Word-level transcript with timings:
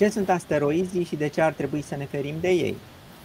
Ce 0.00 0.08
sunt 0.08 0.28
asteroizii 0.28 1.04
și 1.04 1.16
de 1.16 1.28
ce 1.28 1.40
ar 1.40 1.52
trebui 1.52 1.82
să 1.82 1.96
ne 1.96 2.04
ferim 2.04 2.34
de 2.40 2.48
ei? 2.48 2.76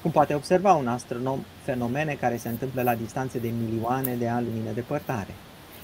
Cum 0.01 0.12
poate 0.12 0.33
observa 0.33 0.73
un 0.73 0.88
astronom 0.88 1.39
fenomene 1.63 2.17
care 2.20 2.38
se 2.38 2.49
întâmplă 2.49 2.82
la 2.82 2.96
distanțe 2.96 3.39
de 3.39 3.51
milioane 3.61 4.16
de 4.16 4.27
ani 4.27 4.45
lumină 4.45 4.71
depărtare? 4.73 5.34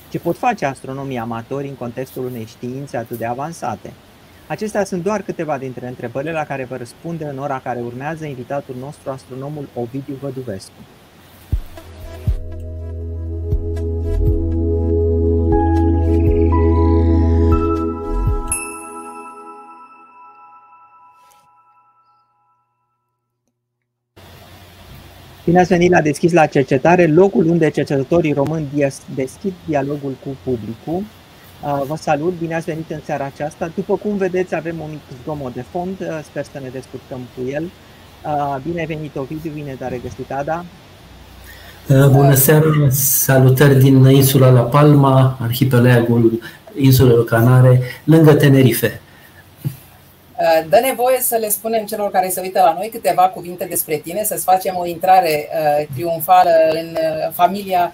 Ce 0.10 0.20
pot 0.20 0.38
face 0.38 0.66
astronomii 0.66 1.18
amatori 1.18 1.68
în 1.68 1.76
contextul 1.76 2.26
unei 2.26 2.46
științe 2.46 2.98
atât 2.98 3.18
de 3.18 3.26
avansate? 3.26 3.94
Acestea 4.48 4.84
sunt 4.84 5.04
doar 5.04 5.22
câteva 5.22 5.58
dintre 5.58 5.88
întrebările 5.88 6.32
la 6.32 6.46
care 6.46 6.64
vă 6.64 6.76
răspunde 6.76 7.26
în 7.26 7.38
ora 7.38 7.60
care 7.60 7.80
urmează 7.80 8.26
invitatul 8.26 8.76
nostru, 8.80 9.10
astronomul 9.10 9.68
Ovidiu 9.74 10.18
Văduvescu. 10.22 10.74
Bine 25.52 25.64
ați 25.64 25.72
venit 25.72 25.92
la 25.92 26.02
Deschis 26.02 26.34
la 26.34 26.46
Cercetare, 26.46 27.08
locul 27.08 27.46
unde 27.48 27.70
cercetătorii 27.70 28.34
români 28.34 28.68
deschid 29.16 29.54
dialogul 29.66 30.16
cu 30.24 30.38
publicul. 30.44 31.04
Uh, 31.64 31.82
vă 31.88 31.96
salut, 31.96 32.34
bine 32.40 32.56
ați 32.56 32.66
venit 32.66 32.90
în 32.90 33.00
seara 33.06 33.26
aceasta. 33.26 33.72
După 33.76 33.96
cum 33.96 34.18
vedeți, 34.18 34.56
avem 34.56 34.76
un 34.80 34.90
mic 34.90 35.00
zgomot 35.24 35.54
de 35.54 35.64
fond, 35.72 35.96
uh, 36.00 36.20
sper 36.24 36.44
să 36.44 36.60
ne 36.62 36.70
descurcăm 36.72 37.20
cu 37.36 37.50
el. 37.50 37.64
Uh, 37.64 38.58
bine 38.64 38.80
ai 38.80 38.86
venit, 38.86 39.16
Ovidiu, 39.16 39.52
bine 39.54 39.76
te-a 39.78 39.88
regăsit, 39.88 40.32
Ada. 40.32 40.66
Bună 41.88 42.34
seara, 42.34 42.88
salutări 42.90 43.80
din 43.80 44.06
insula 44.06 44.50
La 44.50 44.62
Palma, 44.62 45.38
arhipelagul 45.42 46.42
insulelor 46.76 47.26
Canare, 47.26 47.82
lângă 48.04 48.34
Tenerife. 48.34 49.02
Uh, 50.42 50.70
dă 50.70 50.80
nevoie 50.80 51.20
să 51.20 51.36
le 51.36 51.50
spunem 51.50 51.86
celor 51.86 52.12
care 52.12 52.30
se 52.30 52.42
uită 52.42 52.62
la 52.62 52.74
noi 52.74 52.90
câteva 52.90 53.30
cuvinte 53.30 53.66
despre 53.66 53.98
tine, 53.98 54.24
să-ți 54.24 54.44
facem 54.44 54.78
o 54.78 54.86
intrare 54.86 55.50
uh, 55.50 55.88
triumfală 55.94 56.52
în 56.70 56.90
uh, 56.90 57.32
familia 57.34 57.94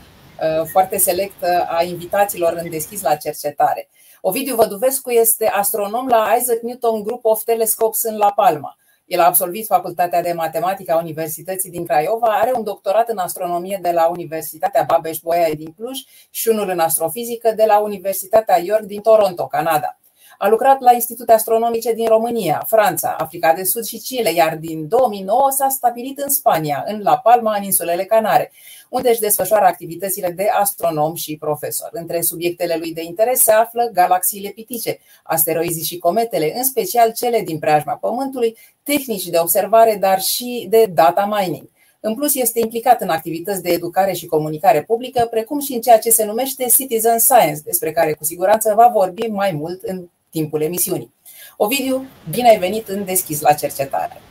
foarte 0.72 0.98
selectă 0.98 1.68
a 1.70 1.84
invitaților 1.84 2.60
în 2.64 2.70
deschis 2.70 3.02
la 3.02 3.16
cercetare. 3.16 3.90
Ovidiu 4.22 4.56
Văduvescu 4.56 5.10
este 5.10 5.48
astronom 5.48 6.08
la 6.08 6.36
Isaac 6.40 6.60
Newton 6.62 7.04
Group 7.04 7.26
of 7.26 7.44
Telescopes 7.44 8.04
în 8.04 8.18
La 8.18 8.32
Palma. 8.36 8.78
El 9.06 9.20
a 9.20 9.26
absolvit 9.26 9.66
Facultatea 9.66 10.22
de 10.22 10.32
Matematică 10.32 10.94
a 10.94 10.98
Universității 10.98 11.72
din 11.72 11.86
Craiova, 11.86 12.28
are 12.28 12.52
un 12.56 12.64
doctorat 12.64 13.10
în 13.10 13.18
astronomie 13.18 13.80
de 13.82 13.92
la 13.92 14.08
Universitatea 14.08 14.86
Babeș-Bolyai 14.88 15.56
din 15.56 15.74
Cluj 15.78 16.00
și 16.30 16.48
unul 16.48 16.70
în 16.70 16.80
astrofizică 16.80 17.52
de 17.56 17.64
la 17.68 17.80
Universitatea 17.80 18.60
York 18.60 18.84
din 18.84 19.02
Toronto, 19.02 19.48
Canada. 19.48 19.98
A 20.40 20.48
lucrat 20.48 20.80
la 20.80 20.94
institute 20.94 21.34
astronomice 21.34 21.94
din 21.94 22.08
România, 22.08 22.64
Franța, 22.68 23.16
Africa 23.20 23.54
de 23.54 23.64
Sud 23.64 23.84
și 23.84 23.98
Chile, 23.98 24.34
iar 24.34 24.56
din 24.56 24.88
2009 24.88 25.48
s-a 25.50 25.70
stabilit 25.70 26.20
în 26.20 26.30
Spania, 26.30 26.84
în 26.88 27.02
La 27.02 27.18
Palma, 27.18 27.56
în 27.56 27.64
insulele 27.64 28.04
Canare, 28.04 28.52
unde 28.90 29.10
își 29.10 29.20
desfășoară 29.20 29.66
activitățile 29.66 30.30
de 30.30 30.48
astronom 30.60 31.16
și 31.16 31.38
profesor. 31.38 31.90
Între 31.92 32.22
subiectele 32.22 32.76
lui 32.76 32.94
de 32.94 33.04
interes 33.04 33.40
se 33.40 33.52
află 33.52 33.90
galaxiile 33.94 34.50
pitice, 34.50 35.00
asteroizii 35.24 35.84
și 35.84 35.98
cometele, 35.98 36.54
în 36.58 36.64
special 36.64 37.12
cele 37.12 37.42
din 37.42 37.60
preajma 37.60 37.96
Pământului, 37.96 38.58
tehnici 38.84 39.28
de 39.28 39.38
observare, 39.40 39.98
dar 40.00 40.22
și 40.22 40.68
de 40.70 40.86
data 40.94 41.26
mining. 41.40 41.70
În 42.00 42.16
plus, 42.16 42.36
este 42.36 42.60
implicat 42.60 43.02
în 43.02 43.10
activități 43.10 43.62
de 43.62 43.70
educare 43.70 44.14
și 44.14 44.26
comunicare 44.26 44.84
publică, 44.84 45.28
precum 45.30 45.60
și 45.60 45.74
în 45.74 45.82
ceea 45.82 46.00
ce 46.00 46.10
se 46.10 46.26
numește 46.26 46.66
Citizen 46.66 47.20
Science, 47.20 47.62
despre 47.64 47.92
care 47.92 48.14
cu 48.14 48.24
siguranță 48.24 48.74
va 48.76 48.88
vorbi 48.94 49.28
mai 49.28 49.52
mult 49.52 49.84
în 49.84 50.08
timpul 50.38 50.62
emisiunii. 50.62 51.12
Ovidiu, 51.58 52.06
bine 52.30 52.50
ai 52.50 52.60
venit 52.60 52.88
în 52.88 53.06
Deschis 53.06 53.42
la 53.42 53.54
cercetare. 53.54 54.22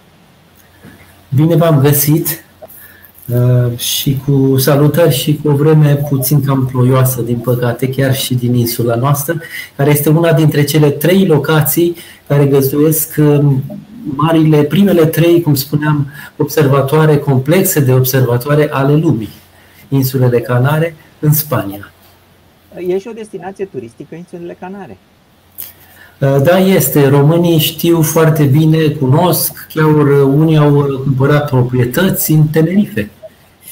Bine 1.35 1.57
v-am 1.57 1.81
găsit 1.81 2.45
uh, 3.27 3.79
și 3.79 4.21
cu 4.25 4.59
salutări 4.59 5.15
și 5.15 5.41
cu 5.43 5.49
o 5.49 5.55
vreme 5.55 5.95
puțin 6.09 6.45
cam 6.45 6.67
ploioasă, 6.67 7.23
din 7.23 7.39
păcate, 7.39 7.89
chiar 7.89 8.15
și 8.15 8.35
din 8.35 8.55
insula 8.55 8.95
noastră, 8.95 9.41
care 9.77 9.91
este 9.91 10.09
una 10.09 10.33
dintre 10.33 10.65
cele 10.65 10.91
trei 10.91 11.27
locații 11.27 11.97
care 12.27 12.47
găzduiesc 12.47 13.15
um, 13.19 13.63
marile, 14.05 14.63
primele 14.63 15.07
trei, 15.07 15.43
cum 15.43 15.55
spuneam, 15.55 16.11
observatoare 16.37 17.19
complexe 17.19 17.81
de 17.81 17.93
observatoare 17.93 18.69
ale 18.71 18.95
lumii, 18.95 19.31
insulele 19.89 20.41
Canare, 20.41 20.97
în 21.19 21.33
Spania. 21.33 21.93
E 22.87 22.99
și 22.99 23.09
o 23.09 23.13
destinație 23.13 23.65
turistică, 23.65 24.15
insulele 24.15 24.57
Canare. 24.61 24.97
Uh, 26.21 26.37
da, 26.43 26.59
este. 26.59 27.09
Românii 27.09 27.59
știu 27.59 28.03
foarte 28.03 28.45
bine, 28.45 28.89
cunosc, 28.89 29.67
chiar 29.75 29.85
unii 30.25 30.57
au 30.57 31.01
cumpărat 31.05 31.49
proprietăți 31.49 32.33
în 32.33 32.47
Tenerife, 32.47 33.11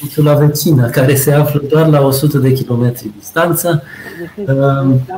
insula 0.01 0.33
vecină, 0.33 0.89
care 0.89 1.15
se 1.15 1.31
află 1.31 1.61
doar 1.69 1.87
la 1.87 2.01
100 2.01 2.37
de 2.37 2.51
kilometri 2.51 3.11
distanță, 3.19 3.83
uh, 4.35 4.47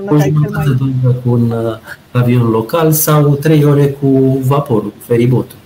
o 0.07 0.17
jumătate 0.17 0.69
de 0.69 0.83
oră 1.05 1.13
cu 1.23 1.31
un 1.31 1.51
uh, 1.51 1.77
avion 2.11 2.49
local 2.49 2.91
sau 2.91 3.35
trei 3.35 3.63
ore 3.63 3.87
cu 3.87 4.07
vaporul, 4.45 4.89
cu 4.89 5.03
feribotul. 5.05 5.57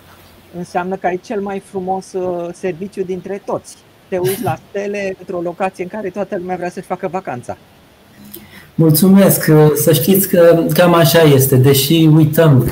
Înseamnă 0.57 0.95
că 0.95 1.07
ai 1.07 1.19
cel 1.23 1.41
mai 1.41 1.61
frumos 1.65 2.05
serviciu 2.53 3.03
dintre 3.03 3.41
toți. 3.45 3.77
Te 4.07 4.17
uiți 4.17 4.43
la 4.43 4.57
stele 4.69 5.15
într-o 5.19 5.41
locație 5.41 5.83
în 5.83 5.89
care 5.89 6.09
toată 6.09 6.35
lumea 6.37 6.55
vrea 6.55 6.69
să-și 6.69 6.87
facă 6.87 7.07
vacanța. 7.11 7.57
Mulțumesc. 8.75 9.49
Să 9.75 9.93
știți 9.93 10.27
că 10.27 10.63
cam 10.73 10.93
așa 10.93 11.21
este. 11.21 11.55
Deși 11.55 12.09
uităm 12.15 12.69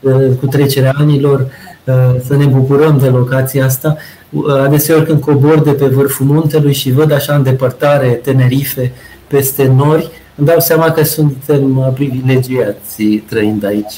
uh, 0.00 0.12
cu 0.40 0.46
trecerea 0.46 0.92
anilor 0.96 1.40
uh, 1.84 2.20
să 2.26 2.36
ne 2.36 2.44
bucurăm 2.44 2.98
de 2.98 3.06
locația 3.06 3.64
asta, 3.64 3.96
uh, 4.30 4.44
adeseori 4.48 5.06
când 5.06 5.20
cobor 5.20 5.60
de 5.60 5.70
pe 5.70 5.86
vârful 5.86 6.26
muntelui 6.26 6.72
și 6.72 6.92
văd 6.92 7.12
așa 7.12 7.34
în 7.34 7.42
depărtare 7.42 8.08
Tenerife 8.08 8.92
peste 9.26 9.72
nori, 9.76 10.10
îmi 10.36 10.46
dau 10.46 10.60
seama 10.60 10.90
că 10.90 11.04
suntem 11.04 11.92
privilegiați 11.94 13.02
trăind 13.02 13.64
aici. 13.64 13.94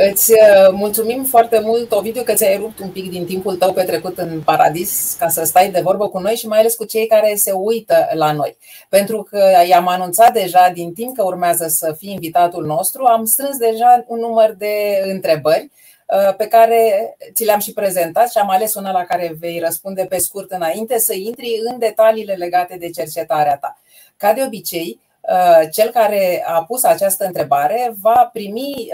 Îți 0.00 0.32
uh, 0.32 0.70
mulțumim 0.72 1.24
foarte 1.24 1.58
mult, 1.58 1.92
Ovidiu, 1.92 2.22
că 2.22 2.32
ți-ai 2.32 2.56
rupt 2.56 2.78
un 2.78 2.90
pic 2.90 3.10
din 3.10 3.26
timpul 3.26 3.56
tău 3.56 3.72
petrecut 3.72 4.18
în 4.18 4.40
paradis 4.40 5.16
ca 5.18 5.28
să 5.28 5.44
stai 5.44 5.70
de 5.70 5.80
vorbă 5.80 6.08
cu 6.08 6.18
noi 6.18 6.34
și 6.34 6.46
mai 6.46 6.58
ales 6.58 6.74
cu 6.74 6.84
cei 6.84 7.06
care 7.06 7.34
se 7.34 7.52
uită 7.52 8.08
la 8.12 8.32
noi. 8.32 8.56
Pentru 8.88 9.22
că 9.22 9.50
i-am 9.68 9.88
anunțat 9.88 10.32
deja 10.32 10.70
din 10.74 10.92
timp 10.92 11.16
că 11.16 11.24
urmează 11.24 11.66
să 11.68 11.94
fii 11.98 12.12
invitatul 12.12 12.66
nostru, 12.66 13.04
am 13.04 13.24
strâns 13.24 13.56
deja 13.56 14.04
un 14.06 14.18
număr 14.18 14.54
de 14.58 15.02
întrebări 15.04 15.70
uh, 16.06 16.34
pe 16.36 16.46
care 16.46 17.16
ți 17.32 17.44
le-am 17.44 17.60
și 17.60 17.72
prezentat 17.72 18.30
și 18.30 18.38
am 18.38 18.50
ales 18.50 18.74
una 18.74 18.92
la 18.92 19.04
care 19.04 19.36
vei 19.38 19.58
răspunde 19.58 20.04
pe 20.04 20.18
scurt 20.18 20.50
înainte 20.50 20.98
să 20.98 21.14
intri 21.14 21.60
în 21.70 21.78
detaliile 21.78 22.34
legate 22.34 22.76
de 22.76 22.90
cercetarea 22.90 23.56
ta. 23.56 23.78
Ca 24.16 24.32
de 24.32 24.42
obicei, 24.46 25.00
uh, 25.20 25.68
cel 25.72 25.90
care 25.90 26.44
a 26.46 26.64
pus 26.64 26.84
această 26.84 27.24
întrebare 27.24 27.94
va 28.00 28.30
primi 28.32 28.88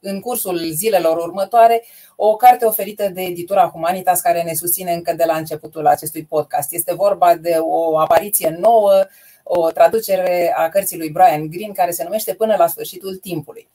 în 0.00 0.20
cursul 0.20 0.70
zilelor 0.70 1.16
următoare 1.16 1.84
o 2.16 2.36
carte 2.36 2.64
oferită 2.64 3.08
de 3.08 3.22
editura 3.22 3.68
Humanitas 3.68 4.20
care 4.20 4.42
ne 4.42 4.54
susține 4.54 4.92
încă 4.92 5.12
de 5.12 5.24
la 5.24 5.36
începutul 5.36 5.86
acestui 5.86 6.24
podcast. 6.24 6.72
Este 6.72 6.94
vorba 6.94 7.36
de 7.36 7.56
o 7.60 7.98
apariție 7.98 8.56
nouă, 8.60 9.04
o 9.42 9.70
traducere 9.70 10.54
a 10.56 10.68
cărții 10.68 10.98
lui 10.98 11.10
Brian 11.10 11.48
Green 11.48 11.72
care 11.72 11.90
se 11.90 12.04
numește 12.04 12.34
Până 12.34 12.56
la 12.56 12.66
sfârșitul 12.66 13.16
timpului. 13.16 13.68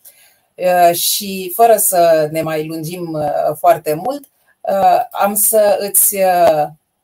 Uh, 0.56 0.96
și 0.96 1.52
fără 1.56 1.76
să 1.76 2.28
ne 2.32 2.42
mai 2.42 2.68
lungim 2.68 3.12
uh, 3.14 3.56
foarte 3.58 3.94
mult, 3.94 4.30
uh, 4.62 5.02
am 5.12 5.36
să 5.36 5.78
îți 5.80 6.18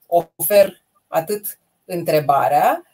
ofer 0.07 0.81
atât 1.07 1.59
întrebarea, 1.85 2.83
Uh, 2.83 2.88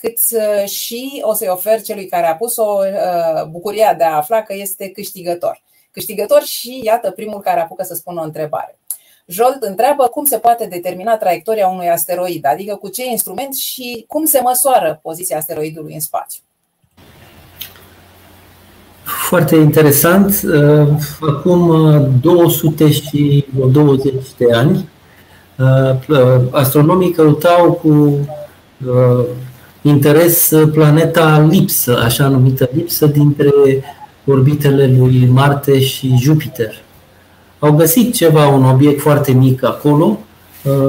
cât 0.00 0.18
uh, 0.30 0.68
și 0.68 1.22
o 1.24 1.32
să-i 1.32 1.48
ofer 1.48 1.82
celui 1.82 2.06
care 2.06 2.26
a 2.26 2.34
pus-o 2.34 2.78
uh, 2.80 3.44
bucuria 3.50 3.94
de 3.94 4.04
a 4.04 4.16
afla 4.16 4.42
că 4.42 4.54
este 4.54 4.88
câștigător. 4.88 5.62
Câștigător 5.90 6.42
și 6.42 6.80
iată 6.84 7.10
primul 7.10 7.40
care 7.40 7.60
apucă 7.60 7.82
să 7.82 7.94
spună 7.94 8.20
o 8.20 8.24
întrebare. 8.24 8.78
Jolt 9.26 9.62
întreabă 9.62 10.06
cum 10.06 10.24
se 10.24 10.38
poate 10.38 10.66
determina 10.66 11.16
traiectoria 11.16 11.68
unui 11.68 11.88
asteroid, 11.88 12.46
adică 12.46 12.74
cu 12.74 12.88
ce 12.88 13.06
instrument 13.06 13.54
și 13.54 14.04
cum 14.08 14.24
se 14.24 14.40
măsoară 14.40 14.98
poziția 15.02 15.36
asteroidului 15.36 15.94
în 15.94 16.00
spațiu. 16.00 16.42
Foarte 19.28 19.56
interesant. 19.56 20.40
Acum 21.20 21.70
200 22.20 22.90
și 22.90 23.46
20 23.72 24.14
de 24.38 24.54
ani, 24.54 24.88
astronomii 26.50 27.12
căutau 27.12 27.72
cu 27.72 27.88
uh, 27.88 28.18
interes 29.82 30.52
planeta 30.72 31.46
lipsă, 31.50 31.98
așa 32.04 32.28
numită 32.28 32.68
lipsă, 32.72 33.06
dintre 33.06 33.50
orbitele 34.24 34.94
lui 34.98 35.28
Marte 35.32 35.80
și 35.80 36.16
Jupiter. 36.20 36.74
Au 37.58 37.72
găsit 37.72 38.14
ceva, 38.14 38.48
un 38.48 38.64
obiect 38.64 39.00
foarte 39.00 39.32
mic 39.32 39.64
acolo, 39.64 40.18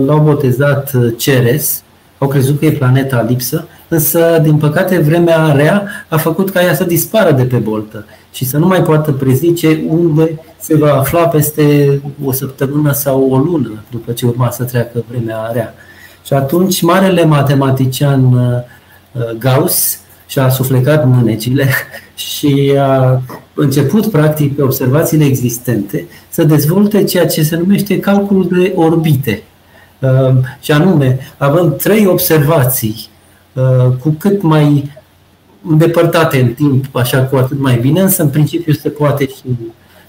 l-au 0.06 0.20
botezat 0.20 0.92
Ceres, 1.18 1.84
au 2.18 2.28
crezut 2.28 2.60
că 2.60 2.66
e 2.66 2.72
planeta 2.72 3.26
lipsă, 3.28 3.68
însă, 3.88 4.40
din 4.44 4.58
păcate, 4.58 4.98
vremea 4.98 5.52
rea 5.52 5.88
a 6.08 6.18
făcut 6.18 6.50
ca 6.50 6.64
ea 6.64 6.76
să 6.76 6.84
dispară 6.84 7.32
de 7.32 7.44
pe 7.44 7.58
boltă 7.58 8.06
și 8.32 8.46
să 8.46 8.58
nu 8.58 8.68
mai 8.68 8.82
poată 8.82 9.12
prezice 9.12 9.84
unde 9.88 10.40
se 10.60 10.78
va 10.78 10.94
afla 10.94 11.28
peste 11.28 12.02
o 12.26 12.32
săptămână 12.32 12.92
sau 12.92 13.30
o 13.30 13.38
lună 13.38 13.84
după 13.92 14.12
ce 14.12 14.26
urma 14.26 14.50
să 14.50 14.64
treacă 14.64 15.04
vremea 15.10 15.50
rea. 15.54 15.74
Și 16.28 16.34
atunci, 16.34 16.82
marele 16.82 17.26
matematician 17.26 18.34
uh, 18.34 19.22
Gauss 19.40 20.00
și-a 20.28 20.50
suflecat 20.50 21.06
mânecile 21.06 21.68
și 22.16 22.74
a 22.80 23.22
început, 23.54 24.12
practic, 24.12 24.56
pe 24.56 24.62
observațiile 24.62 25.26
existente, 25.26 26.06
să 26.30 26.44
dezvolte 26.44 27.04
ceea 27.04 27.28
ce 27.28 27.44
se 27.44 27.56
numește 27.56 28.00
calculul 28.00 28.48
de 28.48 28.74
orbite. 28.76 29.44
Uh, 30.00 30.38
și 30.60 30.72
anume, 30.72 31.20
având 31.38 31.78
trei 31.78 32.06
observații 32.06 33.10
uh, 33.54 33.96
cu 34.00 34.10
cât 34.10 34.42
mai 34.42 34.92
îndepărtate 35.70 36.40
în 36.40 36.54
timp, 36.54 36.96
așa 36.96 37.24
cu 37.24 37.36
atât 37.36 37.60
mai 37.60 37.78
bine, 37.78 38.02
însă 38.02 38.22
în 38.22 38.30
principiu 38.30 38.74
se 38.74 38.90
poate 38.90 39.28
și 39.28 39.44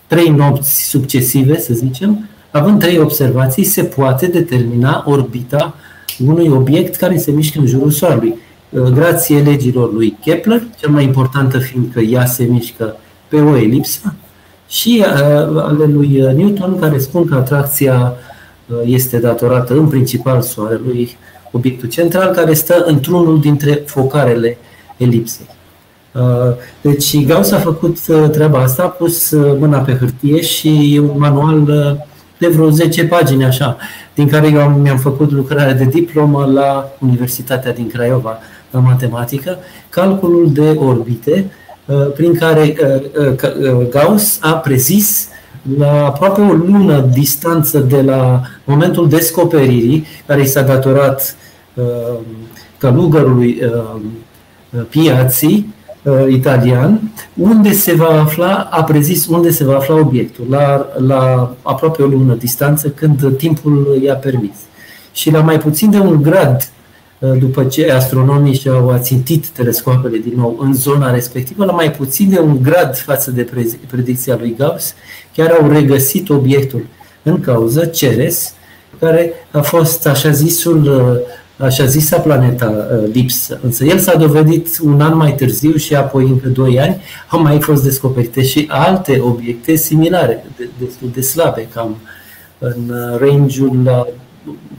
trei 0.06 0.28
nopți 0.28 0.88
succesive, 0.88 1.60
să 1.60 1.74
zicem, 1.74 2.28
având 2.50 2.80
trei 2.80 2.98
observații, 2.98 3.64
se 3.64 3.82
poate 3.82 4.26
determina 4.26 5.04
orbita 5.06 5.74
unui 6.26 6.48
obiect 6.48 6.96
care 6.96 7.18
se 7.18 7.30
mișcă 7.30 7.58
în 7.58 7.66
jurul 7.66 7.90
Soarelui. 7.90 8.34
Uh, 8.70 8.82
grație 8.82 9.42
legilor 9.42 9.92
lui 9.92 10.16
Kepler, 10.24 10.62
cea 10.80 10.90
mai 10.90 11.04
importantă 11.04 11.58
fiind 11.58 11.92
că 11.92 12.00
ea 12.00 12.26
se 12.26 12.44
mișcă 12.44 12.96
pe 13.28 13.40
o 13.40 13.56
elipsă, 13.56 14.14
și 14.68 15.04
ale 15.56 15.84
lui 15.84 16.24
Newton, 16.36 16.78
care 16.78 16.98
spun 16.98 17.26
că 17.26 17.34
atracția 17.34 18.14
este 18.84 19.18
datorată 19.18 19.74
în 19.74 19.86
principal 19.86 20.42
Soarelui, 20.42 21.16
obiectul 21.52 21.88
central, 21.88 22.34
care 22.34 22.54
stă 22.54 22.84
într-unul 22.86 23.40
dintre 23.40 23.82
focarele 23.86 24.58
elipsei. 24.96 25.46
Deci 26.80 27.24
Gauss 27.24 27.50
a 27.50 27.58
făcut 27.58 27.98
treaba 28.32 28.58
asta, 28.58 28.82
a 28.82 28.86
pus 28.86 29.30
mâna 29.58 29.78
pe 29.78 29.96
hârtie 29.96 30.40
și 30.40 30.94
e 30.94 30.98
un 30.98 31.14
manual 31.16 31.64
de 32.38 32.48
vreo 32.48 32.70
10 32.70 33.04
pagini 33.04 33.44
așa, 33.44 33.76
din 34.18 34.28
care 34.28 34.50
eu 34.50 34.68
mi-am 34.68 34.98
făcut 34.98 35.30
lucrarea 35.30 35.74
de 35.74 35.84
diplomă 35.84 36.44
la 36.44 36.88
Universitatea 37.00 37.72
din 37.72 37.88
Craiova, 37.88 38.38
la 38.70 38.78
matematică, 38.78 39.58
calculul 39.88 40.52
de 40.52 40.76
orbite, 40.78 41.50
prin 42.14 42.34
care 42.34 42.76
Gauss 43.90 44.38
a 44.42 44.52
prezis 44.52 45.28
la 45.78 46.06
aproape 46.06 46.40
o 46.40 46.52
lună 46.52 47.00
distanță 47.00 47.78
de 47.78 48.02
la 48.02 48.42
momentul 48.64 49.08
descoperirii, 49.08 50.06
care 50.26 50.40
i 50.40 50.46
s-a 50.46 50.62
datorat 50.62 51.36
uh, 51.74 51.84
călugărului 52.78 53.58
uh, 53.62 54.80
Piazzi, 54.88 55.46
uh, 55.46 55.64
italian, 56.28 57.12
unde 57.34 57.72
se 57.72 57.94
va 57.94 58.20
afla, 58.20 58.68
a 58.70 58.84
prezis 58.84 59.26
unde 59.26 59.50
se 59.50 59.64
va 59.64 59.76
afla 59.76 59.94
obiectul, 59.94 60.46
la, 60.50 60.86
la 61.06 61.54
aproape 61.62 62.02
o 62.02 62.06
lună 62.06 62.34
distanță, 62.34 62.88
când 62.88 63.36
timpul 63.36 63.98
i-a 64.02 64.14
permis. 64.14 64.56
Și 65.12 65.30
la 65.30 65.40
mai 65.40 65.58
puțin 65.58 65.90
de 65.90 65.98
un 65.98 66.22
grad 66.22 66.70
Uh, 67.18 67.38
după 67.38 67.64
ce 67.64 67.92
astronomii 67.92 68.54
și-au 68.54 68.90
ațintit 68.90 69.46
telescoapele 69.46 70.18
din 70.18 70.32
nou 70.36 70.58
în 70.60 70.74
zona 70.74 71.10
respectivă, 71.12 71.64
la 71.64 71.72
mai 71.72 71.90
puțin 71.90 72.30
de 72.30 72.38
un 72.38 72.62
grad 72.62 72.96
față 72.96 73.30
de 73.30 73.48
predicția 73.90 74.36
lui 74.40 74.54
Gauss, 74.58 74.94
chiar 75.34 75.50
au 75.50 75.68
regăsit 75.68 76.28
obiectul 76.28 76.86
în 77.22 77.40
cauză, 77.40 77.84
Ceres, 77.84 78.54
care 79.00 79.32
a 79.50 79.60
fost 79.60 80.06
așa 80.06 80.30
zisul 80.30 80.82
uh, 80.82 81.34
așa 81.58 81.84
zisa 81.84 82.18
planeta 82.18 82.88
uh, 83.02 83.10
lipsă. 83.12 83.60
Însă 83.62 83.84
el 83.84 83.98
s-a 83.98 84.16
dovedit 84.16 84.78
un 84.82 85.00
an 85.00 85.16
mai 85.16 85.34
târziu 85.34 85.76
și 85.76 85.94
apoi 85.94 86.24
încă 86.24 86.48
doi 86.48 86.80
ani 86.80 87.00
au 87.28 87.42
mai 87.42 87.60
fost 87.60 87.82
descoperite 87.82 88.42
și 88.42 88.66
alte 88.68 89.20
obiecte 89.20 89.74
similare, 89.74 90.44
destul 90.78 91.10
de 91.14 91.20
slabe, 91.20 91.68
cam 91.72 91.96
în 92.58 92.92
range-ul 93.18 94.06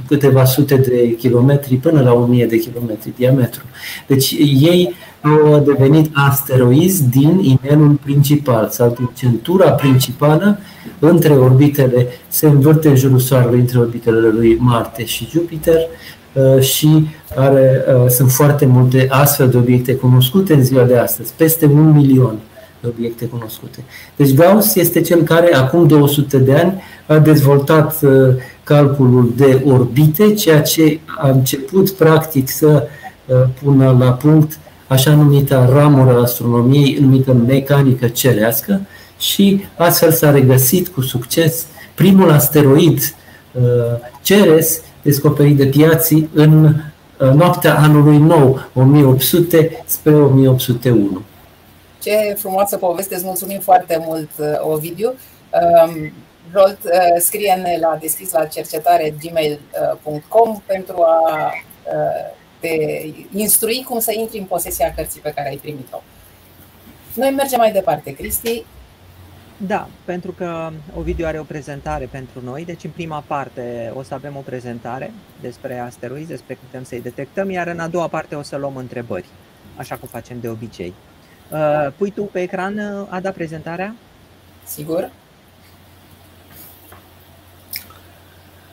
câteva 0.07 0.45
sute 0.45 0.75
de 0.75 1.15
kilometri 1.15 1.75
până 1.75 2.01
la 2.01 2.13
1000 2.13 2.45
de 2.45 2.57
kilometri 2.57 3.13
diametru. 3.17 3.63
Deci 4.07 4.31
ei 4.61 4.93
au 5.21 5.63
devenit 5.65 6.09
asteroizi 6.13 7.09
din 7.09 7.59
inelul 7.61 7.99
principal 8.03 8.69
sau 8.69 8.93
din 8.97 9.09
centura 9.17 9.69
principală 9.71 10.59
între 10.99 11.33
orbitele, 11.33 12.07
se 12.27 12.47
învârte 12.47 12.89
în 12.89 12.95
jurul 12.95 13.19
Soarelui 13.19 13.59
între 13.59 13.79
orbitele 13.79 14.29
lui 14.29 14.57
Marte 14.59 15.05
și 15.05 15.27
Jupiter 15.31 15.75
uh, 15.75 16.18
și 16.59 17.07
are, 17.35 17.85
uh, 18.03 18.09
sunt 18.09 18.31
foarte 18.31 18.65
multe 18.65 19.07
astfel 19.09 19.49
de 19.49 19.57
obiecte 19.57 19.95
cunoscute 19.95 20.53
în 20.53 20.63
ziua 20.63 20.83
de 20.83 20.97
astăzi, 20.97 21.33
peste 21.35 21.65
un 21.65 21.91
milion 21.91 22.39
de 22.81 22.87
obiecte 22.87 23.25
cunoscute. 23.25 23.83
Deci 24.15 24.33
Gauss 24.33 24.75
este 24.75 25.01
cel 25.01 25.21
care 25.23 25.53
acum 25.53 25.87
200 25.87 26.37
de 26.37 26.53
ani 26.53 26.81
a 27.07 27.19
dezvoltat 27.19 28.01
uh, 28.01 28.11
calculul 28.63 29.33
de 29.35 29.63
orbite, 29.65 30.33
ceea 30.33 30.61
ce 30.61 30.99
a 31.17 31.29
început 31.29 31.89
practic 31.89 32.49
să 32.49 32.87
uh, 33.25 33.35
pună 33.63 33.95
la 33.99 34.11
punct 34.11 34.59
așa 34.87 35.11
numita 35.11 35.69
ramură 35.73 36.21
astronomiei 36.21 36.97
numită 37.01 37.33
mecanică 37.33 38.07
cerească 38.07 38.81
și 39.17 39.63
astfel 39.77 40.11
s-a 40.11 40.31
regăsit 40.31 40.87
cu 40.87 41.01
succes 41.01 41.65
primul 41.95 42.31
asteroid 42.31 42.99
uh, 43.51 43.61
Ceres 44.21 44.81
descoperit 45.01 45.57
de 45.57 45.65
piații 45.65 46.29
în 46.33 46.75
noaptea 47.17 47.77
anului 47.77 48.17
nou, 48.17 48.59
1800 48.73 49.83
spre 49.85 50.13
1801. 50.13 51.21
Ce 52.01 52.35
frumoasă 52.37 52.77
poveste, 52.77 53.15
îți 53.15 53.25
mulțumim 53.25 53.59
foarte 53.59 54.03
mult, 54.05 54.29
Ovidiu. 54.61 55.13
Um, 55.87 56.11
Rolt, 56.53 56.77
uh, 56.83 56.91
scrie-ne 57.19 57.77
la 57.79 57.97
deschis 58.01 58.31
la 58.31 58.45
cercetare 58.45 59.13
gmail.com 59.21 60.61
pentru 60.65 61.01
a 61.01 61.51
uh, 61.85 62.35
te 62.59 62.67
instrui 63.35 63.85
cum 63.87 63.99
să 63.99 64.11
intri 64.13 64.37
în 64.37 64.45
posesia 64.45 64.93
cărții 64.95 65.21
pe 65.21 65.33
care 65.35 65.49
ai 65.49 65.55
primit-o. 65.55 66.01
Noi 67.13 67.29
mergem 67.29 67.59
mai 67.59 67.71
departe, 67.71 68.13
Cristi. 68.13 68.65
Da, 69.67 69.87
pentru 70.05 70.31
că 70.31 70.69
Ovidiu 70.97 71.25
are 71.25 71.39
o 71.39 71.43
prezentare 71.43 72.07
pentru 72.11 72.39
noi, 72.43 72.65
deci 72.65 72.83
în 72.83 72.89
prima 72.89 73.23
parte 73.27 73.91
o 73.95 74.03
să 74.03 74.13
avem 74.13 74.35
o 74.35 74.43
prezentare 74.45 75.13
despre 75.41 75.79
asteroizi, 75.79 76.27
despre 76.27 76.53
cum 76.53 76.63
putem 76.71 76.83
să-i 76.83 77.01
detectăm, 77.01 77.49
iar 77.49 77.67
în 77.67 77.79
a 77.79 77.87
doua 77.87 78.07
parte 78.07 78.35
o 78.35 78.41
să 78.41 78.57
luăm 78.57 78.75
întrebări, 78.75 79.25
așa 79.75 79.95
cum 79.95 80.09
facem 80.11 80.37
de 80.41 80.49
obicei. 80.49 80.93
Uh, 81.49 81.91
pui 81.97 82.11
tu 82.11 82.21
pe 82.21 82.41
ecran, 82.41 82.79
Ada, 83.09 83.29
prezentarea? 83.29 83.95
Sigur. 84.63 85.11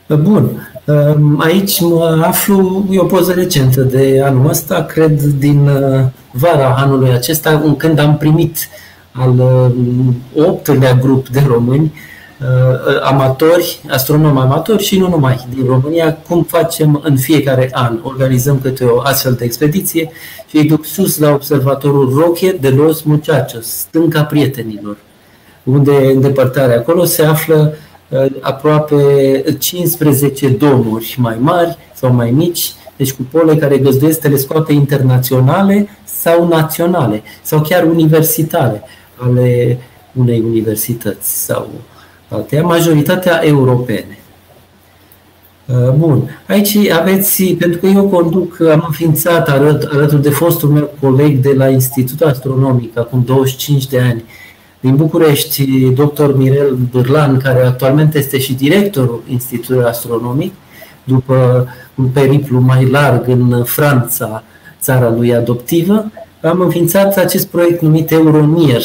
Bun. 0.09 0.69
Ehm, 0.85 1.41
aici 1.41 1.81
mă 1.81 2.23
aflu, 2.27 2.87
e 2.91 2.99
o 2.99 3.05
poză 3.05 3.33
recentă 3.33 3.83
de 3.83 4.23
anul 4.25 4.49
ăsta, 4.49 4.85
cred 4.85 5.21
din 5.21 5.69
uh, 5.69 6.05
vara 6.31 6.75
anului 6.75 7.13
acesta, 7.13 7.75
când 7.79 7.99
am 7.99 8.17
primit 8.17 8.69
al 9.19 9.39
uh, 9.39 10.47
optulea 10.47 10.95
grup 10.95 11.29
de 11.29 11.45
români, 11.47 11.93
uh, 12.41 13.03
amatori, 13.03 13.81
astronomi 13.91 14.39
amatori 14.39 14.83
și 14.83 14.99
nu 14.99 15.09
numai 15.09 15.47
din 15.55 15.67
România, 15.67 16.17
cum 16.29 16.43
facem 16.43 17.01
în 17.05 17.17
fiecare 17.17 17.69
an. 17.73 17.99
Organizăm 18.03 18.59
câte 18.61 18.85
o 18.85 19.01
astfel 19.01 19.33
de 19.33 19.45
expediție 19.45 20.11
și 20.49 20.57
îi 20.57 20.65
duc 20.65 20.85
sus 20.85 21.19
la 21.19 21.31
observatorul 21.31 22.15
Roche 22.19 22.57
de 22.61 22.69
Los 22.69 23.03
Muchachos, 23.03 23.67
stânca 23.67 24.25
prietenilor, 24.25 24.97
unde 25.63 26.11
în 26.15 26.21
depărtare 26.21 26.75
acolo 26.75 27.05
se 27.05 27.23
află 27.23 27.75
Uh, 28.09 28.27
aproape 28.41 29.43
15 29.59 30.49
domuri 30.49 31.17
mai 31.19 31.37
mari 31.41 31.79
sau 31.95 32.13
mai 32.13 32.31
mici, 32.31 32.73
deci 32.97 33.13
cupole 33.13 33.57
care 33.57 33.79
găzduiesc 33.79 34.21
telescoape 34.21 34.73
internaționale 34.73 35.89
sau 36.05 36.49
naționale 36.49 37.23
sau 37.43 37.61
chiar 37.61 37.85
universitare 37.85 38.83
ale 39.17 39.79
unei 40.13 40.41
universități 40.41 41.45
sau 41.45 41.71
altea, 42.29 42.63
majoritatea 42.63 43.41
europene. 43.45 44.19
Uh, 45.67 45.91
bun. 45.91 46.29
Aici 46.49 46.77
aveți, 46.91 47.45
pentru 47.45 47.79
că 47.79 47.87
eu 47.87 48.09
conduc, 48.09 48.61
am 48.61 48.85
înființat 48.87 49.49
alături 49.49 50.23
de 50.23 50.31
fostul 50.31 50.69
meu 50.69 50.95
coleg 51.01 51.37
de 51.37 51.53
la 51.53 51.69
Institutul 51.69 52.27
Astronomic 52.27 52.99
acum 52.99 53.23
25 53.27 53.87
de 53.87 54.01
ani, 54.01 54.25
din 54.81 54.97
București, 54.97 55.91
dr. 55.91 56.33
Mirel 56.37 56.79
Bârlan, 56.91 57.39
care 57.39 57.67
actualmente 57.67 58.19
este 58.19 58.39
și 58.39 58.55
directorul 58.55 59.23
Institutului 59.29 59.85
Astronomic, 59.85 60.53
după 61.05 61.69
un 61.95 62.07
periplu 62.07 62.61
mai 62.61 62.89
larg 62.91 63.29
în 63.29 63.65
Franța, 63.65 64.43
țara 64.81 65.11
lui 65.11 65.35
adoptivă, 65.35 66.11
am 66.43 66.61
înființat 66.61 67.17
acest 67.17 67.47
proiect 67.47 67.83
numit 67.83 68.11
Euronier 68.11 68.83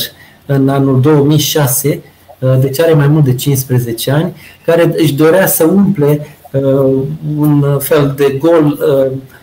în 0.54 0.70
anul 0.70 1.02
2006, 1.02 2.02
deci 2.60 2.80
are 2.80 2.94
mai 2.94 3.08
mult 3.08 3.24
de 3.24 3.36
15 3.36 4.12
ani, 4.12 4.34
care 4.66 4.94
își 4.98 5.14
dorea 5.14 5.48
să 5.48 5.64
umple 5.64 6.28
un 7.38 7.78
fel 7.80 8.14
de 8.18 8.38
gol 8.40 8.80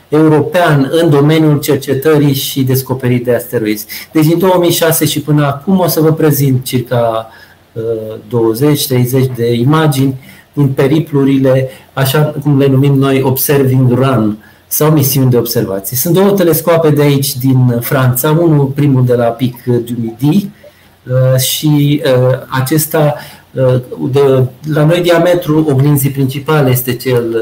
european 0.09 0.89
în 0.91 1.11
domeniul 1.11 1.61
cercetării 1.61 2.35
și 2.35 2.63
descoperirii 2.63 3.25
de 3.25 3.35
asteroizi. 3.35 3.87
Deci 4.13 4.27
din 4.27 4.39
2006 4.39 5.05
și 5.05 5.21
până 5.21 5.47
acum 5.47 5.79
o 5.79 5.87
să 5.87 6.01
vă 6.01 6.13
prezint 6.13 6.65
circa 6.65 7.29
20-30 7.75 9.35
de 9.37 9.53
imagini 9.53 10.15
din 10.53 10.69
periplurile, 10.69 11.69
așa 11.93 12.35
cum 12.43 12.59
le 12.59 12.67
numim 12.67 12.95
noi, 12.95 13.23
Observing 13.23 13.93
Run 13.93 14.39
sau 14.67 14.91
misiuni 14.91 15.31
de 15.31 15.37
observație. 15.37 15.97
Sunt 15.97 16.15
două 16.15 16.31
telescoape 16.31 16.91
de 16.91 17.03
aici 17.03 17.37
din 17.37 17.79
Franța, 17.81 18.31
unul 18.31 18.65
primul 18.65 19.05
de 19.05 19.15
la 19.15 19.25
Pic 19.25 19.63
du 19.65 19.95
Midi 20.01 20.37
uh, 20.37 20.58
și 21.39 22.03
uh, 22.05 22.39
acesta 22.49 23.15
uh, 23.53 23.81
de, 24.11 24.45
la 24.73 24.85
noi 24.85 25.01
diametru 25.01 25.67
oglinzii 25.71 26.11
principale 26.11 26.71
este 26.71 26.97
cel 26.97 27.37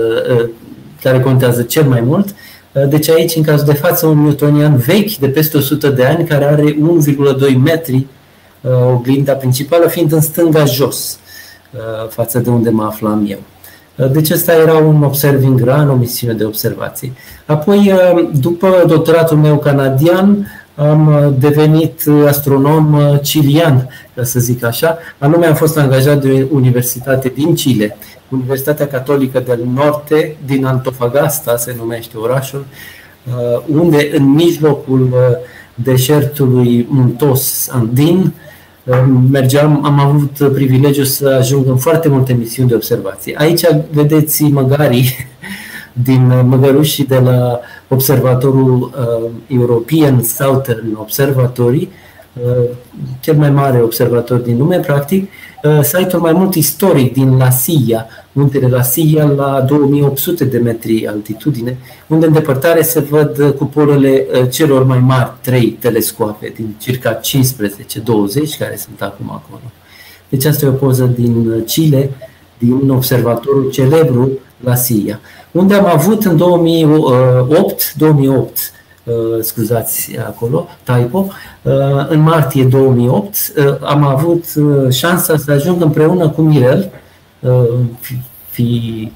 care 1.02 1.20
contează 1.20 1.62
cel 1.62 1.84
mai 1.84 2.00
mult. 2.00 2.34
Deci 2.88 3.08
aici, 3.08 3.36
în 3.36 3.42
cazul 3.42 3.66
de 3.66 3.72
față, 3.72 4.06
un 4.06 4.22
newtonian 4.22 4.76
vechi 4.76 5.14
de 5.14 5.28
peste 5.28 5.56
100 5.56 5.88
de 5.88 6.04
ani, 6.04 6.26
care 6.26 6.44
are 6.44 6.62
1,2 6.62 7.56
metri 7.64 8.06
oglinda 8.92 9.32
principală, 9.32 9.88
fiind 9.88 10.12
în 10.12 10.20
stânga 10.20 10.64
jos 10.64 11.18
față 12.08 12.38
de 12.38 12.50
unde 12.50 12.70
mă 12.70 12.84
aflam 12.84 13.26
eu. 13.28 13.38
Deci 14.10 14.30
ăsta 14.30 14.52
era 14.52 14.74
un 14.74 15.02
observing 15.02 15.60
run, 15.60 15.88
o 15.88 15.94
misiune 15.94 16.32
de 16.32 16.44
observație. 16.44 17.12
Apoi, 17.46 17.92
după 18.40 18.84
doctoratul 18.86 19.36
meu 19.36 19.58
canadian, 19.58 20.46
am 20.76 21.34
devenit 21.38 22.02
astronom 22.26 22.98
cilian, 23.22 23.88
ca 24.14 24.22
să 24.22 24.40
zic 24.40 24.64
așa. 24.64 24.98
Anume 25.18 25.46
am 25.46 25.54
fost 25.54 25.78
angajat 25.78 26.20
de 26.20 26.46
o 26.52 26.54
universitate 26.54 27.32
din 27.34 27.54
Chile, 27.54 27.96
Universitatea 28.28 28.86
Catolică 28.86 29.40
del 29.40 29.60
Norte, 29.74 30.36
din 30.46 30.64
Antofagasta 30.64 31.56
se 31.56 31.74
numește 31.78 32.16
orașul, 32.16 32.66
unde 33.66 34.10
în 34.12 34.24
mijlocul 34.30 35.16
deșertului 35.74 36.86
muntos 36.90 37.68
andin, 37.72 38.32
mergeam, 39.30 39.84
am 39.84 40.00
avut 40.00 40.52
privilegiul 40.52 41.04
să 41.04 41.36
ajung 41.38 41.66
în 41.66 41.76
foarte 41.76 42.08
multe 42.08 42.32
misiuni 42.32 42.68
de 42.68 42.74
observație. 42.74 43.34
Aici 43.38 43.62
vedeți 43.90 44.42
măgarii 44.42 45.10
din 46.08 46.46
măgărușii 46.46 47.04
de 47.04 47.18
la 47.18 47.60
observatorul 47.88 48.82
uh, 48.82 49.30
European 49.46 50.22
Southern 50.22 50.94
Observatory, 50.94 51.88
uh, 52.32 52.70
cel 53.20 53.36
mai 53.36 53.50
mare 53.50 53.82
observator 53.82 54.38
din 54.38 54.58
lume, 54.58 54.78
practic, 54.78 55.30
uh, 55.62 55.82
site-ul 55.82 56.22
mai 56.22 56.32
mult 56.32 56.54
istoric 56.54 57.12
din 57.12 57.36
La 57.36 57.50
Silla, 57.50 58.06
muntele 58.32 58.68
La 58.68 58.82
Silla 58.82 59.24
la 59.24 59.60
2800 59.60 60.44
de 60.44 60.58
metri 60.58 61.06
altitudine, 61.06 61.78
unde 62.06 62.26
în 62.26 62.32
depărtare 62.32 62.82
se 62.82 63.00
văd 63.00 63.54
cupolele 63.58 64.26
uh, 64.32 64.50
celor 64.50 64.84
mai 64.84 64.98
mari 64.98 65.32
trei 65.40 65.70
telescoape, 65.70 66.52
din 66.56 66.74
circa 66.80 67.20
15-20 67.20 67.22
care 68.58 68.76
sunt 68.76 69.00
acum 69.02 69.30
acolo. 69.30 69.62
Deci 70.28 70.44
asta 70.44 70.66
e 70.66 70.68
o 70.68 70.72
poză 70.72 71.04
din 71.04 71.64
Chile, 71.66 72.10
din 72.58 72.90
observatorul 72.90 73.70
celebru 73.70 74.30
La 74.60 74.74
Silla, 74.74 75.18
unde 75.50 75.74
am 75.74 75.86
avut 75.86 76.24
în 76.24 76.36
2008, 76.36 77.94
2008 77.96 78.72
uh, 79.04 79.14
scuzați 79.40 80.18
acolo, 80.26 80.68
typo, 80.84 81.28
uh, 81.62 81.72
în 82.08 82.20
martie 82.20 82.64
2008 82.64 83.36
am 83.80 84.04
avut 84.04 84.44
șansa 84.90 85.36
să 85.36 85.50
ajung 85.50 85.82
împreună 85.82 86.28
cu 86.28 86.40
Mirel, 86.40 86.90
fi, 88.00 88.14
fi 88.50 89.10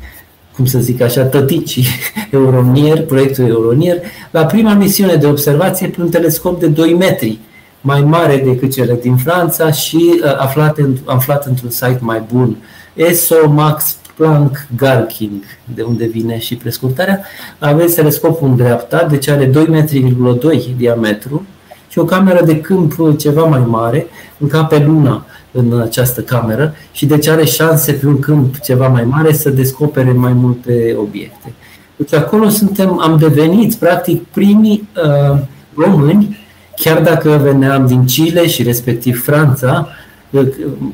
cum 0.60 0.68
să 0.68 0.78
zic 0.78 1.00
așa, 1.00 1.22
tăticii 1.22 1.84
Euronier, 2.30 3.04
proiectul 3.06 3.46
Euronier, 3.48 3.96
la 4.30 4.44
prima 4.44 4.74
misiune 4.74 5.14
de 5.14 5.26
observație 5.26 5.88
pe 5.88 6.00
un 6.00 6.08
telescop 6.08 6.60
de 6.60 6.66
2 6.66 6.94
metri, 6.94 7.38
mai 7.80 8.00
mare 8.00 8.36
decât 8.36 8.72
cele 8.72 8.98
din 9.02 9.16
Franța 9.16 9.70
și 9.70 10.20
uh, 10.24 10.36
aflat, 10.38 10.78
în, 10.78 10.96
aflat 11.04 11.46
într-un 11.46 11.70
site 11.70 11.98
mai 12.00 12.22
bun. 12.32 12.56
ESO 12.94 13.48
Max 13.48 13.96
Planck 14.20 14.66
Galking, 14.76 15.42
de 15.74 15.82
unde 15.82 16.06
vine 16.06 16.38
și 16.38 16.56
prescurtarea. 16.56 17.24
Aveți 17.58 17.94
telescopul 17.94 18.48
în 18.48 18.56
dreapta, 18.56 19.06
deci 19.10 19.28
are 19.28 19.44
2 19.44 19.66
metri, 19.66 20.16
2 20.40 20.74
diametru 20.76 21.46
și 21.88 21.98
o 21.98 22.04
cameră 22.04 22.44
de 22.44 22.60
câmp 22.60 23.18
ceva 23.18 23.44
mai 23.44 23.64
mare, 23.66 24.06
încape 24.38 24.78
luna 24.78 25.26
în 25.52 25.80
această 25.80 26.20
cameră 26.20 26.74
și 26.92 27.06
deci 27.06 27.26
are 27.26 27.44
șanse 27.44 27.92
pe 27.92 28.06
un 28.06 28.18
câmp 28.18 28.58
ceva 28.58 28.88
mai 28.88 29.04
mare 29.04 29.32
să 29.32 29.50
descopere 29.50 30.12
mai 30.12 30.32
multe 30.32 30.96
obiecte. 30.98 31.52
Deci 31.96 32.14
acolo 32.14 32.48
suntem, 32.48 33.00
am 33.00 33.16
devenit 33.16 33.74
practic 33.74 34.26
primii 34.26 34.88
uh, 35.04 35.38
români, 35.76 36.38
chiar 36.76 37.00
dacă 37.02 37.40
veneam 37.42 37.86
din 37.86 38.04
Chile 38.04 38.46
și 38.46 38.62
respectiv 38.62 39.22
Franța 39.22 39.88
uh, 39.88 39.99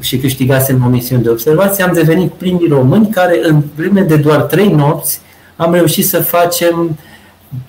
și 0.00 0.18
câștigasem 0.18 0.84
o 0.86 0.88
misiune 0.88 1.22
de 1.22 1.28
observație, 1.28 1.84
am 1.84 1.92
devenit 1.94 2.32
primii 2.32 2.68
români 2.68 3.08
care 3.10 3.40
în 3.42 3.62
vreme 3.76 4.00
de 4.00 4.16
doar 4.16 4.40
trei 4.40 4.68
nopți 4.68 5.20
am 5.56 5.72
reușit 5.72 6.06
să 6.06 6.20
facem 6.20 6.98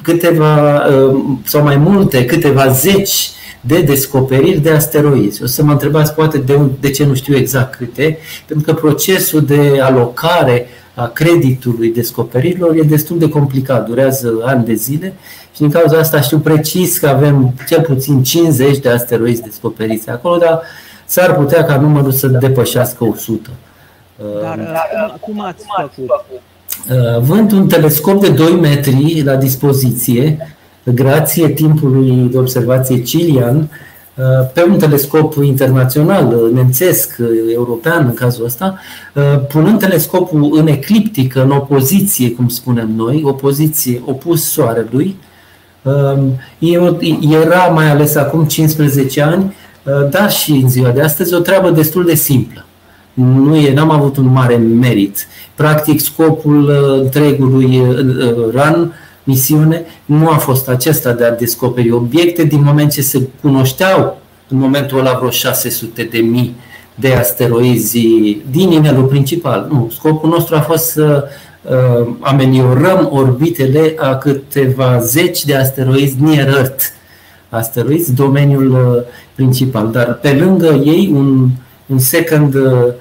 câteva 0.01 0.85
uh, 0.85 1.19
sau 1.43 1.63
mai 1.63 1.75
multe, 1.77 2.25
câteva 2.25 2.67
zeci 2.67 3.29
de 3.61 3.81
descoperiri 3.81 4.59
de 4.59 4.69
asteroizi. 4.69 5.43
O 5.43 5.45
să 5.45 5.63
mă 5.63 5.71
întrebați 5.71 6.13
poate 6.13 6.37
de, 6.37 6.59
de 6.79 6.89
ce 6.89 7.05
nu 7.05 7.13
știu 7.13 7.35
exact 7.35 7.75
câte, 7.75 8.17
pentru 8.47 8.73
că 8.73 8.79
procesul 8.79 9.45
de 9.45 9.79
alocare 9.81 10.67
a 10.93 11.07
creditului 11.07 11.89
descoperirilor 11.89 12.75
e 12.75 12.81
destul 12.81 13.17
de 13.19 13.29
complicat, 13.29 13.87
durează 13.87 14.33
ani 14.45 14.65
de 14.65 14.73
zile 14.73 15.13
și 15.53 15.59
din 15.59 15.69
cauza 15.69 15.97
asta 15.97 16.21
știu 16.21 16.37
precis 16.37 16.97
că 16.97 17.07
avem 17.07 17.53
cel 17.67 17.81
puțin 17.81 18.23
50 18.23 18.77
de 18.77 18.89
asteroizi 18.89 19.41
descoperiți 19.41 20.09
acolo, 20.09 20.37
dar 20.37 20.61
s-ar 21.07 21.35
putea 21.35 21.63
ca 21.63 21.77
numărul 21.77 22.11
să 22.11 22.27
depășească 22.27 23.03
100. 23.03 23.49
Dar 24.41 24.57
uh, 24.57 25.13
cum 25.19 25.41
ați 25.41 25.65
făcut? 25.79 26.09
Uh, 26.89 27.19
vând 27.19 27.51
un 27.51 27.67
telescop 27.67 28.21
de 28.21 28.29
2 28.29 28.51
metri 28.51 29.21
la 29.25 29.35
dispoziție 29.35 30.37
grație 30.93 31.49
timpului 31.49 32.29
de 32.31 32.37
observație 32.37 33.01
cilian, 33.01 33.57
uh, 34.15 34.23
pe 34.53 34.63
un 34.63 34.77
telescop 34.77 35.35
internațional, 35.43 36.33
uh, 36.33 36.51
nemțesc, 36.53 37.15
uh, 37.19 37.27
european 37.53 38.05
în 38.05 38.13
cazul 38.13 38.45
ăsta, 38.45 38.79
punând 39.47 39.79
telescopul 39.79 40.57
în 40.59 40.67
ecliptică, 40.67 41.41
în 41.41 41.51
opoziție, 41.51 42.31
cum 42.31 42.47
spunem 42.47 42.91
noi, 42.95 43.21
opoziție 43.25 44.01
opus 44.05 44.49
Soarelui, 44.49 45.15
era 47.29 47.65
mai 47.73 47.89
ales 47.89 48.15
acum 48.15 48.45
15 48.45 49.21
ani, 49.21 49.55
dar 50.09 50.31
și 50.31 50.51
în 50.51 50.69
ziua 50.69 50.89
de 50.89 51.01
astăzi, 51.01 51.33
o 51.33 51.39
treabă 51.39 51.69
destul 51.69 52.05
de 52.05 52.15
simplă. 52.15 52.65
Nu 53.13 53.55
e, 53.55 53.73
n-am 53.73 53.91
avut 53.91 54.17
un 54.17 54.25
mare 54.25 54.55
merit. 54.55 55.27
Practic, 55.55 55.99
scopul 55.99 56.69
întregului 57.03 57.81
run 58.51 58.93
misiune 59.23 59.85
nu 60.05 60.29
a 60.29 60.37
fost 60.37 60.69
acesta 60.69 61.11
de 61.11 61.23
a 61.23 61.35
descoperi 61.35 61.91
obiecte, 61.91 62.43
din 62.43 62.63
moment 62.63 62.91
ce 62.91 63.01
se 63.01 63.27
cunoșteau 63.41 64.17
în 64.47 64.57
momentul 64.57 64.99
ăla 64.99 65.13
vreo 65.17 65.29
600 65.29 66.03
de 66.03 66.17
mii 66.17 66.55
de 66.95 67.13
asteroizi 67.13 67.99
din 68.51 68.71
inelul 68.71 69.03
principal. 69.03 69.67
Nu, 69.71 69.89
scopul 69.93 70.29
nostru 70.29 70.55
a 70.55 70.59
fost 70.59 70.85
să 70.85 71.27
uh, 71.61 72.07
ameliorăm 72.19 73.09
orbitele 73.11 73.95
a 73.97 74.15
câteva 74.15 74.99
zeci 74.99 75.45
de 75.45 75.55
asteroizi 75.55 76.15
near 76.19 76.47
Earth, 76.47 76.83
asteroizi, 77.49 78.13
domeniul 78.13 78.71
uh, 78.71 79.03
principal. 79.35 79.91
Dar 79.91 80.13
pe 80.13 80.33
lângă 80.33 80.81
ei 80.85 81.11
un, 81.13 81.49
un 81.85 81.99
second 81.99 82.55
uh, 82.55 82.93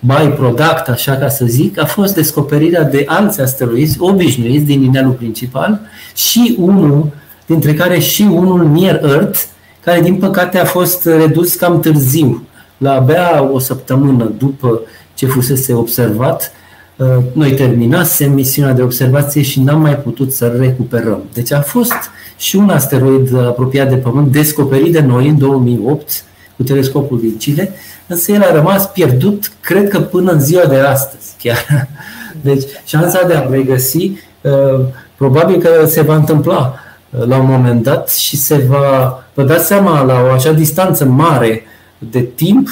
byproduct, 0.00 0.88
așa 0.88 1.16
ca 1.16 1.28
să 1.28 1.44
zic, 1.44 1.80
a 1.80 1.84
fost 1.84 2.14
descoperirea 2.14 2.82
de 2.82 3.04
alți 3.06 3.40
asteroizi 3.40 3.96
obișnuiți 4.00 4.64
din 4.64 4.82
inelul 4.82 5.12
principal 5.12 5.80
și 6.14 6.56
unul, 6.58 7.10
dintre 7.46 7.74
care 7.74 7.98
și 7.98 8.22
unul 8.22 8.68
near 8.68 9.04
Earth, 9.04 9.40
care 9.84 10.00
din 10.00 10.16
păcate 10.16 10.58
a 10.58 10.64
fost 10.64 11.04
redus 11.04 11.54
cam 11.54 11.80
târziu, 11.80 12.42
la 12.76 12.92
abia 12.92 13.48
o 13.52 13.58
săptămână 13.58 14.32
după 14.38 14.80
ce 15.14 15.26
fusese 15.26 15.72
observat. 15.72 16.52
Uh, 16.98 17.06
noi 17.32 17.54
terminasem 17.54 18.32
misiunea 18.32 18.72
de 18.72 18.82
observație 18.82 19.42
și 19.42 19.60
n-am 19.60 19.80
mai 19.80 19.96
putut 19.96 20.32
să 20.32 20.46
recuperăm. 20.58 21.22
Deci 21.32 21.52
a 21.52 21.60
fost 21.60 21.92
și 22.36 22.56
un 22.56 22.68
asteroid 22.68 23.36
apropiat 23.36 23.88
de 23.88 23.96
Pământ 23.96 24.32
descoperit 24.32 24.92
de 24.92 25.00
noi 25.00 25.28
în 25.28 25.38
2008 25.38 26.24
cu 26.56 26.62
telescopul 26.62 27.20
din 27.20 27.36
Chile, 27.36 27.72
însă 28.06 28.32
el 28.32 28.42
a 28.42 28.52
rămas 28.52 28.86
pierdut, 28.86 29.52
cred 29.60 29.88
că 29.88 30.00
până 30.00 30.32
în 30.32 30.40
ziua 30.40 30.64
de 30.64 30.76
astăzi 30.76 31.34
chiar. 31.38 31.88
Deci 32.40 32.62
șansa 32.84 33.26
de 33.26 33.34
a 33.34 33.48
regăsi 33.50 34.12
uh, 34.40 34.84
probabil 35.16 35.58
că 35.58 35.86
se 35.86 36.00
va 36.00 36.14
întâmpla 36.14 36.74
uh, 37.10 37.26
la 37.26 37.36
un 37.36 37.46
moment 37.46 37.82
dat 37.82 38.10
și 38.10 38.36
se 38.36 38.56
va, 38.56 39.18
vă 39.34 39.42
dați 39.42 39.66
seama, 39.66 40.02
la 40.02 40.22
o 40.28 40.30
așa 40.30 40.52
distanță 40.52 41.04
mare 41.04 41.62
de 41.98 42.20
timp, 42.20 42.68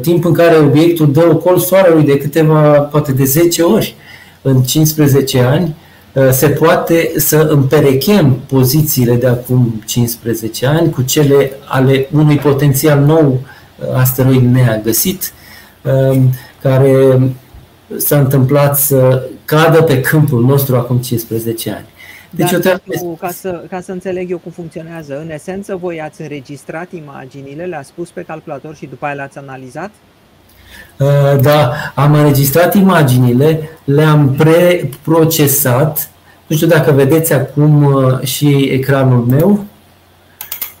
timp 0.00 0.24
în 0.24 0.32
care 0.32 0.56
obiectul 0.56 1.12
dă 1.12 1.28
ocol 1.30 1.58
soarelui 1.58 2.04
de 2.04 2.18
câteva, 2.18 2.80
poate 2.80 3.12
de 3.12 3.24
10 3.24 3.62
ori 3.62 3.94
în 4.42 4.62
15 4.62 5.40
ani, 5.40 5.76
se 6.30 6.48
poate 6.48 7.12
să 7.16 7.36
împerechem 7.36 8.32
pozițiile 8.46 9.14
de 9.14 9.26
acum 9.26 9.82
15 9.86 10.66
ani 10.66 10.90
cu 10.90 11.02
cele 11.02 11.52
ale 11.64 12.08
unui 12.12 12.36
potențial 12.36 13.00
nou 13.00 13.40
asteroid 13.94 14.52
neagăsit, 14.52 15.32
care 16.62 17.20
s-a 17.96 18.18
întâmplat 18.18 18.78
să 18.78 19.28
cadă 19.44 19.82
pe 19.82 20.00
câmpul 20.00 20.44
nostru 20.44 20.76
acum 20.76 20.96
15 20.96 21.70
ani. 21.70 21.86
Deci 22.30 22.50
Dar 22.50 22.82
eu 22.86 23.16
ca, 23.20 23.30
să, 23.30 23.62
ca 23.70 23.80
să 23.80 23.92
înțeleg 23.92 24.30
eu 24.30 24.38
cum 24.38 24.52
funcționează, 24.52 25.20
în 25.20 25.30
esență 25.30 25.76
voi 25.76 26.00
ați 26.00 26.20
înregistrat 26.20 26.92
imaginile, 26.92 27.64
le-ați 27.64 27.92
pus 27.94 28.10
pe 28.10 28.22
calculator 28.22 28.74
și 28.74 28.86
după 28.86 29.04
aia 29.04 29.14
le-ați 29.14 29.38
analizat? 29.38 29.90
Uh, 30.98 31.40
da, 31.40 31.72
am 31.94 32.14
înregistrat 32.14 32.74
imaginile, 32.74 33.68
le-am 33.84 34.34
preprocesat. 34.34 36.10
Nu 36.46 36.56
știu 36.56 36.68
dacă 36.68 36.92
vedeți 36.92 37.32
acum 37.32 37.84
uh, 37.84 38.20
și 38.20 38.68
ecranul 38.72 39.24
meu, 39.24 39.64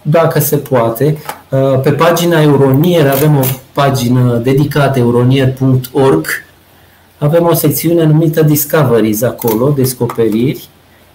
dacă 0.02 0.38
se 0.38 0.56
poate. 0.56 1.16
Uh, 1.48 1.80
pe 1.82 1.92
pagina 1.92 2.40
Euronier 2.40 3.06
avem 3.06 3.36
o 3.36 3.42
pagină 3.72 4.36
dedicată 4.36 4.98
euronier.org. 4.98 6.26
Avem 7.18 7.46
o 7.46 7.54
secțiune 7.54 8.04
numită 8.04 8.42
Discoveries 8.42 9.22
acolo, 9.22 9.70
descoperiri 9.70 10.68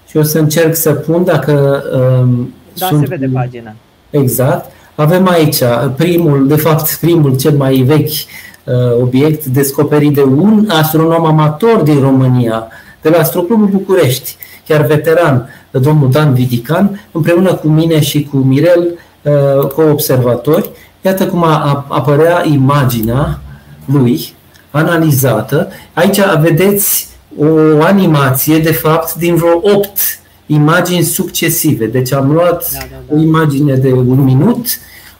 și 0.08 0.18
o 0.18 0.24
să 0.24 0.40
încerc 0.40 0.76
să 0.76 0.92
pun 0.92 1.24
dacă 1.24 1.84
um, 2.22 2.54
da, 2.78 2.86
sunt... 2.86 3.00
se 3.00 3.06
vede 3.08 3.30
pagina. 3.34 3.74
Exact. 4.10 4.72
Avem 4.96 5.28
aici 5.28 5.62
primul, 5.96 6.48
de 6.48 6.56
fapt 6.56 6.98
primul 7.02 7.38
cel 7.38 7.58
mai 7.58 7.76
vechi 7.76 8.08
uh, 8.08 9.02
obiect 9.02 9.46
descoperit 9.46 10.14
de 10.14 10.24
un 10.24 10.70
astronom 10.70 11.26
amator 11.26 11.82
din 11.82 12.00
România, 12.00 12.68
de 13.02 13.10
la 13.10 13.18
Astroclubul 13.18 13.68
București, 13.68 14.36
chiar 14.68 14.82
veteran, 14.82 15.50
domnul 15.72 16.12
Dan 16.12 16.34
Vidican, 16.34 17.08
împreună 17.12 17.54
cu 17.54 17.68
mine 17.68 18.02
și 18.02 18.24
cu 18.32 18.38
Mirel, 18.38 18.98
uh, 19.22 19.68
co-observatori. 19.68 20.70
Iată 21.02 21.28
cum 21.28 21.44
a, 21.44 21.86
apărea 21.90 22.44
imaginea 22.46 23.40
lui 23.86 24.34
analizată. 24.72 25.68
Aici 25.94 26.20
vedeți 26.42 27.08
o 27.38 27.84
animație, 27.84 28.58
de 28.58 28.72
fapt, 28.72 29.14
din 29.16 29.36
vreo 29.36 29.60
8 29.62 29.90
imagini 30.46 31.04
succesive. 31.04 31.86
Deci 31.86 32.14
am 32.14 32.32
luat 32.32 32.72
da, 32.72 32.78
da, 32.80 32.86
da. 33.08 33.16
o 33.16 33.20
imagine 33.22 33.74
de 33.74 33.92
un 33.92 34.24
minut, 34.24 34.66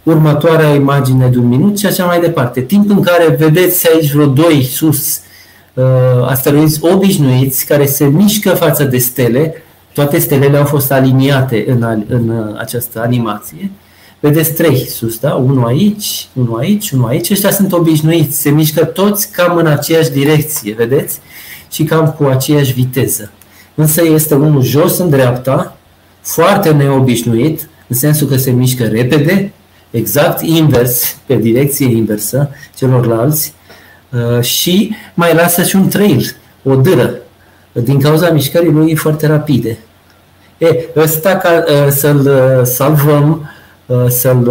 următoarea 0.04 0.74
imagine 0.74 1.28
de 1.28 1.38
un 1.38 1.48
minut 1.48 1.80
și 1.80 1.86
așa 1.86 2.06
mai 2.06 2.20
departe. 2.20 2.62
Timp 2.62 2.90
în 2.90 3.02
care 3.02 3.36
vedeți 3.40 3.90
aici 3.94 4.12
vreo 4.12 4.26
doi 4.26 4.64
sus 4.64 5.20
uh, 5.74 5.84
asteroizi 6.26 6.80
obișnuiți 6.82 7.66
care 7.66 7.86
se 7.86 8.06
mișcă 8.06 8.50
față 8.50 8.84
de 8.84 8.98
stele, 8.98 9.54
toate 9.94 10.20
stelele 10.20 10.58
au 10.58 10.66
fost 10.66 10.92
aliniate 10.92 11.66
în, 11.68 12.04
în 12.08 12.30
uh, 12.30 12.56
această 12.60 13.02
animație. 13.02 13.72
Vedeți 14.20 14.54
trei 14.54 14.88
sus, 14.90 15.20
da? 15.20 15.34
Unul 15.34 15.66
aici, 15.66 16.28
unul 16.34 16.60
aici, 16.60 16.92
unul 16.92 17.08
aici. 17.08 17.30
Ăștia 17.30 17.52
sunt 17.52 17.72
obișnuiți, 17.72 18.42
se 18.42 18.50
mișcă 18.50 18.86
toți 18.86 19.32
cam 19.32 19.58
în 19.58 19.66
aceeași 19.66 20.12
direcție, 20.12 20.74
vedeți? 20.78 21.20
Și 21.72 21.84
cam 21.84 22.12
cu 22.18 22.24
aceeași 22.24 22.74
viteză. 22.74 23.32
Însă 23.76 24.04
este 24.04 24.36
unul 24.36 24.62
jos 24.62 24.98
în 24.98 25.10
dreapta, 25.10 25.78
foarte 26.22 26.72
neobișnuit, 26.72 27.70
în 27.88 27.96
sensul 27.96 28.28
că 28.28 28.38
se 28.38 28.52
mișcă 28.52 28.84
repede, 28.84 29.54
exact 29.92 30.42
invers, 30.42 31.18
pe 31.26 31.36
direcție 31.36 31.86
inversă 31.86 32.50
celorlalți 32.76 33.54
uh, 34.10 34.42
și 34.42 34.96
mai 35.14 35.34
lasă 35.34 35.64
și 35.64 35.76
un 35.76 35.88
trail, 35.88 36.36
o 36.64 36.76
dâră, 36.76 37.14
din 37.72 38.00
cauza 38.00 38.30
mișcării 38.30 38.72
lui 38.72 38.96
foarte 38.96 39.28
rapide. 39.28 39.78
E, 40.58 40.86
ăsta 40.96 41.36
ca 41.36 41.64
uh, 41.68 41.92
să-l 41.92 42.20
uh, 42.20 42.66
salvăm, 42.66 43.50
să-l 44.08 44.50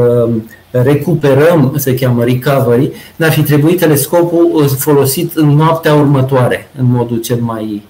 recuperăm, 0.83 1.75
se 1.77 1.95
cheamă 1.95 2.25
recovery, 2.25 2.93
dar 3.17 3.29
ar 3.29 3.35
fi 3.35 3.43
trebuit 3.43 3.79
telescopul 3.79 4.51
uh, 4.53 4.69
folosit 4.79 5.37
în 5.37 5.49
noaptea 5.49 5.95
următoare, 5.95 6.71
în 6.79 6.85
modul 6.87 7.21
cel 7.21 7.39
mai 7.41 7.83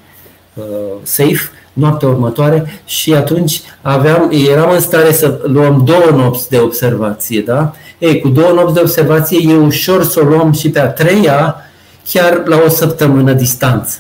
uh, 0.55 0.65
safe, 1.03 1.51
noaptea 1.73 2.09
următoare 2.09 2.83
și 2.85 3.15
atunci 3.15 3.61
aveam, 3.83 4.31
eram 4.51 4.71
în 4.71 4.81
stare 4.81 5.13
să 5.13 5.41
luăm 5.47 5.83
două 5.85 6.23
nopți 6.23 6.49
de 6.51 6.59
observație, 6.59 7.41
da? 7.41 7.73
Ei, 7.99 8.21
cu 8.21 8.29
două 8.29 8.53
nopți 8.53 8.75
de 8.75 8.81
observație 8.81 9.53
e 9.53 9.57
ușor 9.57 10.05
să 10.05 10.21
o 10.21 10.27
luăm 10.29 10.53
și 10.53 10.71
pe 10.71 10.81
a 10.81 10.89
treia, 10.89 11.57
chiar 12.09 12.43
la 12.45 12.57
o 12.67 12.69
săptămână 12.69 13.33
distanță. 13.33 13.99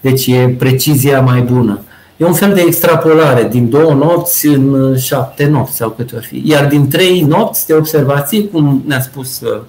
Deci 0.00 0.26
e 0.26 0.54
precizia 0.58 1.20
mai 1.20 1.40
bună. 1.40 1.80
E 2.22 2.24
un 2.24 2.32
fel 2.32 2.54
de 2.54 2.60
extrapolare 2.60 3.48
din 3.48 3.70
două 3.70 3.92
nopți 3.94 4.46
în 4.46 4.72
uh, 4.72 4.98
șapte 4.98 5.46
nopți 5.46 5.76
sau 5.76 5.90
câte 5.90 6.16
ori 6.16 6.24
fi. 6.24 6.42
Iar 6.44 6.66
din 6.66 6.88
trei 6.88 7.20
nopți 7.20 7.66
de 7.66 7.74
observație, 7.74 8.44
cum 8.44 8.82
ne-a 8.86 9.00
spus 9.00 9.40
uh, 9.40 9.62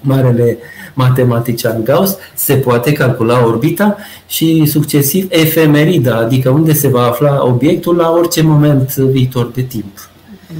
marele 0.00 0.58
matematician 0.94 1.84
Gauss, 1.84 2.16
se 2.34 2.54
poate 2.54 2.92
calcula 2.92 3.44
orbita 3.44 3.96
și 4.26 4.66
succesiv 4.66 5.26
efemerida, 5.30 6.16
adică 6.16 6.50
unde 6.50 6.72
se 6.72 6.88
va 6.88 7.02
afla 7.02 7.46
obiectul 7.46 7.96
la 7.96 8.10
orice 8.10 8.42
moment 8.42 8.94
viitor 8.94 9.50
de 9.50 9.62
timp. 9.62 10.10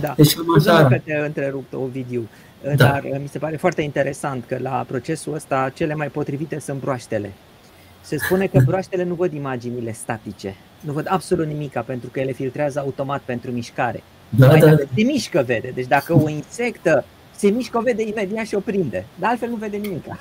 Da. 0.00 0.14
Deci, 0.16 0.34
așa... 0.58 0.86
că 0.86 1.00
te 1.04 1.12
întrerup, 1.26 1.64
Ovidiu, 1.72 2.28
da. 2.62 2.74
dar 2.74 3.02
uh, 3.04 3.18
mi 3.22 3.28
se 3.28 3.38
pare 3.38 3.56
foarte 3.56 3.82
interesant 3.82 4.44
că 4.48 4.58
la 4.62 4.84
procesul 4.88 5.34
ăsta 5.34 5.70
cele 5.74 5.94
mai 5.94 6.06
potrivite 6.06 6.60
sunt 6.60 6.80
broaștele. 6.80 7.32
Se 8.00 8.18
spune 8.18 8.46
că 8.46 8.60
broaștele 8.64 9.04
nu 9.04 9.14
văd 9.14 9.32
imaginile 9.32 9.92
statice, 9.92 10.54
nu 10.80 10.92
văd 10.92 11.06
absolut 11.08 11.46
nimica 11.46 11.80
pentru 11.80 12.08
că 12.12 12.20
ele 12.20 12.32
filtrează 12.32 12.78
automat 12.78 13.20
pentru 13.24 13.50
mișcare. 13.50 14.02
Da, 14.28 14.46
Mai 14.46 14.60
da. 14.60 14.76
Se 14.76 15.02
mișcă, 15.02 15.42
vede. 15.46 15.72
Deci 15.74 15.86
dacă 15.86 16.14
o 16.14 16.28
insectă 16.28 17.04
se 17.36 17.48
mișcă, 17.48 17.78
o 17.78 17.80
vede 17.80 18.02
imediat 18.02 18.46
și 18.46 18.54
o 18.54 18.58
prinde. 18.58 19.04
Dar 19.18 19.30
altfel 19.30 19.48
nu 19.48 19.56
vede 19.56 19.76
nimica. 19.76 20.18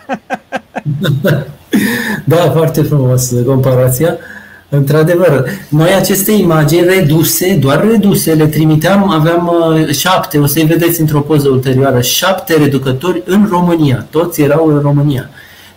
da, 2.26 2.52
foarte 2.52 2.82
frumos 2.82 3.34
comparația. 3.46 4.18
Într-adevăr, 4.70 5.50
noi 5.70 5.94
aceste 5.94 6.32
imagini 6.32 6.86
reduse, 6.86 7.56
doar 7.56 7.88
reduse, 7.88 8.34
le 8.34 8.48
trimiteam, 8.48 9.10
aveam 9.10 9.48
uh, 9.48 9.90
șapte, 9.90 10.38
o 10.38 10.46
să-i 10.46 10.66
vedeți 10.66 11.00
într-o 11.00 11.20
poză 11.20 11.50
ulterioară, 11.50 12.02
șapte 12.02 12.58
reducători 12.58 13.22
în 13.26 13.48
România. 13.50 14.08
Toți 14.10 14.42
erau 14.42 14.68
în 14.68 14.80
România. 14.80 15.30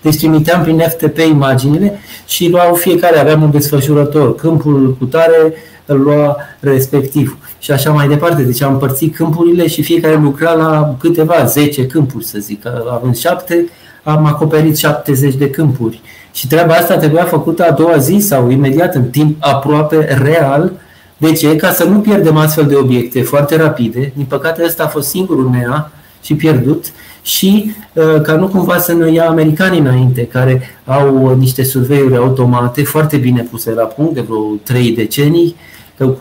Deci 0.02 0.16
trimiteam 0.16 0.62
prin 0.62 0.78
FTP 0.78 1.18
imaginile 1.18 1.98
și 2.26 2.48
luau 2.48 2.74
fiecare, 2.74 3.18
aveam 3.18 3.42
un 3.42 3.50
desfășurător, 3.50 4.34
câmpul 4.34 4.96
cu 4.98 5.04
tare 5.04 5.54
îl 5.86 6.00
lua 6.00 6.36
respectiv 6.60 7.36
și 7.58 7.70
așa 7.72 7.90
mai 7.90 8.08
departe. 8.08 8.42
Deci 8.42 8.62
am 8.62 8.72
împărțit 8.72 9.14
câmpurile 9.14 9.66
și 9.66 9.82
fiecare 9.82 10.16
lucra 10.16 10.52
la 10.52 10.96
câteva, 11.00 11.44
10 11.44 11.86
câmpuri 11.86 12.24
să 12.24 12.38
zic. 12.38 12.62
Având 12.92 13.16
șapte, 13.16 13.68
am 14.02 14.26
acoperit 14.26 14.76
70 14.76 15.34
de 15.34 15.50
câmpuri. 15.50 16.00
Și 16.32 16.46
treaba 16.46 16.74
asta 16.74 16.96
trebuia 16.96 17.24
făcută 17.24 17.64
a 17.64 17.72
doua 17.72 17.96
zi 17.96 18.18
sau 18.18 18.50
imediat 18.50 18.94
în 18.94 19.04
timp 19.04 19.36
aproape 19.40 20.18
real. 20.22 20.72
De 21.16 21.32
ce? 21.32 21.56
Ca 21.56 21.72
să 21.72 21.84
nu 21.84 21.98
pierdem 21.98 22.36
astfel 22.36 22.66
de 22.66 22.74
obiecte 22.74 23.22
foarte 23.22 23.56
rapide. 23.56 24.12
Din 24.16 24.24
păcate 24.24 24.62
ăsta 24.64 24.82
a 24.82 24.88
fost 24.88 25.08
singurul 25.08 25.50
NEA 25.50 25.90
și 26.22 26.34
pierdut 26.34 26.84
și 27.22 27.72
uh, 27.92 28.20
ca 28.22 28.34
nu 28.34 28.48
cumva 28.48 28.78
să 28.78 28.92
ne 28.92 29.12
ia 29.12 29.28
americanii 29.28 29.80
înainte, 29.80 30.26
care 30.26 30.62
au 30.84 31.34
niște 31.38 31.62
surveiuri 31.62 32.16
automate 32.16 32.82
foarte 32.82 33.16
bine 33.16 33.42
puse 33.42 33.70
la 33.70 33.84
punct 33.84 34.14
de 34.14 34.20
vreo 34.20 34.54
3 34.62 34.90
decenii, 34.90 35.56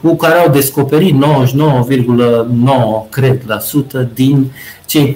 cu 0.01 0.15
care 0.15 0.39
au 0.39 0.51
descoperit 0.51 1.15
99,9 1.15 3.09
cred 3.09 3.41
la 3.45 3.59
sută 3.59 4.09
din 4.13 4.51
cei 4.85 5.15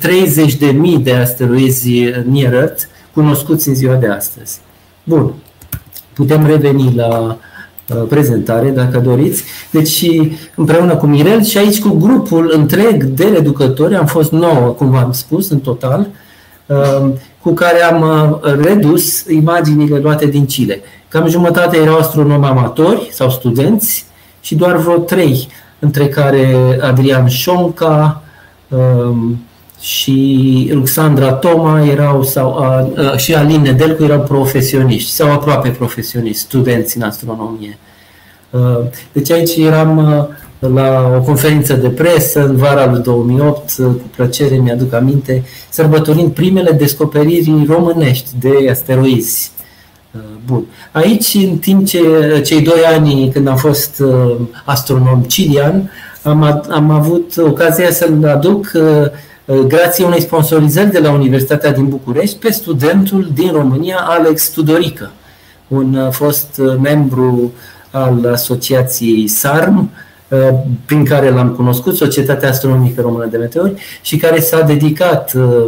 30.000 0.98 1.04
de 1.04 1.14
asteroizi 1.14 1.92
near 2.32 2.54
Earth 2.54 2.84
cunoscuți 3.14 3.68
în 3.68 3.76
ziua 3.76 3.96
de 3.96 4.08
astăzi. 4.08 4.60
Bun, 5.04 5.34
putem 6.14 6.46
reveni 6.46 6.94
la 6.96 7.38
Uh, 7.38 7.53
prezentare, 8.10 8.70
dacă 8.70 9.00
doriți. 9.00 9.44
Deci 9.72 10.06
împreună 10.56 10.96
cu 10.96 11.06
Mirel 11.06 11.44
și 11.44 11.58
aici 11.58 11.82
cu 11.82 11.90
grupul 11.90 12.52
întreg 12.56 13.04
de 13.04 13.26
reducători, 13.26 13.96
am 13.96 14.06
fost 14.06 14.32
nouă, 14.32 14.68
cum 14.68 14.90
v-am 14.90 15.12
spus, 15.12 15.50
în 15.50 15.60
total, 15.60 16.08
uh, 16.66 17.10
cu 17.42 17.54
care 17.54 17.84
am 17.84 18.02
uh, 18.02 18.54
redus 18.62 19.26
imaginile 19.30 20.00
luate 20.00 20.26
din 20.26 20.46
Chile. 20.46 20.82
Cam 21.08 21.28
jumătate 21.28 21.78
erau 21.78 21.98
astronomi 21.98 22.46
amatori 22.46 23.10
sau 23.12 23.30
studenți 23.30 24.06
și 24.42 24.56
doar 24.56 24.76
vreo 24.76 24.98
trei, 24.98 25.48
între 25.80 26.08
care 26.08 26.78
Adrian 26.82 27.28
Șonca 27.28 28.24
și 29.84 30.70
Ruxandra 30.74 31.34
Toma 31.34 31.86
erau, 31.86 32.24
sau, 32.24 32.66
și 33.18 33.34
Aline 33.34 33.62
Nedelcu 33.62 34.04
erau 34.04 34.22
profesioniști 34.22 35.12
sau 35.12 35.32
aproape 35.32 35.70
profesioniști, 35.70 36.42
studenți 36.42 36.98
în 36.98 37.04
astronomie. 37.04 37.78
Uh, 38.50 38.80
deci 39.12 39.32
aici 39.32 39.56
eram 39.56 39.98
uh, 39.98 40.70
la 40.74 41.14
o 41.18 41.22
conferință 41.22 41.74
de 41.74 41.90
presă 41.90 42.46
în 42.46 42.56
vara 42.56 42.92
lui 42.92 43.02
2008, 43.02 43.72
cu 43.78 44.02
plăcere 44.16 44.56
mi-aduc 44.56 44.94
aminte, 44.94 45.44
sărbătorind 45.70 46.32
primele 46.32 46.72
descoperiri 46.72 47.66
românești 47.68 48.30
de 48.40 48.70
asteroizi. 48.70 49.52
Bun. 50.46 50.66
Aici, 50.92 51.34
în 51.34 51.58
timp 51.58 51.86
ce 51.86 52.00
cei 52.46 52.62
doi 52.62 52.82
ani 52.96 53.30
când 53.34 53.48
am 53.48 53.56
fost 53.56 54.04
astronom 54.66 55.22
cilian, 55.22 55.92
am, 56.24 56.64
am 56.70 56.90
avut 56.90 57.34
ocazia 57.38 57.92
să-l 57.92 58.26
aduc 58.26 58.72
grație 59.68 60.06
unei 60.06 60.22
sponsorizări 60.22 60.92
de 60.92 61.00
la 61.00 61.12
Universitatea 61.12 61.72
din 61.72 61.88
București 61.88 62.38
pe 62.38 62.52
studentul 62.52 63.30
din 63.34 63.52
România, 63.52 63.98
Alex 63.98 64.50
Tudorică, 64.50 65.12
un 65.68 66.12
fost 66.12 66.62
membru 66.82 67.54
al 67.92 68.26
Asociației 68.32 69.28
SARM, 69.28 69.92
Uh, 70.34 70.50
prin 70.86 71.06
care 71.06 71.30
l-am 71.30 71.50
cunoscut, 71.50 71.96
Societatea 71.96 72.50
Astronomică 72.50 73.02
Română 73.02 73.26
de 73.26 73.38
Meteori, 73.38 73.74
și 74.02 74.18
care 74.18 74.40
s-a 74.40 74.62
dedicat, 74.62 75.34
uh, 75.34 75.66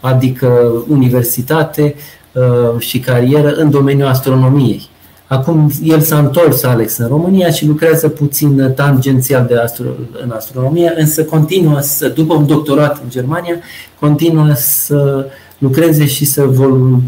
adică 0.00 0.72
universitate 0.88 1.94
uh, 2.32 2.80
și 2.80 2.98
carieră 2.98 3.52
în 3.52 3.70
domeniul 3.70 4.08
astronomiei. 4.08 4.87
Acum 5.28 5.70
el 5.82 6.00
s-a 6.00 6.18
întors, 6.18 6.62
Alex, 6.62 6.96
în 6.96 7.06
România 7.08 7.50
și 7.50 7.66
lucrează 7.66 8.08
puțin 8.08 8.72
tangențial 8.74 9.46
de 9.46 9.54
astro- 9.54 10.22
în 10.22 10.30
astronomie, 10.30 10.92
însă 10.96 11.24
continuă 11.24 11.80
să, 11.80 12.08
după 12.08 12.34
un 12.34 12.46
doctorat 12.46 13.00
în 13.02 13.10
Germania, 13.10 13.54
continuă 14.00 14.52
să 14.54 15.26
lucreze 15.58 16.06
și 16.06 16.24
să, 16.24 16.44
vol- 16.44 17.00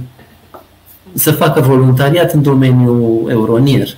să 1.13 1.33
facă 1.33 1.61
voluntariat 1.61 2.33
în 2.33 2.43
domeniul 2.43 3.31
euronier. 3.31 3.89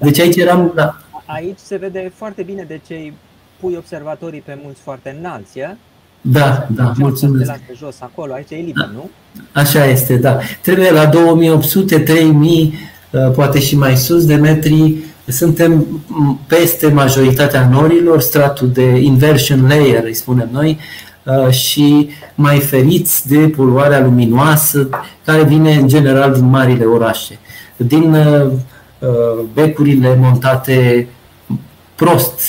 Deci 0.00 0.20
aici 0.20 0.36
eram 0.36 0.72
la, 0.74 0.98
aici 1.24 1.58
se 1.58 1.76
vede 1.76 2.12
foarte 2.14 2.42
bine 2.42 2.64
de 2.68 2.80
ce 2.86 3.12
pui 3.60 3.74
observatorii 3.76 4.40
pe 4.40 4.58
mulți 4.62 4.80
foarte 4.80 5.16
înalți, 5.18 5.58
ia? 5.58 5.78
Da, 6.20 6.66
da, 6.70 6.92
mulțumesc. 6.96 7.50
De 7.50 7.58
la 7.68 7.74
jos, 7.86 7.96
acolo, 8.00 8.32
aici 8.32 8.50
e 8.50 8.54
liber, 8.54 8.84
da. 8.86 8.90
nu? 8.92 9.10
Așa 9.52 9.84
este, 9.84 10.16
da. 10.16 10.38
Trebuie 10.62 10.90
la 10.90 11.06
2800, 11.06 11.98
3000, 11.98 12.72
uh, 12.72 12.92
poate 13.34 13.60
și 13.60 13.76
mai 13.76 13.96
sus 13.96 14.26
de 14.26 14.34
metri, 14.34 14.94
suntem 15.26 15.86
peste 16.46 16.88
majoritatea 16.88 17.68
norilor, 17.68 18.20
stratul 18.20 18.68
de 18.68 18.82
inversion 18.82 19.66
layer, 19.68 20.04
îi 20.04 20.14
spunem 20.14 20.48
noi, 20.52 20.78
uh, 21.24 21.50
și 21.50 22.08
mai 22.34 22.58
feriți 22.58 23.28
de 23.28 23.38
poluarea 23.38 24.00
luminoasă 24.00 24.88
care 25.24 25.42
vine 25.42 25.74
în 25.74 25.88
general 25.88 26.32
din 26.32 26.48
marile 26.48 26.84
orașe. 26.84 27.38
Din 27.76 28.14
uh, 28.14 28.50
becurile 29.52 30.16
montate 30.20 31.08
prost, 31.94 32.40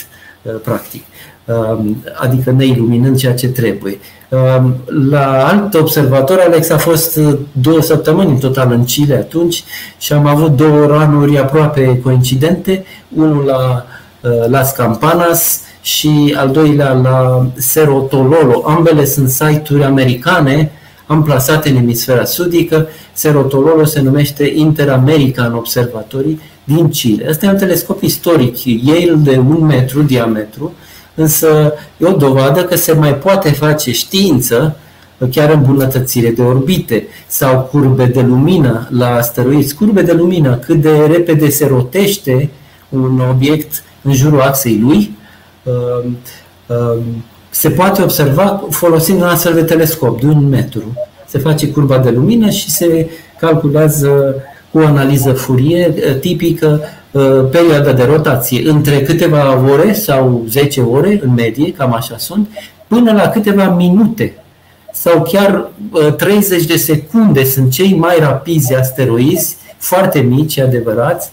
uh, 0.41 0.53
practic, 0.63 1.03
um, 1.45 2.03
adică 2.15 2.51
neiluminând 2.51 3.17
ceea 3.17 3.33
ce 3.33 3.47
trebuie. 3.47 3.97
Um, 4.35 4.75
la 5.09 5.47
alt 5.47 5.73
observator, 5.73 6.39
Alex 6.39 6.69
a 6.69 6.77
fost 6.77 7.15
uh, 7.15 7.37
două 7.51 7.81
săptămâni 7.81 8.29
în 8.29 8.37
total 8.37 8.71
în 8.71 8.83
Chile 8.83 9.15
atunci 9.15 9.63
și 9.97 10.13
am 10.13 10.25
avut 10.25 10.55
două 10.55 10.85
ranuri 10.85 11.39
aproape 11.39 11.99
coincidente, 12.03 12.85
unul 13.15 13.43
la 13.45 13.85
uh, 14.21 14.49
Las 14.49 14.71
Campanas 14.71 15.61
și 15.81 16.35
al 16.37 16.49
doilea 16.49 16.93
la 16.93 17.47
Cerro 17.73 17.99
Tololo. 17.99 18.63
Ambele 18.65 19.05
sunt 19.05 19.29
site-uri 19.29 19.83
americane 19.83 20.71
amplasate 21.05 21.69
în 21.69 21.75
emisfera 21.75 22.25
sudică. 22.25 22.87
Cerro 23.19 23.41
Tololo 23.41 23.85
se 23.85 24.01
numește 24.01 24.51
Interamerican 24.55 25.53
Observatory 25.53 26.39
din 26.63 26.89
Chile. 26.89 27.27
Asta 27.29 27.45
e 27.45 27.49
un 27.49 27.57
telescop 27.57 28.01
istoric, 28.01 28.55
Yale 28.63 29.13
de 29.17 29.37
un 29.37 29.65
metru 29.65 30.01
diametru, 30.01 30.73
însă 31.15 31.73
e 31.97 32.05
o 32.05 32.11
dovadă 32.11 32.63
că 32.63 32.75
se 32.75 32.93
mai 32.93 33.15
poate 33.15 33.51
face 33.51 33.91
știință, 33.91 34.75
chiar 35.31 35.49
îmbunătățire 35.49 36.29
de 36.29 36.41
orbite 36.41 37.07
sau 37.27 37.59
curbe 37.71 38.05
de 38.05 38.21
lumină 38.21 38.87
la 38.91 39.15
asteroizi, 39.15 39.75
curbe 39.75 40.01
de 40.01 40.13
lumină, 40.13 40.55
cât 40.55 40.81
de 40.81 41.05
repede 41.05 41.49
se 41.49 41.65
rotește 41.65 42.49
un 42.89 43.21
obiect 43.29 43.83
în 44.01 44.13
jurul 44.13 44.41
axei 44.41 44.79
lui, 44.83 45.17
um, 45.63 46.17
um, 46.67 47.23
se 47.49 47.69
poate 47.69 48.01
observa 48.01 48.63
folosind 48.69 49.21
un 49.21 49.27
astfel 49.27 49.53
de 49.53 49.63
telescop 49.63 50.19
de 50.19 50.25
un 50.25 50.49
metru. 50.49 50.93
Se 51.27 51.37
face 51.37 51.67
curba 51.67 51.97
de 51.97 52.09
lumină 52.09 52.49
și 52.49 52.69
se 52.69 53.09
calculează 53.39 54.35
cu 54.71 54.77
o 54.77 54.85
analiză 54.85 55.33
furie 55.33 55.93
eh, 55.95 56.19
tipică 56.19 56.79
eh, 56.81 56.89
perioada 57.51 57.93
de 57.93 58.03
rotație 58.03 58.69
între 58.69 59.01
câteva 59.01 59.61
ore 59.71 59.93
sau 59.93 60.43
10 60.49 60.81
ore 60.81 61.19
în 61.23 61.33
medie, 61.33 61.73
cam 61.73 61.93
așa 61.93 62.17
sunt, 62.17 62.49
până 62.87 63.11
la 63.11 63.29
câteva 63.29 63.69
minute 63.69 64.33
sau 64.91 65.21
chiar 65.21 65.69
30 66.17 66.61
eh, 66.61 66.67
de 66.67 66.75
secunde 66.75 67.43
sunt 67.43 67.71
cei 67.71 67.95
mai 67.95 68.19
rapizi 68.19 68.75
asteroizi, 68.75 69.57
foarte 69.77 70.19
mici, 70.19 70.59
adevărați, 70.59 71.31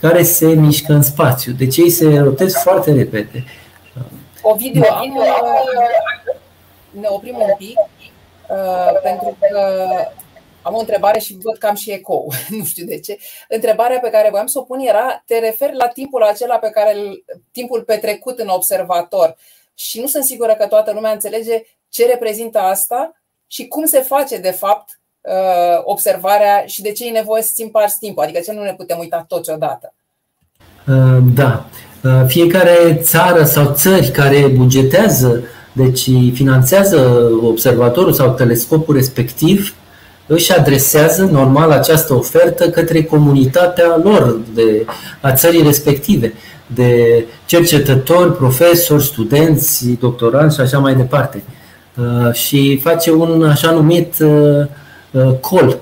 care 0.00 0.22
se 0.22 0.46
mișcă 0.46 0.92
în 0.92 1.02
spațiu. 1.02 1.52
Deci 1.52 1.76
ei 1.76 1.90
se 1.90 2.18
rotez 2.18 2.54
foarte 2.54 2.92
repede. 2.92 3.44
Ovidiu, 4.42 4.82
am, 4.90 5.18
ne 6.90 7.06
oprim 7.08 7.36
un 7.38 7.54
pic, 7.58 7.78
pentru 9.02 9.36
că 9.40 9.60
am 10.62 10.74
o 10.74 10.78
întrebare 10.78 11.18
și 11.18 11.38
văd 11.42 11.56
că 11.58 11.66
am 11.66 11.74
și 11.74 11.90
ecou, 11.90 12.32
nu 12.58 12.64
știu 12.64 12.86
de 12.86 13.00
ce. 13.00 13.18
Întrebarea 13.48 13.98
pe 13.98 14.10
care 14.10 14.30
voiam 14.30 14.46
să 14.46 14.58
o 14.58 14.62
pun 14.62 14.78
era, 14.78 15.22
te 15.26 15.38
referi 15.38 15.76
la 15.76 15.86
timpul 15.86 16.22
acela 16.22 16.56
pe 16.56 16.70
care 16.70 16.94
timpul 17.52 17.82
petrecut 17.82 18.38
în 18.38 18.48
observator 18.48 19.36
și 19.74 20.00
nu 20.00 20.06
sunt 20.06 20.24
sigură 20.24 20.54
că 20.54 20.66
toată 20.66 20.92
lumea 20.92 21.12
înțelege 21.12 21.62
ce 21.88 22.06
reprezintă 22.06 22.58
asta 22.58 23.14
și 23.46 23.66
cum 23.66 23.84
se 23.84 24.00
face 24.00 24.38
de 24.38 24.50
fapt 24.50 25.00
uh, 25.20 25.80
observarea 25.84 26.64
și 26.66 26.82
de 26.82 26.92
ce 26.92 27.06
e 27.06 27.10
nevoie 27.10 27.42
să-ți 27.42 27.62
împarți 27.62 27.98
timpul, 27.98 28.22
adică 28.22 28.40
ce 28.40 28.52
nu 28.52 28.62
ne 28.62 28.74
putem 28.74 28.98
uita 28.98 29.24
toți 29.28 29.50
odată. 29.50 29.94
Uh, 30.88 31.18
da. 31.34 31.66
Uh, 32.04 32.24
fiecare 32.26 32.98
țară 33.02 33.44
sau 33.44 33.74
țări 33.74 34.10
care 34.10 34.46
bugetează, 34.46 35.42
deci 35.72 36.10
finanțează 36.32 37.30
observatorul 37.42 38.12
sau 38.12 38.34
telescopul 38.34 38.94
respectiv, 38.94 39.74
își 40.32 40.52
adresează 40.52 41.28
normal 41.32 41.70
această 41.70 42.14
ofertă 42.14 42.68
către 42.68 43.02
comunitatea 43.02 44.00
lor, 44.02 44.40
de, 44.54 44.86
a 45.20 45.32
țării 45.32 45.62
respective, 45.62 46.32
de 46.66 47.24
cercetători, 47.46 48.36
profesori, 48.36 49.04
studenți, 49.04 49.88
doctoranți 50.00 50.54
și 50.54 50.60
așa 50.60 50.78
mai 50.78 50.94
departe. 50.94 51.42
Uh, 51.96 52.32
și 52.32 52.80
face 52.82 53.12
un 53.12 53.44
așa 53.44 53.70
numit 53.70 54.14
uh, 54.20 54.66
uh, 55.10 55.34
call, 55.50 55.78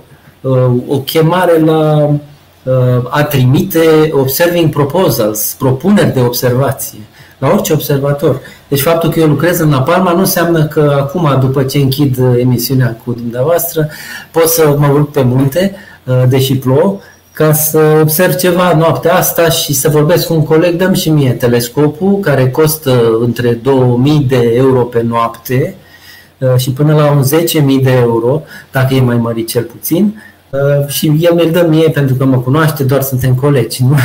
o 0.87 0.99
chemare 1.01 1.59
la 1.59 2.11
a 3.09 3.23
trimite 3.23 4.11
observing 4.13 4.71
proposals, 4.71 5.55
propuneri 5.59 6.13
de 6.13 6.21
observație 6.21 6.99
la 7.38 7.51
orice 7.51 7.72
observator. 7.72 8.40
Deci 8.68 8.81
faptul 8.81 9.11
că 9.11 9.20
eu 9.20 9.27
lucrez 9.27 9.59
în 9.59 9.70
La 9.70 9.83
Palma 9.83 10.12
nu 10.12 10.18
înseamnă 10.18 10.66
că 10.66 10.96
acum, 10.98 11.37
după 11.40 11.62
ce 11.62 11.79
închid 11.79 12.18
emisiunea 12.38 12.98
cu 13.05 13.12
dumneavoastră, 13.12 13.88
pot 14.31 14.46
să 14.46 14.74
mă 14.79 14.87
urc 14.87 15.11
pe 15.11 15.22
munte, 15.22 15.74
uh, 16.05 16.22
deși 16.29 16.57
plouă, 16.57 16.98
ca 17.33 17.53
să 17.53 17.98
observ 18.01 18.35
ceva 18.35 18.74
noaptea 18.74 19.14
asta 19.14 19.48
și 19.48 19.72
să 19.72 19.88
vorbesc 19.88 20.27
cu 20.27 20.35
un 20.35 20.44
coleg, 20.44 20.74
dăm 20.74 20.92
și 20.92 21.11
mie 21.11 21.31
telescopul, 21.31 22.18
care 22.20 22.51
costă 22.51 23.18
între 23.20 23.53
2000 23.53 24.18
de 24.29 24.53
euro 24.55 24.81
pe 24.81 25.03
noapte 25.03 25.74
uh, 26.38 26.57
și 26.57 26.70
până 26.70 26.94
la 26.94 27.11
un 27.11 27.22
10.000 27.79 27.83
de 27.83 27.90
euro, 27.90 28.42
dacă 28.70 28.94
e 28.94 29.01
mai 29.01 29.16
mărit 29.16 29.48
cel 29.48 29.62
puțin, 29.62 30.22
Uh, 30.51 30.89
și 30.89 31.17
el 31.21 31.35
mi-l 31.35 31.51
dă 31.51 31.67
mie 31.69 31.89
pentru 31.89 32.15
că 32.15 32.25
mă 32.25 32.39
cunoaște, 32.39 32.85
doar 32.85 33.03
suntem 33.03 33.35
colegi. 33.35 33.83
Nu? 33.83 33.97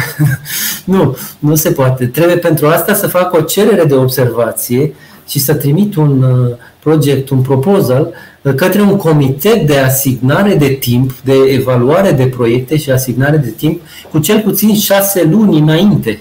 nu, 0.95 1.17
nu 1.39 1.55
se 1.55 1.71
poate. 1.71 2.05
Trebuie 2.05 2.37
pentru 2.37 2.67
asta 2.67 2.93
să 2.93 3.07
fac 3.07 3.33
o 3.33 3.41
cerere 3.41 3.83
de 3.83 3.93
observație 3.93 4.93
și 5.27 5.39
să 5.39 5.53
trimit 5.53 5.95
un 5.95 6.23
uh, 6.23 6.55
proiect, 6.79 7.29
un 7.29 7.41
proposal 7.41 8.13
uh, 8.41 8.53
către 8.53 8.81
un 8.81 8.97
comitet 8.97 9.67
de 9.67 9.77
asignare 9.77 10.55
de 10.55 10.67
timp, 10.67 11.11
de 11.23 11.33
evaluare 11.33 12.11
de 12.11 12.25
proiecte 12.25 12.77
și 12.77 12.91
asignare 12.91 13.37
de 13.37 13.49
timp 13.49 13.81
cu 14.11 14.19
cel 14.19 14.41
puțin 14.41 14.75
șase 14.75 15.27
luni 15.31 15.59
înainte, 15.59 16.19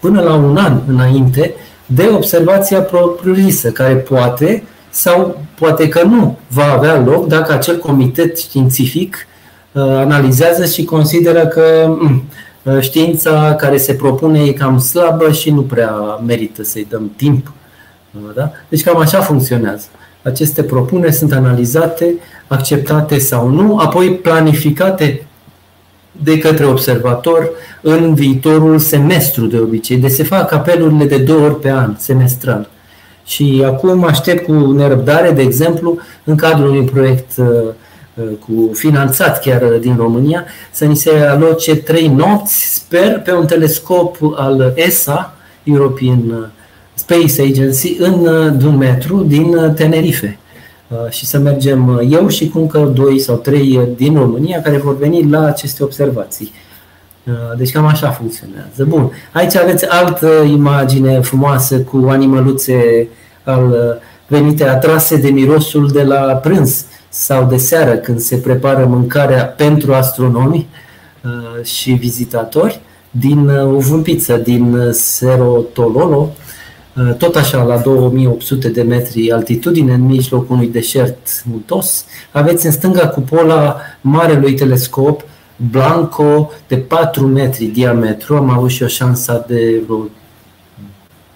până 0.00 0.20
la 0.20 0.34
un 0.34 0.56
an 0.56 0.80
înainte, 0.86 1.54
de 1.86 2.10
observația 2.12 2.80
propriu-zisă, 2.80 3.70
care 3.70 3.94
poate 3.94 4.62
sau 4.90 5.40
poate 5.58 5.88
că 5.88 6.02
nu 6.02 6.38
va 6.48 6.72
avea 6.72 7.00
loc 7.00 7.26
dacă 7.26 7.52
acel 7.52 7.78
comitet 7.78 8.38
științific 8.38 9.16
Uh, 9.16 9.31
analizează 9.80 10.64
și 10.64 10.84
consideră 10.84 11.46
că 11.46 11.96
mm, 11.98 12.22
uh, 12.62 12.80
știința 12.80 13.54
care 13.54 13.76
se 13.76 13.94
propune 13.94 14.42
e 14.42 14.52
cam 14.52 14.78
slabă 14.78 15.32
și 15.32 15.50
nu 15.50 15.62
prea 15.62 16.20
merită 16.26 16.62
să-i 16.62 16.86
dăm 16.90 17.12
timp. 17.16 17.52
Uh, 18.12 18.34
da? 18.34 18.50
Deci 18.68 18.82
cam 18.82 19.00
așa 19.00 19.20
funcționează. 19.20 19.86
Aceste 20.22 20.62
propuneri 20.62 21.12
sunt 21.12 21.32
analizate, 21.32 22.14
acceptate 22.46 23.18
sau 23.18 23.48
nu, 23.48 23.78
apoi 23.78 24.14
planificate 24.14 25.26
de 26.12 26.38
către 26.38 26.64
observator 26.66 27.50
în 27.80 28.14
viitorul 28.14 28.78
semestru 28.78 29.46
de 29.46 29.58
obicei. 29.58 29.96
Deci 29.96 30.10
se 30.10 30.22
fac 30.22 30.52
apelurile 30.52 31.04
de 31.04 31.18
două 31.18 31.40
ori 31.40 31.60
pe 31.60 31.70
an, 31.70 31.94
semestral. 31.98 32.68
Și 33.24 33.62
acum 33.66 34.04
aștept 34.04 34.44
cu 34.44 34.52
nerăbdare, 34.52 35.30
de 35.30 35.42
exemplu, 35.42 35.98
în 36.24 36.36
cadrul 36.36 36.68
unui 36.68 36.84
proiect 36.84 37.30
uh, 37.36 37.46
uh, 37.46 37.74
cu 38.14 38.70
finanțat 38.72 39.40
chiar 39.40 39.62
din 39.62 39.96
România, 39.96 40.44
să 40.70 40.84
ni 40.84 40.96
se 40.96 41.10
aloce 41.10 41.76
trei 41.76 42.08
nopți, 42.08 42.74
sper, 42.74 43.20
pe 43.20 43.32
un 43.32 43.46
telescop 43.46 44.16
al 44.36 44.72
ESA, 44.76 45.34
European 45.62 46.52
Space 46.94 47.42
Agency, 47.42 47.96
în 47.98 48.28
Dumetru 48.58 49.22
din 49.22 49.72
Tenerife. 49.74 50.38
Și 51.10 51.26
să 51.26 51.38
mergem 51.38 52.06
eu 52.10 52.28
și 52.28 52.48
cu 52.48 52.58
încă 52.58 52.92
doi 52.94 53.18
sau 53.18 53.36
trei 53.36 53.80
din 53.96 54.14
România 54.14 54.62
care 54.62 54.76
vor 54.76 54.98
veni 54.98 55.30
la 55.30 55.44
aceste 55.44 55.82
observații. 55.82 56.52
Deci 57.56 57.70
cam 57.70 57.86
așa 57.86 58.10
funcționează. 58.10 58.84
Bun. 58.88 59.10
Aici 59.32 59.56
aveți 59.56 59.88
altă 59.88 60.28
imagine 60.46 61.20
frumoasă 61.20 61.78
cu 61.78 62.06
animăluțe 62.08 63.08
al 63.44 63.98
venite 64.26 64.68
atrase 64.68 65.16
de 65.16 65.28
mirosul 65.28 65.88
de 65.88 66.02
la 66.02 66.16
prânz 66.16 66.86
sau 67.14 67.44
de 67.44 67.56
seară 67.56 67.96
când 67.96 68.20
se 68.20 68.36
prepară 68.36 68.86
mâncarea 68.86 69.44
pentru 69.44 69.94
astronomi 69.94 70.68
și 71.62 71.92
vizitatori 71.92 72.80
din 73.10 73.48
o 73.48 73.78
vâmpiță 73.78 74.36
din 74.36 74.88
Serotololo, 74.90 76.32
tot 77.18 77.36
așa 77.36 77.62
la 77.62 77.78
2800 77.78 78.68
de 78.68 78.82
metri 78.82 79.32
altitudine 79.32 79.92
în 79.92 80.02
mijlocul 80.02 80.54
unui 80.54 80.68
deșert 80.68 81.28
mutos. 81.44 82.04
Aveți 82.30 82.66
în 82.66 82.72
stânga 82.72 83.08
cupola 83.08 83.76
marelui 84.00 84.54
telescop 84.54 85.24
Blanco 85.70 86.50
de 86.68 86.76
4 86.76 87.26
metri 87.26 87.64
diametru. 87.64 88.36
Am 88.36 88.50
avut 88.50 88.70
și 88.70 88.82
o 88.82 88.86
șansa 88.86 89.44
de 89.48 89.82
vreo 89.86 90.08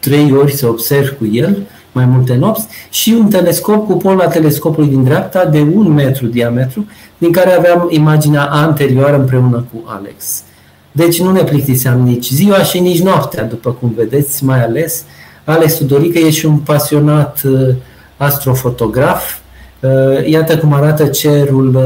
3 0.01 0.33
ori 0.33 0.53
să 0.53 0.67
observ 0.67 1.19
cu 1.19 1.27
el 1.33 1.67
mai 1.97 2.05
multe 2.05 2.35
nopți 2.35 2.67
și 2.91 3.17
un 3.19 3.29
telescop, 3.29 3.87
cupola 3.87 4.27
telescopului 4.27 4.89
din 4.89 5.05
dreapta 5.05 5.45
de 5.45 5.61
1 5.61 5.89
metru 5.89 6.27
diametru, 6.27 6.87
din 7.19 7.33
care 7.33 7.53
aveam 7.53 7.87
imaginea 7.91 8.45
anterioară 8.45 9.17
împreună 9.17 9.65
cu 9.73 9.85
Alex. 9.87 10.43
Deci 10.93 11.21
nu 11.21 11.33
ne 11.33 11.43
plictiseam 11.43 12.01
nici 12.01 12.31
ziua 12.31 12.63
și 12.63 12.81
nici 12.81 13.03
noaptea, 13.03 13.45
după 13.45 13.71
cum 13.71 13.93
vedeți, 13.97 14.45
mai 14.45 14.65
ales. 14.65 15.05
Alex 15.45 15.75
Tudorică 15.75 16.19
e 16.19 16.31
și 16.31 16.47
un 16.47 16.57
pasionat 16.57 17.43
uh, 17.45 17.75
astrofotograf. 18.17 19.39
Uh, 19.81 20.29
iată 20.29 20.59
cum 20.59 20.73
arată 20.73 21.07
cerul, 21.07 21.75
uh, 21.75 21.83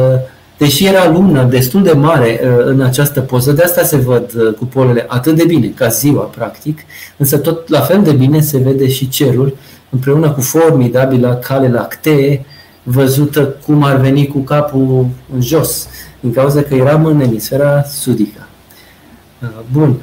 deși 0.58 0.86
era 0.86 1.10
lună 1.10 1.44
destul 1.44 1.82
de 1.82 1.92
mare 1.92 2.40
în 2.64 2.80
această 2.80 3.20
poză, 3.20 3.52
de 3.52 3.62
asta 3.62 3.82
se 3.82 3.96
văd 3.96 4.54
cupolele 4.58 5.04
atât 5.08 5.36
de 5.36 5.44
bine, 5.44 5.66
ca 5.66 5.88
ziua, 5.88 6.22
practic, 6.22 6.78
însă 7.16 7.38
tot 7.38 7.68
la 7.68 7.80
fel 7.80 8.02
de 8.02 8.12
bine 8.12 8.40
se 8.40 8.58
vede 8.58 8.88
și 8.88 9.08
cerul, 9.08 9.56
împreună 9.90 10.30
cu 10.30 10.40
formidabila 10.40 11.34
cale 11.34 11.68
lactee, 11.68 12.44
văzută 12.82 13.54
cum 13.66 13.82
ar 13.82 13.96
veni 13.96 14.26
cu 14.26 14.38
capul 14.38 15.06
în 15.34 15.40
jos, 15.40 15.88
din 16.20 16.32
cauza 16.32 16.62
că 16.62 16.74
eram 16.74 17.04
în 17.04 17.20
emisfera 17.20 17.82
sudică. 17.82 18.46
Bun. 19.72 19.96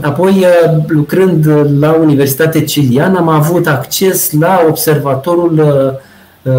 Apoi, 0.00 0.44
lucrând 0.86 1.46
la 1.78 1.92
Universitatea 1.92 2.64
Ciliană, 2.64 3.18
am 3.18 3.28
avut 3.28 3.66
acces 3.66 4.32
la 4.32 4.64
observatorul 4.68 5.62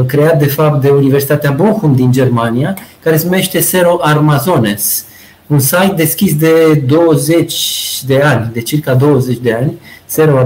creat 0.06 0.39
de 0.39 0.45
fapt 0.45 0.82
de 0.82 0.89
Universitatea 0.89 1.51
Bochum 1.51 1.95
din 1.95 2.12
Germania, 2.12 2.77
care 3.03 3.17
se 3.17 3.25
numește 3.25 3.60
Sero 3.60 3.97
Armazones. 4.01 5.06
Un 5.47 5.60
site 5.60 5.93
deschis 5.95 6.36
de 6.36 6.83
20 6.88 8.03
de 8.05 8.21
ani, 8.21 8.49
de 8.53 8.62
circa 8.62 8.93
20 8.93 9.38
de 9.38 9.53
ani, 9.53 9.73
Sero 10.05 10.38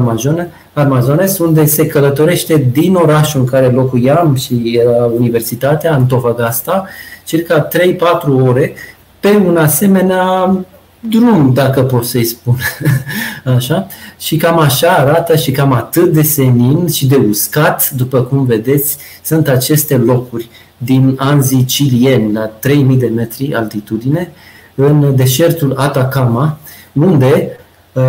Armazones, 0.74 1.38
unde 1.38 1.66
se 1.66 1.88
călătorește 1.88 2.70
din 2.72 2.96
orașul 2.96 3.40
în 3.40 3.46
care 3.46 3.68
locuiam 3.68 4.36
și 4.36 4.80
era 4.82 5.06
Universitatea, 5.06 5.94
Antofagasta, 5.94 6.88
circa 7.26 7.68
3-4 7.68 8.48
ore, 8.48 8.74
pe 9.20 9.42
un 9.46 9.58
asemenea 9.58 10.56
drum, 11.00 11.54
dacă 11.54 11.84
pot 11.84 12.06
să-i 12.06 12.24
spun. 12.24 12.58
așa? 13.56 13.88
Și 14.20 14.38
cam 14.38 14.60
așa 14.60 14.90
arată 14.90 15.36
și 15.36 15.52
cam 15.52 15.74
atât 15.74 16.14
de 16.14 16.22
senin 16.22 16.88
și 16.88 17.08
de 17.08 17.16
uscat, 17.16 17.90
după 17.90 18.22
cum 18.22 18.46
vedeți, 18.46 18.98
sunt 19.24 19.48
aceste 19.48 19.98
locuri 19.98 20.50
din 20.78 21.16
anzii 21.18 21.66
cilieni, 21.66 22.34
la 22.34 22.46
3000 22.46 22.98
de 22.98 23.08
metri 23.08 23.54
altitudine, 23.54 24.32
în 24.76 25.16
deșertul 25.16 25.74
Atacama, 25.78 26.58
unde 26.94 27.60
uh, 27.94 28.04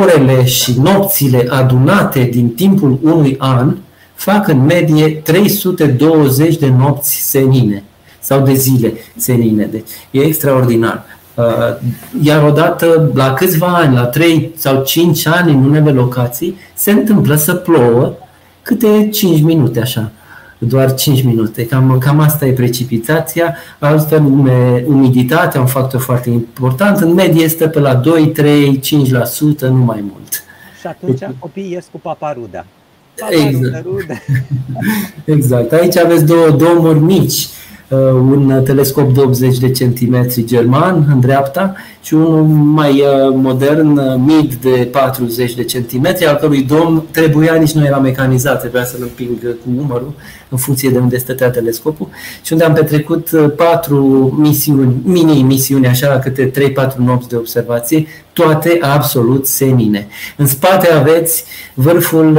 orele 0.00 0.44
și 0.44 0.80
nopțile 0.80 1.46
adunate 1.48 2.28
din 2.32 2.48
timpul 2.48 2.98
unui 3.02 3.36
an 3.38 3.76
fac 4.14 4.48
în 4.48 4.64
medie 4.64 5.08
320 5.08 6.56
de 6.56 6.68
nopți 6.78 7.30
senine 7.30 7.82
sau 8.20 8.40
de 8.40 8.54
zile 8.54 8.92
senine. 9.16 9.64
Deci 9.64 9.88
e 10.10 10.20
extraordinar. 10.20 11.04
Uh, 11.34 11.44
iar 12.22 12.42
odată, 12.42 13.10
la 13.14 13.32
câțiva 13.32 13.66
ani, 13.66 13.94
la 13.94 14.04
3 14.04 14.52
sau 14.56 14.82
5 14.82 15.26
ani 15.26 15.52
în 15.52 15.64
unele 15.64 15.90
locații, 15.90 16.56
se 16.74 16.90
întâmplă 16.90 17.34
să 17.34 17.54
plouă 17.54 18.12
câte 18.62 19.08
5 19.12 19.42
minute 19.42 19.80
așa, 19.80 20.10
doar 20.58 20.94
5 20.94 21.22
minute. 21.22 21.66
Cam, 21.66 21.98
cam 21.98 22.20
asta 22.20 22.46
e 22.46 22.52
precipitația, 22.52 23.56
altfel 23.78 24.24
umiditatea, 24.86 25.60
un 25.60 25.66
factor 25.66 26.00
foarte 26.00 26.30
important, 26.30 26.98
în 26.98 27.14
medie 27.14 27.44
este 27.44 27.68
pe 27.68 27.78
la 27.78 27.94
2, 27.94 28.26
3, 28.26 28.80
5%, 29.58 29.60
nu 29.60 29.84
mai 29.84 30.04
mult. 30.12 30.44
Și 30.80 30.86
atunci 30.86 31.18
deci, 31.18 31.28
copiii 31.38 31.72
ies 31.72 31.86
cu 31.92 31.98
paparuda. 31.98 32.64
Exact. 33.30 33.86
exact. 35.36 35.72
Aici 35.72 35.96
aveți 35.96 36.24
două 36.24 36.50
domuri 36.50 36.98
mici 36.98 37.46
Uh, 37.46 37.63
un 38.12 38.62
telescop 38.64 39.14
de 39.14 39.20
80 39.20 39.58
de 39.58 39.70
centimetri 39.70 40.44
german 40.44 41.06
în 41.12 41.20
dreapta 41.20 41.74
și 42.02 42.14
unul 42.14 42.42
mai 42.46 42.90
uh, 42.90 43.34
modern, 43.34 43.96
uh, 43.96 44.14
mid 44.16 44.54
de 44.54 44.88
40 44.92 45.54
de 45.54 45.64
centimetri, 45.64 46.26
al 46.26 46.36
cărui 46.36 46.62
domn 46.62 47.02
trebuia, 47.10 47.54
nici 47.54 47.72
nu 47.72 47.84
era 47.84 47.98
mecanizat, 47.98 48.60
trebuia 48.60 48.84
să-l 48.84 48.98
împing 49.02 49.38
cu 49.40 49.68
umărul 49.78 50.12
în 50.48 50.58
funcție 50.58 50.90
de 50.90 50.98
unde 50.98 51.18
stătea 51.18 51.50
telescopul 51.50 52.08
și 52.42 52.52
unde 52.52 52.64
am 52.64 52.72
petrecut 52.72 53.30
patru 53.56 54.34
misiuni, 54.38 54.94
mini-misiuni, 55.04 55.86
așa, 55.86 56.18
câte 56.18 56.50
3-4 56.50 56.96
nopți 56.96 57.28
de 57.28 57.36
observație, 57.36 58.06
toate 58.32 58.78
absolut 58.80 59.46
senine. 59.46 60.06
În 60.36 60.46
spate 60.46 60.92
aveți 60.92 61.44
vârful 61.74 62.38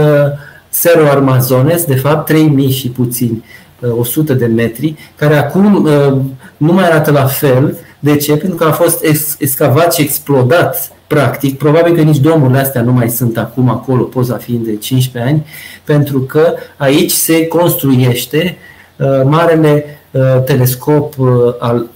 Cerro 0.82 1.08
Armazones, 1.08 1.86
de 1.86 1.96
fapt 1.96 2.26
3000 2.26 2.72
și 2.72 2.90
puțini 2.90 3.44
100 3.82 4.34
de 4.34 4.46
metri, 4.46 4.96
care 5.16 5.36
acum 5.36 5.84
uh, 5.84 6.18
nu 6.58 6.74
mai 6.74 6.86
arată 6.86 7.12
la 7.12 7.26
fel. 7.26 7.78
De 8.00 8.16
ce? 8.16 8.36
Pentru 8.38 8.58
că 8.58 8.64
a 8.64 8.72
fost 8.72 9.06
excavat 9.40 9.94
și 9.94 10.02
explodat 10.02 10.92
practic, 11.08 11.58
probabil 11.58 11.96
că 11.96 12.02
nici 12.02 12.18
domurile 12.18 12.60
astea 12.60 12.82
nu 12.82 12.92
mai 12.92 13.10
sunt 13.10 13.38
acum 13.38 13.70
acolo, 13.70 14.04
poza 14.04 14.38
fiind 14.38 14.66
de 14.66 14.76
15 14.76 15.32
ani, 15.32 15.46
pentru 15.84 16.20
că 16.20 16.54
aici 16.78 17.12
se 17.12 17.48
construiește 17.48 18.58
uh, 18.98 19.08
marele 19.24 19.86
uh, 20.12 20.44
telescop 20.46 21.14
al 21.60 21.88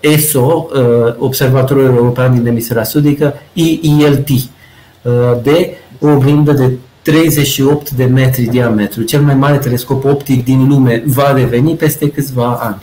ESO, 0.00 0.68
Observatorul 1.18 1.84
European 1.84 2.34
din 2.34 2.46
Emisfera 2.46 2.82
Sudică, 2.82 3.34
IELT, 3.52 4.28
de 5.42 5.76
o 6.00 6.08
oglindă 6.08 6.52
de 6.52 6.70
38 7.02 7.90
de 7.90 8.04
metri 8.04 8.42
diametru. 8.42 9.02
Cel 9.02 9.22
mai 9.22 9.34
mare 9.34 9.56
telescop 9.56 10.04
optic 10.04 10.44
din 10.44 10.68
lume 10.68 11.02
va 11.06 11.32
deveni 11.34 11.74
peste 11.74 12.10
câțiva 12.10 12.58
ani. 12.60 12.82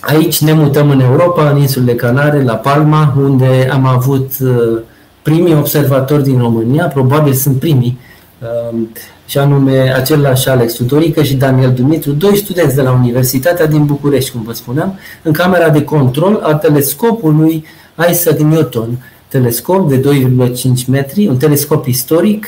Aici 0.00 0.40
ne 0.40 0.52
mutăm 0.52 0.90
în 0.90 1.00
Europa, 1.00 1.50
în 1.50 1.56
insulele 1.56 1.94
Canare, 1.94 2.42
la 2.42 2.54
Palma, 2.54 3.14
unde 3.18 3.68
am 3.72 3.86
avut 3.86 4.32
uh, 4.40 4.80
primii 5.22 5.54
observatori 5.54 6.22
din 6.22 6.38
România, 6.38 6.86
probabil 6.86 7.32
sunt 7.32 7.58
primii, 7.58 7.98
um, 8.72 8.88
și 9.26 9.38
anume 9.38 9.94
același 9.94 10.48
Alex 10.48 10.72
Tudorică 10.72 11.22
și 11.22 11.34
Daniel 11.34 11.72
Dumitru, 11.72 12.10
doi 12.10 12.36
studenți 12.36 12.74
de 12.74 12.82
la 12.82 12.90
Universitatea 12.92 13.66
din 13.66 13.84
București, 13.84 14.30
cum 14.30 14.42
vă 14.42 14.52
spuneam, 14.52 14.98
în 15.22 15.32
camera 15.32 15.68
de 15.68 15.84
control 15.84 16.40
a 16.42 16.54
telescopului 16.54 17.64
Isaac 18.10 18.38
Newton, 18.38 18.88
telescop 19.30 19.88
de 19.88 20.00
2,5 20.00 20.86
metri, 20.88 21.26
un 21.26 21.36
telescop 21.36 21.86
istoric 21.86 22.46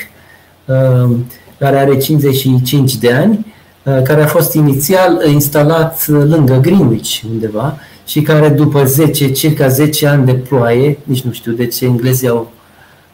uh, 0.64 1.10
care 1.58 1.78
are 1.78 1.96
55 1.96 2.96
de 2.96 3.12
ani, 3.12 3.46
uh, 3.82 4.02
care 4.02 4.22
a 4.22 4.26
fost 4.26 4.54
inițial 4.54 5.26
instalat 5.26 6.06
lângă 6.06 6.58
Greenwich 6.60 7.20
undeva 7.30 7.78
și 8.06 8.22
care 8.22 8.48
după 8.48 8.84
10, 8.84 9.30
circa 9.30 9.68
10 9.68 10.06
ani 10.06 10.26
de 10.26 10.34
ploaie, 10.34 10.98
nici 11.04 11.22
nu 11.22 11.32
știu 11.32 11.52
de 11.52 11.66
ce 11.66 11.84
englezii 11.84 12.28
au 12.28 12.52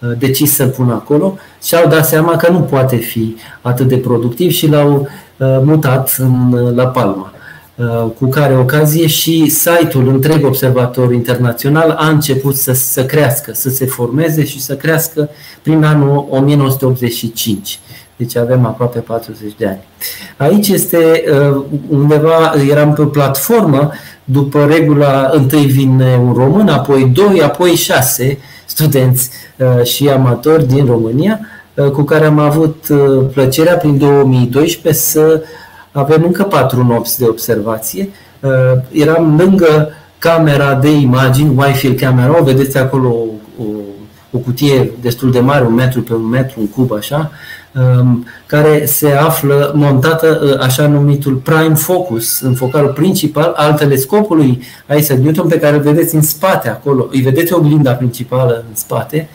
uh, 0.00 0.11
decis 0.18 0.54
să 0.54 0.66
pună 0.66 0.92
acolo 0.92 1.38
și 1.62 1.74
au 1.74 1.88
dat 1.88 2.07
seama 2.07 2.37
că 2.37 2.50
nu 2.50 2.61
poate 2.61 2.96
fi 2.96 3.37
atât 3.61 3.88
de 3.88 3.96
productiv 3.96 4.50
și 4.50 4.66
l-au 4.66 5.09
mutat 5.62 6.16
în 6.18 6.72
La 6.74 6.87
Palma. 6.87 7.33
Cu 8.18 8.26
care 8.26 8.56
ocazie 8.56 9.06
și 9.06 9.48
site-ul 9.48 10.08
întreg 10.08 10.44
observator 10.44 11.12
internațional 11.12 11.90
a 11.90 12.08
început 12.08 12.56
să, 12.56 12.72
să 12.72 13.04
crească, 13.04 13.52
să 13.54 13.68
se 13.68 13.86
formeze 13.86 14.44
și 14.44 14.60
să 14.62 14.76
crească 14.76 15.28
prin 15.62 15.84
anul 15.84 16.26
1985. 16.30 17.78
Deci 18.16 18.36
avem 18.36 18.66
aproape 18.66 18.98
40 18.98 19.52
de 19.56 19.66
ani. 19.66 19.78
Aici 20.36 20.68
este 20.68 21.24
undeva, 21.88 22.54
eram 22.70 22.92
pe 22.92 23.02
o 23.02 23.06
platformă, 23.06 23.90
după 24.24 24.64
regula 24.64 25.30
întâi 25.32 25.64
vine 25.66 26.20
un 26.22 26.32
român, 26.32 26.68
apoi 26.68 27.04
doi, 27.14 27.42
apoi 27.42 27.70
șase 27.70 28.38
studenți 28.66 29.30
și 29.82 30.08
amatori 30.08 30.66
din 30.66 30.86
România, 30.86 31.40
cu 31.92 32.02
care 32.02 32.24
am 32.24 32.38
avut 32.38 32.86
plăcerea 33.32 33.76
prin 33.76 33.98
2012 33.98 35.02
să 35.02 35.42
avem 35.98 36.22
încă 36.24 36.42
patru 36.42 36.84
nopți 36.84 37.18
de 37.18 37.26
observație. 37.28 38.11
Uh, 38.40 38.50
eram 38.90 39.37
lângă 39.38 39.88
camera 40.18 40.74
de 40.74 40.90
imagini, 40.90 41.54
Wi-Fi 41.56 41.94
camera, 41.94 42.38
o 42.40 42.44
vedeți 42.44 42.78
acolo 42.78 43.08
o, 43.08 43.62
o, 43.62 43.66
o 44.30 44.38
cutie 44.38 44.90
destul 45.00 45.30
de 45.30 45.40
mare, 45.40 45.64
un 45.64 45.74
metru 45.74 46.02
pe 46.02 46.14
un 46.14 46.28
metru, 46.28 46.61
un 46.61 46.68
cub 46.68 46.92
așa, 46.92 47.30
um, 47.74 48.26
care 48.46 48.84
se 48.87 49.11
află 49.11 49.72
montată 49.74 50.40
uh, 50.44 50.61
așa 50.61 50.87
numitul 50.87 51.34
prime 51.34 51.74
focus, 51.74 52.40
în 52.40 52.54
focalul 52.54 52.92
principal 52.92 53.52
al 53.56 53.72
telescopului 53.72 54.62
Isaac 54.96 55.18
Newton 55.18 55.48
pe 55.48 55.58
care 55.58 55.76
îl 55.76 55.82
vedeți 55.82 56.14
în 56.14 56.22
spate 56.22 56.68
acolo. 56.68 57.08
Îi 57.11 57.20
vedeți 57.20 57.52
oglinda 57.52 57.92
principală 57.92 58.64
în 58.68 58.74
spate. 58.74 59.28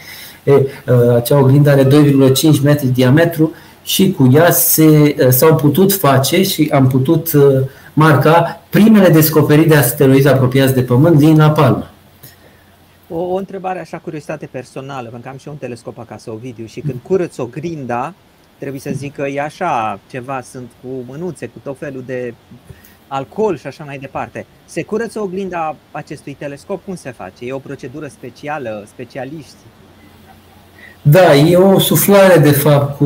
E, 0.43 0.51
uh, 0.51 1.15
acea 1.15 1.39
oglindă 1.39 1.69
are 1.69 1.87
2,5 1.87 2.61
metri 2.63 2.87
diametru 2.87 3.51
și 3.83 4.11
cu 4.11 4.29
ea 4.31 4.51
se, 4.51 5.15
uh, 5.19 5.29
s-au 5.29 5.55
putut 5.55 5.93
face 5.93 6.43
și 6.43 6.69
am 6.73 6.87
putut 6.87 7.33
uh, 7.33 7.43
marca 7.93 8.61
primele 8.69 9.09
descoperiri 9.09 9.67
de 9.67 9.75
asteroizi 9.75 10.27
apropiați 10.27 10.73
de 10.73 10.83
Pământ 10.83 11.17
din 11.17 11.37
La 11.37 11.51
Palma. 11.51 11.89
O, 13.09 13.19
o 13.19 13.35
întrebare 13.35 13.79
așa, 13.79 13.97
curiozitate 13.97 14.45
personală, 14.45 15.01
pentru 15.01 15.21
că 15.21 15.29
am 15.29 15.37
și 15.37 15.47
eu 15.47 15.53
un 15.53 15.59
telescop 15.59 15.97
acasă, 15.97 16.31
Ovidiu, 16.31 16.65
și 16.65 16.79
când 16.79 16.99
curăț 17.03 17.37
o 17.37 17.45
grinda, 17.45 18.13
trebuie 18.57 18.81
să 18.81 18.91
zic 18.93 19.13
că 19.13 19.27
e 19.27 19.41
așa, 19.41 19.99
ceva, 20.09 20.41
sunt 20.41 20.71
cu 20.81 20.87
mânuțe, 21.07 21.47
cu 21.47 21.59
tot 21.63 21.77
felul 21.77 22.03
de 22.05 22.33
alcool 23.07 23.57
și 23.57 23.67
așa 23.67 23.83
mai 23.83 23.97
departe. 23.97 24.45
Se 24.65 24.83
curăță 24.83 25.19
oglinda 25.19 25.75
acestui 25.91 26.33
telescop? 26.33 26.85
Cum 26.85 26.95
se 26.95 27.11
face? 27.11 27.45
E 27.45 27.53
o 27.53 27.57
procedură 27.57 28.07
specială, 28.07 28.83
specialiști? 28.87 29.55
Da, 31.05 31.35
e 31.35 31.55
o 31.55 31.79
suflare 31.79 32.39
de 32.39 32.51
fapt 32.51 32.97
cu. 32.97 33.05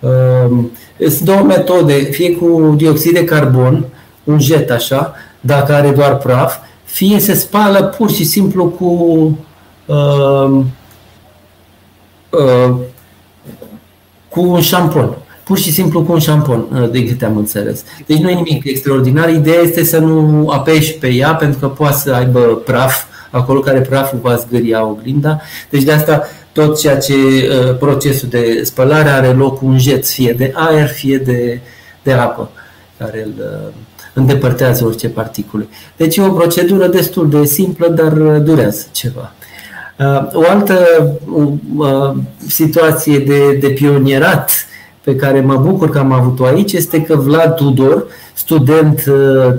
Uh, 0.00 0.64
sunt 0.98 1.20
două 1.20 1.40
metode, 1.40 1.92
fie 1.92 2.36
cu 2.36 2.74
dioxid 2.76 3.12
de 3.12 3.24
carbon, 3.24 3.84
un 4.24 4.40
jet 4.40 4.70
așa, 4.70 5.14
dacă 5.40 5.74
are 5.74 5.90
doar 5.90 6.16
praf, 6.16 6.56
fie 6.84 7.18
se 7.18 7.34
spală 7.34 7.84
pur 7.84 8.10
și 8.10 8.24
simplu 8.24 8.66
cu 8.66 8.84
uh, 9.86 10.60
uh, 12.30 12.74
cu 14.28 14.40
un 14.40 14.60
șampon. 14.60 15.16
Pur 15.44 15.58
și 15.58 15.72
simplu 15.72 16.02
cu 16.02 16.12
un 16.12 16.18
șampon, 16.18 16.66
uh, 16.72 16.90
de 16.90 17.04
câte 17.04 17.24
am 17.24 17.36
înțeles. 17.36 17.84
Deci 18.06 18.18
nu 18.18 18.30
e 18.30 18.34
nimic 18.34 18.64
extraordinar. 18.64 19.28
Ideea 19.28 19.60
este 19.60 19.84
să 19.84 19.98
nu 19.98 20.48
apeși 20.48 20.92
pe 20.92 21.08
ea, 21.08 21.34
pentru 21.34 21.58
că 21.58 21.66
poate 21.66 21.96
să 21.96 22.12
aibă 22.12 22.40
praf 22.40 23.04
acolo 23.30 23.60
care 23.60 23.80
praful 23.80 24.18
va 24.22 24.36
zgâria 24.36 24.86
oglinda. 24.86 25.40
Deci 25.70 25.82
de 25.82 25.92
asta 25.92 26.22
tot 26.58 26.78
ceea 26.78 26.98
ce 26.98 27.14
uh, 27.14 27.76
procesul 27.78 28.28
de 28.28 28.60
spălare 28.64 29.08
are 29.08 29.28
loc 29.28 29.62
un 29.62 29.78
jet, 29.78 30.06
fie 30.06 30.32
de 30.32 30.52
aer, 30.54 30.88
fie 30.88 31.16
de, 31.16 31.60
de 32.02 32.12
apă, 32.12 32.50
care 32.98 33.22
îl 33.24 33.32
uh, 33.38 33.72
îndepărtează 34.12 34.84
orice 34.84 35.08
particule. 35.08 35.68
Deci 35.96 36.16
e 36.16 36.22
o 36.22 36.32
procedură 36.32 36.86
destul 36.86 37.30
de 37.30 37.44
simplă, 37.44 37.88
dar 37.88 38.12
uh, 38.12 38.42
durează 38.42 38.86
ceva. 38.92 39.32
O 40.32 40.42
altă 40.48 40.78
situație 42.46 43.18
de, 43.18 43.52
de 43.52 43.68
pionierat 43.68 44.66
pe 45.04 45.16
care 45.16 45.40
mă 45.40 45.56
bucur 45.56 45.90
că 45.90 45.98
am 45.98 46.12
avut-o 46.12 46.44
aici 46.44 46.72
este 46.72 47.02
că 47.02 47.16
Vlad 47.16 47.54
Tudor, 47.54 48.06
student 48.34 49.04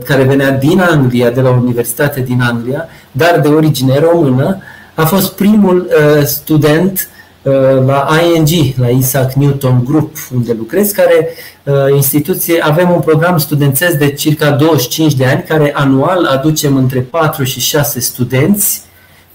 care 0.06 0.24
venea 0.24 0.52
din 0.52 0.80
Anglia, 0.80 1.30
de 1.30 1.42
la 1.42 1.50
Universitate 1.50 2.22
din 2.22 2.42
Anglia, 2.42 2.88
dar 3.12 3.40
de 3.40 3.48
origine 3.48 4.00
română, 4.00 4.58
a 5.00 5.06
fost 5.06 5.32
primul 5.34 5.88
uh, 5.90 6.24
student 6.24 7.10
uh, 7.42 7.54
la 7.86 8.08
ING, 8.36 8.74
la 8.76 8.88
Isaac 8.88 9.34
Newton 9.34 9.84
Group, 9.84 10.18
unde 10.36 10.56
lucrez, 10.58 10.92
care 10.92 11.30
uh, 11.64 11.74
instituție, 11.96 12.62
avem 12.62 12.92
un 12.92 13.00
program 13.00 13.38
studențesc 13.38 13.98
de 13.98 14.12
circa 14.12 14.50
25 14.52 15.14
de 15.14 15.26
ani, 15.26 15.44
care 15.48 15.74
anual 15.76 16.26
aducem 16.26 16.76
între 16.76 17.00
4 17.00 17.44
și 17.44 17.60
6 17.60 18.00
studenți, 18.00 18.82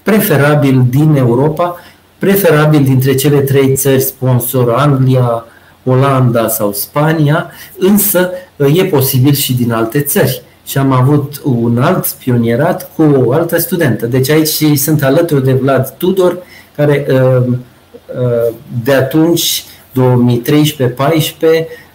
preferabil 0.03 0.85
din 0.89 1.15
Europa, 1.15 1.79
preferabil 2.17 2.83
dintre 2.83 3.15
cele 3.15 3.39
trei 3.39 3.75
țări 3.75 4.01
sponsor, 4.01 4.73
Anglia, 4.73 5.45
Olanda 5.83 6.47
sau 6.47 6.73
Spania, 6.73 7.51
însă 7.77 8.29
e 8.73 8.85
posibil 8.85 9.33
și 9.33 9.53
din 9.53 9.71
alte 9.71 9.99
țări 10.01 10.41
și 10.65 10.77
am 10.77 10.91
avut 10.91 11.41
un 11.43 11.77
alt 11.81 12.07
pionierat 12.07 12.91
cu 12.95 13.03
o 13.25 13.31
altă 13.31 13.59
studentă. 13.59 14.05
Deci 14.05 14.29
aici 14.29 14.77
sunt 14.77 15.03
alături 15.03 15.43
de 15.43 15.53
Vlad 15.53 15.89
Tudor, 15.97 16.37
care 16.75 17.05
uh, 17.09 17.47
uh, 17.47 18.53
de 18.83 18.93
atunci, 18.93 19.63
2013-14, 19.93 19.95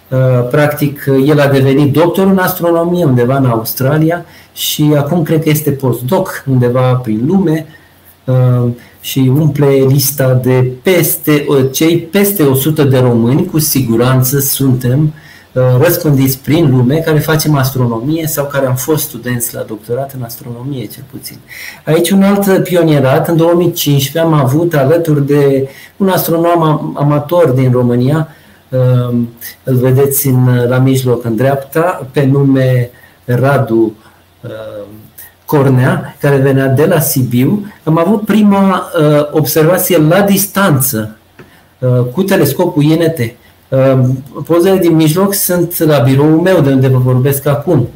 uh, 0.08 0.48
practic 0.50 1.04
el 1.26 1.40
a 1.40 1.46
devenit 1.46 1.92
doctor 1.92 2.26
în 2.26 2.38
astronomie 2.38 3.04
undeva 3.04 3.36
în 3.36 3.46
Australia 3.46 4.24
și 4.52 4.92
acum 4.96 5.22
cred 5.22 5.42
că 5.42 5.48
este 5.48 5.70
postdoc 5.70 6.44
undeva 6.50 6.94
prin 6.94 7.22
lume 7.26 7.66
și 9.00 9.32
umple 9.34 9.66
lista 9.88 10.40
de 10.42 10.72
peste, 10.82 11.46
cei 11.72 11.98
peste 11.98 12.42
100 12.42 12.84
de 12.84 12.98
români, 12.98 13.46
cu 13.46 13.58
siguranță 13.58 14.38
suntem 14.38 15.00
uh, 15.00 15.10
Uh, 15.10 15.29
răspândiți 15.52 16.38
prin 16.38 16.70
lume 16.70 16.96
care 16.96 17.18
facem 17.18 17.56
astronomie 17.56 18.26
sau 18.26 18.46
care 18.46 18.66
am 18.66 18.74
fost 18.74 19.04
studenți 19.08 19.54
la 19.54 19.62
doctorat 19.62 20.12
în 20.12 20.22
astronomie, 20.22 20.84
cel 20.84 21.02
puțin. 21.10 21.36
Aici 21.84 22.10
un 22.10 22.22
alt 22.22 22.62
pionierat, 22.62 23.28
în 23.28 23.36
2015 23.36 24.18
am 24.18 24.32
avut 24.32 24.74
alături 24.74 25.26
de 25.26 25.68
un 25.96 26.08
astronom 26.08 26.92
amator 26.96 27.48
din 27.48 27.72
România, 27.72 28.28
uh, 28.68 29.18
îl 29.64 29.76
vedeți 29.76 30.26
în, 30.26 30.66
la 30.68 30.78
mijloc 30.78 31.24
în 31.24 31.36
dreapta, 31.36 32.08
pe 32.12 32.24
nume 32.24 32.90
Radu 33.24 33.96
uh, 34.40 34.50
Cornea, 35.44 36.16
care 36.20 36.36
venea 36.36 36.66
de 36.66 36.84
la 36.84 37.00
Sibiu. 37.00 37.66
Am 37.84 37.98
avut 37.98 38.24
prima 38.24 38.90
observație 39.30 39.98
la 39.98 40.20
distanță 40.20 41.16
cu 42.12 42.22
telescopul 42.22 42.82
INT 42.82 43.18
Ehm, 43.18 43.39
pozele 44.46 44.78
din 44.78 44.94
mijloc 44.94 45.34
sunt 45.34 45.78
la 45.78 45.98
biroul 45.98 46.40
meu, 46.40 46.60
de 46.60 46.70
unde 46.70 46.88
vă 46.88 46.98
vorbesc 46.98 47.46
acum. 47.46 47.88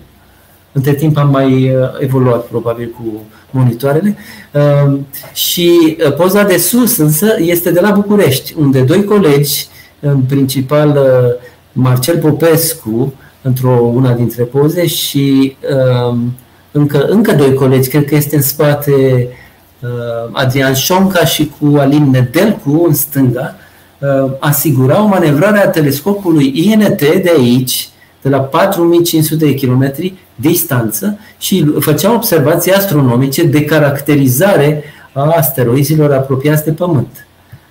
Între 0.72 0.94
timp 0.94 1.16
am 1.16 1.30
mai 1.30 1.62
eh, 1.62 1.74
evoluat 1.98 2.46
probabil 2.46 2.94
cu 2.96 3.22
monitoarele. 3.50 4.16
Ehm, 4.52 5.06
și 5.32 5.96
eh, 5.98 6.12
poza 6.14 6.42
de 6.42 6.56
sus 6.56 6.96
însă 6.96 7.36
este 7.38 7.70
de 7.70 7.80
la 7.80 7.90
București, 7.90 8.54
unde 8.58 8.80
doi 8.80 9.04
colegi, 9.04 9.66
în 10.00 10.20
principal 10.20 10.96
eh, 10.96 11.48
Marcel 11.72 12.18
Popescu, 12.18 13.14
într-o 13.42 13.70
una 13.70 14.12
dintre 14.12 14.42
poze 14.42 14.86
și 14.86 15.56
ehm, 15.60 16.36
încă, 16.72 17.06
încă 17.08 17.32
doi 17.32 17.54
colegi, 17.54 17.88
cred 17.88 18.04
că 18.04 18.14
este 18.14 18.36
în 18.36 18.42
spate 18.42 19.28
Adrian 20.32 20.74
Șonca 20.74 21.24
și 21.24 21.52
cu 21.58 21.76
Alin 21.76 22.10
Nedelcu 22.10 22.84
în 22.86 22.94
stânga, 22.94 23.54
Uh, 23.54 23.63
asigurau 24.38 25.06
manevrarea 25.06 25.68
telescopului 25.68 26.52
INT 26.54 26.98
de 26.98 27.32
aici, 27.36 27.88
de 28.22 28.28
la 28.28 28.38
4500 28.38 29.44
de 29.44 29.54
kilometri 29.54 30.14
distanță 30.34 31.18
și 31.38 31.72
făceau 31.78 32.14
observații 32.14 32.72
astronomice 32.72 33.44
de 33.44 33.64
caracterizare 33.64 34.84
a 35.12 35.32
asteroizilor 35.36 36.12
apropiați 36.12 36.64
de 36.64 36.72
Pământ. 36.72 37.26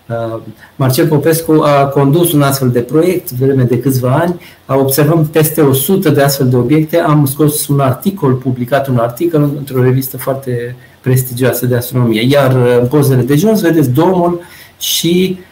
Uh, 0.09 0.41
Marcel 0.75 1.07
Popescu 1.07 1.51
a 1.51 1.85
condus 1.85 2.33
un 2.33 2.41
astfel 2.41 2.69
de 2.69 2.79
proiect 2.79 3.31
vreme 3.31 3.63
de 3.63 3.79
câțiva 3.79 4.11
ani, 4.11 4.41
a 4.65 4.75
observat 4.75 5.25
peste 5.25 5.61
100 5.61 6.09
de 6.09 6.21
astfel 6.21 6.49
de 6.49 6.55
obiecte, 6.55 6.99
am 6.99 7.25
scos 7.25 7.67
un 7.67 7.79
articol, 7.79 8.33
publicat 8.33 8.87
un 8.87 8.97
articol 8.97 9.41
într-o 9.57 9.83
revistă 9.83 10.17
foarte 10.17 10.75
prestigioasă 11.01 11.65
de 11.65 11.75
astronomie. 11.75 12.25
Iar 12.29 12.55
uh, 12.55 12.77
în 12.81 12.87
pozele 12.87 13.21
de 13.21 13.35
jos 13.35 13.61
vedeți 13.61 13.89
domul 13.89 14.41
și 14.79 15.37
Uh, 15.37 15.51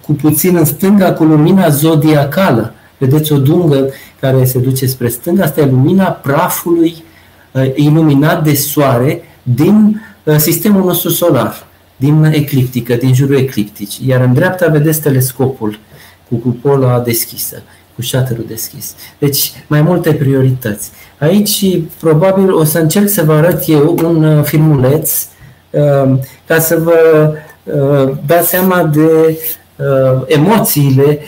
cu 0.00 0.12
puțin 0.12 0.56
în 0.56 0.64
stânga 0.64 1.12
cu 1.12 1.24
lumina 1.24 1.68
zodiacală. 1.68 2.74
Vedeți 2.98 3.32
o 3.32 3.38
dungă 3.38 3.90
care 4.20 4.44
se 4.44 4.58
duce 4.58 4.86
spre 4.86 5.08
stânga, 5.08 5.42
asta 5.42 5.60
e 5.60 5.66
lumina 5.66 6.04
prafului 6.04 7.04
uh, 7.52 7.70
iluminat 7.74 8.44
de 8.44 8.54
soare 8.54 9.22
din 9.42 10.00
uh, 10.24 10.36
sistemul 10.36 10.84
nostru 10.84 11.08
solar, 11.08 11.66
din 11.96 12.24
ecliptică, 12.24 12.94
din 12.94 13.14
jurul 13.14 13.36
ecliptici. 13.36 13.98
Iar 14.06 14.20
în 14.20 14.32
dreapta 14.32 14.66
vedeți 14.68 15.00
telescopul 15.00 15.78
cu 16.28 16.34
cupola 16.34 17.00
deschisă. 17.00 17.62
cu 17.94 18.02
shutterul 18.02 18.44
deschis. 18.48 18.94
Deci, 19.18 19.52
mai 19.66 19.82
multe 19.82 20.14
priorități. 20.14 20.90
Aici, 21.18 21.78
probabil, 22.00 22.52
o 22.52 22.64
să 22.64 22.78
încerc 22.78 23.08
să 23.08 23.22
vă 23.22 23.32
arăt 23.32 23.62
eu 23.66 23.96
un 24.04 24.24
uh, 24.24 24.44
filmuleț 24.44 25.26
uh, 25.70 26.18
ca 26.46 26.58
să 26.58 26.78
vă 26.82 27.30
uh, 27.32 27.43
dați 28.26 28.48
seama 28.48 28.82
de 28.82 29.38
emoțiile 30.26 31.20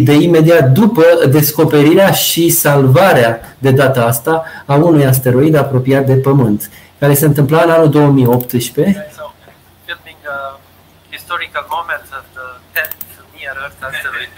de 0.00 0.12
imediat 0.12 0.70
după 0.70 1.02
descoperirea 1.30 2.10
și 2.10 2.48
salvarea 2.48 3.56
de 3.58 3.70
data 3.70 4.04
asta 4.04 4.44
a 4.66 4.74
unui 4.74 5.06
asteroid 5.06 5.54
apropiat 5.54 6.06
de 6.06 6.14
Pământ, 6.14 6.70
care 6.98 7.14
se 7.14 7.24
întâmpla 7.24 7.62
în 7.62 7.70
anul 7.70 7.90
2018. 7.90 9.06
historical 11.10 11.66
moment 11.76 12.06
of 12.18 12.24
the 12.38 12.48
10th 12.76 13.02
near 13.36 13.56
Earth 13.62 13.80
asteroid 13.88 14.32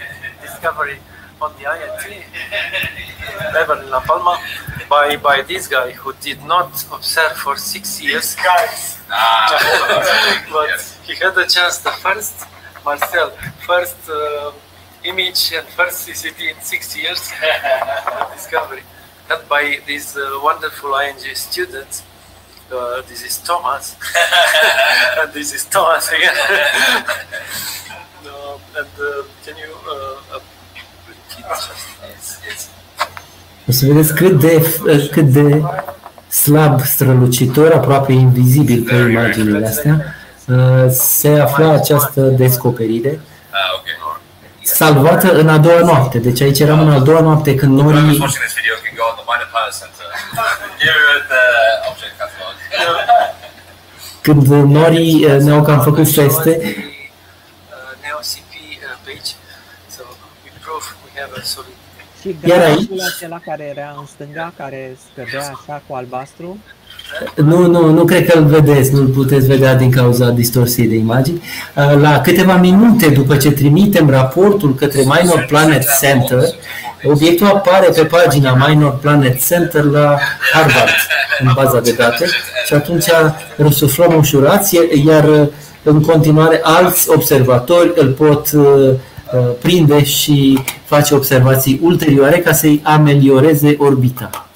discovery 0.45 0.97
on 1.43 1.51
the 1.59 1.65
INT 1.77 2.03
level 3.57 3.77
in 3.83 3.89
La 3.89 4.01
Palma 4.09 4.33
by, 4.91 5.15
by 5.15 5.41
this 5.41 5.69
guy 5.69 5.91
who 5.91 6.11
did 6.19 6.43
not 6.43 6.69
observe 6.91 7.31
for 7.37 7.55
six 7.55 8.03
years. 8.03 8.35
Ah, 9.09 10.45
but 10.51 10.67
yes. 10.67 10.99
he 11.07 11.15
had 11.15 11.37
a 11.37 11.47
chance 11.47 11.77
the 11.77 11.91
first, 11.91 12.45
Marcel, 12.83 13.29
first 13.65 14.09
uh, 14.09 14.51
image 15.05 15.53
and 15.53 15.65
first 15.79 16.05
CCD 16.05 16.39
in 16.53 16.61
six 16.61 16.97
years 16.97 17.31
discovery 18.35 18.83
had 19.29 19.47
by 19.47 19.79
these 19.87 20.17
uh, 20.17 20.39
wonderful 20.43 20.93
ING 20.99 21.23
students. 21.35 22.03
Uh, 22.69 23.01
this 23.07 23.23
is 23.23 23.37
Thomas, 23.37 23.95
and 25.19 25.31
this 25.33 25.53
is 25.53 25.63
Thomas 25.65 26.11
again. 26.11 26.35
and 28.79 28.93
uh, 28.99 29.23
can 29.43 29.55
you 29.57 29.71
uh, 29.89 30.39
o 33.71 33.73
să 33.73 33.85
vedeți 33.85 34.13
cât 34.13 34.39
de, 34.39 34.79
cât 35.11 35.25
de 35.25 35.61
slab, 36.29 36.81
strălucitor, 36.81 37.71
aproape 37.71 38.11
invizibil 38.11 38.83
pe 38.83 38.95
imaginile 38.95 39.67
astea, 39.67 40.15
uh, 40.47 40.89
se 40.89 41.39
afla 41.39 41.71
această 41.71 42.21
descoperire 42.21 43.19
salvată 44.63 45.33
în 45.33 45.47
a 45.47 45.57
doua 45.57 45.79
noapte. 45.79 46.17
Deci 46.17 46.41
aici 46.41 46.59
eram 46.59 46.79
în 46.79 46.91
a 46.91 46.99
doua 46.99 47.19
noapte 47.19 47.55
când 47.55 47.79
norii... 47.79 48.23
Când 54.21 54.47
norii 54.47 55.25
uh, 55.25 55.37
ne-au 55.39 55.61
cam 55.61 55.81
făcut 55.81 56.11
feste, 56.11 56.59
Și 62.21 62.35
gradul 62.41 63.01
acela 63.15 63.39
care 63.45 63.73
era 63.75 63.95
în 63.99 64.05
stânga, 64.05 64.53
care 64.57 64.97
scădea 65.11 65.39
așa 65.39 65.81
cu 65.87 65.95
albastru? 65.95 66.57
Nu, 67.35 67.67
nu, 67.67 67.89
nu 67.89 68.05
cred 68.05 68.29
că 68.29 68.37
îl 68.37 68.45
vedeți, 68.45 68.93
nu-l 68.93 69.07
puteți 69.07 69.47
vedea 69.47 69.75
din 69.75 69.91
cauza 69.91 70.29
distorsiei 70.29 70.87
de 70.87 70.95
imagini. 70.95 71.41
La 71.99 72.21
câteva 72.21 72.55
minute 72.55 73.09
după 73.09 73.37
ce 73.37 73.51
trimitem 73.51 74.09
raportul 74.09 74.75
către 74.75 74.99
Minor 74.99 75.45
Planet 75.47 75.85
Center, 76.01 76.43
obiectul 77.03 77.47
apare 77.47 77.89
pe 77.95 78.05
pagina 78.05 78.67
Minor 78.67 78.97
Planet 78.97 79.45
Center 79.47 79.83
la 79.83 80.17
Harvard, 80.53 80.89
în 81.39 81.51
baza 81.55 81.79
de 81.79 81.91
date, 81.91 82.25
și 82.65 82.73
atunci 82.73 83.05
răsuflăm 83.55 84.17
ușurație, 84.17 84.79
iar 85.05 85.49
în 85.83 86.01
continuare 86.01 86.59
alți 86.63 87.09
observatori 87.09 87.91
îl 87.95 88.07
pot 88.07 88.51
Uh, 88.51 88.93
prinde 89.61 90.03
și 90.03 90.59
face 90.85 91.15
observații 91.15 91.79
ulterioare 91.83 92.39
ca 92.39 92.53
să-i 92.53 92.79
amelioreze 92.83 93.75
orbita. 93.77 94.51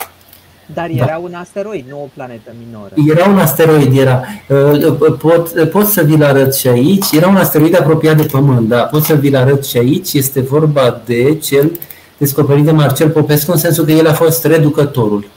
Dar 0.73 0.88
da. 0.88 1.03
era 1.03 1.05
da. 1.05 1.17
un 1.17 1.34
asteroid, 1.34 1.86
nu 1.89 2.01
o 2.01 2.07
planetă 2.13 2.51
minoră. 2.65 2.93
Era 3.07 3.30
un 3.30 3.39
asteroid, 3.39 3.97
era. 3.97 4.23
Uh, 4.49 5.15
pot, 5.19 5.69
pot 5.69 5.86
să 5.86 6.01
vi-l 6.01 6.23
arăt 6.23 6.55
și 6.55 6.67
aici. 6.67 7.11
Era 7.11 7.28
un 7.28 7.36
asteroid 7.36 7.80
apropiat 7.80 8.17
de 8.17 8.23
Pământ, 8.23 8.67
da. 8.67 8.82
Pot 8.82 9.03
să 9.03 9.13
vi-l 9.13 9.36
arăt 9.36 9.65
și 9.65 9.78
aici. 9.78 10.13
Este 10.13 10.41
vorba 10.41 11.01
de 11.05 11.36
cel 11.36 11.71
descoperit 12.17 12.63
de 12.63 12.71
Marcel 12.71 13.09
Popescu, 13.09 13.51
în 13.51 13.57
sensul 13.57 13.86
că 13.86 13.91
el 13.91 14.07
a 14.07 14.13
fost 14.13 14.45
reducătorul. 14.45 15.28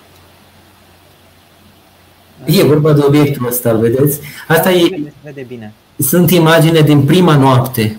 E 2.44 2.62
vorba 2.62 2.92
de 2.92 3.02
obiectul 3.06 3.46
ăsta, 3.46 3.72
vedeți? 3.72 4.20
Asta 4.48 4.70
e. 4.72 5.12
Vede 5.22 5.44
bine. 5.48 5.72
Sunt 5.98 6.30
imagine 6.30 6.80
din 6.80 7.02
prima 7.02 7.36
noapte. 7.36 7.98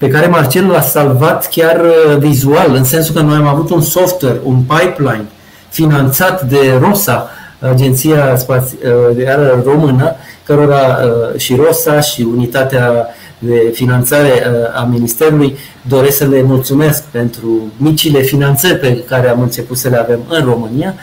Uh, 0.00 0.06
pe 0.06 0.08
care 0.08 0.26
Marcel 0.26 0.66
l-a 0.66 0.80
salvat 0.80 1.48
chiar 1.48 1.80
uh, 1.80 2.16
vizual, 2.16 2.74
în 2.74 2.84
sensul 2.84 3.14
că 3.14 3.20
noi 3.20 3.36
am 3.36 3.46
avut 3.46 3.70
un 3.70 3.80
software, 3.80 4.40
un 4.44 4.56
pipeline 4.60 5.24
finanțat 5.68 6.42
de 6.42 6.78
ROSA, 6.80 7.30
Agenția 7.58 8.36
Spațială 8.36 9.54
uh, 9.56 9.64
Română, 9.64 10.14
cărora 10.44 10.78
uh, 10.78 11.40
și 11.40 11.54
ROSA 11.54 12.00
și 12.00 12.26
unitatea 12.32 13.06
de 13.38 13.70
finanțare 13.72 14.30
a 14.74 14.82
Ministerului 14.82 15.56
doresc 15.82 16.16
să 16.16 16.26
le 16.26 16.42
mulțumesc 16.42 17.02
pentru 17.02 17.72
micile 17.76 18.20
finanțări 18.20 18.78
pe 18.78 19.04
care 19.08 19.28
am 19.28 19.40
început 19.40 19.76
să 19.76 19.88
le 19.88 19.96
avem 19.96 20.20
în 20.28 20.44
România. 20.44 20.94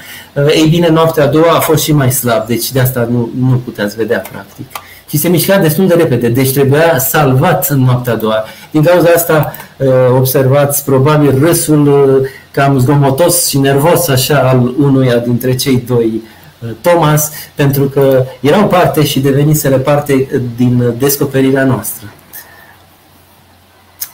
Ei 0.48 0.68
bine, 0.70 0.90
noaptea 0.90 1.24
a 1.24 1.28
doua 1.28 1.56
a 1.56 1.60
fost 1.60 1.84
și 1.84 1.94
mai 1.94 2.12
slab, 2.12 2.48
deci 2.48 2.72
de 2.72 2.80
asta 2.80 3.08
nu, 3.12 3.30
nu 3.40 3.62
puteți 3.66 3.96
vedea 3.96 4.20
practic 4.32 4.66
și 5.10 5.18
se 5.18 5.28
mișca 5.28 5.58
destul 5.58 5.88
de 5.88 5.94
repede, 5.94 6.30
deci 6.30 6.54
trebuia 6.54 6.98
salvat 7.00 7.68
în 7.70 7.80
noaptea 7.80 8.14
a 8.14 8.16
doua. 8.16 8.44
Din 8.72 8.84
cauza 8.84 9.10
asta 9.16 9.54
uh, 9.78 9.88
observați 10.16 10.86
probabil 10.86 11.40
râsul 11.40 11.88
uh, 11.88 12.28
cam 12.52 12.80
zgomotos 12.80 13.48
și 13.48 13.58
nervos 13.58 14.08
așa 14.08 14.38
al 14.38 14.74
unuia 14.80 15.18
dintre 15.18 15.56
cei 15.56 15.84
doi 15.88 16.22
uh, 16.60 16.70
Thomas, 16.82 17.32
pentru 17.56 17.84
că 17.84 18.24
erau 18.40 18.68
parte 18.68 19.04
și 19.06 19.20
deveniseră 19.20 19.78
parte 19.78 20.28
din 20.56 20.94
descoperirea 20.98 21.64
noastră. 21.64 22.08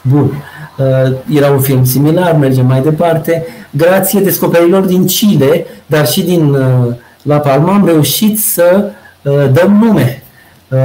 Bun. 0.02 0.44
Era 1.34 1.52
un 1.52 1.60
film 1.60 1.86
similar, 1.86 2.36
mergem 2.36 2.66
mai 2.66 2.82
departe. 2.82 3.46
Grație 3.70 4.20
descoperirilor 4.20 4.84
din 4.84 5.06
Chile, 5.06 5.66
dar 5.86 6.08
și 6.08 6.22
din 6.22 6.58
La 7.22 7.38
Palma, 7.38 7.74
am 7.74 7.86
reușit 7.86 8.40
să 8.40 8.92
dăm 9.52 9.80
nume 9.84 10.23
Uh, 10.23 10.23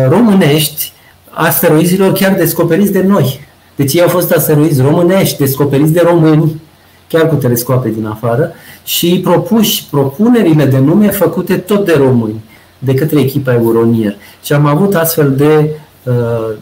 românești 0.08 0.92
asteroizilor 1.30 2.12
chiar 2.12 2.34
descoperiți 2.34 2.92
de 2.92 3.02
noi. 3.02 3.40
Deci 3.76 3.94
ei 3.94 4.02
au 4.02 4.08
fost 4.08 4.32
asteroizi 4.32 4.82
românești 4.82 5.38
descoperiți 5.38 5.92
de 5.92 6.02
români, 6.04 6.60
chiar 7.08 7.28
cu 7.28 7.34
telescoape 7.34 7.88
din 7.88 8.06
afară, 8.06 8.52
și 8.84 9.20
propuși 9.24 9.84
propunerile 9.90 10.64
de 10.64 10.78
nume 10.78 11.10
făcute 11.10 11.56
tot 11.56 11.84
de 11.84 11.94
români, 11.96 12.44
de 12.78 12.94
către 12.94 13.20
echipa 13.20 13.52
Euronier. 13.52 14.16
Și 14.42 14.52
am 14.52 14.66
avut 14.66 14.94
astfel 14.94 15.34
de, 15.36 15.70
uh, 16.02 16.14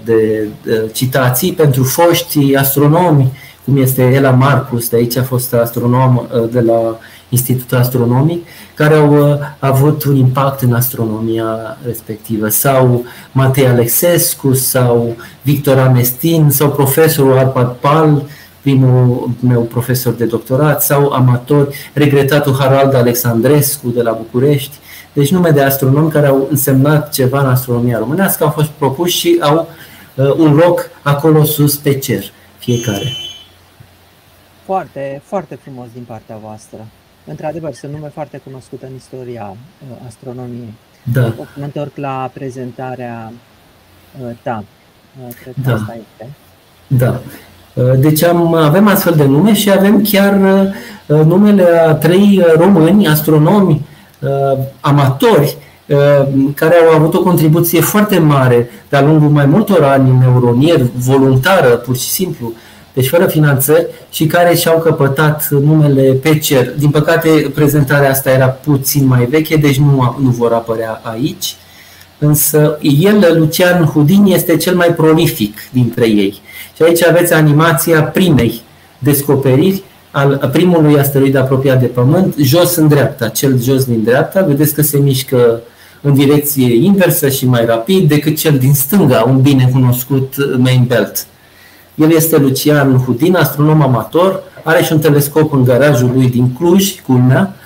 de, 0.05 0.49
de 0.63 0.91
citații 0.93 1.53
pentru 1.53 1.83
foști 1.83 2.55
astronomi, 2.55 3.33
cum 3.67 3.77
este 3.77 4.03
Ela 4.03 4.31
Marcus, 4.31 4.89
de 4.89 4.97
aici 4.97 5.17
a 5.17 5.23
fost 5.23 5.55
astronom 5.55 6.17
uh, 6.17 6.49
de 6.51 6.61
la 6.61 6.99
Institutul 7.29 7.79
Astronomic, 7.79 8.47
care 8.75 8.95
au 8.95 9.31
uh, 9.31 9.39
avut 9.59 10.05
un 10.05 10.17
impact 10.17 10.61
în 10.61 10.73
astronomia 10.73 11.79
respectivă, 11.87 12.49
sau 12.49 13.05
Matei 13.33 13.67
Alexescu, 13.67 14.55
sau 14.55 15.17
Victor 15.43 15.79
Amestin, 15.79 16.51
sau 16.51 16.71
profesorul 16.71 17.39
Arpad 17.39 17.73
Pal, 17.73 18.23
primul 18.61 19.31
meu 19.41 19.61
profesor 19.61 20.13
de 20.13 20.25
doctorat, 20.25 20.83
sau 20.83 21.11
amatori, 21.11 21.77
regretatul 21.93 22.57
Harald 22.59 22.95
Alexandrescu 22.95 23.89
de 23.89 24.03
la 24.03 24.13
București, 24.13 24.75
deci 25.13 25.31
nume 25.31 25.51
de 25.51 25.63
astronomi 25.63 26.11
care 26.11 26.27
au 26.27 26.47
însemnat 26.51 27.13
ceva 27.13 27.41
în 27.41 27.49
astronomia 27.49 27.99
românească, 27.99 28.45
au 28.45 28.51
fost 28.51 28.69
propuși 28.69 29.19
și 29.19 29.37
au 29.41 29.69
uh, 30.15 30.35
un 30.37 30.55
loc 30.55 30.91
acolo 31.03 31.45
sus 31.45 31.77
pe 31.77 31.99
cer, 31.99 32.25
fiecare. 32.59 33.26
Foarte, 34.67 35.23
foarte 35.25 35.59
frumos 35.63 35.87
din 35.93 36.03
partea 36.07 36.37
voastră. 36.43 36.87
Într-adevăr, 37.25 37.73
sunt 37.73 37.93
nume 37.93 38.11
foarte 38.15 38.41
cunoscute 38.45 38.87
în 38.87 38.95
istoria 38.95 39.47
uh, 39.51 39.97
astronomiei. 40.07 40.75
Da. 41.13 41.33
Mă 41.37 41.65
întorc 41.65 41.97
la 41.97 42.31
prezentarea 42.33 43.33
uh, 44.23 44.31
ta. 44.43 44.65
Uh, 45.27 45.35
cred 45.43 45.55
că 45.65 45.71
da. 45.71 45.75
asta 45.75 45.99
este. 45.99 46.33
Da. 46.87 47.21
Deci 47.99 48.23
am, 48.23 48.55
avem 48.55 48.87
astfel 48.87 49.15
de 49.15 49.25
nume 49.25 49.55
și 49.55 49.71
avem 49.71 50.03
chiar 50.03 50.35
numele 51.07 51.65
a 51.87 51.95
trei 51.95 52.43
români, 52.57 53.09
astronomi, 53.09 53.87
amatori, 54.81 55.57
care 56.55 56.75
au 56.75 56.95
avut 56.95 57.15
o 57.15 57.23
contribuție 57.23 57.81
foarte 57.81 58.19
mare 58.19 58.71
de-a 58.89 59.03
lungul 59.03 59.29
mai 59.29 59.47
multor 59.47 59.83
ani 59.83 60.11
în 60.11 60.23
Euronier, 60.23 60.81
voluntară, 60.95 61.69
pur 61.69 61.97
și 61.97 62.09
simplu, 62.09 62.53
deci 62.97 63.09
fără 63.09 63.27
finanțări 63.27 63.87
și 64.11 64.27
care 64.27 64.55
și-au 64.55 64.79
căpătat 64.79 65.49
numele 65.51 66.03
pe 66.03 66.39
cer. 66.39 66.73
Din 66.79 66.91
păcate, 66.91 67.29
prezentarea 67.55 68.11
asta 68.11 68.31
era 68.31 68.47
puțin 68.47 69.07
mai 69.07 69.25
veche, 69.25 69.57
deci 69.57 69.79
nu, 69.79 70.17
nu 70.23 70.31
vor 70.31 70.53
apărea 70.53 71.01
aici. 71.03 71.55
Însă 72.19 72.79
el, 72.83 73.35
Lucian 73.39 73.85
Hudin, 73.85 74.25
este 74.25 74.57
cel 74.57 74.75
mai 74.75 74.89
prolific 74.89 75.59
dintre 75.73 76.09
ei. 76.09 76.41
Și 76.77 76.83
aici 76.83 77.05
aveți 77.05 77.33
animația 77.33 78.03
primei 78.03 78.61
descoperiri 78.99 79.83
al 80.11 80.51
primului 80.53 80.99
asteroid 80.99 81.37
apropiat 81.37 81.81
de 81.81 81.87
Pământ, 81.87 82.35
jos 82.39 82.75
în 82.77 82.89
dreapta, 82.89 83.29
cel 83.29 83.61
jos 83.63 83.85
din 83.85 84.03
dreapta, 84.05 84.43
vedeți 84.43 84.75
că 84.75 84.83
se 84.83 84.99
mișcă 84.99 85.61
în 86.03 86.15
direcție 86.15 86.75
inversă 86.75 87.29
și 87.29 87.47
mai 87.47 87.65
rapid 87.65 88.09
decât 88.09 88.37
cel 88.37 88.59
din 88.59 88.75
stânga, 88.75 89.25
un 89.29 89.41
bine 89.41 89.69
cunoscut 89.73 90.35
main 90.59 90.85
belt. 90.87 91.27
El 91.97 92.13
este 92.13 92.37
Lucian 92.37 92.97
Hudin, 93.05 93.35
astronom 93.35 93.83
amator, 93.83 94.43
are 94.63 94.83
și 94.83 94.93
un 94.93 94.99
telescop 94.99 95.53
în 95.53 95.65
garajul 95.65 96.11
lui 96.15 96.29
din 96.29 96.53
Cluj, 96.53 97.01
culmea, 97.01 97.57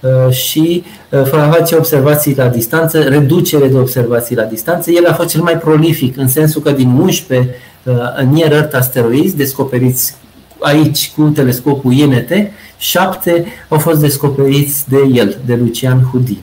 uh, 0.00 0.32
și 0.32 0.84
uh, 1.10 1.22
face 1.50 1.76
observații 1.76 2.36
la 2.36 2.48
distanță, 2.48 3.00
reducere 3.00 3.68
de 3.68 3.76
observații 3.76 4.36
la 4.36 4.42
distanță. 4.42 4.90
El 4.90 5.06
a 5.06 5.12
fost 5.12 5.28
cel 5.28 5.42
mai 5.42 5.58
prolific 5.58 6.16
în 6.16 6.28
sensul 6.28 6.62
că 6.62 6.70
din 6.70 6.88
11 6.88 7.54
uh, 7.82 7.94
near 8.32 8.52
Earth 8.52 8.76
asteroizi 8.76 9.36
descoperiți 9.36 10.14
aici 10.60 11.12
cu 11.16 11.22
telescopul 11.22 11.92
INT, 11.92 12.30
șapte 12.78 13.44
au 13.68 13.78
fost 13.78 14.00
descoperiți 14.00 14.88
de 14.88 15.08
el, 15.12 15.38
de 15.46 15.54
Lucian 15.54 16.08
Hudi. 16.10 16.38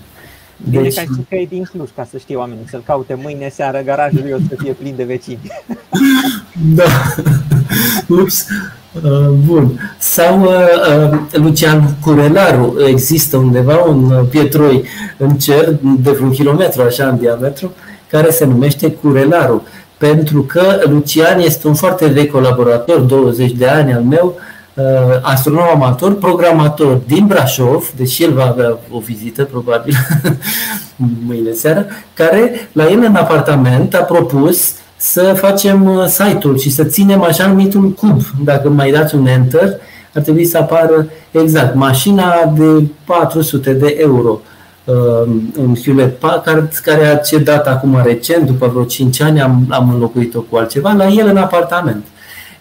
Bine 0.70 0.82
deci... 0.82 0.94
că 0.94 1.00
ai 1.00 1.26
că 1.30 1.36
e 1.36 1.46
din 1.46 1.64
Cluj, 1.64 1.90
ca 1.96 2.08
să 2.12 2.18
știe 2.18 2.36
oamenii, 2.36 2.66
să-l 2.70 2.84
caute 2.86 3.20
mâine 3.24 3.50
seară, 3.50 3.82
garajul 3.86 4.20
lui 4.22 4.32
o 4.32 4.38
să 4.50 4.56
fie 4.58 4.72
plin 4.72 4.94
de 4.96 5.04
vecini. 5.04 5.52
Da. 6.76 6.84
Ups. 8.08 8.46
Uh, 9.04 9.30
bun. 9.46 9.80
Sau 10.00 10.42
uh, 10.42 10.50
uh, 11.12 11.20
Lucian 11.32 11.96
Curelaru, 12.02 12.76
există 12.88 13.38
undeva 13.38 13.84
un 13.84 14.26
pietroi 14.30 14.84
în 15.18 15.30
cer 15.30 15.78
de 16.00 16.12
vreun 16.12 16.32
kilometru 16.32 16.82
așa 16.82 17.08
în 17.08 17.18
diametru, 17.18 17.72
care 18.10 18.30
se 18.32 18.46
numește 18.46 18.92
Curelaru 18.92 19.64
pentru 19.98 20.42
că 20.42 20.82
Lucian 20.86 21.40
este 21.40 21.68
un 21.68 21.74
foarte 21.74 22.06
vechi 22.08 22.32
colaborator, 22.32 23.00
20 23.00 23.52
de 23.52 23.68
ani 23.68 23.94
al 23.94 24.02
meu, 24.02 24.36
uh, 24.36 24.57
astronom 25.22 25.68
amator, 25.74 26.14
programator 26.14 27.00
din 27.08 27.26
Brașov, 27.28 27.92
deci 27.96 28.20
el 28.20 28.34
va 28.34 28.46
avea 28.46 28.78
o 28.92 29.00
vizită 29.00 29.44
probabil 29.44 29.94
mâine 31.28 31.52
seară, 31.52 31.86
care 32.14 32.70
la 32.72 32.90
el 32.90 33.04
în 33.04 33.16
apartament 33.16 33.94
a 33.94 34.02
propus 34.02 34.74
să 34.98 35.22
facem 35.22 35.86
uh, 35.86 36.06
site-ul 36.06 36.58
și 36.58 36.70
să 36.70 36.84
ținem 36.84 37.24
așa 37.24 37.48
numitul 37.48 37.90
cub. 37.92 38.22
Dacă 38.44 38.70
mai 38.70 38.92
dați 38.92 39.16
un 39.16 39.28
enter, 39.28 39.74
ar 40.14 40.22
trebui 40.22 40.46
să 40.46 40.58
apară 40.58 41.08
exact 41.32 41.76
mașina 41.76 42.54
de 42.56 42.88
400 43.06 43.74
de 43.74 43.96
euro 44.00 44.40
în 45.54 45.76
Hewlett 45.84 46.20
Packard, 46.20 46.74
care 46.74 47.06
a 47.06 47.16
cedat 47.16 47.68
acum 47.68 48.02
recent, 48.04 48.46
după 48.46 48.68
vreo 48.68 48.84
5 48.84 49.22
ani, 49.22 49.42
am, 49.42 49.66
am 49.70 49.90
înlocuit-o 49.94 50.40
cu 50.42 50.58
altceva, 50.58 50.92
la 50.92 51.08
el 51.08 51.28
în 51.28 51.38
apartament. 51.38 52.06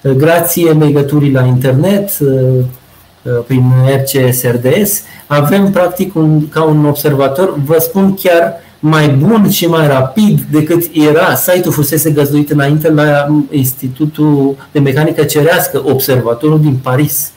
Uh, 0.07 0.13
grație 0.13 0.73
legăturii 0.73 1.33
la 1.33 1.45
internet, 1.45 2.11
uh, 2.21 2.29
uh, 3.23 3.33
prin 3.47 3.73
RCSRDS, 3.97 5.03
avem 5.27 5.71
practic 5.71 6.15
un, 6.15 6.49
ca 6.49 6.63
un 6.63 6.85
observator, 6.85 7.59
vă 7.65 7.77
spun 7.79 8.15
chiar 8.15 8.55
mai 8.79 9.09
bun 9.09 9.51
și 9.51 9.67
mai 9.67 9.87
rapid 9.87 10.41
decât 10.51 10.83
era. 10.93 11.35
Site-ul 11.35 11.73
fusese 11.75 12.11
găzduit 12.11 12.51
înainte 12.51 12.91
la 12.91 13.27
Institutul 13.51 14.57
de 14.73 14.79
Mecanică 14.79 15.23
Cerească, 15.23 15.83
observatorul 15.85 16.61
din 16.61 16.79
Paris, 16.83 17.31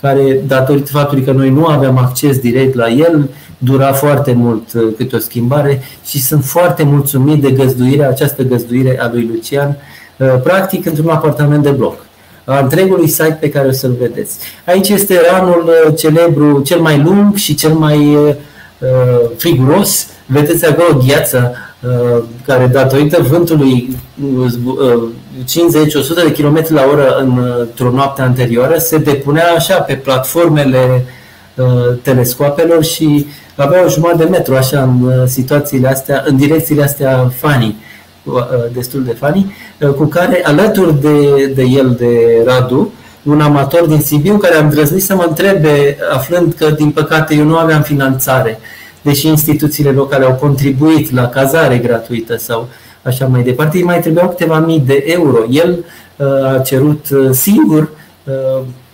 care, 0.00 0.40
datorită 0.46 0.90
faptului 0.90 1.24
că 1.24 1.32
noi 1.32 1.50
nu 1.50 1.66
aveam 1.66 1.98
acces 1.98 2.38
direct 2.38 2.74
la 2.74 2.88
el, 2.88 3.30
dura 3.58 3.92
foarte 3.92 4.32
mult 4.32 4.72
uh, 4.72 4.82
câte 4.96 5.16
o 5.16 5.18
schimbare 5.18 5.82
și 6.04 6.20
sunt 6.20 6.44
foarte 6.44 6.82
mulțumit 6.82 7.42
de 7.42 7.50
găzduirea, 7.50 8.08
această 8.08 8.42
găzduire 8.42 9.00
a 9.00 9.10
lui 9.12 9.30
Lucian, 9.32 9.68
uh, 9.68 9.76
practic 10.42 10.86
într-un 10.86 11.08
apartament 11.08 11.62
de 11.62 11.70
bloc 11.70 12.04
a 12.44 12.58
întregului 12.58 13.08
site 13.08 13.36
pe 13.40 13.48
care 13.48 13.68
o 13.68 13.72
să-l 13.72 13.96
vedeți. 14.00 14.38
Aici 14.66 14.88
este 14.88 15.20
ranul 15.30 15.64
uh, 15.86 15.94
celebru, 15.96 16.60
cel 16.60 16.80
mai 16.80 17.02
lung 17.02 17.34
și 17.34 17.54
cel 17.54 17.72
mai 17.72 18.16
friguros. 19.36 20.06
Vedeți 20.26 20.66
acolo 20.66 20.98
gheața 21.06 21.52
care 22.46 22.66
datorită 22.66 23.22
vântului 23.22 23.96
50-100 24.20 25.44
de 26.24 26.32
km 26.32 26.66
la 26.68 26.82
oră 26.92 27.16
într-o 27.16 27.90
noapte 27.90 28.22
anterioară 28.22 28.78
se 28.78 28.98
depunea 28.98 29.52
așa 29.56 29.74
pe 29.74 29.94
platformele 29.94 31.04
telescoapelor 32.02 32.84
și 32.84 33.26
avea 33.56 33.84
o 33.84 33.88
jumătate 33.88 34.24
de 34.24 34.28
metru 34.30 34.54
așa 34.54 34.82
în 34.82 35.02
uh, 35.02 35.26
situațiile 35.26 35.88
astea, 35.88 36.24
în 36.26 36.36
direcțiile 36.36 36.82
astea 36.82 37.32
funny, 37.36 37.66
uh, 37.66 37.91
destul 38.72 39.04
de 39.04 39.12
funny, 39.12 39.54
uh, 39.80 39.88
cu 39.88 40.04
care 40.04 40.40
alături 40.44 41.00
de, 41.00 41.46
de 41.46 41.62
el, 41.62 41.94
de 41.98 42.42
Radu, 42.46 42.92
un 43.22 43.40
amator 43.40 43.86
din 43.86 44.00
Sibiu 44.00 44.36
care 44.36 44.54
am 44.54 44.64
îndrăznit 44.64 45.02
să 45.02 45.14
mă 45.14 45.24
întrebe, 45.28 45.96
aflând 46.12 46.52
că 46.52 46.70
din 46.70 46.90
păcate 46.90 47.34
eu 47.34 47.44
nu 47.44 47.56
aveam 47.56 47.82
finanțare, 47.82 48.58
deși 49.02 49.26
instituțiile 49.26 49.90
locale 49.90 50.24
au 50.24 50.34
contribuit 50.34 51.12
la 51.12 51.28
cazare 51.28 51.78
gratuită 51.78 52.36
sau 52.36 52.68
așa 53.02 53.26
mai 53.26 53.42
departe, 53.42 53.76
îi 53.76 53.82
mai 53.82 54.00
trebuiau 54.00 54.28
câteva 54.28 54.58
mii 54.58 54.82
de 54.86 55.04
euro. 55.06 55.38
El 55.50 55.84
a 56.54 56.58
cerut 56.58 57.06
singur 57.30 57.90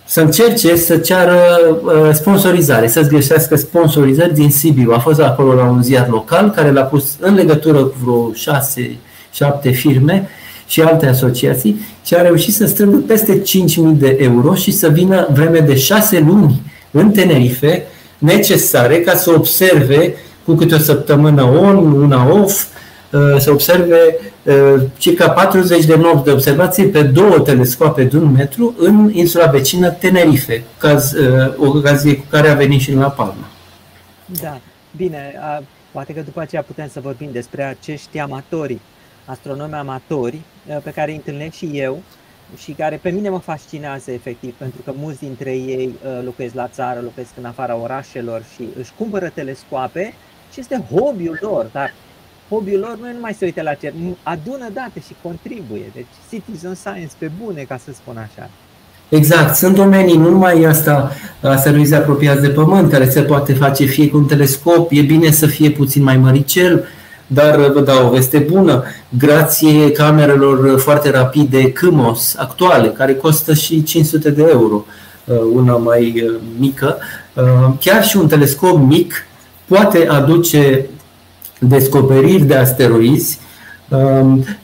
să 0.09 0.21
încerce 0.21 0.75
să 0.75 0.97
ceară 0.97 1.39
uh, 1.83 2.09
sponsorizare, 2.13 2.87
să-ți 2.87 3.09
găsească 3.09 3.55
sponsorizări 3.55 4.33
din 4.33 4.49
Sibiu. 4.49 4.91
A 4.91 4.99
fost 4.99 5.21
acolo 5.21 5.53
la 5.53 5.63
un 5.63 5.83
ziar 5.83 6.07
local 6.09 6.49
care 6.49 6.71
l-a 6.71 6.81
pus 6.81 7.17
în 7.19 7.33
legătură 7.33 7.83
cu 7.83 7.95
vreo 8.03 8.33
6-7 9.69 9.73
firme 9.73 10.29
și 10.67 10.81
alte 10.81 11.05
asociații 11.05 11.79
și 12.05 12.15
a 12.15 12.21
reușit 12.21 12.53
să 12.53 12.65
strângă 12.65 12.97
peste 12.97 13.41
5.000 13.41 13.43
de 13.93 14.17
euro 14.19 14.55
și 14.55 14.71
să 14.71 14.89
vină 14.89 15.27
vreme 15.31 15.59
de 15.59 15.75
6 15.75 16.19
luni 16.19 16.61
în 16.91 17.11
Tenerife 17.11 17.83
necesare 18.17 18.99
ca 18.99 19.15
să 19.15 19.31
observe 19.31 20.13
cu 20.45 20.53
câte 20.53 20.75
o 20.75 20.77
săptămână 20.77 21.43
on, 21.43 22.01
una 22.01 22.31
off, 22.31 22.65
Uh, 23.11 23.37
să 23.39 23.51
observe 23.51 23.97
uh, 24.43 24.81
circa 24.97 25.29
40 25.29 25.85
de 25.85 25.95
nopți 25.95 26.23
de 26.23 26.31
observație 26.31 26.85
pe 26.85 27.03
două 27.03 27.39
telescoape 27.39 28.03
de 28.03 28.17
un 28.17 28.31
metru 28.31 28.75
în 28.77 29.11
insula 29.13 29.45
vecină 29.45 29.89
Tenerife, 29.89 30.63
caz, 30.77 31.11
uh, 31.11 31.53
o 31.57 31.67
ocazie 31.67 32.15
cu 32.15 32.25
care 32.29 32.49
a 32.49 32.53
venit 32.53 32.81
și 32.81 32.93
la 32.93 33.09
Palma. 33.09 33.47
Da, 34.41 34.59
bine, 34.95 35.33
poate 35.91 36.13
că 36.13 36.21
după 36.21 36.41
aceea 36.41 36.61
putem 36.61 36.87
să 36.91 36.99
vorbim 36.99 37.29
despre 37.31 37.63
acești 37.63 38.19
amatori, 38.19 38.79
astronomi 39.29 39.73
amatori, 39.73 40.41
pe 40.83 40.91
care 40.91 41.09
îi 41.09 41.15
întâlnesc 41.15 41.55
și 41.55 41.69
eu 41.73 42.01
și 42.57 42.71
care 42.71 42.99
pe 43.01 43.09
mine 43.09 43.29
mă 43.29 43.37
fascinează 43.39 44.11
efectiv, 44.11 44.53
pentru 44.57 44.81
că 44.85 44.91
mulți 44.97 45.19
dintre 45.19 45.51
ei 45.51 45.93
locuiesc 46.23 46.53
la 46.53 46.67
țară, 46.67 46.99
locuiesc 47.03 47.31
în 47.37 47.45
afara 47.45 47.75
orașelor 47.75 48.43
și 48.55 48.63
își 48.79 48.91
cumpără 48.97 49.31
telescoape 49.33 50.13
și 50.53 50.59
este 50.59 50.83
hobby-ul 50.91 51.37
lor, 51.41 51.69
dar 51.71 51.93
hobby-ul 52.49 52.79
lor 52.79 52.97
nu 52.99 53.09
e 53.09 53.13
numai 53.13 53.33
să 53.33 53.45
uite 53.45 53.61
la 53.61 53.73
cer, 53.73 53.93
adună 54.23 54.69
date 54.73 54.99
și 55.07 55.15
contribuie. 55.21 55.91
Deci 55.93 56.05
citizen 56.29 56.75
science 56.75 57.13
pe 57.17 57.31
bune, 57.43 57.61
ca 57.61 57.77
să 57.77 57.91
spun 57.93 58.17
așa. 58.17 58.49
Exact. 59.09 59.55
Sunt 59.55 59.75
domenii, 59.75 60.17
nu 60.17 60.29
numai 60.29 60.63
asta, 60.63 61.11
asteroizi 61.41 61.93
apropiați 61.93 62.41
de 62.41 62.49
Pământ, 62.49 62.91
care 62.91 63.09
se 63.09 63.21
poate 63.21 63.53
face 63.53 63.85
fie 63.85 64.09
cu 64.09 64.17
un 64.17 64.25
telescop, 64.25 64.91
e 64.91 65.01
bine 65.01 65.31
să 65.31 65.47
fie 65.47 65.71
puțin 65.71 66.03
mai 66.03 66.17
măricel, 66.17 66.87
dar 67.31 67.71
vă 67.71 67.81
dau 67.81 68.07
o 68.07 68.09
veste 68.09 68.37
bună, 68.37 68.83
grație 69.17 69.91
camerelor 69.91 70.79
foarte 70.79 71.11
rapide 71.11 71.71
CMOS 71.71 72.35
actuale, 72.37 72.87
care 72.87 73.15
costă 73.15 73.53
și 73.53 73.83
500 73.83 74.29
de 74.29 74.47
euro, 74.49 74.85
uh, 75.25 75.37
una 75.53 75.75
mai 75.75 76.23
uh, 76.25 76.35
mică, 76.59 76.97
uh, 77.33 77.73
chiar 77.79 78.03
și 78.03 78.17
un 78.17 78.27
telescop 78.27 78.77
mic 78.77 79.13
poate 79.65 80.07
aduce 80.07 80.85
descoperiri 81.59 82.43
de 82.43 82.55
asteroizi 82.55 83.39
um, 83.39 83.48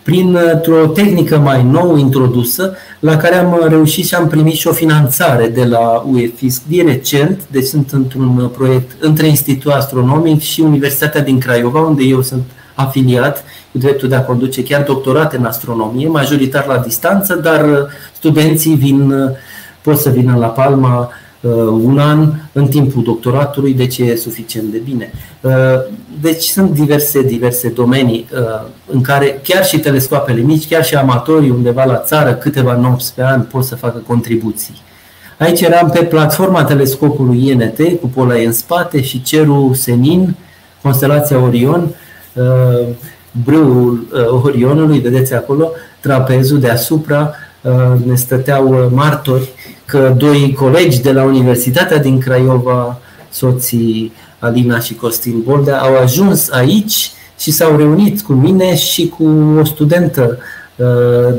printr-o 0.04 0.86
tehnică 0.94 1.38
mai 1.38 1.64
nou 1.64 1.98
introdusă, 1.98 2.76
la 3.00 3.18
care 3.18 3.36
am 3.36 3.66
reușit 3.68 4.06
și 4.06 4.16
am 4.16 4.28
primit 4.28 4.54
și 4.54 4.68
o 4.68 4.72
finanțare 4.72 5.48
de 5.48 5.64
la 5.64 6.06
UEFISC 6.12 6.62
din 6.68 6.86
recent, 6.86 7.42
deci 7.52 7.66
sunt 7.66 7.92
într-un 7.92 8.52
proiect 8.58 8.92
între 9.00 9.28
Institutul 9.28 9.72
Astronomic 9.72 10.42
și 10.42 10.62
Universitatea 10.62 11.22
din 11.22 11.40
Craiova, 11.40 11.80
unde 11.80 12.04
eu 12.04 12.22
sunt 12.22 12.44
afiliat 12.76 13.44
cu 13.72 13.78
dreptul 13.78 14.10
de 14.10 14.16
a 14.16 14.24
conduce 14.24 14.64
chiar 14.64 14.84
doctorate 14.84 15.38
în 15.38 15.46
astronomie, 15.46 16.08
majoritar 16.08 16.66
la 16.68 16.78
distanță, 16.78 17.36
dar 17.36 17.88
studenții 18.16 18.76
vin, 18.76 19.14
pot 19.82 19.98
să 19.98 20.10
vină 20.10 20.36
la 20.40 20.48
Palma 20.48 21.00
Uh, 21.00 21.25
un 21.54 22.00
an 22.00 22.34
în 22.52 22.68
timpul 22.68 23.04
doctoratului, 23.04 23.74
deci 23.74 23.98
e 23.98 24.16
suficient 24.16 24.72
de 24.72 24.78
bine. 24.78 25.12
Uh, 25.42 25.52
deci 26.22 26.44
sunt 26.44 26.72
diverse, 26.72 27.22
diverse 27.22 27.70
domenii 27.70 28.28
uh, 28.34 28.68
în 28.86 29.02
care 29.02 29.40
chiar 29.44 29.66
și 29.66 29.80
telescoapele 29.80 30.42
mici, 30.42 30.68
chiar 30.68 30.86
și 30.86 30.96
amatorii 30.96 31.50
undeva 31.50 31.84
la 31.84 31.98
țară, 31.98 32.34
câteva 32.34 32.76
nopți 32.76 33.14
pe 33.16 33.24
an 33.24 33.42
pot 33.42 33.64
să 33.64 33.76
facă 33.76 34.04
contribuții. 34.08 34.74
Aici 35.40 35.62
eram 35.62 35.90
pe 35.90 36.04
platforma 36.04 36.64
telescopului 36.64 37.48
INT, 37.48 38.00
cu 38.02 38.08
pola 38.08 38.34
în 38.34 38.52
spate 38.52 39.02
și 39.02 39.22
cerul 39.22 39.74
senin, 39.74 40.36
constelația 40.82 41.40
Orion, 41.40 41.96
brâul 43.46 44.08
Orionului, 44.44 45.00
vedeți 45.00 45.34
acolo, 45.34 45.72
trapezul 46.00 46.60
deasupra, 46.60 47.34
ne 48.06 48.16
stăteau 48.16 48.90
martori 48.94 49.50
că 49.86 50.14
doi 50.18 50.56
colegi 50.60 51.02
de 51.02 51.12
la 51.12 51.24
Universitatea 51.24 51.98
din 51.98 52.20
Craiova, 52.20 53.00
soții 53.30 54.14
Alina 54.40 54.80
și 54.80 54.96
Costin 54.96 55.42
Boldea, 55.46 55.82
au 55.82 55.98
ajuns 55.98 56.50
aici 56.50 57.12
și 57.40 57.52
s-au 57.52 57.78
reunit 57.78 58.22
cu 58.22 58.34
mine 58.34 58.76
și 58.76 59.08
cu 59.18 59.24
o 59.60 59.64
studentă 59.64 60.38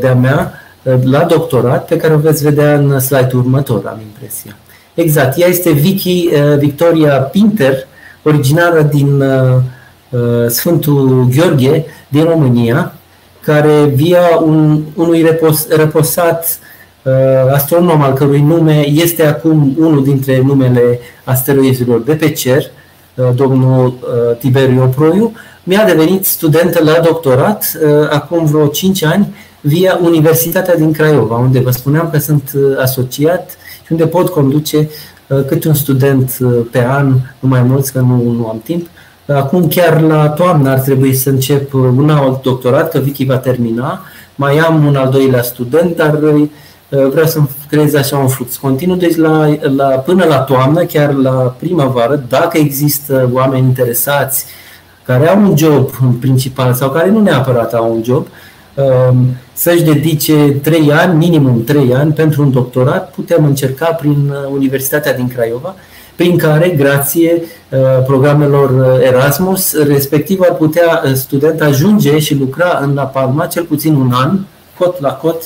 de-a 0.01 0.15
mea 0.15 0.53
la 1.03 1.25
doctorat, 1.25 1.87
pe 1.87 1.97
care 1.97 2.15
o 2.15 2.19
veți 2.19 2.43
vedea 2.43 2.75
în 2.75 3.01
slide-ul 3.01 3.41
următor, 3.41 3.87
am 3.87 4.01
impresia. 4.01 4.57
Exact, 4.95 5.39
ea 5.39 5.47
este 5.47 5.71
Vicky 5.71 6.29
Victoria 6.59 7.13
Pinter, 7.13 7.87
originară 8.23 8.83
din 8.83 9.25
Sfântul 10.47 11.29
Gheorghe, 11.37 11.85
din 12.09 12.25
România, 12.25 12.95
care 13.41 13.85
via 13.95 14.39
un, 14.45 14.83
unui 14.95 15.23
repos, 15.23 15.69
reposat 15.69 16.45
uh, 16.45 16.76
astronom 17.53 18.03
al 18.03 18.13
cărui 18.13 18.41
nume 18.41 18.87
este 18.89 19.27
acum 19.27 19.77
unul 19.79 20.05
dintre 20.05 20.43
numele 20.45 20.99
asteroizilor 21.25 22.03
de 22.03 22.13
pe 22.13 22.31
cer, 22.31 22.63
uh, 23.15 23.29
domnul 23.35 23.87
uh, 23.87 24.37
Tiberiu 24.39 24.93
Proiu, 24.95 25.33
mi-a 25.65 25.85
devenit 25.85 26.25
studentă 26.25 26.85
la 26.85 27.01
doctorat 27.05 27.79
uh, 27.83 28.09
acum 28.11 28.45
vreo 28.45 28.67
5 28.67 29.05
ani 29.05 29.35
via 29.61 29.99
Universitatea 30.03 30.77
din 30.77 30.93
Craiova, 30.93 31.37
unde 31.37 31.61
vă 31.61 31.71
spuneam 31.71 32.09
că 32.13 32.19
sunt 32.19 32.53
uh, 32.55 32.63
asociat 32.83 33.51
și 33.85 33.93
unde 33.93 34.07
pot 34.07 34.29
conduce 34.29 34.77
uh, 35.29 35.45
câte 35.47 35.69
un 35.69 35.75
student 35.75 36.37
uh, 36.41 36.51
pe 36.71 36.85
an, 36.85 37.07
nu 37.39 37.49
mai 37.49 37.63
mulți, 37.63 37.93
că 37.93 37.99
nu, 37.99 38.31
nu 38.39 38.49
am 38.49 38.61
timp, 38.65 38.87
Acum 39.29 39.69
chiar 39.69 40.01
la 40.01 40.29
toamnă 40.29 40.71
ar 40.71 40.79
trebui 40.79 41.15
să 41.15 41.31
încep 41.31 41.75
un 41.75 42.11
alt 42.11 42.43
doctorat, 42.43 42.91
că 42.91 42.99
Vicky 42.99 43.25
va 43.25 43.39
termina. 43.39 44.01
Mai 44.35 44.59
am 44.59 44.85
un 44.85 44.97
al 44.97 45.11
doilea 45.11 45.43
student, 45.43 45.97
dar 45.97 46.23
uh, 46.23 46.49
vreau 46.89 47.27
să 47.27 47.41
creez 47.69 47.95
așa 47.95 48.17
un 48.17 48.29
flux 48.29 48.57
continuu. 48.57 48.97
Deci 48.97 49.17
la, 49.17 49.57
la, 49.77 49.87
până 49.87 50.25
la 50.25 50.39
toamnă, 50.39 50.85
chiar 50.85 51.13
la 51.13 51.55
primăvară, 51.59 52.25
dacă 52.29 52.59
există 52.59 53.31
oameni 53.33 53.67
interesați 53.67 54.45
care 55.05 55.29
au 55.29 55.41
un 55.41 55.57
job 55.57 55.91
în 56.03 56.13
principal 56.13 56.75
sau 56.75 56.91
care 56.91 57.11
nu 57.11 57.21
neapărat 57.21 57.75
au 57.75 57.95
un 57.95 58.03
job, 58.05 58.27
um, 58.75 59.27
să-și 59.53 59.83
dedice 59.83 60.35
trei 60.63 60.93
ani, 60.93 61.17
minimum 61.17 61.65
trei 61.65 61.95
ani 61.95 62.13
pentru 62.13 62.43
un 62.43 62.53
doctorat, 62.53 63.11
putem 63.11 63.45
încerca 63.45 63.87
prin 63.87 64.31
uh, 64.31 64.53
Universitatea 64.53 65.15
din 65.15 65.29
Craiova 65.29 65.75
prin 66.17 66.37
care, 66.37 66.69
grație 66.69 67.43
uh, 67.71 67.79
programelor 68.07 68.71
uh, 68.71 69.07
Erasmus, 69.07 69.83
respectiv 69.83 70.41
ar 70.41 70.55
putea 70.55 71.03
uh, 71.05 71.13
student 71.13 71.61
ajunge 71.61 72.19
și 72.19 72.35
lucra 72.35 72.79
în 72.83 72.95
La 72.95 73.03
Palma 73.03 73.47
cel 73.47 73.65
puțin 73.65 73.95
un 73.95 74.13
an, 74.13 74.39
cot 74.79 75.01
la 75.01 75.13
cot, 75.13 75.43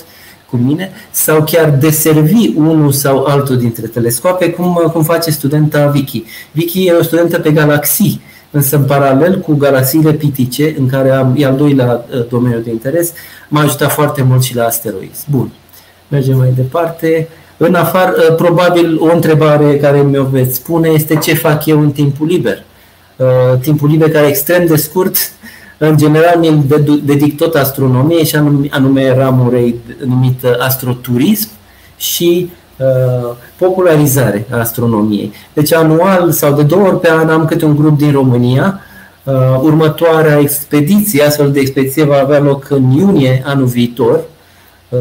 cu 0.51 0.57
mine, 0.57 0.91
sau 1.11 1.43
chiar 1.43 1.71
deservi 1.71 2.53
unul 2.57 2.93
sau 2.93 3.25
altul 3.25 3.57
dintre 3.57 3.87
telescoape, 3.87 4.51
cum, 4.51 4.91
cum 4.93 5.03
face 5.03 5.31
studenta 5.31 5.87
Vicky. 5.87 6.25
Vicky 6.53 6.87
e 6.87 6.93
o 6.93 7.03
studentă 7.03 7.39
pe 7.39 7.51
galaxii, 7.51 8.21
însă 8.51 8.77
în 8.77 8.85
paralel 8.85 9.41
cu 9.41 9.55
galaxiile 9.55 10.13
pitice, 10.13 10.75
în 10.79 10.89
care 10.89 11.11
am, 11.11 11.35
e 11.37 11.47
al 11.47 11.57
doilea 11.57 12.05
domeniu 12.29 12.59
de 12.59 12.71
interes, 12.71 13.13
m-a 13.49 13.61
ajutat 13.61 13.93
foarte 13.93 14.23
mult 14.23 14.43
și 14.43 14.57
la 14.57 14.65
asteroizi. 14.65 15.27
Bun, 15.31 15.51
mergem 16.09 16.37
mai 16.37 16.53
departe. 16.57 17.29
În 17.57 17.75
afară, 17.75 18.15
ă, 18.31 18.33
probabil 18.33 18.99
o 19.01 19.15
întrebare 19.15 19.77
care 19.77 20.01
mi-o 20.03 20.25
veți 20.25 20.55
spune 20.55 20.89
este 20.89 21.17
ce 21.17 21.35
fac 21.35 21.67
eu 21.67 21.81
în 21.81 21.91
timpul 21.91 22.27
liber. 22.27 22.63
Ă, 23.21 23.57
timpul 23.63 23.89
liber 23.89 24.11
care 24.11 24.27
e 24.27 24.29
extrem 24.29 24.67
de 24.67 24.77
scurt, 24.77 25.17
în 25.83 25.97
general 25.97 26.39
mi-l 26.39 26.85
dedic 27.05 27.37
tot 27.37 27.55
astronomiei 27.55 28.25
și 28.25 28.37
anume, 28.37 28.67
anume 28.71 29.15
ramurei 29.15 29.75
numit 30.05 30.45
astroturism 30.59 31.49
și 31.97 32.51
uh, 32.77 33.31
popularizare 33.57 34.47
a 34.51 34.59
astronomiei. 34.59 35.33
Deci 35.53 35.73
anual 35.73 36.31
sau 36.31 36.55
de 36.55 36.63
două 36.63 36.87
ori 36.87 37.01
pe 37.01 37.11
an 37.11 37.29
am 37.29 37.45
câte 37.45 37.65
un 37.65 37.77
grup 37.77 37.99
din 37.99 38.13
România. 38.13 38.81
Uh, 39.25 39.35
următoarea 39.63 40.39
expediție, 40.39 41.23
astfel 41.23 41.53
de 41.53 41.61
expediție 41.61 42.05
va 42.05 42.19
avea 42.19 42.39
loc 42.39 42.71
în 42.71 42.91
iunie 42.91 43.43
anul 43.47 43.67
viitor. 43.67 44.21
Uh, 44.89 44.99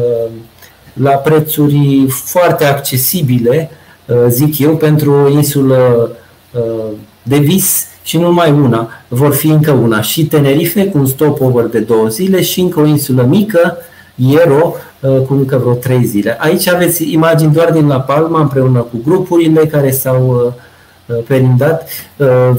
la 0.92 1.10
prețuri 1.10 2.06
foarte 2.08 2.64
accesibile, 2.64 3.70
uh, 4.06 4.16
zic 4.28 4.58
eu, 4.58 4.76
pentru 4.76 5.12
o 5.12 5.28
insulă 5.28 6.10
uh, 6.52 6.94
de 7.22 7.38
vis 7.38 7.86
și 8.10 8.16
nu 8.16 8.22
numai 8.22 8.52
una, 8.52 8.88
vor 9.08 9.34
fi 9.34 9.48
încă 9.48 9.70
una, 9.70 10.00
și 10.00 10.26
Tenerife 10.26 10.86
cu 10.86 10.98
un 10.98 11.06
stopover 11.06 11.64
de 11.64 11.78
două 11.78 12.08
zile 12.08 12.42
și 12.42 12.60
încă 12.60 12.80
o 12.80 12.86
insulă 12.86 13.22
mică, 13.28 13.76
Iero, 14.14 14.74
uh, 15.00 15.20
cu 15.26 15.34
încă 15.34 15.56
vreo 15.56 15.72
trei 15.72 16.04
zile. 16.04 16.36
Aici 16.40 16.68
aveți 16.68 17.12
imagini 17.12 17.52
doar 17.52 17.72
din 17.72 17.86
La 17.86 18.00
Palma 18.00 18.40
împreună 18.40 18.78
cu 18.78 19.00
grupurile 19.04 19.66
care 19.66 19.90
s-au 19.90 20.54
perindat. 21.26 21.88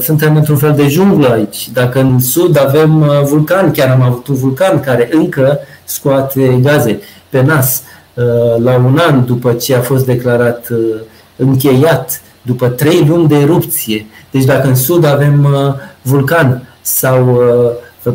Suntem 0.00 0.36
într-un 0.36 0.56
fel 0.56 0.74
de 0.76 0.88
junglă 0.88 1.28
aici. 1.28 1.70
Dacă 1.72 2.00
în 2.00 2.20
sud 2.20 2.58
avem 2.58 3.10
vulcan, 3.24 3.70
chiar 3.70 3.90
am 3.90 4.02
avut 4.02 4.26
un 4.26 4.34
vulcan 4.34 4.80
care 4.80 5.08
încă 5.12 5.58
scoate 5.84 6.58
gaze 6.62 7.00
pe 7.28 7.42
nas. 7.42 7.82
Uh, 8.14 8.62
la 8.62 8.76
un 8.76 8.98
an 9.08 9.24
după 9.24 9.52
ce 9.52 9.74
a 9.74 9.80
fost 9.80 10.06
declarat 10.06 10.68
uh, 10.70 11.00
încheiat, 11.36 12.22
după 12.42 12.68
trei 12.68 13.04
luni 13.08 13.28
de 13.28 13.34
erupție. 13.34 14.06
Deci 14.32 14.44
dacă 14.44 14.68
în 14.68 14.74
sud 14.74 15.04
avem 15.04 15.44
uh, 15.44 15.74
vulcan 16.02 16.68
sau 16.80 17.40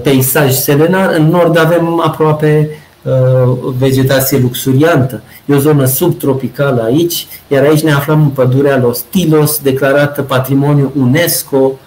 peisaj 0.03 0.53
selenar, 0.53 1.13
în 1.13 1.30
nord 1.30 1.57
avem 1.57 2.01
aproape 2.05 2.70
vegetație 3.78 4.38
luxuriantă. 4.38 5.22
E 5.45 5.55
o 5.55 5.59
zonă 5.59 5.86
subtropicală 5.86 6.84
aici, 6.84 7.28
iar 7.47 7.63
aici 7.63 7.84
ne 7.84 7.91
aflăm 7.91 8.22
în 8.22 8.30
pădurea 8.30 8.78
Los 8.78 9.05
Tilos, 9.09 9.59
declarată 9.59 10.22
patrimoniu 10.22 10.91
UNESCO 10.99 11.57
Uh, 11.57 11.86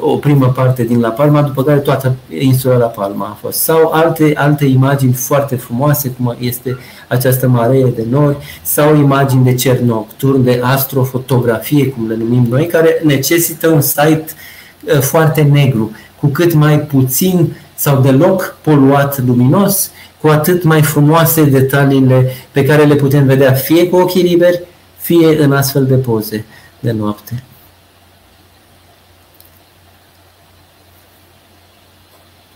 o 0.00 0.16
primă 0.16 0.46
parte 0.46 0.82
din 0.82 1.00
La 1.00 1.08
Palma, 1.08 1.42
după 1.42 1.62
care 1.62 1.78
toată 1.78 2.14
insula 2.38 2.76
La 2.76 2.86
Palma 2.86 3.26
a 3.26 3.38
fost. 3.40 3.58
Sau 3.58 3.90
alte, 3.92 4.32
alte 4.34 4.64
imagini 4.64 5.12
foarte 5.12 5.56
frumoase, 5.56 6.08
cum 6.08 6.36
este 6.38 6.78
această 7.08 7.48
mare 7.48 7.92
de 7.96 8.04
nori, 8.10 8.36
sau 8.62 8.96
imagini 8.96 9.44
de 9.44 9.54
cer 9.54 9.78
nocturn, 9.78 10.44
de 10.44 10.60
astrofotografie, 10.62 11.88
cum 11.88 12.08
le 12.08 12.16
numim 12.16 12.46
noi, 12.50 12.66
care 12.66 13.00
necesită 13.04 13.68
un 13.68 13.80
site 13.80 14.24
uh, 14.84 15.00
foarte 15.00 15.42
negru. 15.42 15.90
Cu 16.20 16.26
cât 16.26 16.52
mai 16.52 16.80
puțin 16.80 17.56
sau 17.74 18.00
deloc 18.00 18.56
poluat 18.60 19.24
luminos, 19.26 19.90
cu 20.20 20.28
atât 20.28 20.62
mai 20.62 20.82
frumoase 20.82 21.44
detaliile 21.44 22.30
pe 22.52 22.64
care 22.64 22.84
le 22.84 22.94
putem 22.94 23.26
vedea 23.26 23.52
fie 23.52 23.88
cu 23.88 23.96
ochii 23.96 24.22
liberi, 24.22 24.60
fie 24.96 25.42
în 25.42 25.52
astfel 25.52 25.86
de 25.86 25.94
poze 25.94 26.44
de 26.80 26.92
noapte. 26.92 27.42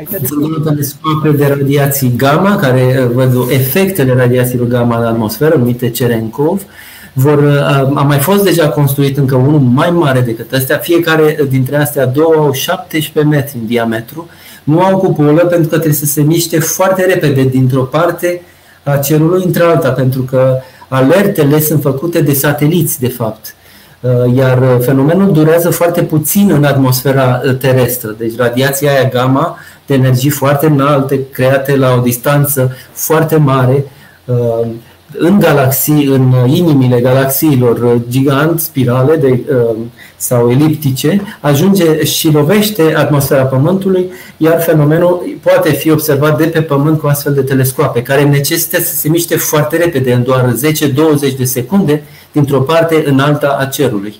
Sunt 0.04 0.64
telescoape 0.64 1.30
de 1.30 1.46
radiații 1.46 2.14
gamma, 2.16 2.56
care 2.56 3.00
uh, 3.02 3.10
văd 3.14 3.50
efectele 3.50 4.14
radiațiilor 4.14 4.66
gamma 4.66 4.98
în 4.98 5.04
atmosferă, 5.04 5.54
numite 5.54 5.90
Cerenkov. 5.90 6.62
Vor, 7.12 7.38
uh, 7.38 7.98
a 7.98 8.02
mai 8.02 8.18
fost 8.18 8.44
deja 8.44 8.68
construit 8.68 9.16
încă 9.16 9.34
unul 9.34 9.60
mai 9.60 9.90
mare 9.90 10.20
decât 10.20 10.52
astea. 10.52 10.76
Fiecare 10.76 11.38
dintre 11.48 11.76
astea 11.76 12.06
două 12.06 12.34
au 12.34 12.52
17 12.52 13.34
metri 13.34 13.58
în 13.60 13.66
diametru. 13.66 14.28
Nu 14.64 14.80
au 14.80 14.98
cupolă 14.98 15.44
pentru 15.46 15.68
că 15.68 15.74
trebuie 15.74 15.92
să 15.92 16.06
se 16.06 16.22
miște 16.22 16.58
foarte 16.58 17.04
repede 17.04 17.42
dintr-o 17.42 17.82
parte 17.82 18.42
a 18.82 18.96
cerului 18.96 19.42
într-alta, 19.44 19.90
pentru 19.90 20.22
că 20.22 20.58
alertele 20.88 21.60
sunt 21.60 21.82
făcute 21.82 22.20
de 22.20 22.32
sateliți, 22.32 23.00
de 23.00 23.08
fapt. 23.08 23.55
Uh, 24.00 24.36
iar 24.36 24.78
fenomenul 24.80 25.32
durează 25.32 25.70
foarte 25.70 26.02
puțin 26.02 26.50
în 26.50 26.64
atmosfera 26.64 27.40
terestră. 27.58 28.14
Deci 28.18 28.36
radiația 28.36 28.90
aia 28.90 29.08
gamma 29.08 29.58
de 29.86 29.94
energii 29.94 30.30
foarte 30.30 30.66
înalte, 30.66 31.20
create 31.32 31.76
la 31.76 31.94
o 31.94 32.00
distanță 32.00 32.76
foarte 32.92 33.36
mare, 33.36 33.84
uh, 34.24 34.66
în 35.18 35.38
galaxii, 35.38 36.04
în 36.06 36.34
inimile 36.46 37.00
galaxiilor 37.00 37.78
uh, 37.78 38.00
gigant, 38.08 38.60
spirale 38.60 39.16
de, 39.16 39.40
uh, 39.50 39.76
sau 40.16 40.50
eliptice, 40.50 41.20
ajunge 41.40 42.04
și 42.04 42.30
lovește 42.30 42.94
atmosfera 42.96 43.42
Pământului, 43.42 44.10
iar 44.36 44.62
fenomenul 44.62 45.38
poate 45.42 45.72
fi 45.72 45.90
observat 45.90 46.38
de 46.38 46.44
pe 46.44 46.62
Pământ 46.62 46.98
cu 46.98 47.06
astfel 47.06 47.34
de 47.34 47.42
telescoape, 47.42 48.02
care 48.02 48.22
necesită 48.24 48.80
să 48.80 48.94
se 48.94 49.08
miște 49.08 49.36
foarte 49.36 49.76
repede, 49.76 50.12
în 50.12 50.22
doar 50.22 50.54
10-20 51.32 51.36
de 51.36 51.44
secunde, 51.44 52.02
dintr-o 52.36 52.60
parte 52.60 53.02
în 53.06 53.18
alta 53.18 53.56
a 53.60 53.64
cerului. 53.64 54.14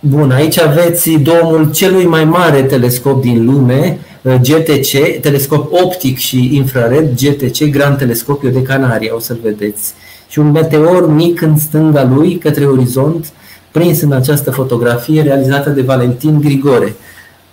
Bun, 0.00 0.30
aici 0.30 0.58
aveți 0.58 1.10
domnul 1.10 1.72
celui 1.72 2.04
mai 2.04 2.24
mare 2.24 2.62
telescop 2.62 3.22
din 3.22 3.44
lume, 3.44 3.98
uh, 4.22 4.34
GTC, 4.34 5.20
telescop 5.20 5.72
optic 5.72 6.18
și 6.18 6.56
infrared, 6.56 7.14
GTC, 7.14 7.70
Grand 7.70 7.98
Telescopiu 7.98 8.48
de 8.48 8.62
Canaria, 8.62 9.14
o 9.14 9.18
să-l 9.18 9.38
vedeți. 9.42 9.92
Și 10.28 10.38
un 10.38 10.50
meteor 10.50 11.12
mic 11.12 11.40
în 11.40 11.58
stânga 11.58 12.04
lui, 12.14 12.36
către 12.36 12.64
orizont, 12.64 13.32
prins 13.70 14.00
în 14.00 14.12
această 14.12 14.50
fotografie 14.50 15.22
realizată 15.22 15.70
de 15.70 15.82
Valentin 15.82 16.40
Grigore. 16.40 16.94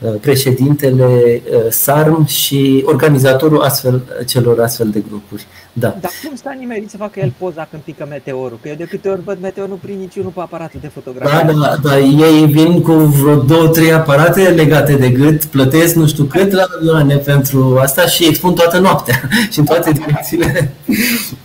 Uh, 0.01 0.13
președintele 0.21 1.41
uh, 1.51 1.59
SARM 1.69 2.25
și 2.25 2.83
organizatorul 2.85 3.61
astfel, 3.61 4.01
celor 4.27 4.59
astfel 4.59 4.89
de 4.89 5.03
grupuri. 5.09 5.45
Da. 5.73 5.97
Dar 6.01 6.11
cum 6.23 6.35
stă 6.35 6.55
nimerit 6.59 6.89
să 6.89 6.97
facă 6.97 7.19
el 7.19 7.33
poza 7.37 7.67
când 7.71 7.81
pică 7.81 8.05
meteorul? 8.09 8.59
Că 8.61 8.67
eu 8.67 8.75
de 8.75 8.83
câte 8.83 9.09
ori 9.09 9.21
văd 9.25 9.37
meteorul, 9.41 9.73
nu 9.73 9.79
prind 9.83 9.99
niciunul 9.99 10.31
pe 10.31 10.39
aparatul 10.39 10.79
de 10.81 10.87
fotografie. 10.93 11.53
Da, 11.53 11.53
da, 11.53 11.75
da, 11.89 11.99
ei 11.99 12.45
vin 12.45 12.81
cu 12.81 12.91
vreo 12.91 13.35
două, 13.35 13.67
trei 13.67 13.93
aparate 13.93 14.49
legate 14.49 14.93
de 14.93 15.09
gât, 15.09 15.45
plătesc 15.45 15.95
nu 15.95 16.07
știu 16.07 16.23
cât 16.23 16.51
la 16.51 16.63
milioane 16.79 17.15
pentru 17.15 17.77
asta 17.81 18.05
și 18.05 18.27
expun 18.27 18.53
toată 18.53 18.77
noaptea 18.77 19.21
și 19.51 19.59
în 19.59 19.65
toate 19.65 19.91
direcțiile. 19.91 20.73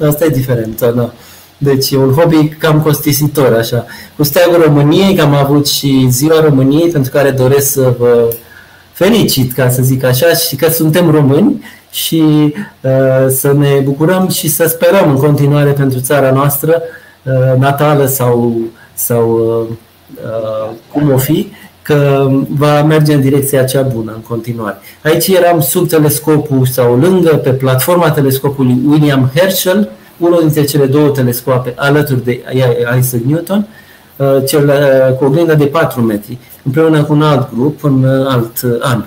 Asta 0.01 0.25
e 0.25 0.29
diferent, 0.29 0.81
da. 0.81 1.13
Deci 1.59 1.91
e 1.91 1.97
un 1.97 2.13
hobby 2.13 2.49
cam 2.49 2.81
costisitor, 2.81 3.53
așa. 3.53 3.87
Cu 4.17 4.23
Steagul 4.23 4.63
României, 4.63 5.15
că 5.15 5.23
am 5.23 5.35
avut 5.35 5.67
și 5.69 6.07
Ziua 6.11 6.41
României, 6.41 6.91
pentru 6.91 7.11
care 7.11 7.31
doresc 7.31 7.73
să 7.73 7.95
vă 7.99 8.35
felicit, 8.95 9.53
ca 9.53 9.69
să 9.69 9.83
zic 9.83 10.05
așa, 10.05 10.35
și 10.35 10.57
că 10.57 10.71
suntem 10.71 11.11
români 11.11 11.65
și 11.91 12.23
uh, 12.81 13.27
să 13.29 13.53
ne 13.53 13.81
bucurăm 13.83 14.29
și 14.29 14.49
să 14.49 14.67
sperăm 14.67 15.11
în 15.11 15.17
continuare 15.17 15.71
pentru 15.71 16.01
țara 16.01 16.31
noastră, 16.31 16.83
uh, 17.23 17.59
natală 17.59 18.07
sau, 18.07 18.57
sau 18.95 19.31
uh, 19.31 19.77
uh, 20.25 20.75
cum 20.93 21.13
o 21.13 21.17
fi, 21.17 21.53
că 21.83 22.31
va 22.49 22.83
merge 22.83 23.15
în 23.15 23.21
direcția 23.21 23.65
cea 23.65 23.83
bună 23.83 24.13
în 24.15 24.21
continuare. 24.21 24.77
Aici 25.03 25.27
eram 25.27 25.61
sub 25.61 25.89
telescopul 25.89 26.67
sau 26.67 26.97
lângă, 26.97 27.37
pe 27.37 27.51
platforma 27.51 28.11
telescopului 28.11 28.79
William 28.89 29.31
Herschel, 29.35 29.91
unul 30.19 30.41
dintre 30.41 30.65
cele 30.65 30.87
două 30.87 31.09
telescoape 31.09 31.73
alături 31.77 32.25
de 32.25 32.43
Isaac 32.99 33.23
Newton, 33.23 33.59
uh, 33.59 33.84
cel 34.47 34.69
uh, 34.69 35.17
cu 35.17 35.25
o 35.25 35.27
oglindă 35.27 35.55
de 35.55 35.67
4 35.67 36.01
metri, 36.01 36.39
împreună 36.63 37.05
cu 37.05 37.13
un 37.13 37.23
alt 37.23 37.55
grup 37.55 37.85
în 37.85 38.05
uh, 38.05 38.27
alt 38.29 38.61
an. 38.81 39.05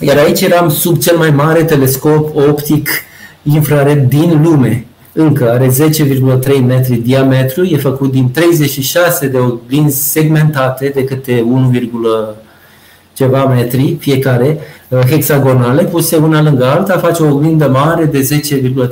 Iar 0.00 0.16
aici 0.16 0.40
eram 0.40 0.68
sub 0.68 0.98
cel 0.98 1.16
mai 1.16 1.30
mare 1.30 1.64
telescop 1.64 2.36
optic 2.36 2.88
infrared 3.42 4.08
din 4.08 4.42
lume. 4.42 4.86
Încă 5.12 5.50
are 5.50 5.66
10,3 5.66 6.64
metri 6.66 6.96
diametru, 6.96 7.64
e 7.64 7.76
făcut 7.76 8.10
din 8.10 8.30
36 8.30 9.26
de 9.26 9.38
oglinzi 9.38 10.10
segmentate 10.10 10.92
de 10.94 11.04
câte 11.04 11.44
1, 11.46 11.70
ceva 13.20 13.44
metri 13.44 13.96
fiecare, 13.98 14.58
uh, 14.88 14.98
hexagonale, 14.98 15.84
puse 15.84 16.16
una 16.16 16.42
lângă 16.42 16.64
alta, 16.64 16.98
face 16.98 17.22
o 17.22 17.26
oglindă 17.26 17.68
mare 17.68 18.04
de 18.04 18.28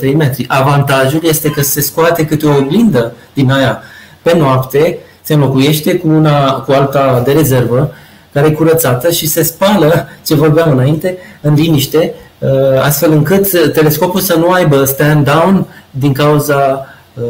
10,3 0.07 0.15
metri. 0.15 0.45
Avantajul 0.49 1.21
este 1.23 1.51
că 1.51 1.63
se 1.63 1.81
scoate 1.81 2.27
câte 2.27 2.47
o 2.47 2.57
oglindă 2.57 3.13
din 3.33 3.51
aia 3.51 3.83
pe 4.23 4.37
noapte, 4.37 4.99
se 5.23 5.35
înlocuiește 5.35 5.95
cu, 5.95 6.09
una, 6.09 6.53
cu 6.53 6.73
alta 6.73 7.23
de 7.25 7.33
rezervă, 7.33 7.93
care 8.33 8.47
e 8.47 8.51
curățată 8.51 9.11
și 9.11 9.27
se 9.27 9.43
spală, 9.43 10.09
ce 10.27 10.35
vorbeam 10.35 10.71
înainte, 10.71 11.19
în 11.41 11.55
liniște, 11.55 12.15
uh, 12.39 12.49
astfel 12.83 13.13
încât 13.13 13.73
telescopul 13.73 14.21
să 14.21 14.37
nu 14.37 14.51
aibă 14.51 14.85
stand-down 14.85 15.67
din 15.91 16.13
cauza 16.13 16.87
uh, 17.15 17.25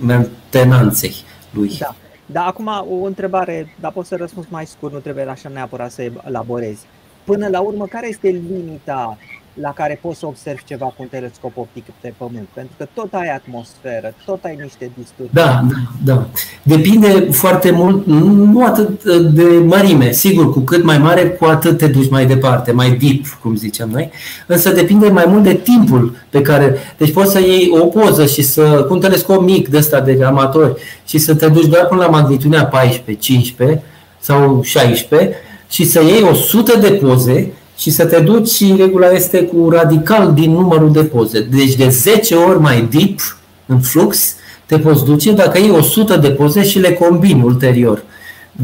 mentenanței 0.00 1.14
lui. 1.50 1.76
Da. 1.80 1.94
Da, 2.26 2.46
acum 2.46 2.66
o 2.90 3.04
întrebare, 3.04 3.74
dar 3.80 3.92
pot 3.92 4.06
să 4.06 4.16
răspuns 4.16 4.46
mai 4.48 4.66
scurt, 4.66 4.92
nu 4.92 4.98
trebuie 4.98 5.24
așa 5.24 5.48
neapărat 5.48 5.90
să 5.90 6.10
elaborezi. 6.26 6.86
Până 7.24 7.48
la 7.48 7.60
urmă, 7.60 7.86
care 7.86 8.08
este 8.08 8.28
limita 8.28 9.18
la 9.60 9.72
care 9.72 9.98
poți 10.02 10.18
să 10.18 10.26
observi 10.26 10.64
ceva 10.64 10.84
cu 10.84 10.94
un 10.96 11.06
telescop 11.06 11.56
optic 11.56 11.84
pe 12.00 12.14
Pământ, 12.16 12.48
pentru 12.54 12.72
că 12.76 12.86
tot 12.94 13.12
ai 13.12 13.28
atmosferă, 13.28 14.14
tot 14.24 14.44
ai 14.44 14.58
niște 14.62 14.90
disturbii. 14.98 15.34
Da, 15.34 15.60
da, 15.68 16.14
da. 16.14 16.26
Depinde 16.62 17.28
foarte 17.30 17.70
mult, 17.70 18.06
nu 18.06 18.64
atât 18.64 19.04
de 19.34 19.42
mărime, 19.42 20.12
sigur, 20.12 20.52
cu 20.52 20.60
cât 20.60 20.84
mai 20.84 20.98
mare, 20.98 21.28
cu 21.28 21.44
atât 21.44 21.78
te 21.78 21.86
duci 21.86 22.10
mai 22.10 22.26
departe, 22.26 22.72
mai 22.72 22.90
deep, 22.90 23.26
cum 23.42 23.56
zicem 23.56 23.90
noi, 23.90 24.10
însă 24.46 24.72
depinde 24.72 25.08
mai 25.08 25.24
mult 25.28 25.42
de 25.42 25.54
timpul 25.54 26.16
pe 26.30 26.40
care, 26.40 26.76
deci 26.96 27.12
poți 27.12 27.32
să 27.32 27.40
iei 27.40 27.70
o 27.80 27.86
poză 27.86 28.26
și 28.26 28.42
să, 28.42 28.84
cu 28.88 28.94
un 28.94 29.00
telescop 29.00 29.42
mic 29.42 29.68
de 29.68 29.76
ăsta 29.76 30.00
de 30.00 30.24
amatori 30.24 30.74
și 31.06 31.18
să 31.18 31.34
te 31.34 31.48
duci 31.48 31.66
doar 31.66 31.86
până 31.86 32.02
la 32.02 32.08
magnitudinea 32.08 32.66
14, 32.66 33.26
15 33.26 33.82
sau 34.20 34.62
16 34.62 35.36
și 35.70 35.84
să 35.84 36.02
iei 36.02 36.22
100 36.22 36.78
de 36.78 36.88
poze 36.88 37.52
și 37.76 37.90
să 37.90 38.06
te 38.06 38.20
duci 38.20 38.48
și 38.48 38.74
regula 38.78 39.10
este 39.10 39.42
cu 39.42 39.68
radical 39.70 40.32
din 40.32 40.50
numărul 40.50 40.92
de 40.92 41.04
poze. 41.04 41.40
Deci 41.40 41.74
de 41.74 41.88
10 41.88 42.34
ori 42.34 42.60
mai 42.60 42.88
deep 42.92 43.38
în 43.66 43.80
flux 43.80 44.34
te 44.66 44.78
poți 44.78 45.04
duce 45.04 45.32
dacă 45.32 45.58
iei 45.58 45.70
100 45.70 46.16
de 46.16 46.30
poze 46.30 46.64
și 46.64 46.78
le 46.78 46.92
combini 46.92 47.42
ulterior. 47.42 48.02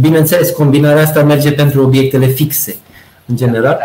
Bineînțeles, 0.01 0.51
combinarea 0.51 1.03
asta 1.03 1.23
merge 1.23 1.53
pentru 1.53 1.83
obiectele 1.83 2.27
fixe, 2.27 2.77
în 3.27 3.37
general. 3.37 3.79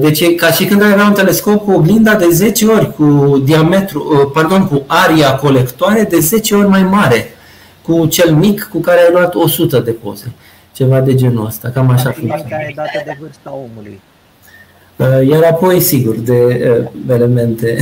Deci 0.00 0.20
e 0.20 0.26
ca 0.26 0.50
și 0.50 0.64
când 0.64 0.82
ai 0.82 0.92
avea 0.92 1.06
un 1.06 1.12
telescop 1.12 1.64
cu 1.64 1.70
oglinda 1.70 2.14
de 2.14 2.26
10 2.30 2.66
ori, 2.66 2.94
cu 2.94 3.38
diametru, 3.44 4.30
pardon, 4.34 4.66
cu 4.66 4.84
aria 4.86 5.34
colectoare 5.34 6.06
de 6.10 6.18
10 6.18 6.54
ori 6.54 6.68
mai 6.68 6.82
mare, 6.82 7.26
cu 7.82 8.06
cel 8.06 8.34
mic 8.34 8.68
cu 8.72 8.78
care 8.78 9.00
ai 9.00 9.12
luat 9.12 9.34
100 9.34 9.78
de 9.78 9.90
poze. 9.90 10.32
Ceva 10.72 11.00
de 11.00 11.14
genul 11.14 11.46
ăsta, 11.46 11.70
cam 11.74 11.90
așa 11.90 12.10
funcționează. 12.10 12.44
Care 12.48 12.66
e 12.70 12.72
dată 12.76 13.02
de 13.04 13.16
vârsta 13.20 13.52
omului. 13.52 14.00
Uh, 14.98 15.28
iar 15.28 15.42
apoi, 15.42 15.80
sigur, 15.80 16.14
de 16.16 16.68
uh, 16.80 17.14
elemente. 17.14 17.78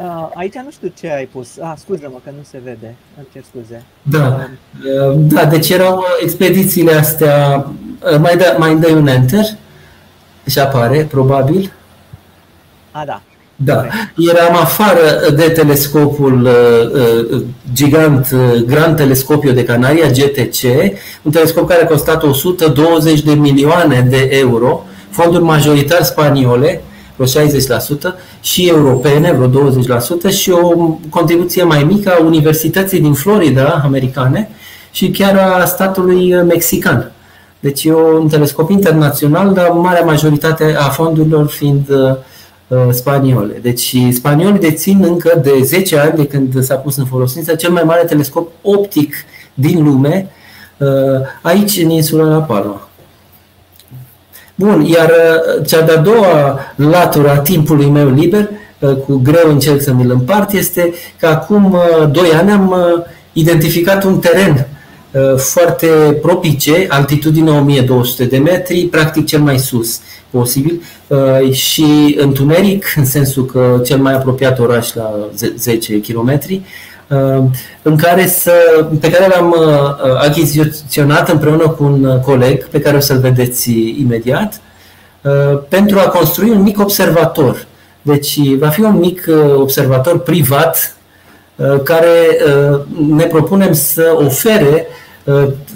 Uh, 0.00 0.28
aici 0.34 0.54
nu 0.54 0.70
știu 0.70 0.92
ce 1.00 1.12
ai 1.12 1.24
pus. 1.24 1.48
Ah, 1.60 1.72
scuză-mă 1.76 2.18
că 2.24 2.30
nu 2.36 2.42
se 2.50 2.60
vede. 2.64 2.94
Îmi 3.16 3.26
cer 3.32 3.42
scuze. 3.50 3.84
Da, 4.02 4.48
da 5.16 5.44
deci 5.44 5.70
erau 5.70 6.04
expedițiile 6.22 6.92
astea. 6.92 7.66
Mai, 8.18 8.36
da, 8.36 8.56
mai 8.58 8.76
dai 8.76 8.92
un 8.92 9.06
enter 9.06 9.44
și 10.46 10.58
apare, 10.58 11.06
probabil. 11.10 11.72
A, 12.90 13.04
da. 13.04 13.22
Da, 13.56 13.86
eram 14.16 14.56
afară 14.56 15.30
de 15.34 15.48
telescopul 15.48 16.42
uh, 16.42 17.42
gigant 17.72 18.30
uh, 18.32 18.62
Grand 18.66 18.96
Telescopio 18.96 19.52
de 19.52 19.64
Canaria, 19.64 20.06
GTC, 20.06 20.62
un 21.22 21.32
telescop 21.32 21.68
care 21.68 21.82
a 21.82 21.86
costat 21.86 22.22
120 22.22 23.20
de 23.20 23.32
milioane 23.32 24.06
de 24.10 24.28
euro 24.30 24.86
fonduri 25.12 25.42
majoritar 25.42 26.02
spaniole, 26.02 26.82
vreo 27.16 27.46
60%, 27.46 28.14
și 28.40 28.68
europene, 28.68 29.32
vreo 29.32 29.72
20%, 30.30 30.36
și 30.36 30.50
o 30.50 30.98
contribuție 31.10 31.62
mai 31.62 31.84
mică 31.84 32.10
a 32.10 32.22
Universității 32.24 33.00
din 33.00 33.12
Florida, 33.12 33.80
americane, 33.84 34.48
și 34.90 35.10
chiar 35.10 35.36
a 35.36 35.64
statului 35.64 36.42
mexican. 36.42 37.12
Deci 37.60 37.84
e 37.84 37.94
un 37.94 38.28
telescop 38.28 38.70
internațional, 38.70 39.52
dar 39.52 39.68
marea 39.68 40.04
majoritate 40.04 40.76
a 40.78 40.88
fondurilor 40.88 41.48
fiind 41.48 41.88
uh, 41.88 42.16
spaniole. 42.90 43.58
Deci 43.62 43.96
spaniolii 44.12 44.60
dețin 44.60 45.04
încă 45.04 45.40
de 45.42 45.60
10 45.62 45.98
ani 45.98 46.16
de 46.16 46.26
când 46.26 46.62
s-a 46.62 46.74
pus 46.74 46.96
în 46.96 47.04
folosință 47.04 47.54
cel 47.54 47.70
mai 47.70 47.82
mare 47.82 48.04
telescop 48.04 48.50
optic 48.62 49.14
din 49.54 49.84
lume, 49.84 50.30
uh, 50.78 50.88
aici 51.42 51.76
în 51.76 51.90
insula 51.90 52.28
La 52.28 52.42
Palma. 52.42 52.88
Bun, 54.54 54.84
iar 54.84 55.10
uh, 55.10 55.66
cea 55.66 55.80
de-a 55.80 55.96
doua 55.96 56.60
latură 56.76 57.30
a 57.30 57.38
timpului 57.38 57.86
meu 57.86 58.10
liber, 58.10 58.48
uh, 58.78 58.96
cu 58.96 59.20
greu 59.22 59.50
încerc 59.50 59.80
să 59.80 59.92
mi-l 59.92 60.10
împart, 60.10 60.52
este 60.52 60.94
că 61.18 61.26
acum 61.26 61.72
uh, 61.72 62.10
doi 62.10 62.32
ani 62.32 62.50
am 62.50 62.74
identificat 63.32 64.04
un 64.04 64.18
teren 64.18 64.66
foarte 65.36 65.86
propice, 66.22 66.86
altitudine 66.88 67.50
1200 67.50 68.24
de 68.24 68.38
metri, 68.38 68.86
practic 68.90 69.26
cel 69.26 69.40
mai 69.40 69.58
sus 69.58 70.00
posibil 70.30 70.82
și 71.50 72.16
întuneric, 72.18 72.92
în 72.96 73.04
sensul 73.04 73.46
că 73.46 73.80
cel 73.84 73.98
mai 73.98 74.12
apropiat 74.12 74.58
oraș 74.58 74.94
la 74.94 75.14
10 75.56 76.00
km, 76.00 76.40
Uh, 76.50 76.58
în 77.82 77.96
care 77.96 78.26
să, 78.26 78.52
pe 79.00 79.10
care 79.10 79.26
l-am 79.34 79.56
uh, 79.58 80.24
achiziționat 80.26 81.28
împreună 81.28 81.68
cu 81.68 81.84
un 81.84 82.20
coleg 82.24 82.68
pe 82.68 82.80
care 82.80 82.96
o 82.96 83.00
să-l 83.00 83.18
vedeți 83.18 83.70
imediat 84.00 84.60
uh, 85.20 85.58
pentru 85.68 85.98
a 85.98 86.08
construi 86.08 86.50
un 86.50 86.62
mic 86.62 86.80
observator. 86.80 87.66
Deci 88.02 88.38
va 88.58 88.68
fi 88.68 88.80
un 88.80 88.98
mic 88.98 89.26
observator 89.56 90.18
privat 90.18 90.96
care 91.82 92.38
ne 93.08 93.24
propunem 93.24 93.72
să 93.72 94.16
ofere 94.16 94.86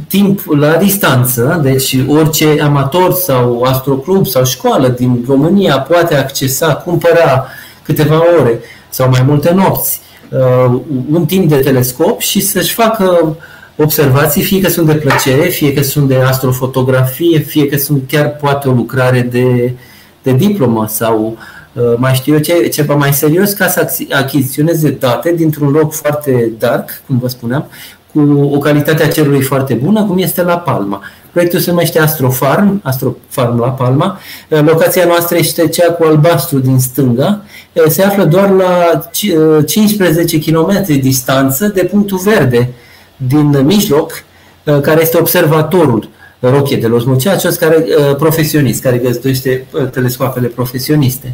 timp 0.09 0.41
la 0.59 0.76
distanță, 0.76 1.61
deci 1.62 1.97
orice 2.09 2.61
amator 2.62 3.12
sau 3.12 3.62
astroclub 3.62 4.26
sau 4.26 4.45
școală 4.45 4.89
din 4.89 5.24
România 5.28 5.78
poate 5.78 6.14
accesa, 6.14 6.74
cumpăra 6.74 7.47
câteva 7.82 8.22
ore 8.41 8.61
sau 8.89 9.09
mai 9.09 9.22
multe 9.26 9.53
nopți 9.53 10.01
Uh, 10.01 10.06
un 11.11 11.24
timp 11.27 11.49
de 11.49 11.57
telescop 11.57 12.20
și 12.20 12.41
să-și 12.41 12.74
facă 12.74 13.37
observații, 13.77 14.43
fie 14.43 14.61
că 14.61 14.68
sunt 14.68 14.87
de 14.87 14.95
plăcere, 14.95 15.49
fie 15.49 15.72
că 15.72 15.83
sunt 15.83 16.09
de 16.09 16.16
astrofotografie, 16.16 17.39
fie 17.39 17.66
că 17.66 17.77
sunt 17.77 18.03
chiar 18.09 18.37
poate 18.37 18.68
o 18.68 18.72
lucrare 18.72 19.20
de, 19.20 19.72
de 20.22 20.33
diplomă 20.33 20.87
sau 20.89 21.39
uh, 21.72 21.83
mai 21.97 22.14
știu 22.14 22.35
eu 22.35 22.41
ce, 22.41 22.68
ceva 22.68 22.95
mai 22.95 23.12
serios 23.12 23.53
ca 23.53 23.68
să 23.68 23.89
achiziționeze 24.11 24.91
date 24.91 25.33
dintr-un 25.33 25.70
loc 25.70 25.93
foarte 25.93 26.53
dark, 26.59 27.03
cum 27.07 27.18
vă 27.18 27.29
spuneam, 27.29 27.70
cu 28.12 28.51
o 28.53 28.59
calitate 28.59 29.03
a 29.03 29.09
cerului 29.09 29.43
foarte 29.43 29.74
bună, 29.74 30.05
cum 30.05 30.18
este 30.18 30.43
La 30.43 30.59
Palma. 30.59 31.03
Proiectul 31.33 31.61
se 31.61 31.70
numește 31.70 31.99
Astrofarm, 31.99 32.81
Astrofarm 32.85 33.61
La 33.61 33.68
Palma. 33.68 34.18
Locația 34.49 35.05
noastră 35.05 35.37
este 35.37 35.68
cea 35.68 35.93
cu 35.93 36.05
albastru 36.05 36.59
din 36.59 36.79
stânga. 36.79 37.43
Se 37.89 38.03
află 38.03 38.24
doar 38.24 38.51
la 38.51 39.03
15 39.66 40.39
km 40.39 40.85
distanță 40.87 41.66
de 41.66 41.85
punctul 41.85 42.18
verde 42.18 42.68
din 43.16 43.62
mijloc, 43.64 44.24
care 44.83 45.01
este 45.01 45.18
observatorul 45.18 46.09
Roche 46.41 46.77
de 46.77 46.87
los 46.87 47.05
Muchachos, 47.05 47.57
care, 47.57 47.85
profesionist, 48.18 48.83
care 48.83 48.97
găzduiește 48.97 49.66
telescoapele 49.91 50.47
profesioniste. 50.47 51.33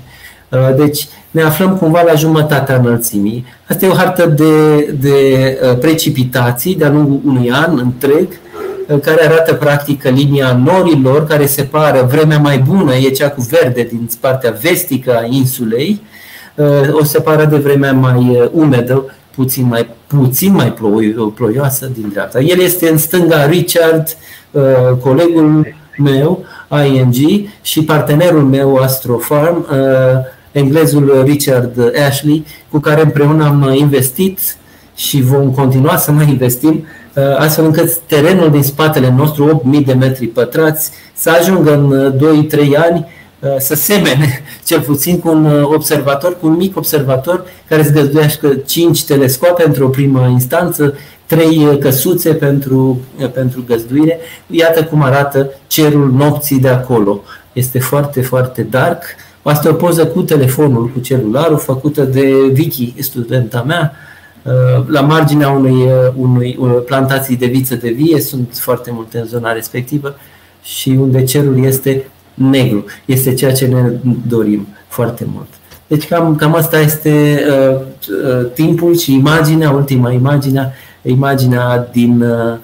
Deci 0.76 1.09
ne 1.30 1.43
aflăm 1.43 1.76
cumva 1.76 2.03
la 2.03 2.14
jumătatea 2.14 2.76
înălțimii. 2.76 3.45
Asta 3.68 3.84
e 3.84 3.88
o 3.88 3.95
hartă 3.95 4.26
de, 4.26 4.76
de 5.01 5.59
precipitații 5.80 6.74
de-a 6.74 6.90
lungul 6.90 7.20
unui 7.24 7.51
an 7.51 7.78
întreg, 7.78 8.28
care 9.03 9.26
arată 9.26 9.55
practic 9.55 10.05
linia 10.05 10.61
norilor 10.64 11.26
care 11.26 11.47
separă 11.47 12.09
vremea 12.11 12.38
mai 12.38 12.59
bună, 12.59 12.95
e 12.95 13.11
cea 13.11 13.30
cu 13.30 13.47
verde 13.51 13.82
din 13.82 14.09
partea 14.20 14.57
vestică 14.61 15.16
a 15.16 15.26
insulei, 15.30 16.01
o 16.92 17.05
separă 17.05 17.44
de 17.44 17.57
vremea 17.57 17.92
mai 17.92 18.50
umedă, 18.53 19.05
puțin 19.34 19.66
mai, 19.66 19.86
puțin 20.07 20.53
mai 20.53 20.74
ploioasă 21.34 21.90
din 21.94 22.09
dreapta. 22.12 22.40
El 22.40 22.61
este 22.61 22.88
în 22.88 22.98
stânga 22.98 23.46
Richard, 23.46 24.16
colegul 25.00 25.66
meu, 25.98 26.44
ING, 26.86 27.48
și 27.62 27.84
partenerul 27.84 28.42
meu, 28.42 28.76
Astrofarm, 28.76 29.66
englezul 30.53 31.22
Richard 31.24 31.92
Ashley, 32.09 32.46
cu 32.70 32.78
care 32.78 33.03
împreună 33.03 33.44
am 33.44 33.72
investit 33.74 34.38
și 34.94 35.22
vom 35.22 35.50
continua 35.50 35.96
să 35.96 36.12
mai 36.12 36.28
investim 36.28 36.84
Uh, 37.16 37.36
astfel 37.38 37.64
încât 37.64 37.96
terenul 37.96 38.50
din 38.50 38.62
spatele 38.62 39.14
nostru, 39.16 39.62
8.000 39.78 39.84
de 39.84 39.92
metri 39.92 40.26
pătrați, 40.26 40.90
să 41.14 41.30
ajungă 41.30 41.72
în 41.72 42.14
2-3 42.16 42.59
uh, 42.59 42.82
ani 42.88 42.98
uh, 42.98 43.07
să 43.59 43.74
semene 43.74 44.43
cel 44.66 44.80
puțin 44.80 45.18
cu 45.18 45.28
un 45.28 45.62
observator, 45.62 46.38
cu 46.40 46.47
un 46.47 46.57
mic 46.57 46.76
observator 46.76 47.45
care 47.68 47.80
îți 47.80 47.93
găzduiească 47.93 48.49
5 48.66 49.05
telescoape 49.05 49.64
într-o 49.66 49.88
primă 49.88 50.28
instanță, 50.30 50.95
3 51.26 51.78
căsuțe 51.80 52.34
pentru, 52.34 53.01
pentru 53.32 53.64
găzduire. 53.66 54.18
Iată 54.47 54.84
cum 54.84 55.03
arată 55.03 55.51
cerul 55.66 56.12
nopții 56.12 56.59
de 56.59 56.68
acolo. 56.68 57.22
Este 57.53 57.78
foarte, 57.78 58.22
foarte 58.22 58.62
dark. 58.62 59.03
Asta 59.43 59.68
e 59.68 59.70
o 59.70 59.74
poză 59.74 60.07
cu 60.07 60.22
telefonul, 60.22 60.88
cu 60.88 61.01
celularul, 61.01 61.59
făcută 61.59 62.03
de 62.03 62.32
Vicky, 62.53 62.95
studenta 62.99 63.62
mea, 63.66 63.93
la 64.86 65.01
marginea 65.01 65.51
unui, 65.51 65.88
unui, 66.16 66.57
unei 66.61 66.76
plantații 66.76 67.36
de 67.36 67.47
viță 67.47 67.74
de 67.74 67.90
vie, 67.90 68.20
sunt 68.20 68.49
foarte 68.61 68.90
multe 68.93 69.18
în 69.18 69.26
zona 69.26 69.53
respectivă 69.53 70.16
și 70.62 70.88
unde 70.88 71.24
cerul 71.24 71.64
este 71.64 72.05
negru. 72.35 72.85
Este 73.05 73.35
ceea 73.35 73.53
ce 73.53 73.66
ne 73.66 73.93
dorim 74.28 74.68
foarte 74.89 75.26
mult. 75.35 75.49
Deci 75.87 76.09
cam, 76.09 76.37
cam 76.37 76.55
asta 76.55 76.80
este 76.80 77.45
uh, 77.49 77.76
uh, 77.76 78.47
timpul 78.55 78.97
și 78.97 79.14
imaginea, 79.14 79.70
ultima 79.70 80.12
imaginea, 80.12 80.72
imaginea 81.03 81.89
din 81.93 82.22
uh, 82.22 82.59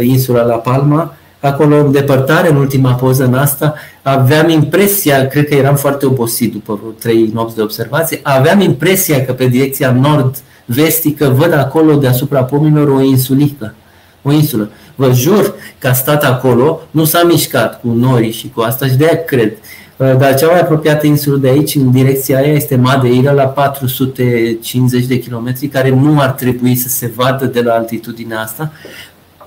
insula 0.00 0.42
La 0.42 0.54
Palma. 0.54 1.14
Acolo, 1.40 1.76
în 1.76 1.92
depărtare, 1.92 2.50
în 2.50 2.56
ultima 2.56 2.92
poză 2.92 3.24
în 3.24 3.34
asta, 3.34 3.74
aveam 4.02 4.48
impresia, 4.48 5.26
cred 5.26 5.48
că 5.48 5.54
eram 5.54 5.76
foarte 5.76 6.06
obosit 6.06 6.52
după 6.52 6.78
vreo 6.80 6.90
trei 6.90 7.30
nopți 7.34 7.56
de 7.56 7.62
observație, 7.62 8.20
aveam 8.22 8.60
impresia 8.60 9.24
că 9.24 9.32
pe 9.32 9.46
direcția 9.46 9.92
nord 9.92 10.34
uh, 10.34 10.40
vestică, 10.64 11.28
văd 11.28 11.52
acolo 11.52 11.94
deasupra 11.94 12.44
pomilor 12.44 12.88
o 12.88 13.00
insulică, 13.00 13.74
o 14.22 14.32
insulă. 14.32 14.70
Vă 14.94 15.12
jur 15.12 15.54
că 15.78 15.88
a 15.88 15.92
stat 15.92 16.24
acolo, 16.24 16.80
nu 16.90 17.04
s-a 17.04 17.22
mișcat 17.22 17.80
cu 17.80 17.88
nori 17.88 18.30
și 18.30 18.50
cu 18.54 18.60
asta 18.60 18.86
și 18.86 18.94
de 18.94 19.04
aia 19.04 19.24
cred. 19.24 19.52
Uh, 19.96 20.16
dar 20.16 20.34
cea 20.34 20.46
mai 20.46 20.60
apropiată 20.60 21.06
insulă 21.06 21.36
de 21.36 21.48
aici, 21.48 21.74
în 21.74 21.90
direcția 21.90 22.38
aia, 22.38 22.52
este 22.52 22.76
Madeira, 22.76 23.32
la 23.32 23.44
450 23.44 25.04
de 25.04 25.18
kilometri, 25.18 25.66
care 25.66 25.90
nu 25.90 26.20
ar 26.20 26.30
trebui 26.30 26.74
să 26.74 26.88
se 26.88 27.12
vadă 27.16 27.46
de 27.46 27.62
la 27.62 27.72
altitudinea 27.72 28.40
asta. 28.40 28.72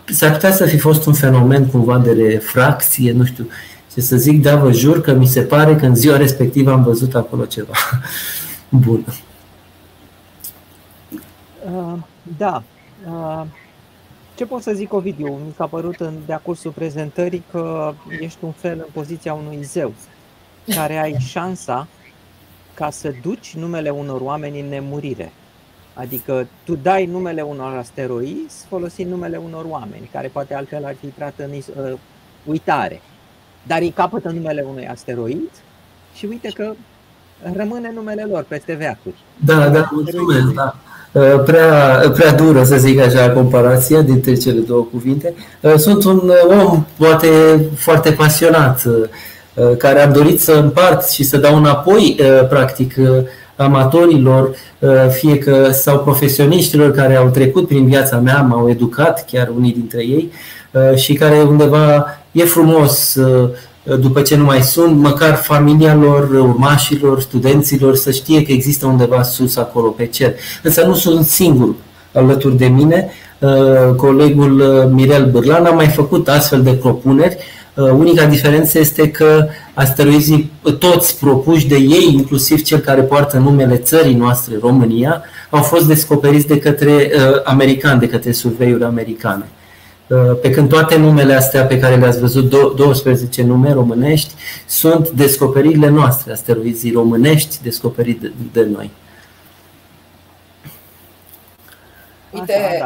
S-ar 0.05 0.31
putea 0.31 0.51
să 0.51 0.65
fi 0.65 0.77
fost 0.77 1.05
un 1.05 1.13
fenomen 1.13 1.65
cumva 1.65 1.97
de 1.97 2.11
refracție, 2.11 3.11
nu 3.11 3.25
știu 3.25 3.47
ce 3.93 4.01
să 4.01 4.15
zic, 4.15 4.41
dar 4.41 4.57
vă 4.57 4.71
jur 4.71 5.01
că 5.01 5.13
mi 5.13 5.27
se 5.27 5.41
pare 5.41 5.75
că 5.75 5.85
în 5.85 5.95
ziua 5.95 6.17
respectivă 6.17 6.71
am 6.71 6.83
văzut 6.83 7.15
acolo 7.15 7.45
ceva. 7.45 7.73
Bun. 8.69 9.05
Uh, 11.71 11.93
da. 12.37 12.63
Uh, 13.07 13.45
ce 14.37 14.45
pot 14.45 14.61
să 14.61 14.71
zic, 14.73 14.93
Ovidiu? 14.93 15.27
Mi 15.27 15.53
s-a 15.55 15.67
părut 15.67 15.99
în 15.99 16.13
de 16.25 16.39
cursul 16.43 16.71
prezentării 16.71 17.43
că 17.51 17.93
ești 18.19 18.37
un 18.41 18.51
fel 18.51 18.77
în 18.77 18.91
poziția 18.93 19.33
unui 19.33 19.63
zeu, 19.63 19.93
care 20.75 20.97
ai 20.97 21.15
șansa 21.19 21.87
ca 22.73 22.89
să 22.89 23.13
duci 23.21 23.55
numele 23.55 23.89
unor 23.89 24.21
oameni 24.21 24.59
în 24.59 24.67
nemurire. 24.67 25.31
Adică 25.93 26.47
tu 26.63 26.75
dai 26.75 27.05
numele 27.05 27.41
unor 27.41 27.77
asteroizi 27.77 28.65
folosind 28.67 29.09
numele 29.09 29.37
unor 29.37 29.65
oameni, 29.67 30.09
care 30.11 30.27
poate 30.27 30.53
altfel 30.53 30.85
ar 30.85 30.95
fi 30.99 31.05
intrat 31.05 31.33
în 31.37 31.51
uh, 31.51 31.93
uitare. 32.45 33.01
Dar 33.67 33.81
îi 33.81 33.91
capătă 33.91 34.29
numele 34.29 34.65
unui 34.69 34.87
asteroid 34.87 35.51
și 36.13 36.25
uite 36.25 36.49
că 36.49 36.73
rămâne 37.53 37.91
numele 37.91 38.23
lor 38.23 38.43
peste 38.43 38.73
veacuri. 38.73 39.15
Da, 39.45 39.69
da, 39.69 39.89
mulțumesc, 39.91 40.53
da. 40.53 40.75
Uh, 41.11 41.43
prea, 41.45 42.03
prea 42.13 42.33
dură, 42.33 42.63
să 42.63 42.75
zic 42.75 42.99
așa, 42.99 43.29
comparația 43.29 44.01
dintre 44.01 44.33
cele 44.33 44.59
două 44.59 44.87
cuvinte. 44.91 45.33
Uh, 45.61 45.75
sunt 45.75 46.03
un 46.03 46.31
om 46.49 46.85
poate 46.97 47.27
foarte 47.75 48.11
pasionat, 48.11 48.83
uh, 48.85 49.77
care 49.77 49.99
a 49.99 50.07
dorit 50.07 50.41
să 50.41 50.51
împart 50.51 51.09
și 51.09 51.23
să 51.23 51.37
dau 51.37 51.55
înapoi, 51.55 52.19
practic, 52.49 52.95
amatorilor, 53.55 54.55
fie 55.09 55.37
că 55.37 55.69
sau 55.71 55.99
profesioniștilor 55.99 56.91
care 56.91 57.15
au 57.15 57.29
trecut 57.29 57.67
prin 57.67 57.85
viața 57.85 58.17
mea, 58.17 58.41
m-au 58.41 58.69
educat, 58.69 59.25
chiar 59.31 59.51
unii 59.57 59.71
dintre 59.71 60.01
ei, 60.01 60.31
și 60.95 61.13
care 61.13 61.35
undeva 61.35 62.05
e 62.31 62.43
frumos 62.43 63.19
după 63.95 64.21
ce 64.21 64.35
nu 64.35 64.43
mai 64.43 64.61
sunt, 64.61 64.97
măcar 64.97 65.35
familia 65.35 65.95
lor, 65.95 66.29
urmașilor, 66.29 67.21
studenților 67.21 67.95
să 67.95 68.11
știe 68.11 68.41
că 68.41 68.51
există 68.51 68.85
undeva 68.85 69.23
sus 69.23 69.55
acolo 69.55 69.87
pe 69.87 70.05
cer. 70.05 70.33
Însă 70.63 70.85
nu 70.85 70.93
sunt 70.93 71.25
singur 71.25 71.75
alături 72.13 72.57
de 72.57 72.65
mine. 72.65 73.11
Uh, 73.39 73.95
colegul 73.95 74.59
uh, 74.59 74.91
Mirel 74.91 75.29
Bârlan 75.31 75.65
a 75.65 75.69
mai 75.69 75.87
făcut 75.87 76.27
astfel 76.27 76.61
de 76.63 76.71
propuneri. 76.71 77.37
Uh, 77.73 77.89
unica 77.89 78.25
diferență 78.25 78.79
este 78.79 79.11
că 79.11 79.47
asteroizii, 79.73 80.51
toți 80.79 81.19
propuși 81.19 81.67
de 81.67 81.75
ei, 81.75 82.09
inclusiv 82.13 82.61
cel 82.61 82.79
care 82.79 83.01
poartă 83.01 83.37
numele 83.37 83.75
țării 83.75 84.15
noastre, 84.15 84.55
România, 84.61 85.21
au 85.49 85.61
fost 85.61 85.87
descoperiți 85.87 86.47
de 86.47 86.59
către 86.59 87.11
americani, 87.43 87.99
de 87.99 88.07
către 88.07 88.31
surveiuri 88.31 88.83
americane. 88.83 89.45
Uh, 90.09 90.39
pe 90.41 90.49
când 90.49 90.69
toate 90.69 90.97
numele 90.97 91.33
astea 91.33 91.65
pe 91.65 91.79
care 91.79 91.95
le-ați 91.95 92.19
văzut, 92.19 92.75
12 92.75 93.43
nume 93.43 93.71
românești, 93.71 94.33
sunt 94.67 95.09
descoperirile 95.09 95.87
noastre, 95.87 96.31
asteroizii 96.31 96.91
românești 96.91 97.63
descoperite 97.63 98.33
de, 98.53 98.61
de 98.61 98.69
noi. 98.69 98.91
Uite, 102.33 102.83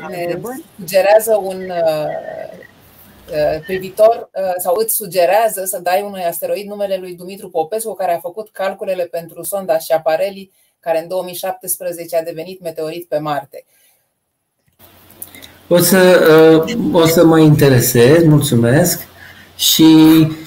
uh, 0.00 0.08
ne 0.08 0.40
sugerează 0.78 1.40
un 1.42 1.60
uh, 1.60 2.08
privitor 3.66 4.30
sau 4.58 4.74
îți 4.78 4.94
sugerează 4.94 5.64
să 5.64 5.78
dai 5.78 6.02
unui 6.02 6.24
asteroid 6.24 6.66
numele 6.66 6.96
lui 6.96 7.14
Dumitru 7.14 7.48
Popescu, 7.48 7.94
care 7.94 8.14
a 8.14 8.18
făcut 8.18 8.50
calculele 8.50 9.04
pentru 9.04 9.42
sonda 9.42 9.78
Schiaparelli, 9.78 10.50
care 10.80 10.98
în 10.98 11.08
2017 11.08 12.16
a 12.16 12.22
devenit 12.22 12.60
meteorit 12.60 13.08
pe 13.08 13.18
Marte. 13.18 13.64
O 15.76 15.78
să, 15.78 15.98
uh, 16.66 17.02
o 17.02 17.06
să 17.06 17.24
mă 17.26 17.38
interesez, 17.38 18.24
mulțumesc. 18.26 19.00
Și 19.56 19.84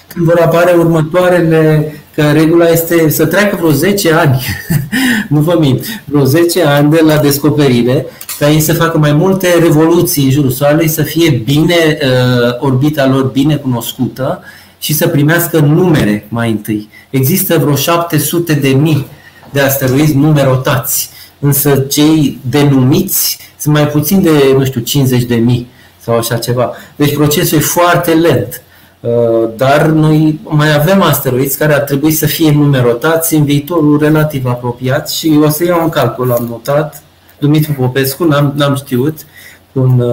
când 0.07 0.25
vor 0.25 0.39
apare 0.39 0.71
următoarele, 0.71 1.93
că 2.15 2.32
regula 2.32 2.67
este 2.67 3.09
să 3.09 3.25
treacă 3.25 3.55
vreo 3.55 3.71
10 3.71 4.13
ani, 4.13 4.45
nu 5.30 5.39
vă 5.39 5.57
mint, 5.59 6.01
vreo 6.05 6.23
10 6.23 6.63
ani 6.63 6.91
de 6.91 7.01
la 7.05 7.17
descoperire, 7.17 8.05
ca 8.39 8.49
ei 8.49 8.59
să 8.59 8.73
facă 8.73 8.97
mai 8.97 9.11
multe 9.11 9.47
revoluții 9.61 10.23
în 10.23 10.32
jurul 10.32 10.51
Soarelui, 10.51 10.88
să 10.88 11.03
fie 11.03 11.30
bine, 11.45 11.75
uh, 12.01 12.55
orbita 12.59 13.07
lor 13.07 13.23
bine 13.23 13.55
cunoscută 13.55 14.43
și 14.80 14.93
să 14.93 15.07
primească 15.07 15.59
numere 15.59 16.25
mai 16.30 16.49
întâi. 16.49 16.89
Există 17.09 17.57
vreo 17.57 17.75
700 17.75 18.53
de 18.53 18.69
mii 18.69 19.07
de 19.51 19.59
asteroizi 19.59 20.15
numerotați, 20.15 21.09
însă 21.39 21.86
cei 21.89 22.39
denumiți 22.49 23.38
sunt 23.68 23.80
mai 23.80 23.88
puțin 23.88 24.22
de, 24.22 24.53
nu 24.57 24.65
știu, 24.65 24.82
50 24.82 25.24
de 25.24 25.36
mii 25.36 25.68
sau 25.99 26.18
așa 26.18 26.38
ceva. 26.38 26.74
Deci 26.95 27.15
procesul 27.15 27.57
e 27.57 27.61
foarte 27.61 28.13
lent. 28.13 28.61
Uh, 28.99 29.49
dar 29.55 29.86
noi 29.86 30.39
mai 30.43 30.76
avem 30.76 31.01
asteroizi 31.01 31.57
care 31.57 31.74
ar 31.74 31.80
trebui 31.80 32.11
să 32.11 32.26
fie 32.26 32.51
numerotați 32.51 33.36
în 33.36 33.43
viitorul 33.43 33.99
relativ 33.99 34.45
apropiat 34.45 35.09
și 35.09 35.39
o 35.43 35.49
să 35.49 35.63
iau 35.63 35.84
un 35.84 35.89
calcul, 35.89 36.32
am 36.32 36.45
notat. 36.45 37.03
Dumitru 37.39 37.74
Popescu, 37.74 38.24
n-am, 38.24 38.53
n-am 38.55 38.76
știut, 38.76 39.26
un, 39.72 40.03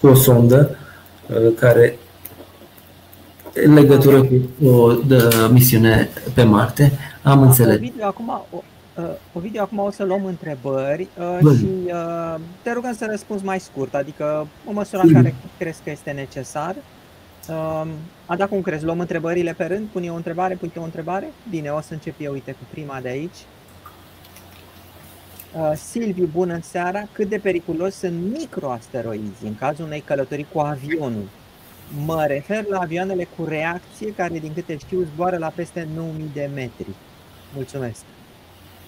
cu 0.00 0.06
o 0.06 0.14
sondă 0.14 0.76
care 1.58 1.98
în 3.64 3.74
legătură 3.74 4.22
cu 4.22 4.66
o 4.66 4.92
de, 4.92 5.22
misiune 5.50 6.08
pe 6.34 6.42
Marte. 6.42 6.92
Am 7.22 7.42
înțeles. 7.42 7.76
Ovidiu, 7.76 8.04
acum, 8.06 8.46
o, 8.50 8.62
Ovidiu, 9.32 9.62
acum 9.62 9.78
o 9.78 9.90
să 9.90 10.04
luăm 10.04 10.24
întrebări 10.24 11.08
Bun. 11.40 11.56
și 11.56 11.66
te 12.62 12.72
rugăm 12.72 12.94
să 12.94 13.06
răspunzi 13.10 13.44
mai 13.44 13.60
scurt, 13.60 13.94
adică 13.94 14.46
o 14.66 14.72
măsură 14.72 15.02
în 15.02 15.12
care 15.12 15.34
crezi 15.58 15.82
că 15.84 15.90
este 15.90 16.10
necesar. 16.10 16.74
Ada, 18.26 18.46
cum 18.46 18.60
crezi? 18.60 18.84
Luăm 18.84 19.00
întrebările 19.00 19.52
pe 19.52 19.64
rând? 19.64 19.88
Pune 19.88 20.10
o 20.10 20.14
întrebare, 20.14 20.54
pune 20.54 20.72
o 20.76 20.82
întrebare? 20.82 21.32
Bine, 21.50 21.70
o 21.70 21.80
să 21.80 21.92
încep 21.92 22.14
eu, 22.18 22.32
uite, 22.32 22.52
cu 22.52 22.64
prima 22.70 22.98
de 23.00 23.08
aici. 23.08 23.36
Uh, 25.56 25.72
Silviu, 25.74 26.28
bună 26.32 26.58
seara! 26.62 27.08
Cât 27.12 27.28
de 27.28 27.38
periculos 27.38 27.94
sunt 27.94 28.32
microasteroizi 28.38 29.44
în 29.44 29.54
cazul 29.54 29.84
unei 29.84 30.00
călătorii 30.00 30.46
cu 30.52 30.58
avionul? 30.58 31.28
Mă 32.04 32.24
refer 32.26 32.64
la 32.66 32.78
avioanele 32.78 33.28
cu 33.36 33.44
reacție 33.44 34.14
care, 34.14 34.38
din 34.38 34.52
câte 34.54 34.76
știu, 34.76 35.02
zboară 35.14 35.36
la 35.36 35.48
peste 35.48 35.88
9000 35.94 36.30
de 36.34 36.50
metri. 36.54 36.94
Mulțumesc! 37.54 38.02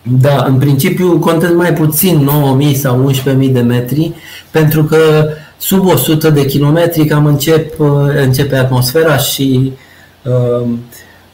Da, 0.03 0.45
în 0.49 0.59
principiu 0.59 1.19
contez 1.19 1.51
mai 1.55 1.73
puțin 1.73 2.17
9000 2.19 2.75
sau 2.75 3.01
11000 3.05 3.49
de 3.49 3.61
metri, 3.61 4.13
pentru 4.51 4.85
că 4.85 5.29
sub 5.59 5.87
100 5.87 6.31
de 6.31 6.45
kilometri 6.45 7.05
cam 7.05 7.27
încep, 7.27 7.79
uh, 7.81 7.89
începe 8.17 8.57
atmosfera 8.57 9.17
și 9.17 9.73
uh, 10.25 10.67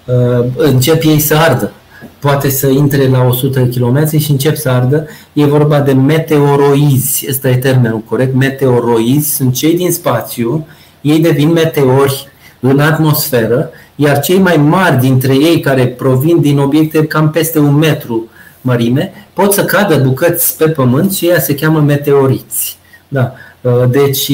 uh, 0.05 0.45
încep 0.57 1.03
ei 1.03 1.19
să 1.19 1.35
ardă. 1.35 1.73
Poate 2.19 2.51
să 2.51 2.67
intre 2.67 3.09
la 3.09 3.25
100 3.25 3.61
de 3.61 3.69
kilometri 3.69 4.19
și 4.19 4.31
încep 4.31 4.57
să 4.57 4.69
ardă. 4.69 5.07
E 5.33 5.45
vorba 5.45 5.81
de 5.81 5.93
meteoroizi, 5.93 7.27
ăsta 7.29 7.49
e 7.49 7.57
termenul 7.57 7.99
corect, 8.09 8.35
meteoroizi, 8.35 9.35
sunt 9.35 9.55
cei 9.55 9.77
din 9.77 9.93
spațiu, 9.93 10.67
ei 11.01 11.19
devin 11.19 11.49
meteori 11.49 12.29
în 12.61 12.81
atmosferă, 12.81 13.71
iar 13.95 14.21
cei 14.21 14.39
mai 14.39 14.57
mari 14.57 15.01
dintre 15.01 15.35
ei 15.35 15.61
care 15.61 15.87
provin 15.87 16.41
din 16.41 16.59
obiecte 16.59 17.07
cam 17.07 17.31
peste 17.31 17.59
un 17.59 17.75
metru 17.75 18.28
mărime, 18.61 19.13
pot 19.33 19.53
să 19.53 19.65
cadă 19.65 19.97
bucăți 19.97 20.57
pe 20.57 20.69
pământ 20.69 21.13
și 21.13 21.27
ea 21.29 21.41
se 21.41 21.55
cheamă 21.55 21.81
meteoriți. 21.81 22.79
Da. 23.09 23.33
Uh, 23.61 23.91
deci, 23.91 24.31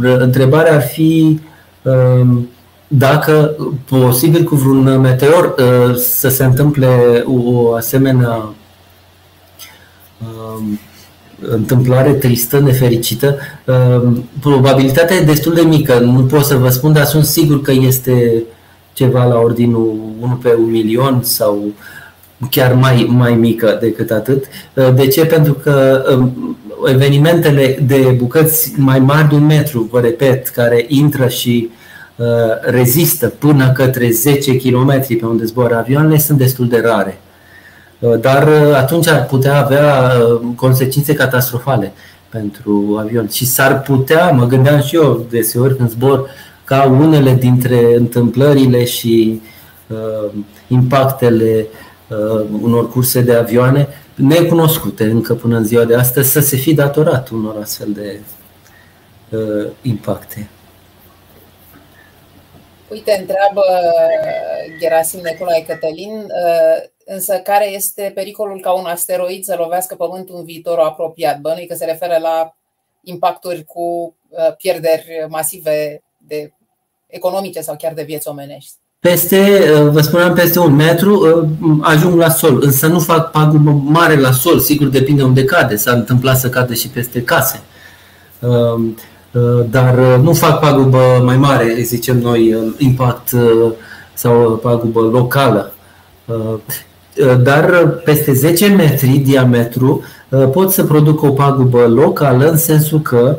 întrebarea 0.00 0.74
ar 0.74 0.82
fi 0.82 1.40
um, 1.82 2.48
dacă 2.88 3.56
posibil 3.84 4.44
cu 4.44 4.54
vreun 4.54 5.00
meteor 5.00 5.54
uh, 5.58 5.96
să 5.96 6.28
se 6.28 6.44
întâmple 6.44 7.24
o 7.26 7.72
asemenea 7.72 8.54
um, 10.20 10.78
întâmplare 11.48 12.12
tristă, 12.12 12.58
nefericită, 12.58 13.36
um, 13.64 14.24
probabilitatea 14.40 15.16
e 15.16 15.24
destul 15.24 15.54
de 15.54 15.60
mică. 15.60 15.98
Nu 15.98 16.22
pot 16.22 16.44
să 16.44 16.56
vă 16.56 16.68
spun, 16.68 16.92
dar 16.92 17.04
sunt 17.04 17.24
sigur 17.24 17.62
că 17.62 17.72
este 17.72 18.42
ceva 18.92 19.24
la 19.24 19.38
ordinul 19.38 19.94
1 20.20 20.34
pe 20.34 20.54
un 20.58 20.70
milion 20.70 21.20
sau 21.22 21.58
chiar 22.50 22.72
mai, 22.72 23.06
mai 23.10 23.34
mică 23.34 23.78
decât 23.80 24.10
atât. 24.10 24.44
Uh, 24.74 24.94
de 24.94 25.06
ce? 25.06 25.26
Pentru 25.26 25.52
că 25.52 26.04
evenimentele 26.86 27.78
de 27.86 28.14
bucăți 28.16 28.72
mai 28.76 28.98
mari 28.98 29.28
de 29.28 29.34
un 29.34 29.46
metru, 29.46 29.88
vă 29.90 30.00
repet, 30.00 30.48
care 30.48 30.84
intră 30.88 31.28
și 31.28 31.70
uh, 32.16 32.26
rezistă 32.60 33.28
până 33.28 33.72
către 33.72 34.10
10 34.10 34.56
km 34.56 35.06
pe 35.06 35.26
unde 35.26 35.44
zboară 35.44 35.76
avioanele 35.76 36.18
sunt 36.18 36.38
destul 36.38 36.68
de 36.68 36.82
rare. 36.84 37.20
Uh, 37.98 38.20
dar 38.20 38.46
uh, 38.46 38.74
atunci 38.76 39.08
ar 39.08 39.26
putea 39.26 39.64
avea 39.64 40.12
consecințe 40.56 41.14
catastrofale 41.14 41.92
pentru 42.28 42.96
avion. 43.00 43.28
Și 43.28 43.46
s-ar 43.46 43.82
putea, 43.82 44.30
mă 44.30 44.46
gândeam 44.46 44.80
și 44.80 44.96
eu 44.96 45.26
deseori 45.30 45.76
când 45.76 45.90
zbor, 45.90 46.30
ca 46.64 46.82
unele 47.00 47.34
dintre 47.34 47.94
întâmplările 47.96 48.84
și 48.84 49.40
uh, 49.86 50.30
impactele 50.68 51.66
uh, 51.70 51.83
unor 52.62 52.90
curse 52.90 53.20
de 53.20 53.34
avioane 53.34 53.88
necunoscute 54.14 55.04
încă 55.04 55.34
până 55.34 55.56
în 55.56 55.64
ziua 55.64 55.84
de 55.84 55.94
astăzi 55.94 56.30
să 56.30 56.40
se 56.40 56.56
fi 56.56 56.74
datorat 56.74 57.28
unor 57.28 57.60
astfel 57.60 57.92
de 57.92 58.20
uh, 59.30 59.70
impacte. 59.82 60.48
Uite, 62.90 63.16
întreabă 63.20 63.62
Gerasim 64.78 65.20
Nicolae 65.24 65.64
Cătălin, 65.64 66.12
uh, 66.14 66.88
însă 67.04 67.38
care 67.38 67.70
este 67.70 68.12
pericolul 68.14 68.60
ca 68.60 68.72
un 68.72 68.84
asteroid 68.84 69.44
să 69.44 69.54
lovească 69.58 69.94
Pământul 69.94 70.36
în 70.36 70.44
viitorul 70.44 70.84
apropiat? 70.84 71.40
Bănui 71.40 71.66
că 71.66 71.74
se 71.74 71.84
referă 71.84 72.18
la 72.20 72.56
impacturi 73.02 73.64
cu 73.64 74.16
uh, 74.28 74.56
pierderi 74.56 75.26
masive 75.28 76.02
de 76.18 76.52
economice 77.06 77.60
sau 77.60 77.76
chiar 77.76 77.92
de 77.92 78.02
vieți 78.02 78.28
omenești. 78.28 78.74
Peste, 79.10 79.62
uh, 79.74 79.90
vă 79.90 80.00
spuneam, 80.00 80.34
peste 80.34 80.58
un 80.58 80.74
metru 80.74 81.46
uh, 81.60 81.76
ajung 81.80 82.18
la 82.18 82.28
sol, 82.28 82.58
însă 82.62 82.86
nu 82.86 82.98
fac 82.98 83.30
pagubă 83.30 83.82
mare 83.84 84.20
la 84.20 84.30
sol, 84.32 84.58
sigur 84.58 84.86
depinde 84.86 85.22
unde 85.22 85.44
cade, 85.44 85.76
s-ar 85.76 85.94
întâmpla 85.94 86.34
să 86.34 86.48
cadă 86.48 86.74
și 86.74 86.88
peste 86.88 87.22
case. 87.22 87.60
Uh, 88.38 88.80
dar 89.70 89.94
nu 90.22 90.32
fac 90.32 90.60
pagubă 90.60 91.22
mai 91.24 91.36
mare, 91.36 91.76
zicem 91.82 92.18
noi, 92.18 92.72
impact 92.78 93.28
sau 94.14 94.60
pagubă 94.62 95.00
locală. 95.00 95.74
Dar 97.42 97.86
peste 98.04 98.32
10 98.32 98.66
metri 98.66 99.08
diametru 99.08 100.02
pot 100.52 100.72
să 100.72 100.84
produc 100.84 101.22
o 101.22 101.30
pagubă 101.30 101.86
locală 101.86 102.50
în 102.50 102.56
sensul 102.56 103.00
că 103.00 103.36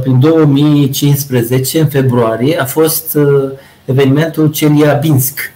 prin 0.00 0.20
2015, 0.20 1.80
în 1.80 1.86
februarie, 1.86 2.60
a 2.60 2.64
fost 2.64 3.18
evenimentul 3.86 4.50
Celiabinsk. 4.50 5.52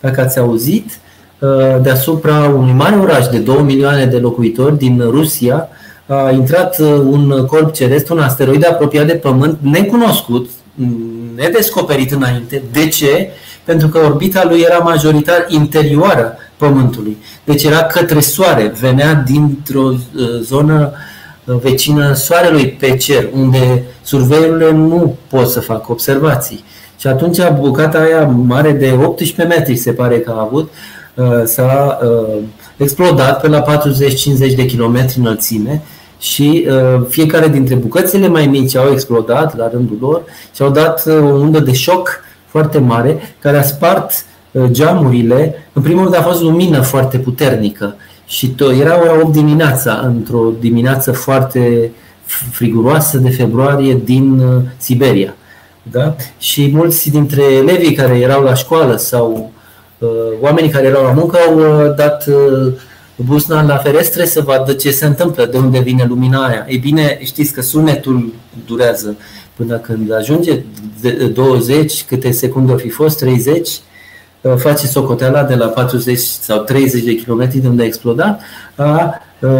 Dacă 0.00 0.20
ați 0.20 0.38
auzit, 0.38 0.98
uh, 1.38 1.48
deasupra 1.82 2.48
unui 2.48 2.72
mare 2.72 2.96
oraș 2.96 3.26
de 3.26 3.38
2 3.38 3.62
milioane 3.62 4.06
de 4.06 4.16
locuitori 4.16 4.78
din 4.78 5.02
Rusia, 5.10 5.68
a 6.06 6.30
intrat 6.30 6.78
uh, 6.78 6.86
un 6.88 7.46
corp 7.46 7.72
ceresc, 7.72 8.10
un 8.10 8.18
asteroid 8.18 8.66
apropiat 8.66 9.06
de 9.06 9.12
Pământ, 9.12 9.58
necunoscut, 9.60 10.50
nedescoperit 11.34 12.10
înainte. 12.10 12.62
De 12.72 12.88
ce? 12.88 13.30
Pentru 13.64 13.88
că 13.88 13.98
orbita 13.98 14.44
lui 14.44 14.60
era 14.60 14.78
majoritar 14.78 15.46
interioară 15.48 16.36
Pământului. 16.56 17.16
Deci 17.44 17.62
era 17.62 17.82
către 17.82 18.20
Soare, 18.20 18.72
venea 18.80 19.14
dintr-o 19.14 19.82
uh, 19.82 19.98
zonă 20.40 20.92
vecină 21.44 22.12
Soarelui 22.12 22.68
pe 22.68 22.96
cer, 22.96 23.28
unde 23.34 23.84
surveiurile 24.02 24.70
nu 24.70 25.16
pot 25.28 25.48
să 25.48 25.60
facă 25.60 25.92
observații. 25.92 26.64
Și 27.00 27.06
atunci 27.06 27.38
bucata 27.58 27.98
aia 27.98 28.26
mare 28.26 28.72
de 28.72 28.98
18 29.04 29.56
metri 29.56 29.76
se 29.76 29.92
pare 29.92 30.18
că 30.18 30.30
a 30.36 30.40
avut, 30.40 30.72
uh, 31.14 31.26
s-a 31.44 31.98
uh, 32.02 32.42
explodat 32.76 33.40
pe 33.40 33.48
la 33.48 33.62
40-50 33.62 34.54
de 34.56 34.66
kilometri 34.66 35.18
înălțime 35.18 35.82
și 36.18 36.66
uh, 36.68 37.06
fiecare 37.08 37.48
dintre 37.48 37.74
bucățile 37.74 38.28
mai 38.28 38.46
mici 38.46 38.76
au 38.76 38.92
explodat 38.92 39.56
la 39.56 39.68
rândul 39.72 39.96
lor 40.00 40.22
și 40.54 40.62
au 40.62 40.70
dat 40.70 41.06
o 41.06 41.24
undă 41.24 41.60
de 41.60 41.72
șoc 41.72 42.20
foarte 42.46 42.78
mare 42.78 43.34
care 43.38 43.56
a 43.58 43.62
spart 43.62 44.24
geamurile. 44.64 45.54
În 45.72 45.82
primul 45.82 46.02
rând 46.02 46.16
a 46.16 46.22
fost 46.22 46.42
lumină 46.42 46.80
foarte 46.80 47.18
puternică 47.18 47.96
și 48.26 48.54
era 48.80 49.00
ora 49.00 49.20
8 49.22 49.32
dimineața, 49.32 50.00
într-o 50.04 50.52
dimineață 50.60 51.12
foarte 51.12 51.90
friguroasă 52.50 53.18
de 53.18 53.30
februarie 53.30 54.00
din 54.04 54.42
Siberia. 54.76 55.34
Da? 55.82 56.16
Și 56.38 56.70
mulți 56.72 57.10
dintre 57.10 57.42
elevii 57.42 57.94
care 57.94 58.18
erau 58.18 58.42
la 58.42 58.54
școală 58.54 58.96
sau 58.96 59.52
uh, 59.98 60.08
oamenii 60.40 60.70
care 60.70 60.86
erau 60.86 61.02
la 61.02 61.12
muncă 61.12 61.38
au 61.48 61.58
uh, 61.58 61.94
dat 61.96 62.26
uh, 62.26 62.72
busna 63.16 63.62
la 63.62 63.76
ferestre 63.76 64.24
să 64.24 64.40
vadă 64.40 64.72
ce 64.72 64.90
se 64.90 65.06
întâmplă, 65.06 65.44
de 65.44 65.58
unde 65.58 65.78
vine 65.78 66.04
lumina 66.08 66.46
aia. 66.46 66.66
Ei 66.68 66.78
bine, 66.78 67.18
știți 67.22 67.52
că 67.52 67.62
sunetul 67.62 68.32
durează 68.66 69.16
până 69.56 69.76
când 69.76 70.12
ajunge 70.12 70.62
20, 71.34 72.04
câte 72.04 72.30
secunde 72.30 72.72
ar 72.72 72.78
fi 72.78 72.88
fost, 72.88 73.18
30, 73.18 73.68
uh, 74.40 74.52
face 74.56 74.86
socoteala 74.86 75.42
de 75.42 75.54
la 75.54 75.66
40 75.66 76.18
sau 76.18 76.58
30 76.58 77.02
de 77.02 77.14
km 77.14 77.50
de 77.54 77.68
unde 77.68 77.82
a 77.82 77.86
explodat, 77.86 78.40
a, 78.74 79.20
uh, 79.40 79.50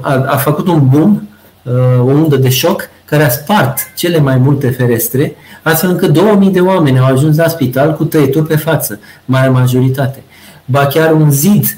a, 0.00 0.24
a 0.26 0.36
făcut 0.36 0.66
un 0.66 0.88
boom, 0.88 1.28
uh, 1.62 2.00
o 2.00 2.02
undă 2.02 2.36
de 2.36 2.48
șoc 2.48 2.88
care 3.12 3.24
a 3.24 3.28
spart 3.28 3.78
cele 3.96 4.18
mai 4.18 4.36
multe 4.36 4.70
ferestre, 4.70 5.34
astfel 5.62 5.90
încât 5.90 6.12
2000 6.12 6.50
de 6.50 6.60
oameni 6.60 6.98
au 6.98 7.04
ajuns 7.04 7.36
la 7.36 7.48
spital 7.48 7.94
cu 7.94 8.04
tăieturi 8.04 8.46
pe 8.46 8.56
față, 8.56 9.00
mare 9.24 9.48
majoritate. 9.48 10.22
Ba 10.64 10.86
chiar 10.86 11.12
un 11.12 11.30
zid 11.30 11.76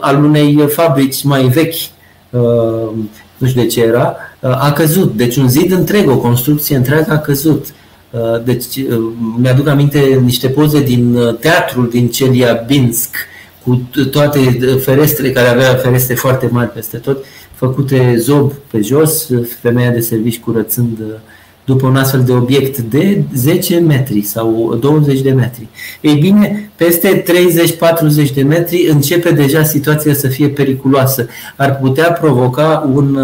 al 0.00 0.24
unei 0.24 0.66
fabrici 0.68 1.22
mai 1.22 1.44
vechi, 1.44 1.74
uh, 2.30 2.40
nu 3.36 3.46
știu 3.46 3.60
de 3.60 3.66
ce 3.66 3.82
era, 3.82 4.16
uh, 4.40 4.64
a 4.64 4.72
căzut. 4.72 5.16
Deci 5.16 5.36
un 5.36 5.48
zid 5.48 5.72
întreg, 5.72 6.08
o 6.08 6.16
construcție 6.16 6.76
întreagă 6.76 7.12
a 7.12 7.18
căzut. 7.18 7.66
Uh, 8.10 8.42
deci 8.44 8.64
mi-aduc 9.38 9.68
aminte 9.68 10.20
niște 10.24 10.48
poze 10.48 10.82
din 10.82 11.18
teatrul 11.40 11.88
din 11.88 12.08
Celiabinsk, 12.08 13.16
cu 13.66 14.04
toate 14.10 14.38
ferestrele 14.80 15.30
care 15.30 15.48
avea 15.48 15.74
ferestre 15.74 16.14
foarte 16.14 16.48
mari 16.52 16.70
peste 16.70 16.96
tot, 16.96 17.24
făcute 17.54 18.14
zob 18.18 18.52
pe 18.70 18.80
jos, 18.80 19.28
femeia 19.60 19.90
de 19.90 20.00
servici 20.00 20.38
curățând 20.38 20.98
după 21.64 21.86
un 21.86 21.96
astfel 21.96 22.22
de 22.22 22.32
obiect 22.32 22.78
de 22.78 23.22
10 23.34 23.78
metri 23.78 24.22
sau 24.22 24.78
20 24.80 25.20
de 25.20 25.30
metri. 25.30 25.68
Ei 26.00 26.14
bine, 26.14 26.70
peste 26.76 27.22
30-40 28.28 28.34
de 28.34 28.42
metri 28.42 28.88
începe 28.90 29.30
deja 29.30 29.64
situația 29.64 30.14
să 30.14 30.28
fie 30.28 30.48
periculoasă. 30.48 31.28
Ar 31.56 31.76
putea 31.76 32.12
provoca 32.12 32.90
un, 32.94 33.18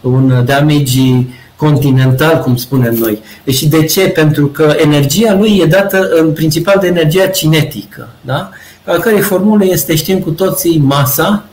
un 0.00 0.44
damage 0.46 1.26
continental, 1.56 2.40
cum 2.40 2.56
spunem 2.56 2.94
noi. 2.94 3.18
Și 3.46 3.68
de 3.68 3.84
ce? 3.84 4.00
Pentru 4.00 4.46
că 4.46 4.74
energia 4.82 5.34
lui 5.38 5.60
e 5.62 5.66
dată 5.66 6.08
în 6.10 6.32
principal 6.32 6.78
de 6.80 6.86
energia 6.86 7.26
cinetică, 7.26 8.08
da? 8.20 8.50
A 8.84 8.92
cărei 8.92 9.20
formulă 9.20 9.64
este, 9.64 9.94
știm 9.94 10.18
cu 10.18 10.30
toții, 10.30 10.78
masa, 10.78 11.44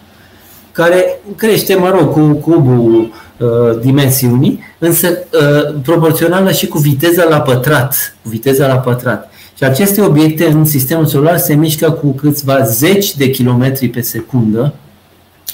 care 0.71 1.19
crește, 1.35 1.75
mă 1.75 1.89
rog, 1.89 2.11
cu 2.11 2.33
cubul 2.33 3.11
uh, 3.37 3.79
dimensiunii, 3.81 4.59
însă 4.79 5.07
uh, 5.07 5.75
proporțională 5.83 6.51
și 6.51 6.67
cu 6.67 6.77
viteza 6.77 7.23
la 7.23 7.41
pătrat. 7.41 8.15
Cu 8.23 8.29
viteza 8.29 8.67
la 8.67 8.77
pătrat. 8.77 9.31
Și 9.57 9.63
aceste 9.63 10.01
obiecte 10.01 10.47
în 10.47 10.65
sistemul 10.65 11.05
solar 11.05 11.37
se 11.37 11.53
mișcă 11.53 11.91
cu 11.91 12.11
câțiva 12.11 12.63
zeci 12.63 13.15
de 13.15 13.29
kilometri 13.29 13.87
pe 13.87 14.01
secundă. 14.01 14.73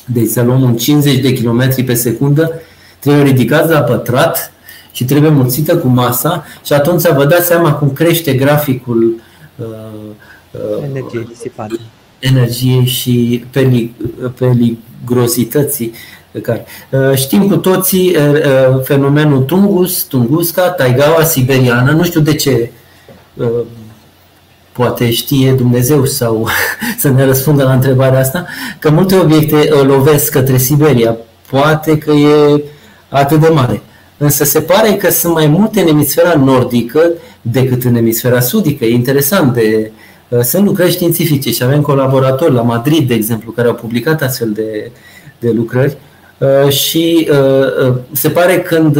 Deci 0.05 0.29
să 0.29 0.41
luăm 0.41 0.61
un 0.61 0.77
50 0.77 1.19
de 1.19 1.33
kilometri 1.33 1.83
pe 1.83 1.93
secundă, 1.93 2.51
trebuie 2.99 3.23
ridicați 3.23 3.71
la 3.71 3.79
pătrat 3.79 4.51
și 4.91 5.05
trebuie 5.05 5.31
mulțită 5.31 5.77
cu 5.77 5.87
masa 5.87 6.45
și 6.65 6.73
atunci 6.73 7.01
vă 7.01 7.25
dați 7.25 7.45
seama 7.45 7.73
cum 7.73 7.89
crește 7.89 8.33
graficul 8.33 9.15
uh, 9.55 9.65
uh, 9.65 10.15
energie 10.83 11.27
disipată. 11.29 11.79
Energiei 12.19 12.85
și 12.85 13.45
peligrosității 14.37 15.93
care. 16.41 16.65
Uh, 16.89 17.13
știm 17.15 17.47
cu 17.47 17.57
toții 17.57 18.15
uh, 18.15 18.31
uh, 18.31 18.83
fenomenul 18.83 19.41
Tungus, 19.41 20.03
Tunguska, 20.03 20.69
taigaua 20.69 21.23
siberiană, 21.23 21.91
nu 21.91 22.03
știu 22.03 22.19
de 22.19 22.35
ce 22.35 22.71
poate 24.71 25.11
știe 25.11 25.51
Dumnezeu 25.51 26.05
sau 26.05 26.47
să 26.99 27.09
ne 27.09 27.25
răspundă 27.25 27.63
la 27.63 27.73
întrebarea 27.73 28.19
asta, 28.19 28.45
că 28.79 28.89
multe 28.89 29.17
obiecte 29.17 29.69
lovesc 29.83 30.31
către 30.31 30.57
Siberia. 30.57 31.17
Poate 31.49 31.97
că 31.97 32.11
e 32.11 32.63
atât 33.09 33.39
de 33.39 33.47
mare. 33.47 33.81
Însă 34.17 34.43
se 34.43 34.61
pare 34.61 34.93
că 34.93 35.09
sunt 35.09 35.33
mai 35.33 35.47
multe 35.47 35.81
în 35.81 35.87
emisfera 35.87 36.33
nordică 36.33 37.11
decât 37.41 37.83
în 37.83 37.95
emisfera 37.95 38.39
sudică. 38.39 38.85
E 38.85 38.93
interesant 38.93 39.53
de, 39.53 39.91
sunt 40.41 40.65
lucrări 40.65 40.91
științifice 40.91 41.51
și 41.51 41.63
avem 41.63 41.81
colaboratori 41.81 42.53
la 42.53 42.61
Madrid, 42.61 43.07
de 43.07 43.13
exemplu, 43.13 43.51
care 43.51 43.67
au 43.67 43.73
publicat 43.73 44.21
astfel 44.21 44.51
de, 44.51 44.91
de 45.39 45.51
lucrări 45.51 45.97
Uh, 46.37 46.69
și 46.69 47.29
uh, 47.31 47.87
uh, 47.87 47.95
se 48.11 48.29
pare 48.29 48.61
când 48.61 48.97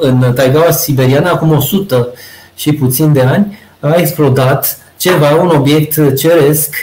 în 0.00 0.32
taigaua 0.34 0.70
siberiană, 0.70 1.30
acum 1.30 1.50
100 1.50 2.08
și 2.54 2.72
puțin 2.72 3.12
de 3.12 3.20
ani, 3.20 3.58
a 3.80 3.94
explodat 3.94 4.78
ceva, 4.96 5.34
un 5.34 5.48
obiect 5.48 6.16
ceresc, 6.16 6.74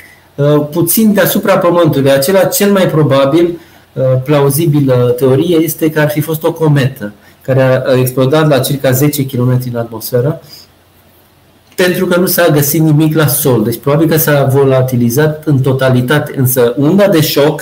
puțin 0.71 1.13
deasupra 1.13 1.57
Pământului. 1.57 2.11
Acela 2.11 2.43
cel 2.43 2.71
mai 2.71 2.87
probabil, 2.87 3.59
plauzibilă 4.23 5.13
teorie, 5.17 5.57
este 5.57 5.89
că 5.89 5.99
ar 5.99 6.09
fi 6.09 6.21
fost 6.21 6.43
o 6.43 6.53
cometă 6.53 7.13
care 7.41 7.83
a 7.85 7.99
explodat 7.99 8.47
la 8.47 8.59
circa 8.59 8.91
10 8.91 9.25
km 9.25 9.61
în 9.71 9.75
atmosferă, 9.75 10.41
pentru 11.84 12.05
că 12.05 12.19
nu 12.19 12.25
s-a 12.25 12.47
găsit 12.47 12.82
nimic 12.82 13.15
la 13.15 13.28
sol. 13.28 13.63
Deci 13.63 13.78
probabil 13.78 14.07
că 14.07 14.17
s-a 14.17 14.43
volatilizat 14.43 15.43
în 15.45 15.59
totalitate, 15.59 16.34
însă 16.38 16.73
unda 16.78 17.07
de 17.07 17.21
șoc 17.21 17.61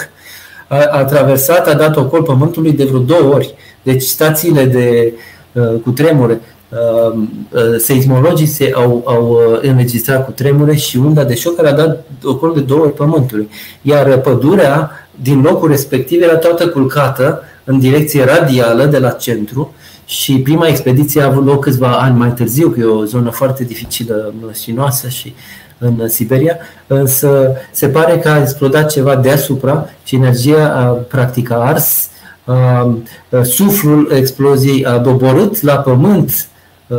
a, 0.68 0.78
a 0.92 1.04
traversat, 1.04 1.68
a 1.68 1.74
dat 1.74 1.96
ocol 1.96 2.24
Pământului 2.24 2.72
de 2.72 2.84
vreo 2.84 3.00
două 3.00 3.34
ori. 3.34 3.56
Deci 3.84 4.02
stațiile 4.02 4.66
de 4.66 5.14
uh, 5.52 5.80
cu 5.84 5.90
tremure, 5.90 6.42
uh, 6.70 7.18
uh, 7.50 7.62
seismologii 7.78 8.46
se 8.46 8.72
au, 8.76 9.04
au 9.06 9.30
uh, 9.30 9.60
înregistrat 9.62 10.26
cu 10.26 10.32
tremure 10.32 10.76
și 10.76 10.98
unda 10.98 11.24
de 11.24 11.36
șoc 11.36 11.56
care 11.56 11.68
a 11.68 11.74
dat 11.74 12.06
ocol 12.24 12.54
de 12.54 12.60
două 12.60 12.82
ori 12.82 12.94
Pământului. 12.94 13.50
Iar 13.82 14.18
pădurea 14.18 14.92
din 15.22 15.42
locul 15.42 15.70
respectiv 15.70 16.22
era 16.22 16.36
toată 16.36 16.68
culcată 16.68 17.42
în 17.64 17.80
direcție 17.80 18.24
radială 18.24 18.86
de 18.86 18.98
la 18.98 19.10
centru 19.10 19.74
și 20.06 20.40
prima 20.40 20.68
expediție 20.68 21.22
a 21.22 21.26
avut 21.26 21.46
loc 21.46 21.64
câțiva 21.64 21.88
ani 21.88 22.18
mai 22.18 22.34
târziu, 22.34 22.70
că 22.70 22.80
e 22.80 22.84
o 22.84 23.06
zonă 23.06 23.30
foarte 23.30 23.64
dificilă, 23.64 24.34
mlășinoasă 24.42 25.08
și 25.08 25.34
în 25.78 26.08
Siberia, 26.08 26.58
însă 26.88 27.56
se 27.72 27.88
pare 27.88 28.18
că 28.18 28.30
a 28.30 28.42
explodat 28.42 28.92
ceva 28.92 29.16
deasupra 29.16 29.90
și 30.04 30.16
energia 30.16 30.74
a, 30.74 30.86
practic 30.86 31.52
a 31.52 31.56
ars, 31.56 32.10
a, 32.46 32.98
suflul 33.44 34.12
exploziei 34.16 34.86
a 34.86 34.98
doborât 34.98 35.62
la 35.62 35.76
pământ 35.76 36.48
a, 36.90 36.96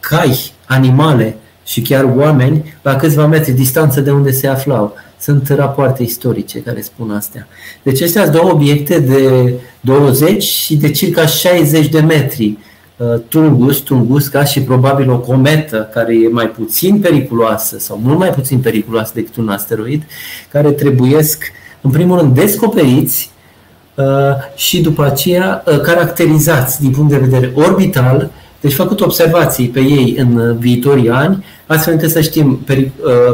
cai, 0.00 0.52
animale 0.66 1.36
și 1.64 1.82
chiar 1.82 2.12
oameni 2.16 2.74
la 2.82 2.96
câțiva 2.96 3.26
metri 3.26 3.52
distanță 3.52 4.00
de 4.00 4.10
unde 4.10 4.30
se 4.30 4.46
aflau. 4.46 4.94
Sunt 5.24 5.48
rapoarte 5.48 6.02
istorice 6.02 6.58
care 6.62 6.80
spun 6.80 7.10
astea. 7.10 7.48
Deci 7.82 7.94
acestea 7.94 8.22
sunt 8.22 8.34
două 8.36 8.52
obiecte 8.52 9.00
de 9.00 9.52
20 9.80 10.42
și 10.42 10.76
de 10.76 10.90
circa 10.90 11.26
60 11.26 11.88
de 11.88 12.00
metri 12.00 12.58
Uh, 12.96 13.20
Tungus, 13.28 13.78
Tunguska 13.78 14.44
și 14.44 14.62
probabil 14.62 15.10
o 15.10 15.18
cometă 15.18 15.88
care 15.92 16.14
e 16.14 16.28
mai 16.28 16.48
puțin 16.48 17.00
periculoasă 17.00 17.78
sau 17.78 18.00
mult 18.02 18.18
mai 18.18 18.28
puțin 18.28 18.58
periculoasă 18.58 19.12
decât 19.14 19.36
un 19.36 19.48
asteroid, 19.48 20.02
care 20.52 20.70
trebuiesc, 20.70 21.44
în 21.80 21.90
primul 21.90 22.18
rând, 22.18 22.34
descoperiți 22.34 23.30
uh, 23.94 24.04
și 24.54 24.80
după 24.80 25.04
aceea 25.04 25.62
uh, 25.66 25.80
caracterizați 25.80 26.80
din 26.80 26.90
punct 26.90 27.10
de 27.10 27.18
vedere 27.18 27.52
orbital, 27.54 28.30
deci 28.64 28.72
făcut 28.72 29.00
observații 29.00 29.68
pe 29.68 29.80
ei 29.80 30.14
în 30.18 30.56
viitorii 30.58 31.10
ani, 31.10 31.44
astfel 31.66 31.92
încât 31.92 32.10
să 32.10 32.20
știm 32.20 32.66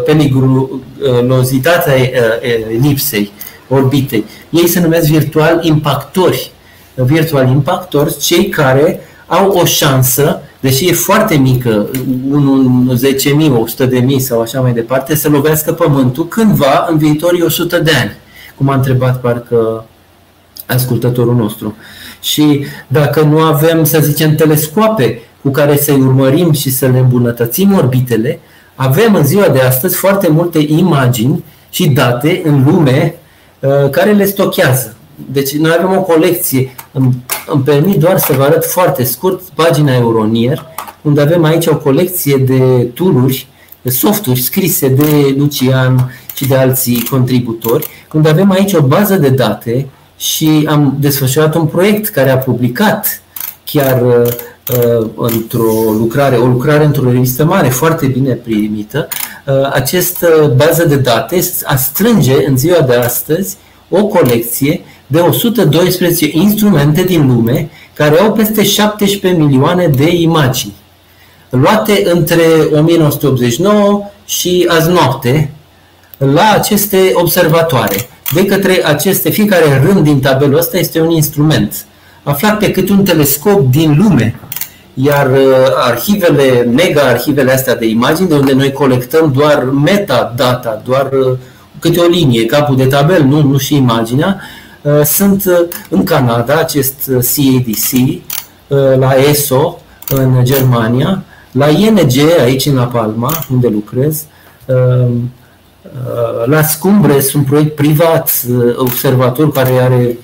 periculozitatea 0.05 1.95
elipsei, 2.73 3.33
orbitei. 3.69 4.25
Ei 4.51 4.67
se 4.69 4.81
numesc 4.81 5.09
virtual 5.09 5.61
impactori, 5.63 6.51
virtual 6.95 7.49
impactori, 7.49 8.19
cei 8.19 8.49
care 8.49 9.01
au 9.27 9.49
o 9.51 9.65
șansă, 9.65 10.41
deși 10.61 10.89
e 10.89 10.93
foarte 10.93 11.35
mică, 11.37 11.89
1 12.31 12.99
10.000, 13.79 13.89
100.000 13.89 14.17
sau 14.19 14.41
așa 14.41 14.61
mai 14.61 14.73
departe, 14.73 15.15
să 15.15 15.29
lovească 15.29 15.73
pământul 15.73 16.29
cândva 16.29 16.87
în 16.91 16.99
viitorii 16.99 17.43
100 17.43 17.79
de 17.79 17.93
ani, 18.01 18.17
cum 18.57 18.69
a 18.69 18.75
întrebat 18.75 19.21
parcă 19.21 19.85
ascultătorul 20.67 21.35
nostru. 21.35 21.75
Și 22.21 22.65
dacă 22.87 23.21
nu 23.21 23.39
avem, 23.39 23.85
să 23.85 24.01
zicem, 24.01 24.35
telescoape 24.35 25.23
cu 25.43 25.51
care 25.51 25.77
să-i 25.77 26.01
urmărim 26.01 26.53
și 26.53 26.71
să 26.71 26.87
le 26.87 26.99
îmbunătățim 26.99 27.75
orbitele, 27.77 28.41
avem 28.75 29.15
în 29.15 29.25
ziua 29.25 29.49
de 29.49 29.61
astăzi 29.61 29.97
foarte 29.97 30.29
multe 30.29 30.59
imagini 30.59 31.45
și 31.71 31.89
date 31.89 32.41
în 32.45 32.65
lume 32.65 33.15
uh, 33.61 33.91
care 33.91 34.13
le 34.13 34.25
stochează. 34.25 34.97
Deci 35.33 35.53
noi 35.53 35.77
avem 35.79 35.97
o 35.97 36.03
colecție, 36.03 36.75
îmi, 36.93 37.25
îmi 37.47 37.63
permit 37.63 37.99
doar 37.99 38.19
să 38.19 38.33
vă 38.33 38.43
arăt 38.43 38.65
foarte 38.65 39.05
scurt 39.05 39.41
pagina 39.41 39.95
Euronier, 39.95 40.67
unde 41.03 41.21
avem 41.21 41.45
aici 41.45 41.67
o 41.67 41.77
colecție 41.77 42.37
de 42.37 42.83
tooluri, 42.95 43.47
de 43.83 43.91
softuri 43.91 44.41
scrise 44.41 44.89
de 44.89 45.35
Lucian 45.37 46.13
și 46.35 46.47
de 46.47 46.57
alții 46.57 47.07
contributori, 47.11 47.87
unde 48.13 48.29
avem 48.29 48.51
aici 48.51 48.73
o 48.73 48.81
bază 48.83 49.17
de 49.17 49.29
date 49.29 49.87
și 50.21 50.67
am 50.69 50.97
desfășurat 50.99 51.55
un 51.55 51.67
proiect 51.67 52.09
care 52.09 52.31
a 52.31 52.39
publicat 52.39 53.23
chiar 53.65 54.03
uh, 54.03 55.07
într-o 55.17 55.73
lucrare, 55.99 56.37
o 56.37 56.47
lucrare 56.47 56.85
într-o 56.85 57.11
revistă 57.11 57.45
mare, 57.45 57.69
foarte 57.69 58.07
bine 58.07 58.33
primită, 58.33 59.09
uh, 59.47 59.71
această 59.73 60.53
bază 60.57 60.85
de 60.85 60.97
date 60.97 61.41
a 61.65 61.77
strânge 61.77 62.47
în 62.47 62.57
ziua 62.57 62.81
de 62.81 62.95
astăzi 62.95 63.57
o 63.89 64.07
colecție 64.07 64.81
de 65.07 65.19
112 65.19 66.29
instrumente 66.33 67.03
din 67.03 67.27
lume 67.27 67.71
care 67.95 68.19
au 68.19 68.33
peste 68.33 68.65
17 68.65 69.43
milioane 69.43 69.87
de 69.87 70.11
imagini, 70.15 70.75
luate 71.51 72.03
între 72.13 72.43
1989 72.73 74.03
și 74.25 74.67
azi 74.69 74.91
noapte 74.91 75.51
la 76.25 76.53
aceste 76.55 77.11
observatoare. 77.13 78.09
De 78.35 78.45
către 78.45 78.87
aceste, 78.87 79.31
fiecare 79.31 79.83
rând 79.85 80.05
din 80.05 80.21
tabelul 80.21 80.59
ăsta 80.59 80.79
este 80.79 81.01
un 81.01 81.11
instrument 81.11 81.85
aflat 82.23 82.59
pe 82.59 82.71
cât 82.71 82.89
un 82.89 83.05
telescop 83.05 83.71
din 83.71 83.97
lume. 84.03 84.41
Iar 84.95 85.31
uh, 85.31 85.37
arhivele, 85.77 86.63
mega-arhivele 86.63 87.53
astea 87.53 87.77
de 87.77 87.87
imagini, 87.87 88.29
de 88.29 88.35
unde 88.35 88.53
noi 88.53 88.73
colectăm 88.73 89.33
doar 89.37 89.65
metadata, 89.65 90.83
doar 90.85 91.09
uh, 91.13 91.39
câte 91.79 92.01
o 92.01 92.07
linie, 92.07 92.47
capul 92.47 92.77
de 92.77 92.85
tabel, 92.85 93.23
nu, 93.23 93.43
nu 93.43 93.59
și 93.59 93.77
imaginea, 93.77 94.41
Uh, 94.83 95.03
sunt 95.05 95.45
uh, 95.45 95.69
în 95.89 96.05
Canada, 96.05 96.55
acest 96.55 97.05
CADC, 97.07 97.93
uh, 97.93 98.99
la 98.99 99.15
ESO, 99.29 99.81
în 100.09 100.45
Germania, 100.45 101.23
la 101.53 101.69
ING, 101.69 102.13
aici 102.41 102.67
în 102.67 102.75
La 102.75 102.85
Palma, 102.85 103.33
unde 103.53 103.69
lucrez, 103.69 104.25
la 106.45 106.63
Scumbres, 106.63 107.33
un 107.33 107.43
proiect 107.43 107.75
privat, 107.75 108.45
observator 108.77 109.53
care 109.53 109.79
are 109.79 110.19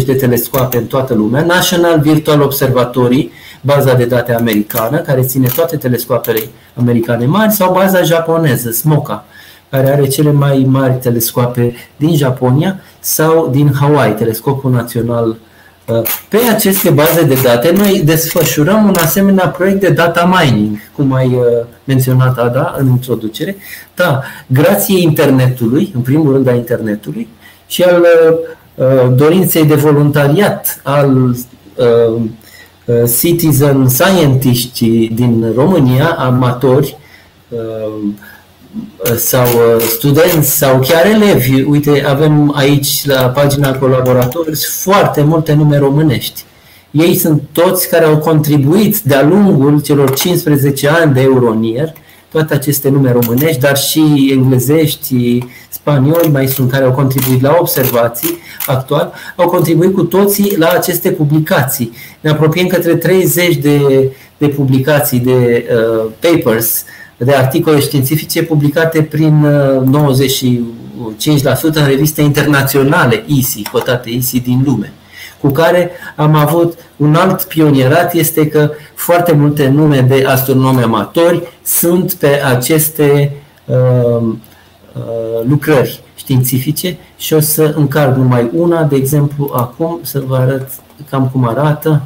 20-30 0.00 0.04
de 0.04 0.14
telescoape 0.14 0.76
în 0.76 0.86
toată 0.86 1.14
lumea, 1.14 1.42
National 1.42 2.00
Virtual 2.00 2.40
Observatory, 2.40 3.30
baza 3.60 3.94
de 3.94 4.04
date 4.04 4.34
americană, 4.34 4.98
care 4.98 5.22
ține 5.22 5.48
toate 5.54 5.76
telescoapele 5.76 6.40
americane 6.74 7.26
mari, 7.26 7.52
sau 7.52 7.72
baza 7.72 8.02
japoneză, 8.02 8.70
SMOCA, 8.70 9.24
care 9.70 9.90
are 9.90 10.06
cele 10.06 10.32
mai 10.32 10.66
mari 10.68 10.94
telescoape 10.94 11.74
din 11.96 12.16
Japonia 12.16 12.80
sau 13.00 13.48
din 13.48 13.72
Hawaii, 13.72 14.14
telescopul 14.14 14.70
național. 14.70 15.28
Uh, 15.28 15.36
pe 16.28 16.36
aceste 16.36 16.90
baze 16.90 17.22
de 17.22 17.38
date 17.42 17.72
noi 17.76 18.02
desfășurăm 18.04 18.84
un 18.84 18.94
asemenea 18.96 19.48
proiect 19.48 19.80
de 19.80 19.88
data 19.88 20.40
mining, 20.40 20.76
cum 20.96 21.12
ai 21.12 21.26
uh, 21.26 21.44
menționat 21.84 22.38
Ada 22.38 22.74
în 22.78 22.86
introducere. 22.86 23.56
Da, 23.94 24.22
grație 24.46 25.00
internetului, 25.00 25.92
în 25.94 26.00
primul 26.00 26.32
rând 26.32 26.48
a 26.48 26.54
internetului, 26.54 27.28
și 27.66 27.82
al 27.82 28.00
uh, 28.74 28.86
dorinței 29.14 29.64
de 29.64 29.74
voluntariat 29.74 30.80
al 30.82 31.34
citizen 33.18 33.88
scientiști 33.88 35.08
din 35.14 35.52
România, 35.56 36.16
amatori, 36.18 36.96
sau 39.16 39.46
uh, 39.46 39.80
studenți 39.80 40.56
sau 40.56 40.78
chiar 40.78 41.06
elevi. 41.06 41.62
Uite, 41.62 42.04
avem 42.06 42.52
aici 42.56 43.06
la 43.06 43.28
pagina 43.28 43.78
colaboratori 43.78 44.56
foarte 44.80 45.22
multe 45.22 45.52
nume 45.52 45.78
românești. 45.78 46.44
Ei 46.90 47.16
sunt 47.16 47.42
toți 47.52 47.88
care 47.88 48.04
au 48.04 48.18
contribuit 48.18 48.98
de-a 48.98 49.22
lungul 49.22 49.80
celor 49.80 50.14
15 50.14 50.88
ani 50.88 51.14
de 51.14 51.20
Euronier, 51.20 51.92
toate 52.30 52.54
aceste 52.54 52.88
nume 52.88 53.12
românești, 53.12 53.60
dar 53.60 53.76
și 53.76 54.30
englezești, 54.32 55.38
spanioli 55.68 56.28
mai 56.28 56.48
sunt 56.48 56.70
care 56.70 56.84
au 56.84 56.92
contribuit 56.92 57.42
la 57.42 57.56
observații 57.60 58.38
actual, 58.66 59.12
au 59.36 59.48
contribuit 59.48 59.94
cu 59.94 60.02
toții 60.02 60.56
la 60.56 60.68
aceste 60.68 61.10
publicații. 61.10 61.92
Ne 62.20 62.30
apropiem 62.30 62.66
către 62.66 62.96
30 62.96 63.56
de, 63.56 63.80
de 64.38 64.48
publicații, 64.48 65.18
de 65.18 65.66
uh, 65.70 66.10
papers 66.20 66.84
de 67.24 67.34
articole 67.34 67.80
științifice 67.80 68.42
publicate 68.42 69.02
prin 69.02 69.46
95% 69.84 70.42
uh, 71.04 71.70
în 71.72 71.86
reviste 71.86 72.20
internaționale 72.20 73.24
ISI, 73.26 73.62
cotate 73.72 74.10
ISI 74.10 74.40
din 74.40 74.62
lume, 74.64 74.92
cu 75.40 75.48
care 75.48 75.90
am 76.16 76.34
avut 76.34 76.78
un 76.96 77.14
alt 77.14 77.42
pionierat, 77.42 78.14
este 78.14 78.48
că 78.48 78.70
foarte 78.94 79.32
multe 79.32 79.68
nume 79.68 80.00
de 80.00 80.24
astronomi 80.26 80.82
amatori 80.82 81.42
sunt 81.62 82.12
pe 82.12 82.42
aceste 82.44 83.32
uh, 83.64 84.22
uh, 84.22 85.44
lucrări 85.48 86.00
științifice 86.14 86.96
și 87.16 87.32
o 87.34 87.40
să 87.40 87.72
încarc 87.76 88.16
numai 88.16 88.50
una, 88.54 88.82
de 88.82 88.96
exemplu, 88.96 89.50
acum 89.54 89.98
să 90.02 90.22
vă 90.26 90.36
arăt 90.36 90.68
cam 91.10 91.28
cum 91.32 91.48
arată 91.48 92.02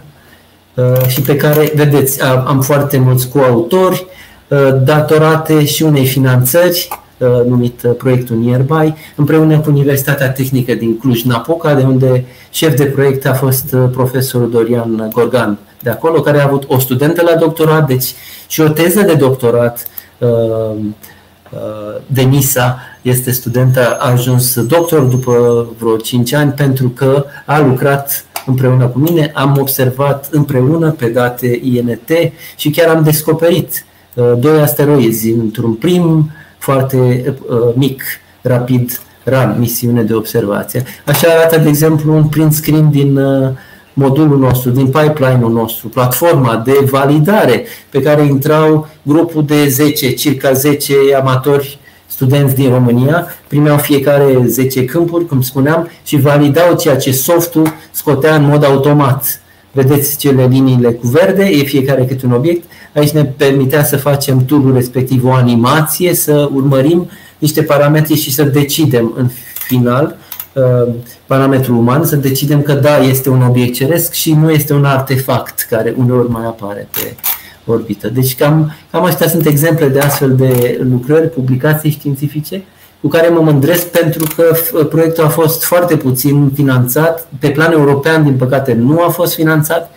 uh, 0.75 1.07
și 1.07 1.21
pe 1.21 1.37
care, 1.37 1.73
vedeți, 1.75 2.23
am 2.23 2.61
foarte 2.61 2.99
mulți 2.99 3.29
coautori, 3.29 4.07
Uh, 4.07 4.16
datorate 4.85 5.65
și 5.65 5.83
unei 5.83 6.07
finanțări 6.07 6.89
uh, 7.19 7.29
numit 7.47 7.83
uh, 7.83 7.95
proiectul 7.99 8.37
Nearby, 8.37 8.95
împreună 9.17 9.59
cu 9.59 9.71
Universitatea 9.71 10.31
Tehnică 10.31 10.75
din 10.75 10.99
Cluj-Napoca, 10.99 11.75
de 11.75 11.83
unde 11.83 12.25
șef 12.51 12.77
de 12.77 12.85
proiect 12.85 13.27
a 13.27 13.35
fost 13.35 13.77
profesorul 13.93 14.51
Dorian 14.51 15.11
Gorgan 15.13 15.59
de 15.83 15.91
acolo, 15.91 16.21
care 16.21 16.41
a 16.41 16.45
avut 16.45 16.65
o 16.67 16.79
studentă 16.79 17.23
la 17.23 17.35
doctorat, 17.39 17.87
deci 17.87 18.15
și 18.49 18.61
o 18.61 18.69
teză 18.69 19.01
de 19.01 19.15
doctorat 19.15 19.87
Denisa 22.07 22.79
este 23.03 23.31
studentă, 23.31 23.97
a 23.99 24.11
ajuns 24.11 24.61
doctor 24.61 25.03
după 25.03 25.67
vreo 25.79 25.97
5 25.97 26.33
ani 26.33 26.53
pentru 26.53 26.89
că 26.89 27.25
a 27.45 27.61
lucrat 27.61 28.25
împreună 28.47 28.87
cu 28.87 28.99
mine, 28.99 29.31
am 29.35 29.57
observat 29.61 30.29
împreună 30.31 30.91
pe 30.91 31.07
date 31.07 31.61
INT 31.63 32.11
și 32.57 32.71
chiar 32.71 32.97
am 32.97 33.03
descoperit 33.03 33.85
Uh, 33.96 33.96
doi 34.39 34.61
asteroizi 34.61 35.31
într-un 35.31 35.75
prim 35.75 36.31
foarte 36.59 36.97
uh, 37.49 37.75
mic, 37.75 38.03
rapid 38.43 39.01
run, 39.25 39.57
misiune 39.59 40.03
de 40.03 40.15
observație. 40.15 40.83
Așa 41.07 41.29
arată, 41.29 41.59
de 41.59 41.69
exemplu, 41.69 42.15
un 42.15 42.25
print 42.25 42.53
screen 42.53 42.91
din 42.91 43.17
uh, 43.17 43.49
modulul 43.93 44.39
nostru, 44.39 44.71
din 44.71 44.87
pipeline-ul 44.87 45.53
nostru, 45.53 45.89
platforma 45.89 46.63
de 46.65 46.87
validare 46.91 47.65
pe 47.91 48.03
care 48.03 48.25
intrau 48.25 48.89
grupul 49.03 49.45
de 49.45 49.69
10, 49.69 50.11
circa 50.11 50.53
10 50.53 50.95
amatori 51.19 51.79
studenți 52.07 52.55
din 52.55 52.71
România, 52.71 53.27
primeau 53.49 53.79
fiecare 53.79 54.43
10 54.47 54.85
câmpuri, 54.85 55.27
cum 55.27 55.43
spuneam, 55.43 55.91
și 56.05 56.17
validau 56.17 56.77
ceea 56.77 56.97
ce 56.97 57.13
softul 57.13 57.73
scotea 57.91 58.35
în 58.35 58.45
mod 58.45 58.65
automat. 58.65 59.41
Vedeți 59.73 60.17
cele 60.17 60.47
liniile 60.47 60.93
cu 60.93 61.07
verde, 61.07 61.45
e 61.45 61.63
fiecare 61.63 62.05
câte 62.05 62.27
un 62.27 62.33
obiect, 62.33 62.65
Aici 62.97 63.11
ne 63.11 63.25
permitea 63.25 63.85
să 63.85 63.97
facem 63.97 64.45
turul 64.45 64.75
respectiv 64.75 65.25
o 65.25 65.33
animație, 65.33 66.15
să 66.15 66.49
urmărim 66.55 67.11
niște 67.39 67.63
parametri 67.63 68.15
și 68.15 68.33
să 68.33 68.43
decidem 68.43 69.13
în 69.17 69.31
final 69.67 70.17
uh, 70.53 70.93
parametrul 71.27 71.77
uman, 71.77 72.05
să 72.05 72.17
decidem 72.17 72.63
că 72.63 72.73
da, 72.73 72.99
este 72.99 73.29
un 73.29 73.43
obiect 73.43 73.75
ceresc 73.75 74.13
și 74.13 74.33
nu 74.33 74.51
este 74.51 74.73
un 74.73 74.85
artefact 74.85 75.67
care 75.71 75.95
uneori 75.97 76.31
mai 76.31 76.45
apare 76.47 76.89
pe 76.93 77.17
orbită. 77.67 78.09
Deci 78.09 78.37
cam, 78.37 78.73
cam 78.91 79.05
astea 79.05 79.29
sunt 79.29 79.47
exemple 79.47 79.89
de 79.89 79.99
astfel 79.99 80.35
de 80.37 80.81
lucrări, 80.91 81.29
publicații 81.29 81.91
științifice 81.91 82.63
cu 83.01 83.09
care 83.09 83.29
mă 83.29 83.41
mândresc 83.41 83.87
pentru 83.87 84.27
că 84.37 84.57
proiectul 84.85 85.25
a 85.25 85.29
fost 85.29 85.65
foarte 85.65 85.97
puțin 85.97 86.51
finanțat. 86.55 87.29
Pe 87.41 87.51
plan 87.51 87.73
european, 87.73 88.23
din 88.23 88.37
păcate, 88.37 88.73
nu 88.73 89.01
a 89.01 89.09
fost 89.09 89.35
finanțat 89.35 89.91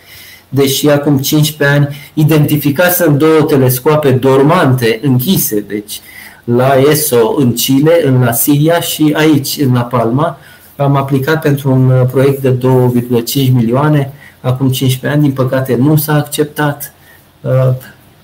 deși 0.50 0.88
acum 0.88 1.18
15 1.18 1.78
ani 1.78 1.96
identificasem 2.14 3.16
două 3.16 3.42
telescoape 3.42 4.10
dormante, 4.10 4.98
închise, 5.02 5.60
deci 5.60 6.00
la 6.44 6.72
ESO 6.90 7.34
în 7.36 7.52
Chile, 7.52 8.00
în 8.04 8.22
La 8.22 8.32
Siria 8.32 8.80
și 8.80 9.14
aici, 9.16 9.58
în 9.64 9.72
La 9.72 9.82
Palma. 9.82 10.38
Am 10.76 10.96
aplicat 10.96 11.40
pentru 11.42 11.70
un 11.70 12.06
proiect 12.10 12.42
de 12.42 12.52
2,5 12.52 13.52
milioane 13.52 14.12
acum 14.40 14.70
15 14.70 15.18
ani, 15.18 15.22
din 15.22 15.44
păcate 15.44 15.76
nu 15.76 15.96
s-a 15.96 16.14
acceptat. 16.14 16.94
Uh, 17.40 17.50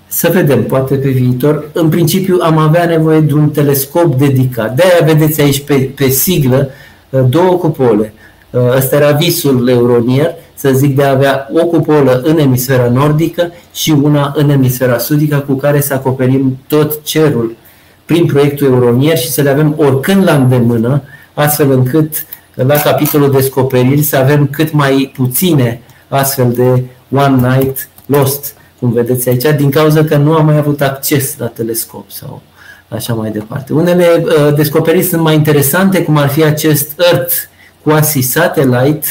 să 0.06 0.30
vedem, 0.32 0.64
poate 0.64 0.94
pe 0.94 1.08
viitor. 1.08 1.68
În 1.72 1.88
principiu 1.88 2.38
am 2.40 2.58
avea 2.58 2.84
nevoie 2.84 3.20
de 3.20 3.34
un 3.34 3.50
telescop 3.50 4.18
dedicat. 4.18 4.74
De-aia 4.74 5.12
vedeți 5.14 5.40
aici 5.40 5.60
pe, 5.60 5.74
pe 5.74 6.08
siglă 6.08 6.68
uh, 7.10 7.20
două 7.28 7.56
cupole. 7.56 8.12
Uh, 8.50 8.60
ăsta 8.76 8.96
era 8.96 9.10
visul 9.10 9.68
Euronier, 9.68 10.34
să 10.56 10.70
zic, 10.72 10.96
de 10.96 11.04
a 11.04 11.10
avea 11.10 11.48
o 11.52 11.66
cupolă 11.66 12.20
în 12.24 12.38
emisfera 12.38 12.88
nordică 12.88 13.52
și 13.72 13.90
una 13.90 14.32
în 14.36 14.50
emisfera 14.50 14.98
sudică 14.98 15.44
cu 15.46 15.54
care 15.54 15.80
să 15.80 15.94
acoperim 15.94 16.58
tot 16.66 17.02
cerul 17.02 17.56
prin 18.04 18.26
proiectul 18.26 18.66
Euronier 18.66 19.18
și 19.18 19.30
să 19.30 19.42
le 19.42 19.50
avem 19.50 19.74
oricând 19.76 20.24
la 20.24 20.34
îndemână, 20.34 21.02
astfel 21.34 21.70
încât 21.70 22.26
la 22.54 22.74
capitolul 22.74 23.30
descoperiri 23.30 24.02
să 24.02 24.16
avem 24.16 24.46
cât 24.46 24.72
mai 24.72 25.12
puține 25.14 25.80
astfel 26.08 26.52
de 26.52 26.84
one 27.12 27.56
night 27.56 27.88
lost, 28.06 28.54
cum 28.78 28.92
vedeți 28.92 29.28
aici, 29.28 29.56
din 29.56 29.70
cauza 29.70 30.04
că 30.04 30.16
nu 30.16 30.34
am 30.34 30.44
mai 30.44 30.56
avut 30.56 30.80
acces 30.80 31.34
la 31.38 31.46
telescop 31.46 32.10
sau 32.10 32.42
așa 32.88 33.14
mai 33.14 33.30
departe. 33.30 33.72
Unele 33.72 34.24
uh, 34.24 34.54
descoperiri 34.54 35.04
sunt 35.04 35.22
mai 35.22 35.34
interesante, 35.34 36.02
cum 36.02 36.16
ar 36.16 36.28
fi 36.28 36.44
acest 36.44 37.00
Earth 37.12 37.34
Quasi 37.82 38.20
Satellite, 38.20 39.06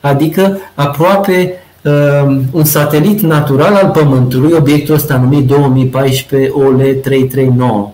adică 0.00 0.58
aproape 0.74 1.52
uh, 1.82 2.40
un 2.50 2.64
satelit 2.64 3.20
natural 3.20 3.74
al 3.74 3.90
Pământului, 3.90 4.52
obiectul 4.52 4.94
ăsta 4.94 5.16
numit 5.16 5.46
2014 5.46 6.50
OLE 6.50 6.92
339. 6.92 7.92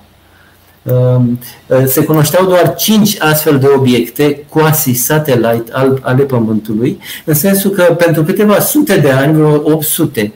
Um, 0.83 1.39
uh, 1.67 1.85
se 1.87 2.05
cunoșteau 2.05 2.47
doar 2.47 2.75
5 2.75 3.17
astfel 3.21 3.59
de 3.59 3.67
obiecte 3.77 4.45
quasi-satellite 4.49 5.73
ale 6.01 6.23
Pământului, 6.23 6.99
în 7.25 7.35
sensul 7.35 7.71
că 7.71 7.83
pentru 7.83 8.23
câteva 8.23 8.61
sute 8.61 8.97
de 8.97 9.11
ani, 9.11 9.35
vreo 9.35 9.55
800, 9.55 10.33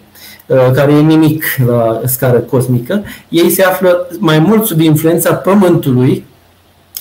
uh, 0.47 0.57
care 0.75 0.93
e 0.93 1.01
nimic 1.01 1.45
la 1.67 2.01
scară 2.05 2.39
cosmică, 2.39 3.05
ei 3.29 3.51
se 3.51 3.63
află 3.63 4.09
mai 4.19 4.39
mult 4.39 4.67
sub 4.67 4.81
influența 4.81 5.35
Pământului 5.35 6.25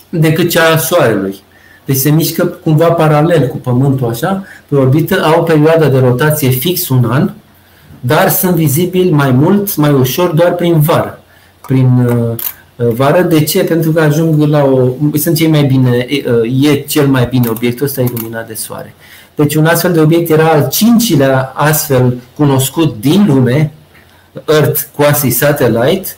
decât 0.09 0.49
cea 0.49 0.73
a 0.73 0.77
Soarelui. 0.77 1.45
Deci 1.87 1.97
se 1.97 2.09
mișcă 2.09 2.45
cumva 2.45 2.91
paralel 2.91 3.47
cu 3.47 3.57
Pământul 3.57 4.09
așa, 4.09 4.43
pe 4.67 4.75
orbită, 4.75 5.23
au 5.23 5.39
o 5.39 5.43
perioadă 5.43 5.87
de 5.87 5.97
rotație 5.97 6.49
fix 6.49 6.89
un 6.89 7.05
an, 7.09 7.31
dar 7.99 8.29
sunt 8.29 8.55
vizibili 8.55 9.09
mai 9.09 9.31
mult, 9.31 9.75
mai 9.75 9.91
ușor, 9.91 10.29
doar 10.29 10.55
prin 10.55 10.79
vară. 10.79 11.21
Prin 11.67 11.89
uh, 12.75 12.87
vară. 12.93 13.21
De 13.21 13.43
ce? 13.43 13.63
Pentru 13.63 13.91
că 13.91 14.01
ajung 14.01 14.43
la 14.47 14.63
o... 14.63 14.87
Sunt 15.13 15.35
cei 15.35 15.47
mai 15.47 15.63
bine, 15.63 16.05
uh, 16.09 16.69
e 16.69 16.75
cel 16.75 17.07
mai 17.07 17.27
bine 17.29 17.49
obiectul 17.49 17.85
ăsta 17.85 18.01
iluminat 18.01 18.47
de 18.47 18.53
soare. 18.53 18.93
Deci 19.35 19.55
un 19.55 19.65
astfel 19.65 19.93
de 19.93 19.99
obiect 19.99 20.29
era 20.29 20.47
al 20.47 20.67
cincilea 20.69 21.51
astfel 21.55 22.17
cunoscut 22.35 22.95
din 22.99 23.25
lume, 23.27 23.71
Earth 24.45 24.81
Quasi 24.95 25.29
Satellite, 25.29 26.15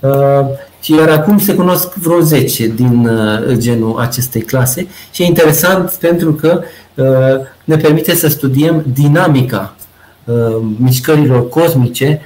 uh, 0.00 0.10
Și 0.10 0.71
iar 0.86 1.08
acum 1.08 1.38
se 1.38 1.54
cunosc 1.54 1.94
vreo 1.94 2.20
10 2.20 2.66
din 2.66 3.10
genul 3.52 3.98
acestei 3.98 4.40
clase 4.40 4.86
și 5.10 5.22
e 5.22 5.26
interesant 5.26 5.90
pentru 5.90 6.32
că 6.32 6.62
ne 7.64 7.76
permite 7.76 8.14
să 8.14 8.28
studiem 8.28 8.84
dinamica 8.92 9.74
mișcărilor 10.76 11.48
cosmice, 11.48 12.20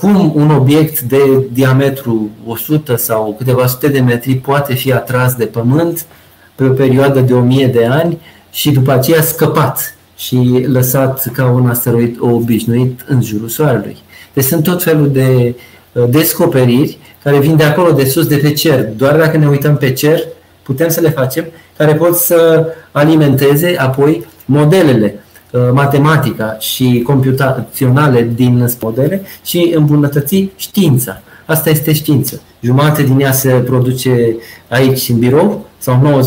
cum 0.00 0.32
un 0.34 0.50
obiect 0.50 1.00
de 1.00 1.46
diametru 1.52 2.30
100 2.46 2.96
sau 2.96 3.34
câteva 3.38 3.66
sute 3.66 3.88
de 3.88 4.00
metri 4.00 4.34
poate 4.34 4.74
fi 4.74 4.92
atras 4.92 5.34
de 5.34 5.44
Pământ 5.44 6.06
pe 6.54 6.64
o 6.64 6.72
perioadă 6.72 7.20
de 7.20 7.32
1000 7.32 7.66
de 7.66 7.86
ani 7.86 8.18
și 8.50 8.70
după 8.70 8.92
aceea 8.92 9.22
scăpat 9.22 9.94
și 10.16 10.64
lăsat 10.68 11.30
ca 11.32 11.50
un 11.50 11.68
asteroid 11.68 12.16
obișnuit 12.20 13.04
în 13.08 13.22
jurul 13.22 13.48
Soarelui. 13.48 13.96
Deci 14.32 14.44
sunt 14.44 14.62
tot 14.62 14.82
felul 14.82 15.10
de 15.10 15.54
uh, 15.92 16.04
descoperiri 16.08 16.98
care 17.24 17.38
vin 17.38 17.56
de 17.56 17.64
acolo, 17.64 17.92
de 17.92 18.04
sus, 18.04 18.26
de 18.26 18.36
pe 18.36 18.52
cer. 18.52 18.88
Doar 18.96 19.16
dacă 19.16 19.36
ne 19.36 19.48
uităm 19.48 19.76
pe 19.76 19.92
cer, 19.92 20.20
putem 20.62 20.88
să 20.88 21.00
le 21.00 21.10
facem, 21.10 21.44
care 21.76 21.94
pot 21.94 22.16
să 22.16 22.66
alimenteze 22.90 23.76
apoi 23.78 24.26
modelele 24.44 25.24
uh, 25.50 25.60
matematica 25.72 26.56
și 26.58 27.02
computaționale 27.06 28.30
din 28.34 28.68
modele 28.80 29.22
și 29.44 29.72
îmbunătăți 29.76 30.48
știința. 30.56 31.22
Asta 31.46 31.70
este 31.70 31.92
știință. 31.92 32.40
Jumate 32.60 33.02
din 33.02 33.20
ea 33.20 33.32
se 33.32 33.50
produce 33.50 34.36
aici 34.68 35.08
în 35.08 35.18
birou 35.18 35.66
sau 35.78 36.22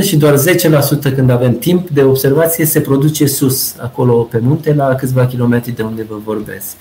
90% 0.00 0.02
și 0.02 0.16
doar 0.16 0.34
10% 0.34 1.14
când 1.14 1.30
avem 1.30 1.58
timp 1.58 1.88
de 1.88 2.02
observație 2.02 2.64
se 2.64 2.80
produce 2.80 3.26
sus, 3.26 3.74
acolo 3.78 4.14
pe 4.14 4.38
munte, 4.42 4.74
la 4.74 4.94
câțiva 4.94 5.26
kilometri 5.26 5.72
de 5.72 5.82
unde 5.82 6.06
vă 6.08 6.16
vorbesc. 6.24 6.76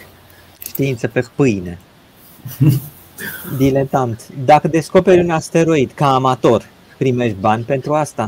Știință 0.68 1.08
pe 1.08 1.24
pâine. 1.36 1.80
Diletant. 3.58 4.22
Dacă 4.46 4.68
descoperi 4.68 5.20
un 5.20 5.30
asteroid 5.30 5.92
ca 5.96 6.14
amator, 6.14 6.64
primești 6.98 7.36
bani 7.40 7.64
pentru 7.64 7.94
asta? 7.94 8.26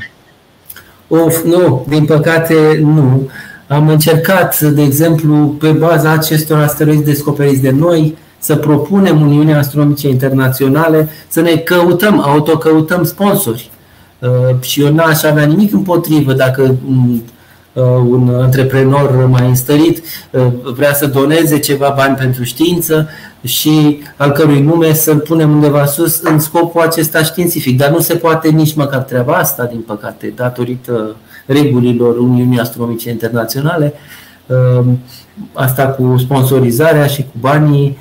Of, 1.07 1.43
nu, 1.43 1.85
din 1.89 2.05
păcate 2.05 2.79
nu. 2.81 3.29
Am 3.67 3.87
încercat, 3.87 4.59
de 4.59 4.81
exemplu, 4.81 5.55
pe 5.59 5.69
baza 5.69 6.11
acestor 6.11 6.57
asteroizi 6.57 7.03
descoperiți 7.03 7.61
de 7.61 7.69
noi, 7.69 8.17
să 8.39 8.55
propunem 8.55 9.21
Uniunea 9.21 9.57
Astronomice 9.57 10.09
Internaționale 10.09 11.09
să 11.27 11.41
ne 11.41 11.55
căutăm, 11.55 12.19
autocăutăm 12.19 13.03
sponsori. 13.03 13.71
Uh, 14.19 14.61
și 14.61 14.81
eu 14.81 14.93
n-aș 14.93 15.23
avea 15.23 15.45
nimic 15.45 15.73
împotrivă 15.73 16.33
dacă 16.33 16.75
un, 17.73 18.27
uh, 18.27 18.29
un 18.29 18.41
antreprenor 18.41 19.25
mai 19.25 19.47
înstărit 19.47 20.03
uh, 20.31 20.45
vrea 20.75 20.93
să 20.93 21.07
doneze 21.07 21.59
ceva 21.59 21.93
bani 21.97 22.15
pentru 22.15 22.43
știință 22.43 23.09
și 23.43 23.99
al 24.17 24.31
cărui 24.31 24.61
nume 24.61 24.93
să-l 24.93 25.19
punem 25.19 25.51
undeva 25.51 25.85
sus 25.85 26.21
în 26.21 26.39
scopul 26.39 26.81
acesta 26.81 27.23
științific. 27.23 27.77
Dar 27.77 27.89
nu 27.89 27.99
se 27.99 28.15
poate 28.15 28.49
nici 28.49 28.73
măcar 28.73 29.01
treaba 29.01 29.33
asta, 29.33 29.65
din 29.65 29.79
păcate, 29.79 30.33
datorită 30.35 31.15
regulilor 31.45 32.17
Uniunii 32.17 32.59
Astronomice 32.59 33.09
Internaționale. 33.09 33.93
Asta 35.53 35.85
cu 35.87 36.15
sponsorizarea 36.17 37.07
și 37.07 37.21
cu 37.21 37.37
banii 37.39 37.97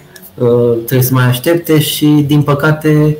trebuie 0.76 1.02
să 1.02 1.14
mai 1.14 1.24
aștepte 1.24 1.80
și, 1.80 2.06
din 2.06 2.42
păcate, 2.42 3.16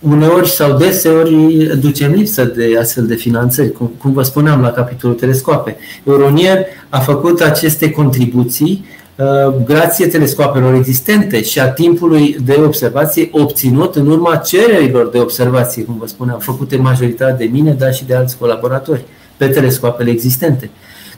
uneori 0.00 0.48
sau 0.48 0.76
deseori 0.76 1.78
ducem 1.80 2.12
lipsă 2.12 2.44
de 2.44 2.76
astfel 2.80 3.06
de 3.06 3.14
finanțări, 3.14 3.72
cum, 3.72 3.90
cum 3.98 4.12
vă 4.12 4.22
spuneam 4.22 4.60
la 4.60 4.70
capitolul 4.70 5.16
telescoape. 5.16 5.76
Euronier 6.04 6.66
a 6.88 6.98
făcut 6.98 7.40
aceste 7.40 7.90
contribuții 7.90 8.84
uh, 9.16 9.54
grație 9.64 10.06
telescoapelor 10.06 10.74
existente 10.74 11.42
și 11.42 11.60
a 11.60 11.68
timpului 11.68 12.36
de 12.44 12.60
observație 12.64 13.28
obținut 13.32 13.94
în 13.94 14.06
urma 14.06 14.36
cererilor 14.36 15.08
de 15.08 15.18
observație, 15.18 15.82
cum 15.82 15.96
vă 15.98 16.06
spuneam, 16.06 16.38
făcute 16.38 16.76
majoritatea 16.76 17.34
de 17.34 17.48
mine, 17.52 17.72
dar 17.72 17.94
și 17.94 18.04
de 18.04 18.14
alți 18.14 18.38
colaboratori 18.38 19.04
pe 19.36 19.46
telescoapele 19.46 20.10
existente, 20.10 20.70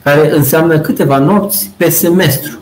care 0.03 0.35
înseamnă 0.35 0.79
câteva 0.79 1.17
nopți 1.17 1.71
pe 1.77 1.89
semestru 1.89 2.57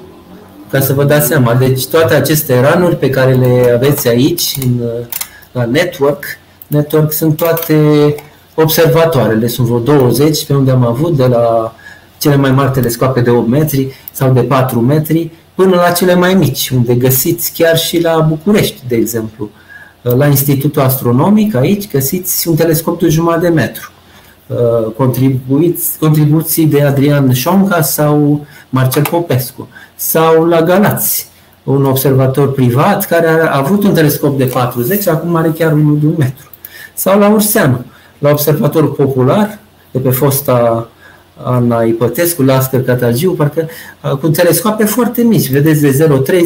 ca 0.70 0.80
să 0.80 0.94
vă 0.94 1.04
dați 1.04 1.28
seama. 1.28 1.54
Deci 1.54 1.86
toate 1.86 2.14
aceste 2.14 2.60
ranuri 2.60 2.96
pe 2.96 3.10
care 3.10 3.34
le 3.34 3.72
aveți 3.76 4.08
aici, 4.08 4.56
în 4.62 4.82
la 5.52 5.66
network. 5.66 6.24
Network 6.68 7.12
sunt 7.12 7.36
toate 7.36 7.76
observatoarele, 8.56 9.48
sunt 9.48 9.68
vreo 9.68 9.80
20 9.80 10.46
pe 10.46 10.54
unde 10.54 10.72
am 10.72 10.86
avut, 10.86 11.16
de 11.16 11.26
la 11.26 11.76
cele 12.18 12.36
mai 12.36 12.52
mari 12.52 12.72
telescoape 12.72 13.22
de 13.22 13.30
8 13.30 13.48
metri 13.48 13.94
sau 14.12 14.32
de 14.32 14.42
4 14.42 14.80
metri, 14.80 15.32
până 15.56 15.76
la 15.76 15.92
cele 15.92 16.16
mai 16.16 16.34
mici, 16.34 16.70
unde 16.70 16.96
găsiți 16.96 17.54
chiar 17.54 17.78
și 17.78 18.02
la 18.02 18.20
București, 18.20 18.88
de 18.88 18.96
exemplu. 18.96 19.50
La 20.02 20.26
Institutul 20.26 20.82
Astronomic, 20.82 21.56
aici, 21.56 21.92
găsiți 21.92 22.48
un 22.48 22.56
telescop 22.56 23.00
de 23.00 23.08
jumătate 23.08 23.42
de 23.42 23.54
metru. 23.54 23.92
Contribuții 26.00 26.66
de 26.66 26.82
Adrian 26.82 27.34
Șonca 27.34 27.82
sau 27.82 28.46
Marcel 28.70 29.04
Popescu. 29.10 29.68
Sau 29.96 30.46
la 30.46 30.62
Galați, 30.62 31.28
un 31.64 31.86
observator 31.86 32.52
privat 32.54 33.06
care 33.06 33.28
a 33.28 33.58
avut 33.58 33.84
un 33.84 33.94
telescop 33.94 34.38
de 34.38 34.46
40, 34.46 35.08
acum 35.08 35.36
are 35.36 35.54
chiar 35.58 35.72
unul 35.72 36.00
de 36.00 36.06
un 36.06 36.16
metru. 36.18 36.50
Sau 36.94 37.20
la 37.20 37.30
Urseanu, 37.30 37.86
la 38.18 38.30
observator 38.30 38.96
popular 38.96 39.60
de 39.92 40.00
pe 40.00 40.10
fosta 40.10 40.88
Ana 41.44 41.82
Ipătescu, 41.82 42.42
Lascăr 42.42 42.84
Catagiu, 42.84 43.32
parcă 43.32 43.70
cu 44.22 44.30
telescoape 44.30 44.86
foarte 44.86 45.22
mici, 45.22 45.50
vedeți, 45.50 45.82
de 45.82 46.08
0,3, 46.28 46.42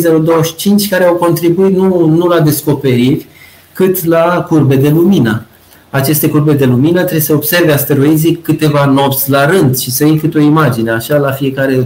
0,25, 0.83 0.89
care 0.89 1.03
au 1.03 1.15
contribuit 1.15 1.75
nu, 1.75 2.05
nu 2.05 2.27
la 2.27 2.39
descoperiri, 2.39 3.27
cât 3.73 4.05
la 4.05 4.45
curbe 4.47 4.75
de 4.75 4.89
lumină. 4.89 5.45
Aceste 5.89 6.29
curbe 6.29 6.53
de 6.53 6.65
lumină 6.65 6.99
trebuie 6.99 7.19
să 7.19 7.33
observe 7.33 7.71
asteroizii 7.71 8.35
câteva 8.35 8.85
nopți 8.85 9.29
la 9.29 9.45
rând 9.45 9.77
și 9.77 9.91
să 9.91 10.05
iei 10.05 10.17
câte 10.17 10.37
o 10.37 10.41
imagine, 10.41 10.91
așa 10.91 11.17
la 11.17 11.31
fiecare 11.31 11.75
1-2 11.79 11.85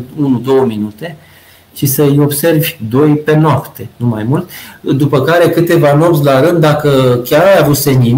minute, 0.68 1.18
și 1.80 1.86
să-i 1.86 2.20
observi 2.20 2.78
doi 2.90 3.16
pe 3.16 3.36
noapte, 3.36 3.88
nu 3.96 4.08
mai 4.08 4.24
mult, 4.24 4.50
după 4.82 5.22
care 5.22 5.50
câteva 5.50 5.96
nopți 5.96 6.24
la 6.24 6.40
rând, 6.40 6.60
dacă 6.60 7.22
chiar 7.24 7.46
ai 7.46 7.60
avut 7.60 7.76
senin, 7.76 8.18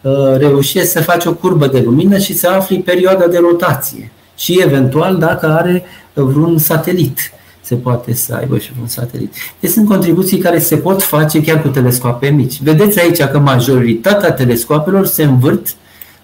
uh, 0.00 0.12
reușești 0.36 0.88
să 0.88 1.02
faci 1.02 1.24
o 1.24 1.34
curbă 1.34 1.66
de 1.66 1.80
lumină 1.80 2.18
și 2.18 2.34
să 2.34 2.48
afli 2.48 2.78
perioada 2.78 3.26
de 3.26 3.38
rotație 3.38 4.12
și 4.36 4.60
eventual 4.64 5.16
dacă 5.16 5.46
are 5.46 5.84
vreun 6.12 6.58
satelit 6.58 7.18
se 7.60 7.74
poate 7.74 8.14
să 8.14 8.34
aibă 8.34 8.58
și 8.58 8.72
un 8.80 8.86
satelit. 8.86 9.34
Deci 9.60 9.70
sunt 9.70 9.88
contribuții 9.88 10.38
care 10.38 10.58
se 10.58 10.76
pot 10.76 11.02
face 11.02 11.42
chiar 11.42 11.62
cu 11.62 11.68
telescoape 11.68 12.28
mici. 12.28 12.62
Vedeți 12.62 13.00
aici 13.00 13.22
că 13.22 13.38
majoritatea 13.38 14.32
telescoapelor 14.32 15.06
se 15.06 15.22
învârt 15.22 15.66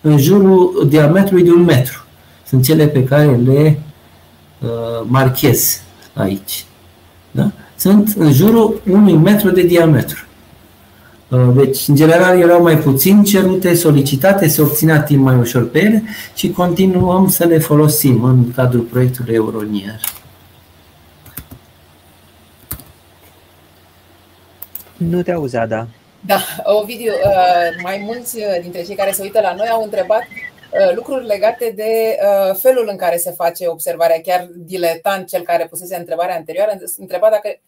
în 0.01 0.19
jurul 0.19 0.87
diametrului 0.89 1.45
de 1.45 1.51
un 1.51 1.63
metru. 1.63 2.05
Sunt 2.49 2.65
cele 2.65 2.87
pe 2.87 3.05
care 3.05 3.41
le 3.45 3.79
uh, 4.61 4.69
marchez 5.07 5.83
aici. 6.15 6.65
Da? 7.31 7.51
Sunt 7.77 8.15
în 8.17 8.33
jurul 8.33 8.81
unui 8.91 9.13
metru 9.13 9.51
de 9.51 9.63
diametru. 9.63 10.25
Uh, 11.29 11.49
deci, 11.55 11.89
în 11.89 11.95
general, 11.95 12.41
erau 12.41 12.63
mai 12.63 12.79
puțin 12.79 13.25
cerute, 13.25 13.75
solicitate, 13.75 14.49
se 14.49 14.63
obținea 14.63 15.03
timp 15.03 15.23
mai 15.23 15.37
ușor 15.37 15.69
pe 15.69 15.83
ele 15.83 16.03
și 16.35 16.51
continuăm 16.51 17.29
să 17.29 17.45
le 17.45 17.59
folosim 17.59 18.25
în 18.25 18.53
cadrul 18.53 18.83
proiectului 18.83 19.35
Euronier. 19.35 20.01
Nu 24.97 25.23
te 25.23 25.33
auzi, 25.33 25.57
Ada. 25.57 25.89
Da, 26.21 26.41
Ovidiu, 26.63 27.13
uh, 27.13 27.83
mai 27.83 28.03
mulți 28.07 28.39
dintre 28.63 28.83
cei 28.83 28.97
care 28.97 29.13
se 29.13 29.23
uită 29.23 29.41
la 29.43 29.55
noi 29.55 29.69
au 29.71 29.83
întrebat 29.83 30.23
Uh, 30.23 30.52
lucruri 30.95 31.27
legate 31.27 31.73
de 31.77 32.19
uh, 32.19 32.57
felul 32.57 32.89
în 32.91 32.97
care 32.97 33.17
se 33.17 33.31
face 33.31 33.67
observarea. 33.67 34.21
Chiar 34.21 34.49
diletant, 34.55 35.29
cel 35.29 35.43
care 35.43 35.67
pusese 35.67 35.97
întrebarea 35.97 36.37
anterioară, 36.37 36.79
întreba 36.99 37.29
dacă 37.31 37.61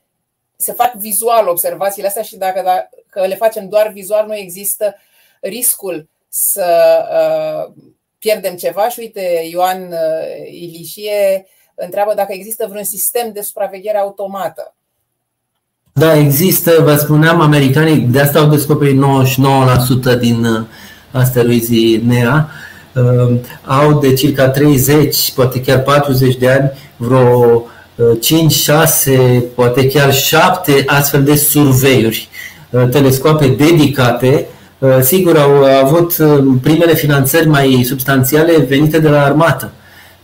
se 0.56 0.72
fac 0.72 0.94
vizual 0.94 1.48
observațiile 1.48 2.08
astea 2.08 2.22
și 2.22 2.36
dacă, 2.36 2.62
dacă 2.64 3.26
le 3.26 3.34
facem 3.34 3.68
doar 3.68 3.88
vizual, 3.88 4.26
nu 4.26 4.36
există 4.36 4.94
riscul 5.40 6.08
să 6.28 6.98
uh, 7.10 7.72
pierdem 8.18 8.54
ceva. 8.54 8.88
Și 8.88 9.00
uite, 9.00 9.48
Ioan 9.50 9.94
Ilișie 10.50 11.46
întreabă 11.74 12.14
dacă 12.14 12.32
există 12.32 12.66
vreun 12.68 12.84
sistem 12.84 13.32
de 13.32 13.40
supraveghere 13.40 13.98
automată. 13.98 14.74
Da, 15.92 16.16
există, 16.16 16.82
vă 16.82 16.96
spuneam, 16.96 17.40
americanii 17.40 17.98
de 17.98 18.20
asta 18.20 18.38
au 18.38 18.46
descoperit 18.46 19.00
99% 20.16 20.18
din 20.18 20.66
asteroizii 21.12 21.96
NEA 21.96 22.50
Ehm, 22.50 22.63
au 23.64 23.98
de 24.00 24.12
circa 24.12 24.48
30, 24.48 25.32
poate 25.34 25.60
chiar 25.60 25.82
40 25.82 26.36
de 26.36 26.50
ani, 26.50 26.70
vreo 26.96 27.66
5, 28.20 28.52
eh, 28.52 28.58
6, 28.58 29.44
poate 29.54 29.86
chiar 29.86 30.12
7 30.12 30.84
astfel 30.86 31.22
de 31.22 31.34
surveiuri, 31.34 32.28
eh, 32.70 32.88
telescoape 32.90 33.46
dedicate. 33.46 34.46
Eh, 34.78 34.98
sigur, 35.02 35.36
au 35.38 35.64
avut 35.84 36.16
primele 36.62 36.94
finanțări 36.94 37.48
mai 37.48 37.82
substanțiale 37.84 38.56
venite 38.56 38.98
de 38.98 39.08
la 39.08 39.24
armată 39.24 39.72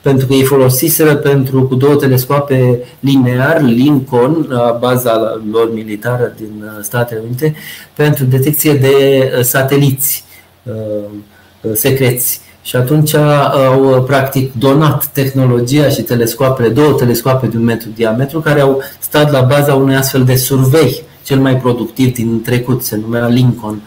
pentru 0.01 0.27
că 0.27 0.33
ei 0.33 0.43
folosiseră 0.43 1.17
pentru 1.17 1.63
cu 1.63 1.75
două 1.75 1.95
telescoape 1.95 2.79
linear, 3.01 3.61
Lincoln, 3.63 4.47
la 4.49 4.77
baza 4.81 5.41
lor 5.51 5.73
militară 5.75 6.35
din 6.37 6.63
uh, 6.63 6.71
Statele 6.83 7.21
Unite, 7.25 7.55
pentru 7.95 8.25
detecție 8.25 8.75
de 8.75 8.95
uh, 9.37 9.43
sateliți 9.45 10.25
uh, 10.63 11.73
secreți. 11.73 12.41
Și 12.71 12.77
atunci 12.77 13.15
au 13.15 14.03
practic 14.07 14.53
donat 14.53 15.07
tehnologia 15.07 15.89
și 15.89 16.03
telescoapele, 16.03 16.69
două 16.69 16.93
telescoape 16.93 17.47
de 17.47 17.57
un 17.57 17.65
metru 17.65 17.89
diametru, 17.95 18.41
care 18.41 18.61
au 18.61 18.83
stat 19.01 19.31
la 19.31 19.41
baza 19.41 19.75
unui 19.75 19.97
astfel 19.97 20.25
de 20.25 20.35
survey, 20.35 21.03
cel 21.25 21.39
mai 21.39 21.57
productiv 21.57 22.15
din 22.15 22.43
trecut, 22.43 22.83
se 22.83 22.97
numea 22.97 23.29
Lincoln 23.29 23.83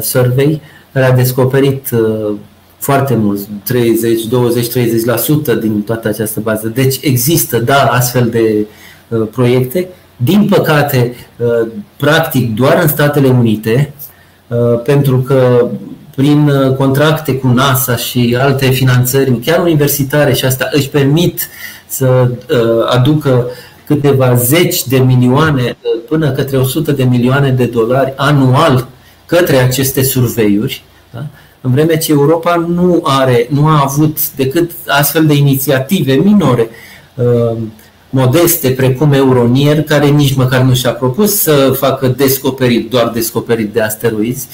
Survey, 0.00 0.60
care 0.92 1.04
a 1.04 1.12
descoperit 1.12 1.88
foarte 2.78 3.14
mult, 3.14 3.40
30, 3.64 4.24
20, 4.24 4.66
30% 4.66 5.60
din 5.60 5.82
toată 5.82 6.08
această 6.08 6.40
bază. 6.40 6.68
Deci 6.68 6.98
există, 7.00 7.58
da, 7.58 7.82
astfel 7.82 8.28
de 8.28 8.66
uh, 9.08 9.28
proiecte. 9.30 9.88
Din 10.16 10.46
păcate, 10.50 11.14
uh, 11.36 11.68
practic 11.96 12.54
doar 12.54 12.78
în 12.82 12.88
Statele 12.88 13.28
Unite, 13.28 13.92
uh, 14.48 14.80
pentru 14.84 15.18
că 15.18 15.68
prin 16.16 16.48
uh, 16.48 16.74
contracte 16.76 17.34
cu 17.34 17.46
NASA 17.46 17.96
și 17.96 18.36
alte 18.40 18.70
finanțări, 18.70 19.38
chiar 19.38 19.60
universitare 19.60 20.32
și 20.32 20.44
asta 20.44 20.68
își 20.72 20.88
permit 20.88 21.48
să 21.86 22.30
uh, 22.30 22.86
aducă 22.88 23.46
câteva 23.86 24.34
zeci 24.34 24.86
de 24.86 24.98
milioane 24.98 25.62
uh, 25.62 26.00
până 26.08 26.30
către 26.30 26.56
100 26.56 26.92
de 26.92 27.04
milioane 27.04 27.50
de 27.50 27.64
dolari 27.64 28.12
anual 28.16 28.86
către 29.26 29.56
aceste 29.56 30.02
surveiuri. 30.02 30.84
Da? 31.10 31.26
în 31.66 31.72
vreme 31.72 31.96
ce 31.96 32.12
Europa 32.12 32.66
nu 32.68 33.00
are, 33.04 33.46
nu 33.50 33.66
a 33.66 33.82
avut 33.84 34.30
decât 34.30 34.70
astfel 34.86 35.26
de 35.26 35.34
inițiative 35.34 36.12
minore, 36.12 36.68
uh, 37.14 37.56
modeste, 38.10 38.70
precum 38.70 39.12
Euronier, 39.12 39.82
care 39.82 40.06
nici 40.06 40.34
măcar 40.34 40.60
nu 40.60 40.74
și-a 40.74 40.90
propus 40.90 41.34
să 41.34 41.74
facă 41.78 42.06
descoperit, 42.06 42.90
doar 42.90 43.08
descoperit 43.08 43.72
de 43.72 43.80
asteroizi, 43.80 44.46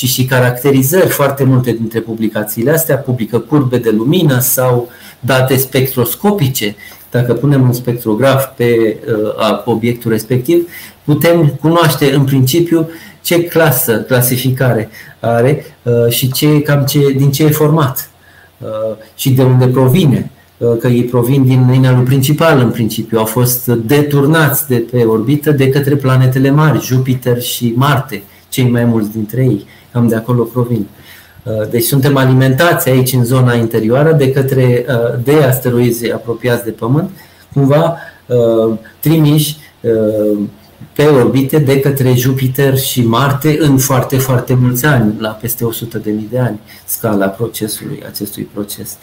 ci 0.00 0.08
și 0.08 0.24
caracterizări. 0.24 1.08
Foarte 1.08 1.44
multe 1.44 1.72
dintre 1.72 2.00
publicațiile 2.00 2.70
astea 2.70 2.96
publică 2.96 3.38
curbe 3.38 3.78
de 3.78 3.90
lumină 3.90 4.38
sau 4.38 4.88
date 5.20 5.56
spectroscopice. 5.56 6.76
Dacă 7.10 7.32
punem 7.32 7.62
un 7.62 7.72
spectrograf 7.72 8.46
pe 8.56 8.96
uh, 9.06 9.62
obiectul 9.64 10.10
respectiv, 10.10 10.68
putem 11.04 11.46
cunoaște 11.60 12.14
în 12.14 12.24
principiu 12.24 12.88
ce 13.22 13.42
clasă, 13.42 14.00
clasificare 14.00 14.88
are 15.20 15.64
uh, 15.82 16.12
și 16.12 16.32
ce, 16.32 16.60
cam 16.60 16.84
ce, 16.84 17.12
din 17.16 17.30
ce 17.30 17.44
e 17.44 17.50
format 17.50 18.10
uh, 18.58 18.96
și 19.14 19.30
de 19.30 19.42
unde 19.42 19.66
provine 19.66 20.30
uh, 20.58 20.76
că 20.78 20.88
ei 20.88 21.04
provin 21.04 21.44
din 21.44 21.72
inelul 21.72 22.04
principal 22.04 22.58
în 22.58 22.70
principiu, 22.70 23.18
au 23.18 23.24
fost 23.24 23.66
deturnați 23.66 24.68
de 24.68 24.84
pe 24.90 25.02
orbită 25.02 25.50
de 25.50 25.68
către 25.68 25.96
planetele 25.96 26.50
mari, 26.50 26.84
Jupiter 26.84 27.42
și 27.42 27.72
Marte, 27.76 28.22
cei 28.48 28.68
mai 28.68 28.84
mulți 28.84 29.10
dintre 29.10 29.42
ei, 29.42 29.66
cam 29.92 30.08
de 30.08 30.14
acolo 30.14 30.42
provin. 30.42 30.86
Deci 31.70 31.84
suntem 31.84 32.16
alimentați 32.16 32.88
aici 32.88 33.12
în 33.12 33.24
zona 33.24 33.54
interioară 33.54 34.12
de 34.12 34.32
către 34.32 34.86
de 35.24 35.34
asteroizi 35.34 36.12
apropiați 36.12 36.64
de 36.64 36.70
Pământ, 36.70 37.10
cumva 37.52 37.96
trimiși 39.00 39.56
pe 40.92 41.06
orbite 41.06 41.58
de 41.58 41.80
către 41.80 42.14
Jupiter 42.14 42.78
și 42.78 43.02
Marte 43.02 43.56
în 43.60 43.78
foarte, 43.78 44.18
foarte 44.18 44.54
mulți 44.54 44.86
ani, 44.86 45.14
la 45.18 45.28
peste 45.28 45.64
100.000 45.64 46.12
de 46.30 46.38
ani, 46.38 46.60
scala 46.84 47.26
procesului, 47.26 48.02
acestui 48.06 48.42
proces. 48.42 48.96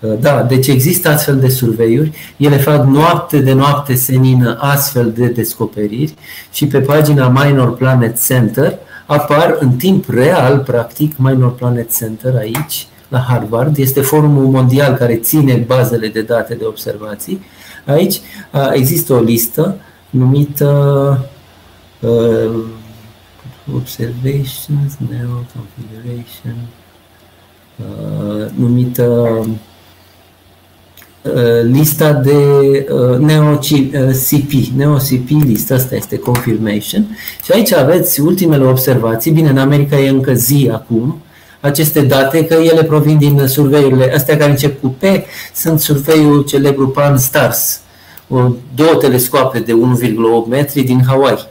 Uh, 0.00 0.12
da, 0.20 0.42
deci 0.42 0.66
există 0.66 1.08
astfel 1.08 1.38
de 1.38 1.48
surveiuri, 1.48 2.12
ele 2.36 2.56
fac 2.56 2.84
noapte 2.84 3.38
de 3.38 3.52
noapte 3.52 3.94
senină 3.94 4.56
astfel 4.60 5.12
de 5.16 5.26
descoperiri 5.26 6.14
și 6.52 6.66
pe 6.66 6.80
pagina 6.80 7.28
Minor 7.28 7.76
Planet 7.76 8.24
Center 8.26 8.78
apar 9.06 9.56
în 9.60 9.76
timp 9.76 10.08
real, 10.08 10.58
practic, 10.58 11.16
Minor 11.16 11.54
Planet 11.54 11.96
Center 11.96 12.34
aici, 12.34 12.86
la 13.08 13.18
Harvard, 13.18 13.76
este 13.76 14.00
forumul 14.00 14.46
mondial 14.46 14.94
care 14.94 15.16
ține 15.16 15.64
bazele 15.66 16.08
de 16.08 16.22
date 16.22 16.54
de 16.54 16.64
observații. 16.64 17.42
Aici 17.86 18.14
uh, 18.52 18.70
există 18.72 19.12
o 19.12 19.20
listă 19.20 19.76
numită 20.10 21.18
uh, 22.00 22.64
Observations, 23.74 24.96
Neo 25.08 25.44
Configuration, 25.54 26.56
uh, 27.76 28.50
numită 28.54 29.02
uh, 29.02 29.46
lista 31.62 32.12
de 32.12 32.32
uh, 32.90 33.18
NeoCP, 33.18 34.52
uh, 34.52 34.66
NeoCP 34.76 35.28
lista 35.44 35.74
asta 35.74 35.94
este 35.94 36.18
confirmation. 36.18 37.18
Și 37.44 37.52
aici 37.52 37.72
aveți 37.72 38.20
ultimele 38.20 38.64
observații, 38.64 39.30
bine 39.30 39.48
în 39.48 39.58
America 39.58 39.98
e 39.98 40.08
încă 40.08 40.32
zi 40.32 40.70
acum, 40.72 41.22
aceste 41.60 42.00
date, 42.00 42.46
că 42.46 42.54
ele 42.54 42.82
provin 42.84 43.18
din 43.18 43.46
surveiurile 43.46 44.12
astea 44.14 44.36
care 44.36 44.50
încep 44.50 44.80
cu 44.80 44.88
P, 44.88 45.02
sunt 45.54 45.80
surveiul 45.80 46.42
celebru 46.42 46.88
Pan 46.88 47.18
Stars, 47.18 47.80
două 48.74 48.94
telescoape 49.00 49.58
de 49.58 49.72
1,8 49.72 50.48
metri 50.48 50.82
din 50.82 51.02
Hawaii. 51.06 51.46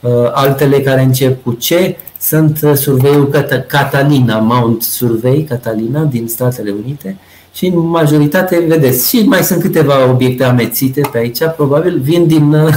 Uh, 0.00 0.10
altele 0.32 0.80
care 0.80 1.02
încep 1.02 1.42
cu 1.42 1.50
C 1.50 1.96
sunt 2.20 2.60
uh, 2.62 2.74
surveiul 2.74 3.46
Catalina, 3.66 4.38
Mount 4.38 4.82
Survey 4.82 5.44
Catalina 5.48 6.02
din 6.02 6.28
Statele 6.28 6.74
Unite 6.84 7.16
și 7.54 7.66
în 7.66 7.78
majoritate, 7.78 8.64
vedeți, 8.68 9.08
și 9.08 9.22
mai 9.26 9.42
sunt 9.42 9.60
câteva 9.60 10.10
obiecte 10.10 10.44
amețite 10.44 11.00
pe 11.12 11.18
aici, 11.18 11.38
probabil 11.56 11.98
vin 11.98 12.26
din 12.26 12.52
uh, 12.52 12.74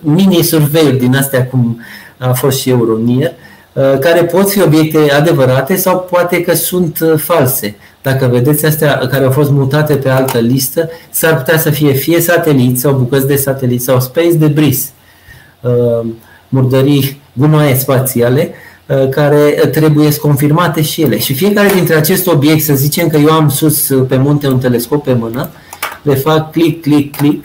mini-surveiuri 0.00 0.96
din 0.96 1.16
astea 1.16 1.46
cum 1.46 1.80
a 2.18 2.32
fost 2.32 2.58
și 2.60 2.70
Euronier, 2.70 3.32
care 4.00 4.24
pot 4.24 4.50
fi 4.50 4.62
obiecte 4.62 5.12
adevărate 5.12 5.76
sau 5.76 6.06
poate 6.10 6.40
că 6.40 6.54
sunt 6.54 6.98
false. 7.16 7.74
Dacă 8.02 8.26
vedeți 8.26 8.66
astea 8.66 8.96
care 9.10 9.24
au 9.24 9.30
fost 9.30 9.50
mutate 9.50 9.94
pe 9.94 10.08
altă 10.08 10.38
listă, 10.38 10.90
s-ar 11.10 11.36
putea 11.36 11.58
să 11.58 11.70
fie 11.70 11.92
fie 11.92 12.20
sateliți 12.20 12.80
sau 12.80 12.92
bucăți 12.92 13.26
de 13.26 13.36
sateliți 13.36 13.84
sau 13.84 14.00
space 14.00 14.32
debris, 14.32 14.92
uh, 15.60 16.06
murdării 16.48 17.20
gunoaie 17.32 17.74
spațiale, 17.74 18.50
uh, 18.50 18.73
care 19.10 19.50
trebuie 19.72 20.16
confirmate 20.16 20.82
și 20.82 21.02
ele. 21.02 21.18
Și 21.18 21.34
fiecare 21.34 21.68
dintre 21.74 21.94
acest 21.94 22.26
obiect, 22.26 22.64
să 22.64 22.74
zicem 22.74 23.08
că 23.08 23.16
eu 23.16 23.30
am 23.30 23.48
sus 23.48 23.90
pe 24.08 24.16
munte 24.16 24.48
un 24.48 24.58
telescop 24.58 25.04
pe 25.04 25.12
mână, 25.12 25.50
le 26.02 26.14
fac 26.14 26.50
click, 26.50 26.82
click, 26.82 27.16
click 27.16 27.44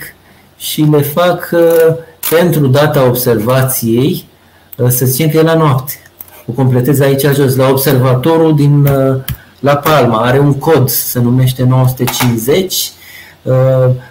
și 0.58 0.82
le 0.82 1.02
fac 1.02 1.50
uh, 1.52 1.96
pentru 2.30 2.68
data 2.68 3.06
observației, 3.06 4.28
să 4.88 5.06
zicem 5.06 5.30
că 5.30 5.38
e 5.38 5.42
la 5.42 5.56
noapte. 5.56 5.94
O 6.46 6.52
completez 6.52 7.00
aici 7.00 7.26
jos, 7.34 7.56
la 7.56 7.70
observatorul 7.70 8.56
din 8.56 8.88
la 9.60 9.76
Palma 9.76 10.18
are 10.18 10.40
un 10.40 10.54
cod, 10.54 10.90
se 10.90 11.20
numește 11.20 11.64
950. 11.64 12.92
Uh, 13.42 13.54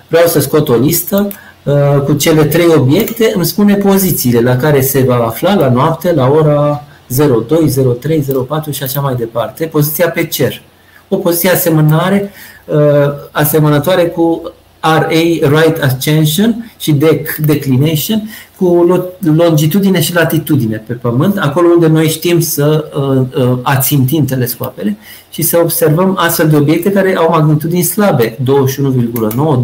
vreau 0.08 0.26
să 0.26 0.40
scot 0.40 0.68
o 0.68 0.74
listă 0.74 1.28
uh, 1.62 2.00
cu 2.04 2.12
cele 2.12 2.44
trei 2.44 2.66
obiecte, 2.76 3.32
îmi 3.34 3.44
spune 3.44 3.74
pozițiile 3.74 4.40
la 4.40 4.56
care 4.56 4.80
se 4.80 5.02
va 5.02 5.24
afla 5.26 5.54
la 5.54 5.70
noapte, 5.70 6.12
la 6.12 6.30
ora 6.30 6.84
02, 7.08 7.96
03, 8.00 8.24
04 8.48 8.70
și 8.70 8.82
așa 8.82 9.00
mai 9.00 9.14
departe, 9.14 9.66
poziția 9.66 10.10
pe 10.10 10.26
cer. 10.26 10.62
O 11.08 11.16
poziție 11.16 11.50
asemănare, 11.50 12.30
uh, 12.64 12.78
asemănătoare 13.30 14.06
cu 14.06 14.52
RA, 14.80 15.08
right 15.40 15.82
ascension 15.82 16.72
și 16.78 16.92
dec, 16.92 17.34
declination, 17.36 18.28
cu 18.56 18.86
longitudine 19.20 20.00
și 20.00 20.14
latitudine 20.14 20.84
pe 20.86 20.92
Pământ, 20.92 21.38
acolo 21.38 21.68
unde 21.68 21.86
noi 21.86 22.08
știm 22.08 22.40
să 22.40 22.90
uh, 22.94 23.42
uh, 23.42 23.58
ațintim 23.62 24.24
telescoapele 24.24 24.96
și 25.30 25.42
să 25.42 25.58
observăm 25.62 26.16
astfel 26.18 26.48
de 26.48 26.56
obiecte 26.56 26.92
care 26.92 27.16
au 27.16 27.28
magnitudini 27.30 27.82
slabe, 27.82 28.36
21,9, 28.36 28.38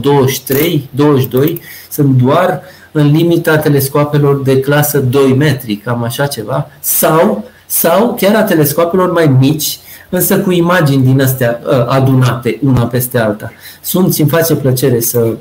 23, 0.01 0.89
22, 0.91 1.61
sunt 1.91 2.23
doar 2.23 2.61
în 2.93 3.11
limita 3.11 3.59
telescoapelor 3.59 4.43
de 4.43 4.61
clasă 4.61 4.99
2 4.99 5.35
metri, 5.35 5.77
cam 5.77 6.03
așa 6.03 6.27
ceva, 6.27 6.71
sau, 6.81 7.45
sau 7.67 8.15
chiar 8.21 8.35
a 8.35 8.43
telescoapelor 8.43 9.13
mai 9.13 9.37
mici, 9.39 9.79
însă 10.15 10.39
cu 10.39 10.51
imagini 10.51 11.05
din 11.05 11.21
astea 11.21 11.61
uh, 11.67 11.87
adunate 11.87 12.59
una 12.63 12.87
peste 12.87 13.19
alta. 13.19 13.53
Sunt, 13.83 14.19
îmi 14.19 14.29
face 14.29 14.55
plăcere 14.55 15.01
să 15.01 15.37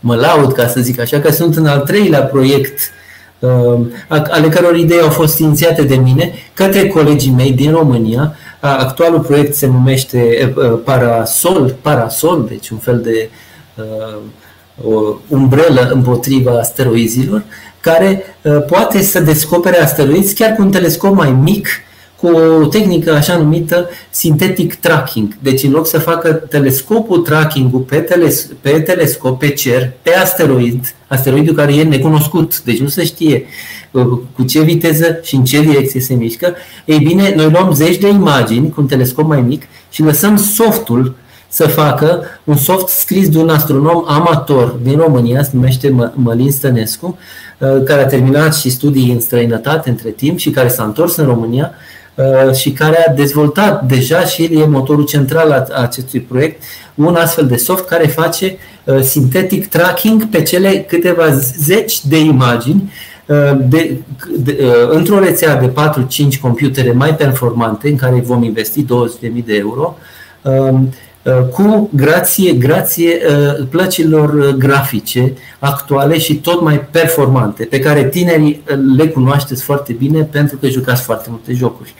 mă 0.00 0.14
laud, 0.14 0.52
ca 0.52 0.66
să 0.66 0.80
zic 0.80 1.00
așa, 1.00 1.20
că 1.20 1.32
sunt 1.32 1.56
în 1.56 1.66
al 1.66 1.80
treilea 1.80 2.22
proiect 2.22 2.78
uh, 3.38 3.80
ale 4.08 4.48
căror 4.48 4.76
idei 4.76 5.00
au 5.00 5.08
fost 5.08 5.38
inițiate 5.38 5.82
de 5.82 5.94
mine 5.94 6.32
către 6.54 6.86
colegii 6.86 7.32
mei 7.32 7.52
din 7.52 7.70
România. 7.70 8.36
Actualul 8.60 9.20
proiect 9.20 9.54
se 9.54 9.66
numește 9.66 10.52
uh, 10.56 10.78
Parasol, 10.84 11.76
Parasol, 11.80 12.46
deci 12.48 12.68
un 12.68 12.78
fel 12.78 13.00
de 13.00 13.30
o 14.84 15.14
umbrelă 15.28 15.90
împotriva 15.92 16.58
asteroizilor, 16.58 17.42
care 17.80 18.22
poate 18.66 19.02
să 19.02 19.20
descopere 19.20 19.80
asteroizi 19.80 20.34
chiar 20.34 20.52
cu 20.52 20.62
un 20.62 20.70
telescop 20.70 21.14
mai 21.14 21.30
mic 21.30 21.68
cu 22.24 22.36
o 22.62 22.66
tehnică 22.66 23.12
așa 23.12 23.36
numită 23.36 23.88
synthetic 24.10 24.74
tracking. 24.74 25.36
Deci 25.42 25.62
în 25.62 25.70
loc 25.70 25.86
să 25.86 25.98
facă 25.98 26.32
telescopul 26.32 27.18
tracking-ul 27.18 27.80
pe, 27.80 27.96
teles- 27.96 28.48
pe 28.60 28.70
telescop, 28.70 29.38
pe 29.38 29.48
cer, 29.48 29.92
pe 30.02 30.14
asteroid, 30.14 30.94
asteroidul 31.06 31.54
care 31.54 31.74
e 31.74 31.82
necunoscut, 31.82 32.62
deci 32.62 32.78
nu 32.78 32.88
se 32.88 33.04
știe 33.04 33.44
uh, 33.90 34.06
cu 34.34 34.42
ce 34.42 34.60
viteză 34.62 35.18
și 35.22 35.34
în 35.34 35.44
ce 35.44 35.60
direcție 35.60 36.00
se 36.00 36.14
mișcă, 36.14 36.54
ei 36.84 36.98
bine, 36.98 37.32
noi 37.36 37.50
luăm 37.50 37.72
zeci 37.72 37.98
de 37.98 38.08
imagini 38.08 38.70
cu 38.70 38.80
un 38.80 38.86
telescop 38.86 39.26
mai 39.26 39.40
mic 39.40 39.62
și 39.90 40.02
lăsăm 40.02 40.36
softul 40.36 41.14
să 41.48 41.66
facă 41.66 42.22
un 42.44 42.56
soft 42.56 42.88
scris 42.88 43.28
de 43.28 43.38
un 43.38 43.48
astronom 43.48 44.04
amator 44.06 44.68
din 44.82 44.96
România, 44.96 45.42
se 45.42 45.50
numește 45.52 46.12
Mălin 46.14 46.50
Stănescu, 46.50 47.18
uh, 47.58 47.82
care 47.84 48.02
a 48.02 48.06
terminat 48.06 48.54
și 48.54 48.70
studii 48.70 49.12
în 49.12 49.20
străinătate 49.20 49.90
între 49.90 50.10
timp 50.10 50.38
și 50.38 50.50
care 50.50 50.68
s-a 50.68 50.84
întors 50.84 51.16
în 51.16 51.24
România 51.24 51.70
uh, 51.70 51.93
și 52.54 52.70
care 52.70 53.04
a 53.08 53.12
dezvoltat 53.12 53.84
deja 53.86 54.24
și 54.24 54.44
el 54.44 54.60
e 54.60 54.66
motorul 54.66 55.04
central 55.04 55.50
al 55.50 55.72
acestui 55.82 56.20
proiect, 56.20 56.62
un 56.94 57.14
astfel 57.14 57.46
de 57.46 57.56
soft 57.56 57.86
care 57.86 58.06
face 58.06 58.56
uh, 58.84 59.00
sintetic 59.00 59.68
tracking 59.68 60.24
pe 60.24 60.42
cele 60.42 60.84
câteva 60.88 61.30
zeci 61.58 62.04
de 62.04 62.18
imagini 62.18 62.92
de, 63.68 63.96
de, 64.36 64.58
într-o 64.88 65.18
rețea 65.18 65.56
de 65.56 65.72
4-5 66.36 66.40
computere 66.40 66.92
mai 66.92 67.14
performante 67.14 67.88
în 67.88 67.96
care 67.96 68.20
vom 68.20 68.42
investi 68.42 68.84
20.000 68.84 69.44
de 69.44 69.54
euro. 69.54 69.96
Um, 70.42 70.52
Uh, 70.74 70.90
cu 71.50 71.90
grație, 71.92 72.52
grație 72.52 73.20
uh, 73.28 73.66
plăcilor 73.70 74.34
uh, 74.34 74.48
grafice 74.48 75.32
actuale 75.58 76.18
și 76.18 76.34
tot 76.34 76.62
mai 76.62 76.80
performante, 76.80 77.64
pe 77.64 77.78
care 77.78 78.08
tinerii 78.08 78.62
le 78.96 79.06
cunoașteți 79.06 79.62
foarte 79.62 79.92
bine 79.92 80.22
pentru 80.22 80.56
că 80.56 80.68
jucați 80.68 81.02
foarte 81.02 81.26
multe 81.30 81.52
jocuri 81.52 81.94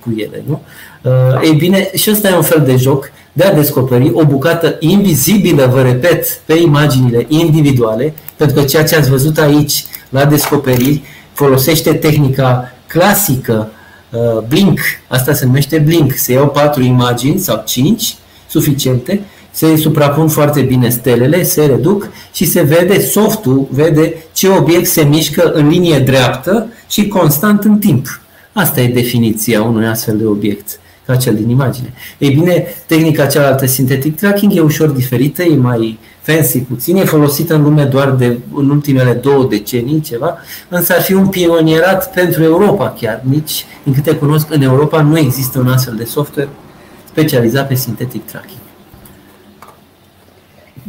cu 0.00 0.14
ele. 0.16 0.42
Nu? 0.46 0.62
Ei 1.42 1.52
bine, 1.52 1.90
și 1.94 2.10
ăsta 2.10 2.28
e 2.28 2.34
un 2.34 2.42
fel 2.42 2.62
de 2.66 2.76
joc 2.76 3.10
de 3.32 3.44
a 3.44 3.54
descoperi 3.54 4.10
o 4.12 4.24
bucată 4.24 4.76
invizibilă, 4.78 5.66
vă 5.66 5.82
repet, 5.82 6.40
pe 6.44 6.54
imaginile 6.54 7.26
individuale, 7.28 8.14
pentru 8.36 8.56
că 8.56 8.64
ceea 8.64 8.84
ce 8.84 8.96
ați 8.96 9.10
văzut 9.10 9.38
aici 9.38 9.84
la 10.08 10.24
descoperiri 10.24 11.02
folosește 11.32 11.92
tehnica 11.92 12.72
clasică 12.86 13.70
Blink, 14.48 14.78
asta 15.08 15.32
se 15.32 15.44
numește 15.44 15.78
Blink, 15.78 16.12
se 16.12 16.32
iau 16.32 16.48
patru 16.48 16.82
imagini 16.82 17.38
sau 17.38 17.62
cinci 17.66 18.16
suficiente, 18.60 19.20
se 19.50 19.76
suprapun 19.76 20.28
foarte 20.28 20.60
bine 20.60 20.88
stelele, 20.88 21.42
se 21.42 21.64
reduc 21.64 22.08
și 22.32 22.44
se 22.44 22.62
vede, 22.62 23.00
softul 23.00 23.66
vede 23.70 24.14
ce 24.32 24.48
obiect 24.48 24.86
se 24.86 25.02
mișcă 25.02 25.50
în 25.52 25.68
linie 25.68 25.98
dreaptă 25.98 26.68
și 26.88 27.08
constant 27.08 27.64
în 27.64 27.78
timp. 27.78 28.20
Asta 28.52 28.80
e 28.80 28.88
definiția 28.88 29.62
unui 29.62 29.86
astfel 29.86 30.16
de 30.16 30.24
obiect, 30.24 30.80
ca 31.06 31.16
cel 31.16 31.34
din 31.34 31.48
imagine. 31.48 31.92
Ei 32.18 32.30
bine, 32.30 32.66
tehnica 32.86 33.26
cealaltă, 33.26 33.66
synthetic 33.66 34.16
tracking, 34.16 34.56
e 34.56 34.60
ușor 34.60 34.88
diferită, 34.88 35.42
e 35.42 35.56
mai 35.56 35.98
fancy 36.20 36.58
puțin, 36.58 36.96
e 36.96 37.04
folosită 37.04 37.54
în 37.54 37.62
lume 37.62 37.84
doar 37.84 38.10
de 38.10 38.38
în 38.54 38.70
ultimele 38.70 39.12
două 39.12 39.46
decenii, 39.50 40.00
ceva, 40.00 40.38
însă 40.68 40.92
ar 40.92 41.02
fi 41.02 41.12
un 41.12 41.26
pionierat 41.26 42.12
pentru 42.12 42.42
Europa 42.42 42.94
chiar. 43.00 43.22
Nici, 43.28 43.64
din 43.82 43.94
câte 43.94 44.14
cunosc, 44.14 44.46
în 44.50 44.62
Europa 44.62 45.02
nu 45.02 45.18
există 45.18 45.58
un 45.58 45.68
astfel 45.68 45.94
de 45.94 46.04
software 46.04 46.48
specializat 47.16 47.68
pe 47.68 47.74
synthetic 47.74 48.24
tracking. 48.24 48.60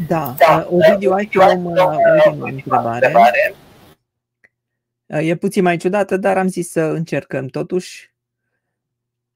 Da, 0.07 0.35
da 0.37 0.67
uh, 0.69 0.79
Ovidiu, 0.89 1.11
ai 1.11 1.25
tu 1.25 1.39
o 1.39 1.45
ultimă 1.45 2.45
întrebare. 2.45 3.13
Uh, 5.05 5.27
e 5.27 5.35
puțin 5.35 5.63
mai 5.63 5.77
ciudată, 5.77 6.17
dar 6.17 6.37
am 6.37 6.47
zis 6.47 6.71
să 6.71 6.81
încercăm 6.81 7.45
totuși. 7.45 8.15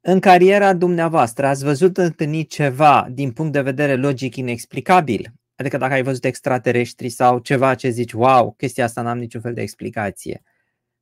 În 0.02 0.20
cariera 0.20 0.74
dumneavoastră 0.74 1.46
ați 1.46 1.64
văzut 1.64 1.98
întâlnit 1.98 2.50
ceva 2.50 3.08
din 3.12 3.32
punct 3.32 3.52
de 3.52 3.62
vedere 3.62 3.96
logic 3.96 4.36
inexplicabil? 4.36 5.32
Adică 5.56 5.78
dacă 5.78 5.94
ai 5.94 6.04
văzut 6.04 6.26
extraterestri 6.26 7.10
sau 7.10 7.40
ceva 7.40 7.76
ce 7.76 7.90
zici, 7.90 8.14
wow, 8.14 8.54
chestia 8.58 8.84
asta 8.84 9.02
n-am 9.02 9.18
niciun 9.18 9.42
fel 9.42 9.54
de 9.54 9.62
explicație. 9.62 10.44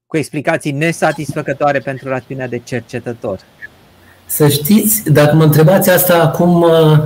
Cu 0.06 0.18
explicații 0.18 0.72
nesatisfăcătoare 0.72 1.80
pentru 1.80 2.08
rațiunea 2.08 2.48
de 2.48 2.58
cercetător. 2.58 3.40
Să 4.32 4.48
știți, 4.48 5.12
dacă 5.12 5.36
mă 5.36 5.44
întrebați 5.44 5.90
asta 5.90 6.22
acum 6.22 6.62
uh, 6.62 6.98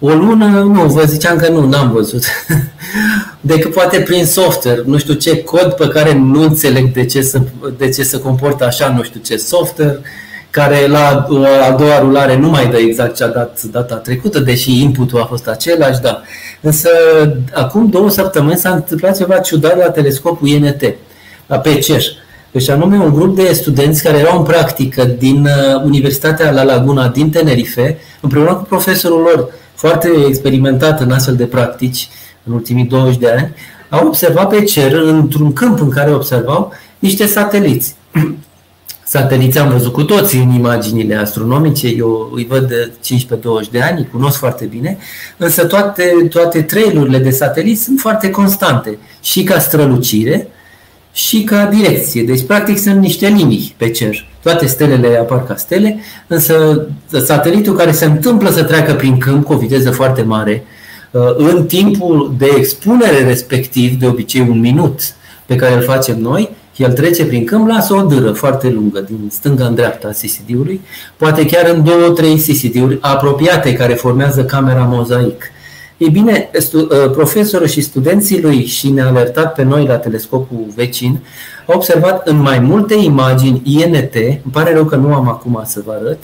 o 0.00 0.14
lună, 0.14 0.46
nu, 0.46 0.82
vă 0.82 1.02
ziceam 1.04 1.36
că 1.36 1.48
nu, 1.48 1.68
n-am 1.68 1.92
văzut. 1.92 2.24
Decât 3.40 3.74
poate 3.74 4.00
prin 4.00 4.26
software, 4.26 4.82
nu 4.86 4.98
știu 4.98 5.14
ce 5.14 5.42
cod 5.42 5.72
pe 5.72 5.88
care 5.88 6.14
nu 6.14 6.42
înțeleg 6.42 6.92
de 6.92 7.04
ce, 7.04 7.22
să, 7.22 7.40
de 7.78 7.88
ce 7.88 8.02
se 8.02 8.18
comportă 8.20 8.64
așa, 8.64 8.92
nu 8.96 9.02
știu 9.02 9.20
ce 9.20 9.36
software, 9.36 10.00
care 10.50 10.86
la 10.86 11.26
a 11.68 11.70
doua 11.78 11.98
rulare 12.00 12.36
nu 12.36 12.48
mai 12.48 12.66
dă 12.66 12.76
exact 12.76 13.16
ce 13.16 13.24
a 13.24 13.28
dat 13.28 13.62
data 13.62 13.94
trecută, 13.94 14.38
deși 14.38 14.82
inputul 14.82 15.20
a 15.20 15.24
fost 15.24 15.48
același, 15.48 16.00
da. 16.00 16.22
Însă 16.60 16.88
acum 17.52 17.88
două 17.88 18.10
săptămâni 18.10 18.56
s-a 18.56 18.70
întâmplat 18.70 19.16
ceva 19.16 19.38
ciudat 19.38 19.76
la 19.76 19.90
telescopul 19.90 20.48
INT, 20.48 20.94
la 21.46 21.58
PCR 21.58 22.21
și 22.58 22.70
anume 22.70 22.98
un 22.98 23.12
grup 23.14 23.36
de 23.36 23.52
studenți 23.52 24.02
care 24.02 24.18
erau 24.18 24.38
în 24.38 24.44
practică 24.44 25.04
din 25.04 25.44
uh, 25.44 25.82
Universitatea 25.84 26.50
La 26.50 26.62
Laguna 26.62 27.08
din 27.08 27.30
Tenerife, 27.30 27.98
împreună 28.20 28.54
cu 28.54 28.62
profesorul 28.62 29.20
lor, 29.20 29.48
foarte 29.74 30.08
experimentat 30.26 31.00
în 31.00 31.10
astfel 31.10 31.36
de 31.36 31.44
practici 31.44 32.08
în 32.44 32.52
ultimii 32.52 32.84
20 32.84 33.18
de 33.18 33.30
ani, 33.30 33.54
au 33.88 34.06
observat 34.06 34.48
pe 34.48 34.62
cer, 34.62 34.92
într-un 34.92 35.52
câmp 35.52 35.80
în 35.80 35.90
care 35.90 36.12
observau, 36.12 36.72
niște 36.98 37.26
sateliți. 37.26 37.94
Sateliți 39.04 39.58
am 39.58 39.70
văzut 39.70 39.92
cu 39.92 40.02
toții 40.02 40.42
în 40.42 40.54
imaginile 40.54 41.14
astronomice, 41.14 41.88
eu 41.88 42.30
îi 42.34 42.46
văd 42.46 42.68
de 42.68 42.92
15-20 43.66 43.70
de 43.70 43.80
ani, 43.80 43.98
îi 43.98 44.08
cunosc 44.12 44.38
foarte 44.38 44.64
bine, 44.64 44.98
însă 45.36 45.66
toate, 45.66 46.26
toate 46.30 46.62
trailurile 46.62 47.18
de 47.18 47.30
sateliți 47.30 47.82
sunt 47.82 48.00
foarte 48.00 48.30
constante, 48.30 48.98
și 49.22 49.42
ca 49.42 49.58
strălucire, 49.58 50.48
și 51.12 51.42
ca 51.42 51.64
direcție. 51.64 52.22
Deci, 52.22 52.46
practic, 52.46 52.78
sunt 52.78 53.00
niște 53.00 53.26
linii 53.26 53.74
pe 53.76 53.90
cer. 53.90 54.26
Toate 54.42 54.66
stelele 54.66 55.16
apar 55.16 55.44
ca 55.46 55.56
stele, 55.56 56.00
însă 56.26 56.86
satelitul 57.24 57.76
care 57.76 57.92
se 57.92 58.04
întâmplă 58.04 58.50
să 58.50 58.62
treacă 58.62 58.92
prin 58.92 59.18
câmp 59.18 59.44
cu 59.44 59.52
o 59.52 59.56
viteză 59.56 59.90
foarte 59.90 60.22
mare, 60.22 60.64
uh, 61.10 61.20
în 61.36 61.66
timpul 61.66 62.34
de 62.38 62.50
expunere 62.56 63.24
respectiv, 63.24 63.98
de 63.98 64.06
obicei 64.06 64.40
un 64.40 64.60
minut 64.60 65.00
pe 65.46 65.56
care 65.56 65.74
îl 65.74 65.82
facem 65.82 66.18
noi, 66.20 66.50
el 66.76 66.92
trece 66.92 67.24
prin 67.24 67.44
câmp, 67.44 67.68
lasă 67.68 67.94
o 67.94 68.02
dâră 68.02 68.32
foarte 68.32 68.68
lungă 68.68 69.00
din 69.00 69.28
stânga 69.30 69.64
în 69.64 69.74
dreapta 69.74 70.08
a 70.08 70.10
CCD-ului, 70.10 70.80
poate 71.16 71.46
chiar 71.46 71.70
în 71.74 71.84
două, 71.84 72.08
trei 72.08 72.36
CCD-uri 72.36 72.98
apropiate 73.00 73.74
care 73.74 73.94
formează 73.94 74.44
camera 74.44 74.82
mozaic. 74.82 75.42
Ei 76.02 76.10
bine, 76.10 76.50
ă, 76.90 77.08
profesorul 77.08 77.66
și 77.66 77.80
studenții 77.80 78.42
lui 78.42 78.66
și 78.66 78.90
ne-a 78.90 79.06
alertat 79.06 79.54
pe 79.54 79.62
noi 79.62 79.86
la 79.86 79.96
telescopul 79.96 80.66
vecin, 80.74 81.18
au 81.66 81.74
observat 81.74 82.28
în 82.28 82.36
mai 82.36 82.58
multe 82.58 82.94
imagini 82.94 83.62
INT, 83.64 84.14
îmi 84.14 84.52
pare 84.52 84.72
rău 84.72 84.84
că 84.84 84.96
nu 84.96 85.14
am 85.14 85.28
acum 85.28 85.62
să 85.64 85.82
vă 85.84 85.92
arăt, 86.00 86.18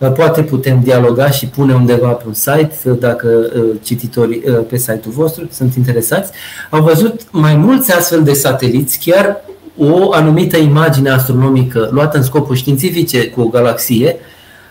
ă, 0.00 0.10
poate 0.10 0.42
putem 0.42 0.80
dialoga 0.82 1.30
și 1.30 1.46
pune 1.46 1.74
undeva 1.74 2.08
pe 2.08 2.24
un 2.26 2.34
site, 2.34 2.90
dacă 2.98 3.50
ă, 3.56 3.60
cititorii 3.82 4.38
pe 4.68 4.76
site-ul 4.76 5.14
vostru 5.14 5.48
sunt 5.52 5.74
interesați, 5.74 6.32
au 6.70 6.82
văzut 6.82 7.20
mai 7.30 7.56
mulți 7.56 7.92
astfel 7.92 8.22
de 8.22 8.32
sateliți, 8.32 8.98
chiar 8.98 9.40
o 9.78 10.12
anumită 10.12 10.56
imagine 10.56 11.10
astronomică 11.10 11.88
luată 11.92 12.16
în 12.16 12.22
scopuri 12.22 12.58
științifice 12.58 13.28
cu 13.28 13.40
o 13.40 13.46
galaxie, 13.46 14.16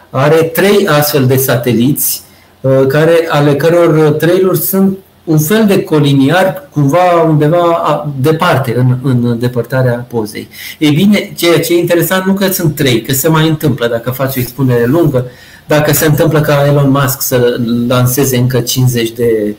are 0.10 0.36
trei 0.36 0.88
astfel 0.88 1.26
de 1.26 1.36
sateliți 1.36 2.24
Uh, 2.24 2.33
care, 2.88 3.28
ale 3.30 3.56
căror 3.56 4.12
trailuri 4.12 4.60
sunt 4.60 4.98
un 5.24 5.40
fel 5.40 5.66
de 5.66 5.84
coliniar 5.84 6.68
cumva 6.72 7.22
undeva 7.22 8.06
departe, 8.22 8.76
în, 8.78 8.98
în 9.04 9.40
depărtarea 9.40 10.06
pozei. 10.10 10.48
Ei 10.78 10.92
bine, 10.92 11.32
ceea 11.36 11.60
ce 11.60 11.74
e 11.74 11.80
interesant 11.80 12.26
nu 12.26 12.34
că 12.34 12.52
sunt 12.52 12.76
trei, 12.76 13.02
că 13.02 13.14
se 13.14 13.28
mai 13.28 13.48
întâmplă 13.48 13.88
dacă 13.88 14.12
faci 14.12 14.36
o 14.36 14.40
expunere 14.40 14.86
lungă, 14.86 15.26
dacă 15.68 15.94
se 15.94 16.06
întâmplă 16.06 16.42
ca 16.42 16.66
Elon 16.68 16.90
Musk 16.90 17.22
să 17.22 17.60
lanseze 17.88 18.38
încă 18.38 18.60
50 18.60 19.12
de 19.12 19.56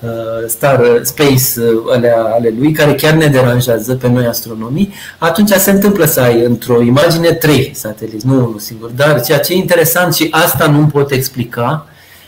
uh, 0.00 0.08
star 0.46 1.00
space 1.02 1.60
uh, 1.60 1.92
alea, 1.92 2.22
ale 2.34 2.54
lui, 2.58 2.72
care 2.72 2.94
chiar 2.94 3.14
ne 3.14 3.26
deranjează 3.26 3.94
pe 3.94 4.08
noi 4.08 4.26
astronomii, 4.26 4.92
atunci 5.18 5.50
se 5.50 5.70
întâmplă 5.70 6.04
să 6.04 6.20
ai 6.20 6.44
într-o 6.44 6.82
imagine 6.82 7.32
trei 7.32 7.70
sateliți, 7.74 8.26
nu 8.26 8.34
unul 8.34 8.58
singur. 8.58 8.90
Dar 8.90 9.22
ceea 9.22 9.38
ce 9.38 9.52
e 9.52 9.56
interesant 9.56 10.14
și 10.14 10.28
asta 10.30 10.66
nu 10.66 10.86
pot 10.86 11.10
explica, 11.10 11.86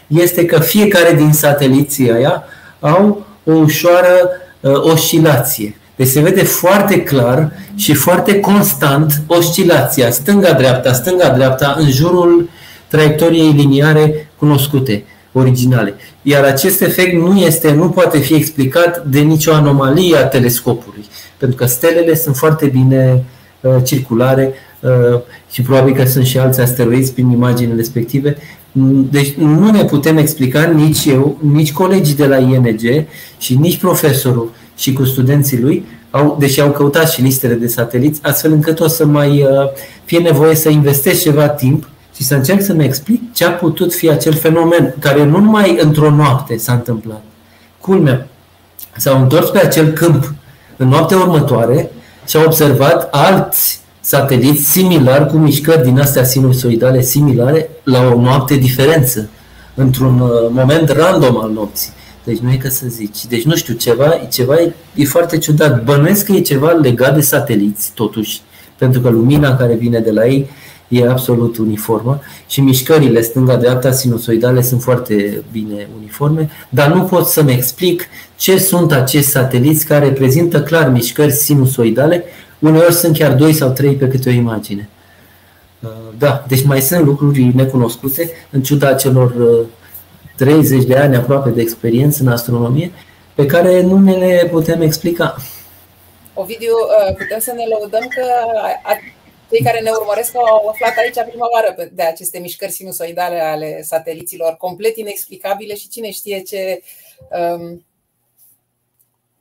este 0.09 0.44
că 0.44 0.59
fiecare 0.59 1.14
din 1.14 1.32
sateliții 1.32 2.12
aia 2.12 2.43
au 2.80 3.26
o 3.44 3.52
ușoară 3.52 4.30
uh, 4.60 4.72
oscilație. 4.72 5.76
Deci 5.97 6.06
se 6.06 6.20
vede 6.20 6.44
foarte 6.44 7.02
clar 7.02 7.52
și 7.74 7.94
foarte 7.94 8.40
constant 8.40 9.22
oscilația 9.26 10.10
stânga-dreapta, 10.10 10.93
stânga-dreapta 10.93 11.76
în 11.78 11.90
jurul 11.90 12.48
traiectoriei 12.89 13.52
liniare 13.52 14.30
cunoscute, 14.36 15.05
originale. 15.32 15.94
Iar 16.22 16.44
acest 16.44 16.80
efect 16.80 17.12
nu 17.12 17.39
este, 17.39 17.72
nu 17.72 17.89
poate 17.89 18.18
fi 18.18 18.35
explicat 18.35 19.05
de 19.05 19.20
nicio 19.20 19.52
anomalie 19.52 20.16
a 20.16 20.26
telescopului, 20.26 21.05
pentru 21.36 21.56
că 21.56 21.66
stelele 21.66 22.14
sunt 22.14 22.36
foarte 22.36 22.66
bine 22.66 23.24
uh, 23.60 23.76
circulare, 23.85 24.55
și 25.51 25.62
probabil 25.62 25.94
că 25.94 26.05
sunt 26.05 26.26
și 26.26 26.39
alți 26.39 26.60
asteroizi 26.60 27.12
prin 27.12 27.30
imaginile 27.30 27.76
respective. 27.76 28.36
Mm, 28.78 29.09
deci 29.10 29.34
nu 29.34 29.70
ne 29.70 29.84
putem 29.84 30.16
explica 30.16 30.64
nici 30.64 31.05
eu, 31.05 31.38
nici 31.52 31.72
colegii 31.72 32.14
de 32.14 32.26
la 32.26 32.36
ING 32.36 33.06
și 33.38 33.55
nici 33.55 33.78
profesorul 33.78 34.50
și 34.76 34.92
cu 34.92 35.05
studenții 35.05 35.60
lui, 35.60 35.84
au, 36.10 36.36
deși 36.38 36.60
au 36.60 36.70
căutat 36.70 37.10
și 37.10 37.22
listele 37.22 37.55
de 37.55 37.66
sateliți, 37.66 38.20
astfel 38.22 38.52
încât 38.52 38.80
o 38.80 38.86
să 38.86 39.06
mai 39.06 39.46
fie 40.05 40.18
nevoie 40.18 40.55
să 40.55 40.68
investesc 40.68 41.22
ceva 41.22 41.48
timp 41.48 41.88
și 42.16 42.22
să 42.22 42.34
încerc 42.34 42.62
să-mi 42.62 42.84
explic 42.84 43.32
ce 43.32 43.44
a 43.44 43.50
putut 43.50 43.94
fi 43.94 44.10
acel 44.10 44.32
fenomen, 44.32 44.94
care 44.98 45.24
nu 45.24 45.38
numai 45.38 45.78
într-o 45.80 46.10
noapte 46.10 46.56
s-a 46.56 46.72
întâmplat. 46.72 47.22
Culmea, 47.80 48.28
s-au 48.96 49.20
întors 49.22 49.50
pe 49.50 49.59
acel 49.59 49.86
câmp 49.86 50.32
în 50.76 50.88
noaptea 50.88 51.18
următoare 51.18 51.90
și 52.26 52.36
au 52.36 52.44
observat 52.44 53.09
alți 53.10 53.80
sateliți 54.09 54.70
similari, 54.70 55.26
cu 55.26 55.36
mișcări 55.36 55.85
din 55.85 56.01
astea 56.01 56.24
sinusoidale 56.24 57.01
similare, 57.02 57.70
la 57.82 58.12
o 58.14 58.20
noapte 58.20 58.55
diferență, 58.55 59.28
într-un 59.74 60.20
uh, 60.20 60.30
moment 60.51 60.89
random 60.89 61.40
al 61.40 61.51
nopții. 61.51 61.90
Deci 62.24 62.39
nu 62.39 62.52
e 62.52 62.56
că 62.56 62.68
să 62.68 62.85
zici. 62.89 63.26
Deci 63.26 63.43
nu 63.43 63.56
știu, 63.56 63.74
ceva, 63.74 64.09
ceva 64.30 64.55
e, 64.55 64.74
e 64.94 65.05
foarte 65.05 65.39
ciudat. 65.39 65.85
Bănuiesc 65.85 66.24
că 66.24 66.32
e 66.32 66.40
ceva 66.40 66.70
legat 66.70 67.14
de 67.14 67.20
sateliți, 67.20 67.90
totuși, 67.94 68.40
pentru 68.78 69.01
că 69.01 69.09
lumina 69.09 69.56
care 69.56 69.74
vine 69.74 69.98
de 69.98 70.10
la 70.10 70.26
ei 70.26 70.51
e 70.89 71.09
absolut 71.09 71.56
uniformă 71.56 72.20
și 72.47 72.60
mișcările 72.60 73.20
stânga-dreapta 73.20 73.93
sinusoidale 73.93 74.62
sunt 74.62 74.82
foarte 74.82 75.43
bine 75.52 75.89
uniforme, 75.98 76.51
dar 76.68 76.93
nu 76.93 77.02
pot 77.02 77.26
să-mi 77.26 77.52
explic 77.52 78.09
ce 78.36 78.59
sunt 78.59 78.93
acești 78.93 79.30
sateliți 79.30 79.86
care 79.86 80.09
prezintă 80.09 80.62
clar 80.62 80.90
mișcări 80.90 81.32
sinusoidale, 81.32 82.24
uneori 82.60 82.94
sunt 82.94 83.16
chiar 83.16 83.35
doi 83.35 83.52
sau 83.52 83.70
trei 83.70 83.94
pe 83.94 84.09
câte 84.09 84.28
o 84.28 84.32
imagine. 84.32 84.89
Uh, 85.82 85.90
da, 86.18 86.44
deci 86.48 86.64
mai 86.64 86.80
sunt 86.80 87.05
lucruri 87.05 87.51
necunoscute, 87.55 88.30
în 88.51 88.62
ciuda 88.62 88.94
celor 88.94 89.35
30 90.36 90.80
uh, 90.80 90.86
de 90.86 90.97
ani 90.97 91.16
aproape 91.16 91.51
de 91.51 91.60
experiență 91.60 92.22
în 92.22 92.28
astronomie, 92.28 92.93
pe 93.35 93.47
care 93.47 93.80
nu 93.80 93.98
ne 93.98 94.12
le 94.12 94.48
putem 94.51 94.80
explica. 94.80 95.36
Ovidiu, 96.35 96.72
uh, 96.72 97.16
putem 97.16 97.39
să 97.39 97.52
ne 97.52 97.64
lăudăm 97.68 98.09
că 98.09 98.22
cei 99.51 99.64
care 99.64 99.80
ne 99.80 99.90
urmăresc 99.90 100.36
au 100.36 100.68
aflat 100.68 100.97
aici 100.97 101.28
prima 101.28 101.48
oară 101.52 101.90
de 101.93 102.02
aceste 102.02 102.39
mișcări 102.39 102.72
sinusoidale 102.72 103.40
ale 103.40 103.82
sateliților, 103.82 104.56
complet 104.56 104.97
inexplicabile 104.97 105.74
și 105.74 105.89
cine 105.89 106.10
știe 106.10 106.40
ce, 106.40 106.82
um, 107.30 107.86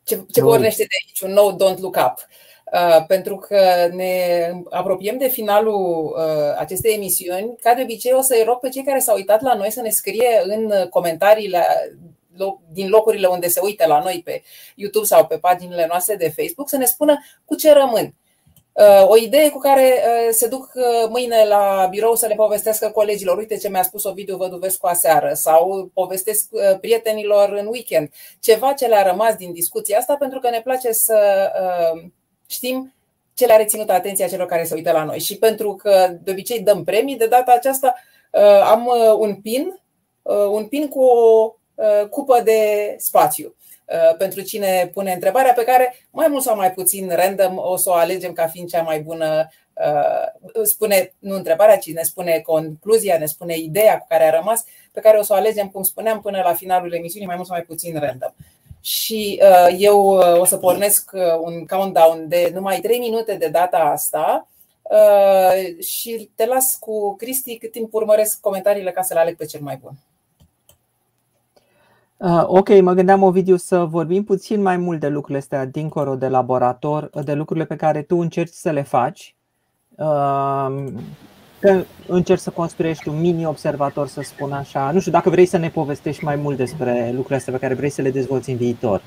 ce, 0.03 0.21
ce 0.31 0.41
pornește 0.41 0.83
de 0.83 0.95
aici, 1.05 1.21
un 1.21 1.31
nou 1.31 1.55
Don't 1.55 1.79
Look 1.79 1.95
Up. 1.95 2.27
Uh, 2.71 3.05
pentru 3.07 3.37
că 3.37 3.89
ne 3.91 4.51
apropiem 4.69 5.17
de 5.17 5.27
finalul 5.27 6.15
uh, 6.17 6.55
acestei 6.57 6.93
emisiuni. 6.93 7.55
Ca 7.61 7.73
de 7.73 7.81
obicei, 7.81 8.13
o 8.13 8.21
să-i 8.21 8.43
rog 8.45 8.59
pe 8.59 8.69
cei 8.69 8.83
care 8.83 8.99
s-au 8.99 9.15
uitat 9.15 9.41
la 9.41 9.53
noi 9.53 9.71
să 9.71 9.81
ne 9.81 9.89
scrie 9.89 10.41
în 10.43 10.73
comentariile 10.89 11.65
din 12.71 12.89
locurile 12.89 13.27
unde 13.27 13.47
se 13.47 13.59
uită 13.63 13.87
la 13.87 13.99
noi 13.99 14.21
pe 14.25 14.41
YouTube 14.75 15.05
sau 15.05 15.25
pe 15.25 15.37
paginile 15.37 15.85
noastre 15.89 16.15
de 16.15 16.33
Facebook 16.35 16.69
să 16.69 16.77
ne 16.77 16.85
spună 16.85 17.19
cu 17.45 17.55
ce 17.55 17.73
rămân 17.73 18.13
Uh, 18.77 19.07
o 19.07 19.17
idee 19.17 19.49
cu 19.49 19.57
care 19.57 19.81
uh, 19.81 20.27
se 20.31 20.47
duc 20.47 20.71
uh, 20.73 21.09
mâine 21.09 21.45
la 21.45 21.87
birou 21.89 22.15
să 22.15 22.27
le 22.27 22.35
povestească 22.35 22.89
colegilor, 22.89 23.37
uite 23.37 23.57
ce 23.57 23.69
mi-a 23.69 23.83
spus 23.83 24.03
Ovidiu 24.03 24.37
Văduvescu 24.37 24.87
aseară 24.87 25.33
sau 25.33 25.89
povestesc 25.93 26.49
prietenilor 26.81 27.49
în 27.49 27.67
weekend. 27.67 28.09
Ceva 28.39 28.73
ce 28.73 28.87
le-a 28.87 29.09
rămas 29.09 29.35
din 29.35 29.53
discuția 29.53 29.97
asta 29.97 30.15
pentru 30.15 30.39
că 30.39 30.49
ne 30.49 30.61
place 30.61 30.91
să 30.91 31.51
știm 32.47 32.93
ce 33.33 33.45
le-a 33.45 33.57
reținut 33.57 33.89
atenția 33.89 34.27
celor 34.27 34.47
care 34.47 34.63
se 34.63 34.73
uită 34.73 34.91
la 34.91 35.03
noi. 35.03 35.19
Și 35.19 35.37
pentru 35.37 35.75
că 35.75 36.17
de 36.21 36.31
obicei 36.31 36.61
dăm 36.61 36.83
premii, 36.83 37.17
de 37.17 37.27
data 37.27 37.51
aceasta 37.51 37.95
am 38.63 38.91
un 39.17 39.35
pin, 39.35 39.79
un 40.51 40.65
pin 40.65 40.87
cu 40.87 41.01
o 41.01 41.55
cupă 42.09 42.41
de 42.41 42.95
spațiu. 42.97 43.55
Uh, 43.87 44.15
pentru 44.17 44.41
cine 44.41 44.89
pune 44.93 45.13
întrebarea 45.13 45.53
pe 45.53 45.63
care 45.63 46.07
mai 46.11 46.27
mult 46.27 46.43
sau 46.43 46.55
mai 46.55 46.71
puțin 46.71 47.11
random 47.15 47.57
o 47.57 47.75
să 47.75 47.89
o 47.89 47.93
alegem 47.93 48.33
ca 48.33 48.47
fiind 48.47 48.69
cea 48.69 48.81
mai 48.81 48.99
bună 48.99 49.49
uh, 49.73 50.63
spune, 50.63 51.13
nu 51.19 51.35
întrebarea, 51.35 51.77
ci 51.77 51.93
ne 51.93 52.01
spune 52.01 52.39
concluzia, 52.39 53.17
ne 53.17 53.25
spune 53.25 53.57
ideea 53.57 53.97
cu 53.97 54.05
care 54.09 54.23
a 54.23 54.37
rămas, 54.37 54.65
pe 54.91 54.99
care 54.99 55.17
o 55.17 55.23
să 55.23 55.33
o 55.33 55.35
alegem, 55.35 55.67
cum 55.67 55.83
spuneam, 55.83 56.21
până 56.21 56.41
la 56.45 56.53
finalul 56.53 56.93
emisiunii, 56.93 57.27
mai 57.27 57.35
mult 57.35 57.47
sau 57.47 57.57
mai 57.57 57.65
puțin 57.65 57.99
random. 57.99 58.31
Și 58.81 59.41
uh, 59.41 59.75
eu 59.77 59.99
o 60.39 60.45
să 60.45 60.57
pornesc 60.57 61.11
un 61.41 61.65
countdown 61.65 62.27
de 62.27 62.51
numai 62.53 62.79
3 62.79 62.99
minute 62.99 63.35
de 63.35 63.47
data 63.47 63.77
asta 63.77 64.47
și 65.79 66.29
te 66.35 66.45
las 66.45 66.77
cu 66.79 67.15
Cristi 67.15 67.57
cât 67.57 67.71
timp 67.71 67.93
urmăresc 67.93 68.39
comentariile 68.39 68.91
ca 68.91 69.01
să 69.01 69.13
le 69.13 69.19
aleg 69.19 69.35
pe 69.35 69.45
cel 69.45 69.61
mai 69.61 69.79
bun. 69.81 69.91
Uh, 72.17 72.43
ok, 72.45 72.81
mă 72.81 72.93
gândeam, 72.93 73.23
Ovidiu, 73.23 73.55
să 73.55 73.85
vorbim 73.85 74.23
puțin 74.23 74.61
mai 74.61 74.77
mult 74.77 74.99
de 74.99 75.07
lucrurile 75.07 75.37
astea 75.37 75.65
dincolo 75.65 76.15
de 76.15 76.27
laborator, 76.27 77.09
de 77.23 77.33
lucrurile 77.33 77.65
pe 77.65 77.75
care 77.75 78.01
tu 78.01 78.17
încerci 78.17 78.53
să 78.53 78.71
le 78.71 78.81
faci. 78.81 79.35
Uh, 79.95 80.83
că 81.59 81.83
încerci 82.07 82.41
să 82.41 82.49
construiești 82.49 83.09
un 83.09 83.19
mini-observator, 83.19 84.07
să 84.07 84.21
spun 84.23 84.51
așa. 84.51 84.89
Nu 84.93 84.99
știu, 84.99 85.11
dacă 85.11 85.29
vrei 85.29 85.45
să 85.45 85.57
ne 85.57 85.69
povestești 85.69 86.23
mai 86.23 86.35
mult 86.35 86.57
despre 86.57 87.05
lucrurile 87.07 87.35
astea 87.35 87.53
pe 87.53 87.59
care 87.59 87.73
vrei 87.73 87.89
să 87.89 88.01
le 88.01 88.11
dezvolți 88.11 88.49
în 88.49 88.55
viitor. 88.55 89.01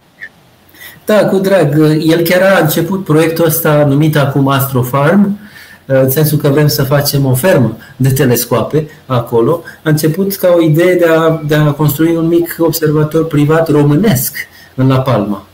Da, 1.04 1.26
cu 1.28 1.38
drag. 1.38 1.78
El 2.00 2.20
chiar 2.22 2.42
a 2.42 2.58
început 2.58 3.04
proiectul 3.04 3.44
ăsta 3.44 3.84
numit 3.84 4.16
acum 4.16 4.48
Astrofarm, 4.48 5.38
în 5.86 6.10
sensul 6.10 6.38
că 6.38 6.48
vrem 6.48 6.66
să 6.66 6.82
facem 6.82 7.24
o 7.24 7.34
fermă 7.34 7.76
de 7.96 8.10
telescoape 8.10 8.88
acolo, 9.06 9.62
a 9.82 9.88
început 9.88 10.34
ca 10.34 10.54
o 10.56 10.62
idee 10.62 10.94
de 10.94 11.06
a, 11.06 11.40
de 11.46 11.54
a 11.54 11.72
construi 11.72 12.16
un 12.16 12.26
mic 12.26 12.56
observator 12.58 13.26
privat 13.26 13.68
românesc 13.68 14.36
în 14.74 14.88
La 14.88 15.00
Palma. 15.00 15.46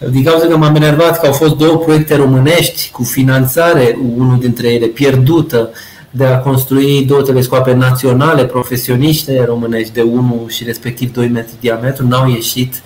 Um, 0.00 0.10
din 0.10 0.24
cauza 0.24 0.46
că 0.46 0.56
m-am 0.56 0.74
enervat 0.74 1.20
că 1.20 1.26
au 1.26 1.32
fost 1.32 1.56
două 1.56 1.76
proiecte 1.76 2.16
românești 2.16 2.90
cu 2.90 3.02
finanțare, 3.02 3.98
unul 4.16 4.38
dintre 4.38 4.68
ele 4.68 4.86
pierdută, 4.86 5.70
de 6.10 6.24
a 6.24 6.38
construi 6.38 7.04
două 7.04 7.22
telescoape 7.22 7.74
naționale, 7.74 8.44
profesioniște 8.44 9.44
românești 9.44 9.92
de 9.92 10.02
1 10.02 10.46
și 10.48 10.64
respectiv 10.64 11.12
2 11.12 11.28
metri 11.28 11.54
diametru, 11.60 12.06
n-au 12.06 12.28
ieșit 12.28 12.82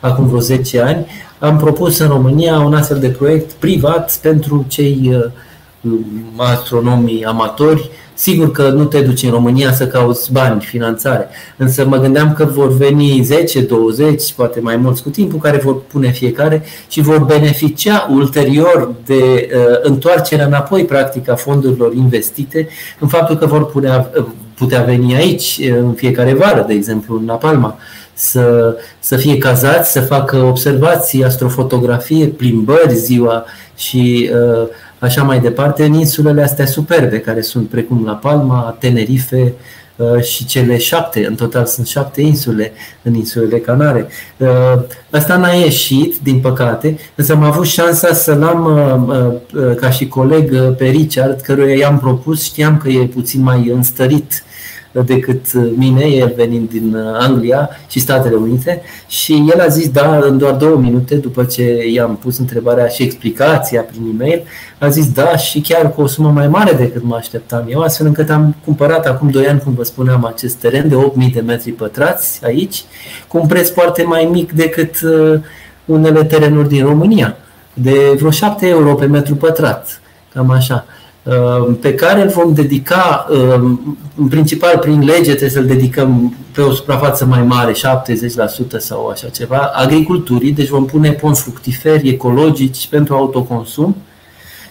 acum 0.00 0.26
vreo 0.26 0.40
10 0.40 0.80
ani 0.80 1.06
am 1.38 1.56
propus 1.56 1.98
în 1.98 2.08
România 2.08 2.58
un 2.58 2.74
astfel 2.74 2.98
de 2.98 3.08
proiect 3.08 3.52
privat 3.52 4.18
pentru 4.22 4.64
cei 4.68 5.14
uh, 5.82 5.92
astronomii 6.36 7.24
amatori. 7.24 7.90
Sigur 8.18 8.50
că 8.50 8.68
nu 8.68 8.84
te 8.84 9.00
duci 9.00 9.22
în 9.22 9.30
România 9.30 9.72
să 9.72 9.86
cauți 9.86 10.32
bani, 10.32 10.60
finanțare, 10.60 11.28
însă 11.56 11.86
mă 11.86 11.96
gândeam 11.96 12.32
că 12.32 12.44
vor 12.44 12.76
veni 12.76 13.20
10, 13.22 13.60
20, 13.60 14.32
poate 14.32 14.60
mai 14.60 14.76
mulți 14.76 15.02
cu 15.02 15.08
timpul, 15.08 15.38
care 15.38 15.56
vor 15.56 15.82
pune 15.82 16.10
fiecare 16.10 16.62
și 16.88 17.00
vor 17.00 17.18
beneficia 17.18 18.08
ulterior 18.10 18.94
de 19.04 19.14
uh, 19.14 19.78
întoarcerea 19.82 20.46
înapoi, 20.46 20.84
practic, 20.84 21.28
a 21.28 21.34
fondurilor 21.34 21.94
investite, 21.94 22.68
în 22.98 23.08
faptul 23.08 23.36
că 23.36 23.46
vor 23.46 23.66
putea, 23.66 24.10
putea 24.54 24.82
veni 24.82 25.16
aici 25.16 25.58
uh, 25.60 25.76
în 25.78 25.92
fiecare 25.92 26.34
vară, 26.34 26.64
de 26.66 26.72
exemplu, 26.72 27.16
în 27.16 27.26
La 27.26 27.34
Palma, 27.34 27.78
să, 28.14 28.76
să 28.98 29.16
fie 29.16 29.38
cazați, 29.38 29.92
să 29.92 30.00
facă 30.00 30.36
observații, 30.36 31.24
astrofotografie, 31.24 32.26
plimbări 32.26 32.94
ziua 32.94 33.44
și 33.76 34.30
uh, 34.32 34.68
așa 34.98 35.22
mai 35.22 35.40
departe 35.40 35.84
în 35.84 35.92
insulele 35.92 36.42
astea 36.42 36.66
superbe, 36.66 37.18
care 37.18 37.40
sunt 37.40 37.68
precum 37.68 38.04
La 38.04 38.12
Palma, 38.12 38.76
Tenerife 38.78 39.52
uh, 39.96 40.22
și 40.22 40.44
cele 40.44 40.78
șapte, 40.78 41.26
în 41.26 41.34
total 41.34 41.66
sunt 41.66 41.86
șapte 41.86 42.20
insule 42.20 42.72
în 43.02 43.14
insulele 43.14 43.58
Canare. 43.58 44.08
Uh, 44.36 44.48
asta 45.10 45.36
n-a 45.36 45.52
ieșit, 45.52 46.16
din 46.22 46.40
păcate, 46.40 46.98
însă 47.14 47.32
am 47.32 47.42
avut 47.42 47.66
șansa 47.66 48.12
să-l 48.12 48.42
am 48.42 49.40
ca 49.76 49.90
și 49.90 50.08
coleg 50.08 50.74
pe 50.74 50.84
Richard, 50.84 51.40
căruia 51.40 51.74
i-am 51.74 51.98
propus, 51.98 52.42
știam 52.42 52.76
că 52.76 52.88
e 52.88 53.06
puțin 53.06 53.42
mai 53.42 53.68
înstărit 53.74 54.44
decât 54.92 55.52
mine, 55.76 56.04
el 56.04 56.32
venind 56.36 56.68
din 56.68 56.94
uh, 56.94 57.16
Anglia 57.18 57.68
și 57.88 58.00
Statele 58.00 58.34
Unite 58.34 58.82
și 59.06 59.44
el 59.54 59.60
a 59.60 59.66
zis 59.66 59.88
da 59.88 60.18
în 60.18 60.38
doar 60.38 60.54
două 60.54 60.76
minute 60.76 61.14
după 61.14 61.44
ce 61.44 61.88
i-am 61.92 62.16
pus 62.16 62.38
întrebarea 62.38 62.86
și 62.86 63.02
explicația 63.02 63.80
prin 63.80 64.08
e-mail, 64.12 64.42
a 64.78 64.88
zis 64.88 65.12
da 65.12 65.36
și 65.36 65.60
chiar 65.60 65.94
cu 65.94 66.00
o 66.00 66.06
sumă 66.06 66.30
mai 66.30 66.48
mare 66.48 66.72
decât 66.72 67.02
mă 67.02 67.14
așteptam 67.14 67.66
eu, 67.68 67.80
astfel 67.80 68.06
încât 68.06 68.30
am 68.30 68.54
cumpărat 68.64 69.06
acum 69.06 69.30
2 69.30 69.46
ani, 69.46 69.60
cum 69.60 69.74
vă 69.74 69.84
spuneam, 69.84 70.24
acest 70.24 70.56
teren 70.56 70.88
de 70.88 70.94
8000 70.94 71.30
de 71.30 71.40
metri 71.40 71.70
pătrați 71.70 72.40
aici, 72.44 72.84
cu 73.28 73.38
un 73.38 73.46
preț 73.46 73.70
foarte 73.70 74.02
mai 74.02 74.28
mic 74.32 74.52
decât 74.52 75.00
uh, 75.00 75.40
unele 75.84 76.24
terenuri 76.24 76.68
din 76.68 76.84
România, 76.84 77.36
de 77.72 78.14
vreo 78.16 78.30
7 78.30 78.66
euro 78.66 78.94
pe 78.94 79.06
metru 79.06 79.34
pătrat, 79.34 80.00
cam 80.32 80.50
așa. 80.50 80.84
Uh, 81.26 81.74
pe 81.80 81.94
care 81.94 82.22
îl 82.22 82.28
vom 82.28 82.54
dedica, 82.54 83.26
uh, 83.30 83.70
în 84.16 84.28
principal 84.28 84.78
prin 84.78 85.04
lege 85.04 85.28
trebuie 85.28 85.50
să-l 85.50 85.66
dedicăm 85.66 86.36
pe 86.52 86.60
o 86.60 86.72
suprafață 86.72 87.24
mai 87.24 87.42
mare, 87.42 87.72
70% 87.72 88.78
sau 88.78 89.06
așa 89.06 89.28
ceva, 89.28 89.70
agriculturii, 89.74 90.52
deci 90.52 90.68
vom 90.68 90.84
pune 90.84 91.12
pon 91.12 91.34
fructiferi 91.34 92.08
ecologici 92.08 92.88
pentru 92.88 93.14
autoconsum 93.14 93.96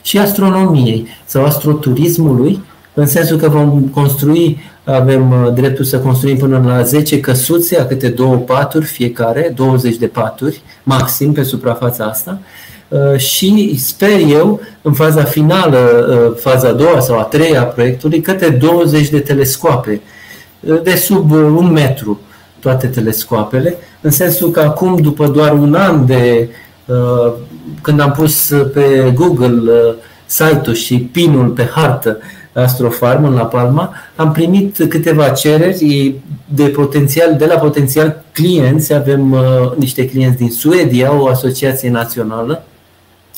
și 0.01 0.17
astronomiei 0.17 1.07
sau 1.25 1.45
astroturismului, 1.45 2.63
în 2.93 3.05
sensul 3.05 3.37
că 3.37 3.49
vom 3.49 3.81
construi, 3.81 4.59
avem 4.83 5.31
uh, 5.31 5.53
dreptul 5.53 5.85
să 5.85 5.99
construim 5.99 6.37
până 6.37 6.61
la 6.65 6.81
10 6.81 7.19
căsuțe, 7.19 7.79
a 7.79 7.85
câte 7.85 8.07
două 8.09 8.35
paturi 8.35 8.85
fiecare, 8.85 9.53
20 9.55 9.95
de 9.95 10.07
paturi 10.07 10.61
maxim 10.83 11.31
pe 11.31 11.43
suprafața 11.43 12.05
asta. 12.05 12.39
uh, 12.41 12.47
și 13.17 13.75
sper 13.79 14.19
eu, 14.29 14.59
în 14.81 14.93
faza 14.93 15.23
finală, 15.23 15.77
uh, 15.77 16.37
faza 16.41 16.67
a 16.67 16.71
doua 16.71 16.99
sau 16.99 17.19
a 17.19 17.23
treia 17.23 17.61
a 17.61 17.63
proiectului, 17.63 18.21
câte 18.21 18.49
20 18.49 19.09
de 19.09 19.19
telescoape 19.19 20.01
de 20.83 20.95
sub 20.95 21.31
un 21.31 21.71
metru 21.71 22.19
toate 22.59 22.87
telescoapele, 22.87 23.75
în 24.01 24.11
sensul 24.11 24.51
că 24.51 24.59
acum, 24.59 24.95
după 24.95 25.27
doar 25.27 25.53
un 25.53 25.73
an 25.73 26.05
de 26.05 26.49
când 27.81 27.99
am 27.99 28.11
pus 28.11 28.53
pe 28.73 29.11
Google 29.15 29.73
site-ul 30.25 30.75
și 30.75 30.97
pinul 30.97 31.47
pe 31.47 31.69
hartă 31.75 32.17
Astrofarm 32.55 33.23
în 33.23 33.33
La 33.33 33.45
Palma, 33.45 33.93
am 34.15 34.31
primit 34.31 34.85
câteva 34.89 35.29
cereri 35.29 36.15
de 36.45 36.63
potențial, 36.63 37.35
de 37.37 37.45
la 37.45 37.55
potențial 37.55 38.23
clienți. 38.31 38.93
Avem 38.93 39.31
uh, 39.31 39.41
niște 39.77 40.09
clienți 40.09 40.37
din 40.37 40.51
Suedia, 40.51 41.21
o 41.21 41.27
asociație 41.27 41.89
națională, 41.89 42.63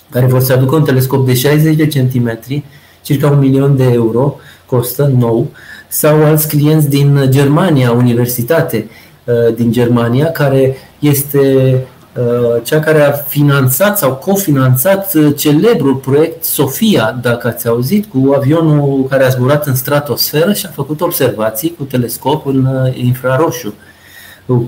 care 0.09 0.25
vor 0.25 0.41
să 0.41 0.53
aducă 0.53 0.75
un 0.75 0.83
telescop 0.83 1.25
de 1.25 1.33
60 1.33 1.75
de 1.75 1.87
centimetri, 1.87 2.63
circa 3.01 3.29
un 3.29 3.39
milion 3.39 3.77
de 3.77 3.83
euro, 3.83 4.35
costă 4.65 5.11
nou, 5.17 5.47
sau 5.87 6.23
alți 6.23 6.47
clienți 6.47 6.89
din 6.89 7.27
Germania, 7.29 7.91
universitate 7.91 8.89
uh, 9.23 9.55
din 9.55 9.71
Germania, 9.71 10.31
care 10.31 10.77
este 10.99 11.77
Uh, 12.17 12.61
cea 12.63 12.79
care 12.79 13.01
a 13.01 13.11
finanțat 13.11 13.97
sau 13.97 14.15
cofinanțat 14.15 15.13
uh, 15.13 15.35
celebrul 15.35 15.95
proiect 15.95 16.43
Sofia, 16.43 17.19
dacă 17.21 17.47
ați 17.47 17.67
auzit, 17.67 18.05
cu 18.05 18.33
avionul 18.35 19.05
care 19.09 19.23
a 19.23 19.29
zburat 19.29 19.67
în 19.67 19.75
stratosferă 19.75 20.53
și 20.53 20.65
a 20.65 20.69
făcut 20.73 21.01
observații 21.01 21.75
cu 21.77 21.83
telescop 21.83 22.45
în 22.45 22.65
uh, 22.65 22.97
infraroșu 22.97 23.73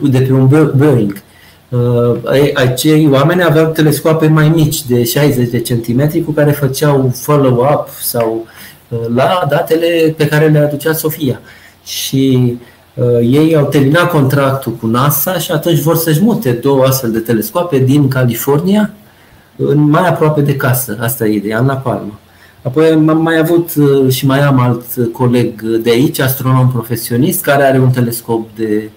de 0.02 0.20
pe 0.20 0.34
un 0.34 0.48
Boeing. 0.76 1.22
Acei 2.56 3.10
oameni 3.12 3.44
aveau 3.44 3.72
telescoape 3.72 4.28
mai 4.28 4.50
mici, 4.50 4.86
de 4.86 5.04
60 5.04 5.50
de 5.50 5.60
centimetri, 5.60 6.24
cu 6.24 6.32
care 6.32 6.52
făceau 6.52 7.12
follow-up 7.16 7.88
sau 8.02 8.48
la 9.16 9.46
datele 9.50 10.14
pe 10.18 10.28
care 10.28 10.48
le 10.48 10.60
aducea 10.60 10.94
Sofia. 10.94 11.42
Și 11.84 12.58
Uh, 13.00 13.20
ei 13.22 13.56
au 13.56 13.66
terminat 13.66 14.10
contractul 14.10 14.72
cu 14.72 14.88
NASA 14.88 15.38
și 15.38 15.52
atunci 15.52 15.80
vor 15.80 15.96
să-și 15.96 16.24
mute 16.24 16.52
două 16.52 16.84
astfel 16.86 17.12
de 17.12 17.20
telescoape 17.20 17.78
din 17.78 18.08
California 18.08 18.94
în 19.56 19.90
mai 19.90 20.08
aproape 20.08 20.42
de 20.42 20.56
casă. 20.56 20.98
Asta 21.02 21.26
e 21.26 21.34
ideea, 21.34 21.60
în 21.60 21.66
La 21.66 21.76
Palma. 21.76 22.20
Apoi 22.62 22.88
am 22.88 23.22
mai 23.22 23.38
avut 23.38 23.76
uh, 23.76 24.12
și 24.12 24.26
mai 24.26 24.42
am 24.42 24.60
alt 24.60 25.12
coleg 25.12 25.62
de 25.62 25.90
aici, 25.90 26.20
astronom 26.20 26.72
profesionist, 26.72 27.42
care 27.42 27.64
are 27.64 27.80
un 27.80 27.90
telescop 27.90 28.50
de 28.56 28.90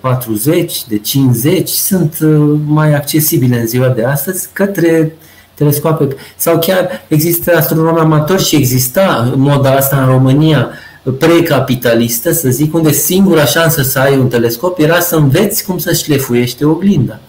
40, 0.00 0.70
uh, 0.70 0.82
de 0.88 0.98
50, 0.98 1.68
sunt 1.68 2.18
mai 2.66 2.94
accesibile 2.94 3.60
în 3.60 3.66
ziua 3.66 3.88
de 3.88 4.04
astăzi 4.04 4.48
către 4.52 5.12
telescoape. 5.54 6.08
Sau 6.36 6.58
chiar 6.58 6.88
există 7.08 7.56
astronomi 7.56 7.98
amatori 7.98 8.44
și 8.44 8.56
exista 8.56 9.32
moda 9.36 9.70
asta 9.70 10.02
în 10.02 10.08
România, 10.08 10.70
precapitalistă, 11.18 12.32
să 12.32 12.48
zic, 12.48 12.74
unde 12.74 12.92
singura 12.92 13.44
șansă 13.44 13.82
să 13.82 13.98
ai 13.98 14.18
un 14.18 14.28
telescop 14.28 14.78
era 14.78 15.00
să 15.00 15.16
înveți 15.16 15.64
cum 15.64 15.78
să 15.78 15.92
șlefuiește 15.92 16.64
oglinda. 16.64 17.20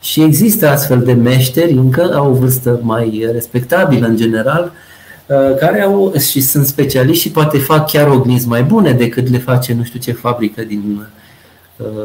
Și 0.00 0.22
există 0.22 0.68
astfel 0.68 1.02
de 1.02 1.12
meșteri, 1.12 1.72
încă 1.72 2.10
au 2.14 2.30
o 2.30 2.34
vârstă 2.34 2.80
mai 2.82 3.28
respectabilă 3.32 4.06
în 4.06 4.16
general, 4.16 4.72
uh, 5.26 5.56
care 5.58 5.82
au 5.82 6.12
și 6.30 6.40
sunt 6.40 6.66
specialiști 6.66 7.22
și 7.22 7.30
poate 7.30 7.58
fac 7.58 7.90
chiar 7.90 8.08
oglinzi 8.08 8.48
mai 8.48 8.62
bune 8.62 8.92
decât 8.92 9.30
le 9.30 9.38
face 9.38 9.74
nu 9.74 9.84
știu 9.84 9.98
ce 9.98 10.12
fabrică 10.12 10.62
din 10.62 10.96
uh, 10.98 11.06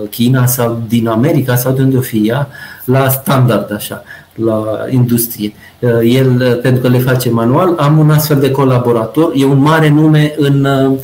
China 0.09 0.45
sau 0.45 0.81
din 0.87 1.07
America 1.07 1.55
sau 1.55 1.71
de 1.71 1.81
unde 1.81 1.97
o 1.97 2.01
fi 2.01 2.27
ea, 2.27 2.47
la 2.85 3.09
standard 3.09 3.73
așa 3.73 4.03
la 4.33 4.85
industrie. 4.89 5.53
Uh, 5.79 5.89
el, 6.03 6.41
uh, 6.41 6.59
pentru 6.61 6.81
că 6.81 6.87
le 6.87 6.99
face 6.99 7.29
manual, 7.29 7.75
am 7.77 7.97
un 7.97 8.09
astfel 8.09 8.39
de 8.39 8.51
colaborator, 8.51 9.31
e 9.35 9.45
un 9.45 9.59
mare 9.59 9.89
nume 9.89 10.33
în 10.37 10.65
uh, 10.65 10.97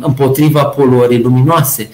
împotriva 0.00 0.64
poluării 0.64 1.22
luminoase. 1.22 1.88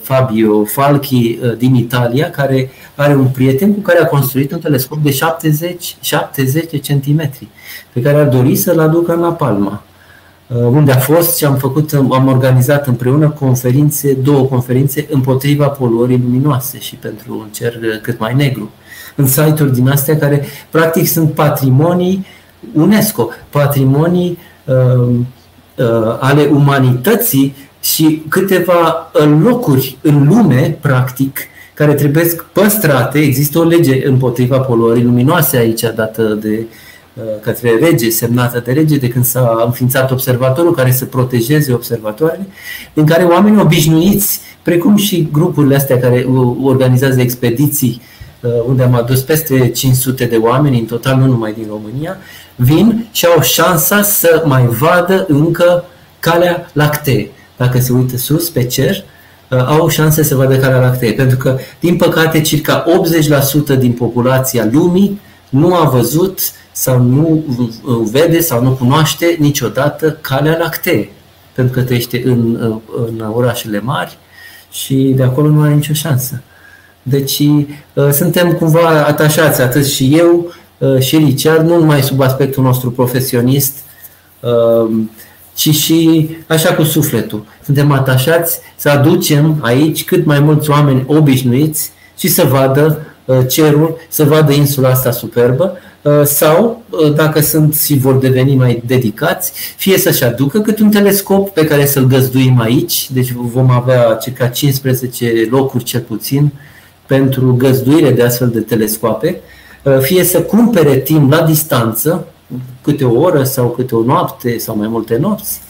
Fabio 0.00 0.64
Falchi 0.64 1.38
din 1.58 1.74
Italia, 1.74 2.30
care 2.30 2.70
are 2.94 3.14
un 3.14 3.26
prieten 3.26 3.74
cu 3.74 3.80
care 3.80 3.98
a 3.98 4.06
construit 4.06 4.52
un 4.52 4.58
telescop 4.58 4.98
de 5.02 5.10
70, 5.10 5.96
70 6.00 6.70
de 6.70 6.78
centimetri, 6.78 7.48
pe 7.92 8.00
care 8.00 8.16
ar 8.16 8.28
dori 8.28 8.56
să-l 8.56 8.80
aducă 8.80 9.14
în 9.14 9.20
La 9.20 9.32
Palma 9.32 9.82
unde 10.54 10.92
a 10.92 10.98
fost 10.98 11.36
și 11.36 11.44
am 11.44 11.56
făcut, 11.56 11.92
am 11.92 12.26
organizat 12.26 12.86
împreună 12.86 13.28
conferințe, 13.28 14.12
două 14.12 14.44
conferințe 14.44 15.06
împotriva 15.10 15.66
poluării 15.66 16.20
luminoase 16.24 16.78
și 16.78 16.94
pentru 16.94 17.38
un 17.38 17.46
cer 17.50 17.78
cât 18.02 18.18
mai 18.18 18.34
negru 18.34 18.70
în 19.14 19.26
site-uri 19.26 19.74
din 19.74 19.88
astea 19.88 20.18
care 20.18 20.44
practic 20.70 21.06
sunt 21.06 21.32
patrimonii 21.32 22.26
UNESCO, 22.74 23.28
patrimonii 23.50 24.38
uh, 24.64 25.08
uh, 25.76 26.16
ale 26.20 26.48
umanității 26.52 27.54
și 27.80 28.22
câteva 28.28 29.10
uh, 29.14 29.38
locuri 29.42 29.98
în 30.00 30.26
lume, 30.26 30.78
practic, 30.80 31.38
care 31.74 31.94
trebuie 31.94 32.24
păstrate. 32.52 33.18
Există 33.18 33.58
o 33.58 33.64
lege 33.64 34.06
împotriva 34.06 34.58
poluării 34.58 35.02
luminoase 35.02 35.56
aici, 35.56 35.80
dată 35.80 36.22
de 36.22 36.58
uh, 36.60 36.66
către 37.40 37.78
rege, 37.80 38.08
semnată 38.08 38.62
de 38.64 38.72
rege, 38.72 38.96
de 38.96 39.08
când 39.08 39.24
s-a 39.24 39.62
înființat 39.64 40.10
observatorul 40.10 40.74
care 40.74 40.90
să 40.90 41.04
protejeze 41.04 41.72
observatoarele, 41.72 42.46
în 42.94 43.06
care 43.06 43.24
oamenii 43.24 43.60
obișnuiți, 43.60 44.40
precum 44.62 44.96
și 44.96 45.28
grupurile 45.32 45.76
astea 45.76 45.98
care 45.98 46.26
organizează 46.62 47.20
expediții 47.20 48.00
Uh, 48.46 48.52
unde 48.66 48.82
am 48.82 48.94
adus 48.94 49.20
peste 49.20 49.68
500 49.68 50.24
de 50.24 50.36
oameni 50.36 50.78
în 50.78 50.84
total, 50.84 51.16
nu 51.16 51.26
numai 51.26 51.52
din 51.52 51.66
România, 51.68 52.16
vin 52.56 53.06
și 53.12 53.26
au 53.26 53.42
șansa 53.42 54.02
să 54.02 54.42
mai 54.44 54.66
vadă 54.66 55.24
încă 55.28 55.84
calea 56.18 56.70
lactee. 56.72 57.30
Dacă 57.56 57.80
se 57.80 57.92
uită 57.92 58.16
sus 58.16 58.50
pe 58.50 58.64
cer, 58.64 59.04
uh, 59.50 59.66
au 59.66 59.88
șanse 59.88 60.22
să 60.22 60.34
vadă 60.34 60.56
calea 60.56 60.80
lactee. 60.80 61.12
Pentru 61.12 61.36
că, 61.36 61.58
din 61.80 61.96
păcate, 61.96 62.40
circa 62.40 62.84
80% 63.74 63.78
din 63.78 63.92
populația 63.92 64.68
lumii 64.72 65.20
nu 65.48 65.74
a 65.74 65.84
văzut 65.84 66.40
sau 66.76 67.02
nu 67.02 67.44
uh, 67.56 68.08
vede 68.10 68.40
sau 68.40 68.62
nu 68.62 68.70
cunoaște 68.70 69.36
niciodată 69.38 70.18
calea 70.20 70.58
lactee. 70.58 71.10
Pentru 71.52 71.74
că 71.74 71.82
trăiește 71.82 72.22
în, 72.24 72.58
în 73.06 73.24
orașele 73.32 73.80
mari 73.80 74.18
și 74.70 75.12
de 75.16 75.22
acolo 75.22 75.48
nu 75.48 75.62
are 75.62 75.74
nicio 75.74 75.92
șansă. 75.92 76.42
Deci 77.02 77.38
uh, 77.38 78.10
suntem 78.12 78.52
cumva 78.52 79.04
atașați, 79.06 79.62
atât 79.62 79.86
și 79.86 80.16
eu 80.16 80.52
uh, 80.78 80.98
și 80.98 81.16
Richard, 81.16 81.66
nu 81.66 81.78
numai 81.78 82.02
sub 82.02 82.20
aspectul 82.20 82.62
nostru 82.62 82.90
profesionist, 82.90 83.76
uh, 84.40 84.90
ci 85.54 85.74
și 85.74 86.30
așa 86.46 86.74
cu 86.74 86.82
sufletul. 86.82 87.44
Suntem 87.64 87.92
atașați 87.92 88.58
să 88.76 88.90
aducem 88.90 89.58
aici 89.60 90.04
cât 90.04 90.24
mai 90.24 90.40
mulți 90.40 90.70
oameni 90.70 91.04
obișnuiți 91.06 91.90
și 92.18 92.28
să 92.28 92.44
vadă 92.44 93.00
cerul, 93.48 93.96
să 94.08 94.24
vadă 94.24 94.52
insula 94.52 94.88
asta 94.88 95.10
superbă 95.10 95.78
sau, 96.24 96.82
dacă 97.14 97.40
sunt 97.40 97.76
și 97.76 97.98
vor 97.98 98.14
deveni 98.14 98.54
mai 98.54 98.82
dedicați, 98.86 99.52
fie 99.76 99.98
să-și 99.98 100.24
aducă 100.24 100.60
cât 100.60 100.78
un 100.78 100.90
telescop 100.90 101.50
pe 101.50 101.64
care 101.64 101.86
să-l 101.86 102.04
găzduim 102.04 102.60
aici, 102.60 103.10
deci 103.10 103.32
vom 103.32 103.70
avea 103.70 104.18
circa 104.22 104.46
15 104.46 105.48
locuri 105.50 105.84
cel 105.84 106.00
puțin 106.00 106.52
pentru 107.06 107.54
găzduire 107.54 108.10
de 108.10 108.22
astfel 108.22 108.48
de 108.48 108.60
telescoape, 108.60 109.40
uh, 109.82 109.98
fie 109.98 110.24
să 110.24 110.42
cumpere 110.42 110.96
timp 110.96 111.32
la 111.32 111.42
distanță, 111.42 112.26
câte 112.82 113.04
o 113.04 113.20
oră 113.20 113.44
sau 113.44 113.68
câte 113.68 113.94
o 113.94 114.02
noapte 114.02 114.58
sau 114.58 114.76
mai 114.76 114.88
multe 114.88 115.16
nopți, 115.16 115.60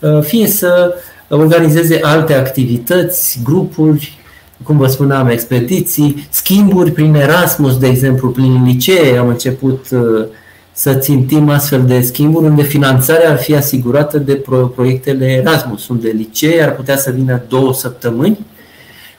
uh, 0.00 0.22
fie 0.22 0.46
să 0.46 0.94
organizeze 1.28 2.00
alte 2.02 2.34
activități, 2.34 3.40
grupuri, 3.44 4.18
cum 4.62 4.76
vă 4.76 4.86
spuneam, 4.86 5.28
expediții, 5.28 6.28
schimburi 6.30 6.90
prin 6.90 7.14
Erasmus, 7.14 7.78
de 7.78 7.86
exemplu, 7.86 8.28
prin 8.30 8.64
licee. 8.64 9.18
Am 9.18 9.28
început 9.28 9.86
uh, 9.90 10.26
să 10.72 10.94
țintim 10.94 11.48
astfel 11.48 11.84
de 11.86 12.00
schimburi 12.00 12.44
unde 12.44 12.62
finanțarea 12.62 13.30
ar 13.30 13.38
fi 13.38 13.54
asigurată 13.54 14.18
de 14.18 14.42
proiectele 14.74 15.26
Erasmus, 15.26 15.88
unde 15.88 16.08
licee 16.08 16.62
ar 16.62 16.74
putea 16.74 16.96
să 16.96 17.10
vină 17.10 17.42
două 17.48 17.74
săptămâni 17.74 18.38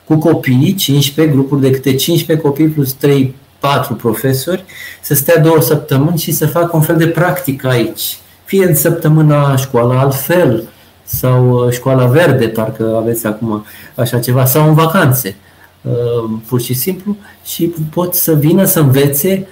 cu 0.04 0.16
copiii, 0.16 0.74
15 0.74 1.34
grupuri 1.34 1.60
de 1.60 1.70
câte 1.70 1.94
15 1.94 2.46
copii 2.46 2.66
plus 2.66 2.92
3 2.92 3.34
patru 3.58 3.94
profesori, 3.94 4.64
să 5.00 5.14
stea 5.14 5.38
două 5.38 5.60
săptămâni 5.60 6.18
și 6.18 6.32
să 6.32 6.46
facă 6.46 6.76
un 6.76 6.82
fel 6.82 6.96
de 6.96 7.06
practică 7.06 7.68
aici. 7.68 8.18
Fie 8.44 8.64
în 8.64 8.74
săptămâna 8.74 9.56
școala 9.56 10.00
altfel, 10.00 10.68
sau 11.08 11.50
uh, 11.50 11.72
școala 11.72 12.06
verde, 12.06 12.48
parcă 12.48 12.96
aveți 12.96 13.26
acum 13.26 13.64
așa 13.94 14.18
ceva, 14.18 14.44
sau 14.44 14.68
în 14.68 14.74
vacanțe, 14.74 15.36
uh, 15.82 16.30
pur 16.46 16.60
și 16.60 16.74
simplu, 16.74 17.16
și 17.44 17.72
pot 17.92 18.14
să 18.14 18.34
vină 18.34 18.64
să 18.64 18.80
învețe 18.80 19.46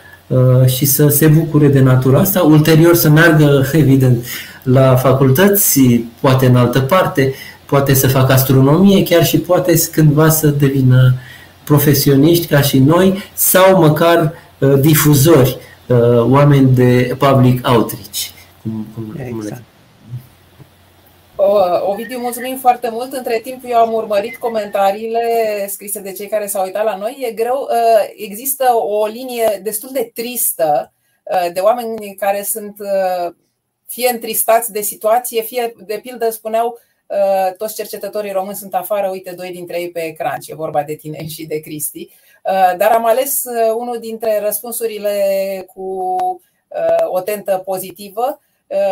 și 0.66 0.84
să 0.84 1.08
se 1.08 1.26
bucure 1.26 1.68
de 1.68 1.80
natura 1.80 2.18
asta, 2.18 2.42
ulterior 2.42 2.94
să 2.94 3.08
meargă, 3.08 3.66
evident, 3.72 4.24
la 4.62 4.96
facultăți, 4.96 5.80
poate 6.20 6.46
în 6.46 6.56
altă 6.56 6.80
parte, 6.80 7.34
poate 7.66 7.94
să 7.94 8.08
facă 8.08 8.32
astronomie, 8.32 9.02
chiar 9.02 9.24
și 9.24 9.38
poate 9.38 9.80
cândva 9.92 10.28
să 10.28 10.46
devină 10.46 11.14
profesioniști 11.64 12.46
ca 12.46 12.60
și 12.60 12.78
noi 12.78 13.22
sau 13.34 13.80
măcar 13.80 14.32
uh, 14.58 14.80
difuzori, 14.80 15.56
uh, 15.86 16.20
oameni 16.20 16.74
de 16.74 17.16
public 17.18 17.68
outreach. 17.68 18.18
Cum, 18.62 18.86
cum, 18.94 19.14
exact. 19.16 19.62
Ovidiu, 21.80 22.18
mulțumim 22.18 22.56
foarte 22.56 22.88
mult. 22.90 23.12
Între 23.12 23.38
timp 23.38 23.62
eu 23.66 23.76
am 23.76 23.92
urmărit 23.92 24.36
comentariile 24.36 25.66
scrise 25.68 26.00
de 26.00 26.12
cei 26.12 26.28
care 26.28 26.46
s-au 26.46 26.64
uitat 26.64 26.84
la 26.84 26.96
noi. 26.96 27.16
E 27.20 27.32
greu, 27.32 27.68
uh, 27.70 28.10
există 28.16 28.64
o 28.74 29.06
linie 29.06 29.60
destul 29.62 29.90
de 29.92 30.10
tristă 30.14 30.92
de 31.52 31.60
oameni 31.60 32.14
care 32.14 32.42
sunt 32.42 32.76
fie 33.86 34.10
întristați 34.10 34.72
de 34.72 34.80
situație, 34.80 35.42
fie, 35.42 35.72
de 35.86 35.98
pildă, 36.02 36.30
spuneau 36.30 36.78
Uh, 37.08 37.54
toți 37.56 37.74
cercetătorii 37.74 38.32
români 38.32 38.56
sunt 38.56 38.74
afară, 38.74 39.08
uite 39.08 39.32
doi 39.32 39.50
dintre 39.50 39.80
ei 39.80 39.90
pe 39.90 40.00
ecran, 40.00 40.38
e 40.46 40.54
vorba 40.54 40.82
de 40.82 40.94
tine 40.94 41.26
și 41.26 41.46
de 41.46 41.60
Cristi. 41.60 42.08
Uh, 42.44 42.76
dar 42.76 42.92
am 42.92 43.06
ales 43.06 43.44
uh, 43.44 43.74
unul 43.76 43.98
dintre 43.98 44.40
răspunsurile 44.40 45.14
cu 45.74 46.16
o 47.06 47.20
tentă 47.20 47.62
pozitivă 47.64 48.40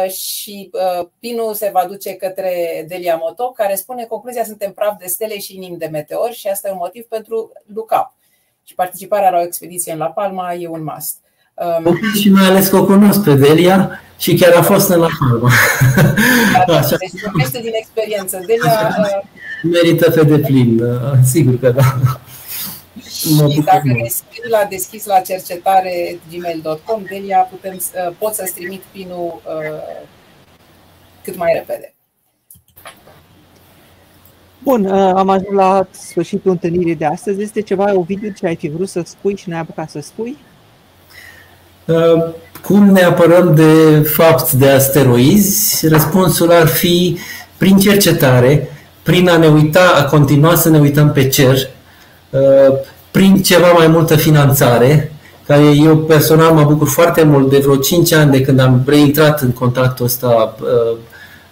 și 0.08 0.70
pinul 1.18 1.54
se 1.54 1.70
va 1.72 1.84
duce 1.88 2.14
către 2.14 2.84
Delia 2.88 3.16
Moto, 3.16 3.50
care 3.50 3.74
spune 3.74 4.04
concluzia 4.04 4.44
suntem 4.44 4.72
praf 4.72 4.98
de 4.98 5.06
stele 5.06 5.38
și 5.38 5.56
inim 5.56 5.76
de 5.78 5.88
meteori 5.92 6.34
și 6.34 6.48
asta 6.48 6.68
e 6.68 6.72
un 6.72 6.78
motiv 6.80 7.04
pentru 7.04 7.52
Lucap. 7.74 8.14
Și 8.64 8.74
participarea 8.74 9.30
la 9.30 9.38
o 9.38 9.42
expediție 9.42 9.92
în 9.92 9.98
La 9.98 10.06
Palma 10.10 10.54
e 10.54 10.68
un 10.68 10.84
must. 10.94 11.16
Um, 11.54 11.98
și 12.20 12.30
mai 12.30 12.44
ales 12.44 12.68
că 12.68 12.76
o 12.76 12.84
cunosc 12.84 13.24
pe 13.24 13.34
Delia 13.34 14.00
și 14.18 14.34
chiar 14.34 14.52
a 14.52 14.62
fost 14.62 14.88
în 14.88 14.98
La 15.00 15.08
Palma. 15.18 15.50
Așa. 16.78 16.96
Deci 16.96 17.22
vorbește 17.22 17.60
din 17.60 17.72
experiență. 17.74 18.38
Delia... 18.46 18.96
Uh, 18.98 19.28
Merită 19.62 20.10
pe 20.10 20.24
deplin, 20.24 20.82
uh, 20.82 21.12
sigur 21.24 21.58
că 21.58 21.70
da. 21.70 21.82
Și 23.24 23.62
dacă 23.64 23.82
ne 23.84 24.08
scrii 24.08 24.50
la 24.50 24.66
deschis 24.68 25.04
la 25.04 25.20
cercetare 25.20 26.18
gmail.com, 26.30 27.02
Delia, 27.08 27.38
putem, 27.38 27.74
uh, 27.74 28.14
pot 28.18 28.34
să-ți 28.34 28.54
trimit 28.54 28.82
pinul 28.92 29.42
cât 31.22 31.36
mai 31.36 31.52
repede. 31.54 31.94
Bun, 34.58 34.86
am 34.92 35.28
ajuns 35.28 35.54
la 35.54 35.86
sfârșitul 35.90 36.50
întâlnirii 36.50 36.94
de 36.94 37.04
astăzi. 37.04 37.42
Este 37.42 37.60
ceva, 37.60 37.94
o 37.94 38.02
video 38.02 38.30
ce 38.30 38.46
ai 38.46 38.56
fi 38.56 38.68
vrut 38.68 38.88
să 38.88 39.02
spui 39.04 39.36
și 39.36 39.48
n-ai 39.48 39.60
apucat 39.60 39.90
să 39.90 40.00
spui? 40.00 40.36
Uh, 41.84 42.24
cum 42.62 42.90
ne 42.90 43.02
apărăm 43.02 43.54
de 43.54 44.02
fapt 44.08 44.52
de 44.52 44.70
asteroizi? 44.70 45.88
Răspunsul 45.88 46.52
ar 46.52 46.66
fi 46.66 47.18
prin 47.56 47.78
cercetare, 47.78 48.68
prin 49.02 49.28
a 49.28 49.36
ne 49.36 49.46
uita, 49.46 49.92
a 49.96 50.04
continua 50.04 50.54
să 50.54 50.68
ne 50.68 50.78
uităm 50.78 51.12
pe 51.12 51.28
cer, 51.28 51.56
uh, 52.30 52.78
prin 53.14 53.42
ceva 53.42 53.72
mai 53.72 53.86
multă 53.86 54.16
finanțare, 54.16 55.12
care 55.46 55.62
eu 55.62 55.96
personal 55.96 56.52
mă 56.52 56.64
bucur 56.64 56.88
foarte 56.88 57.22
mult 57.22 57.50
de 57.50 57.58
vreo 57.58 57.76
5 57.76 58.12
ani 58.12 58.30
de 58.30 58.40
când 58.40 58.60
am 58.60 58.82
reintrat 58.86 59.40
în 59.40 59.50
contactul 59.50 60.04
ăsta 60.04 60.54
uh, 60.60 60.96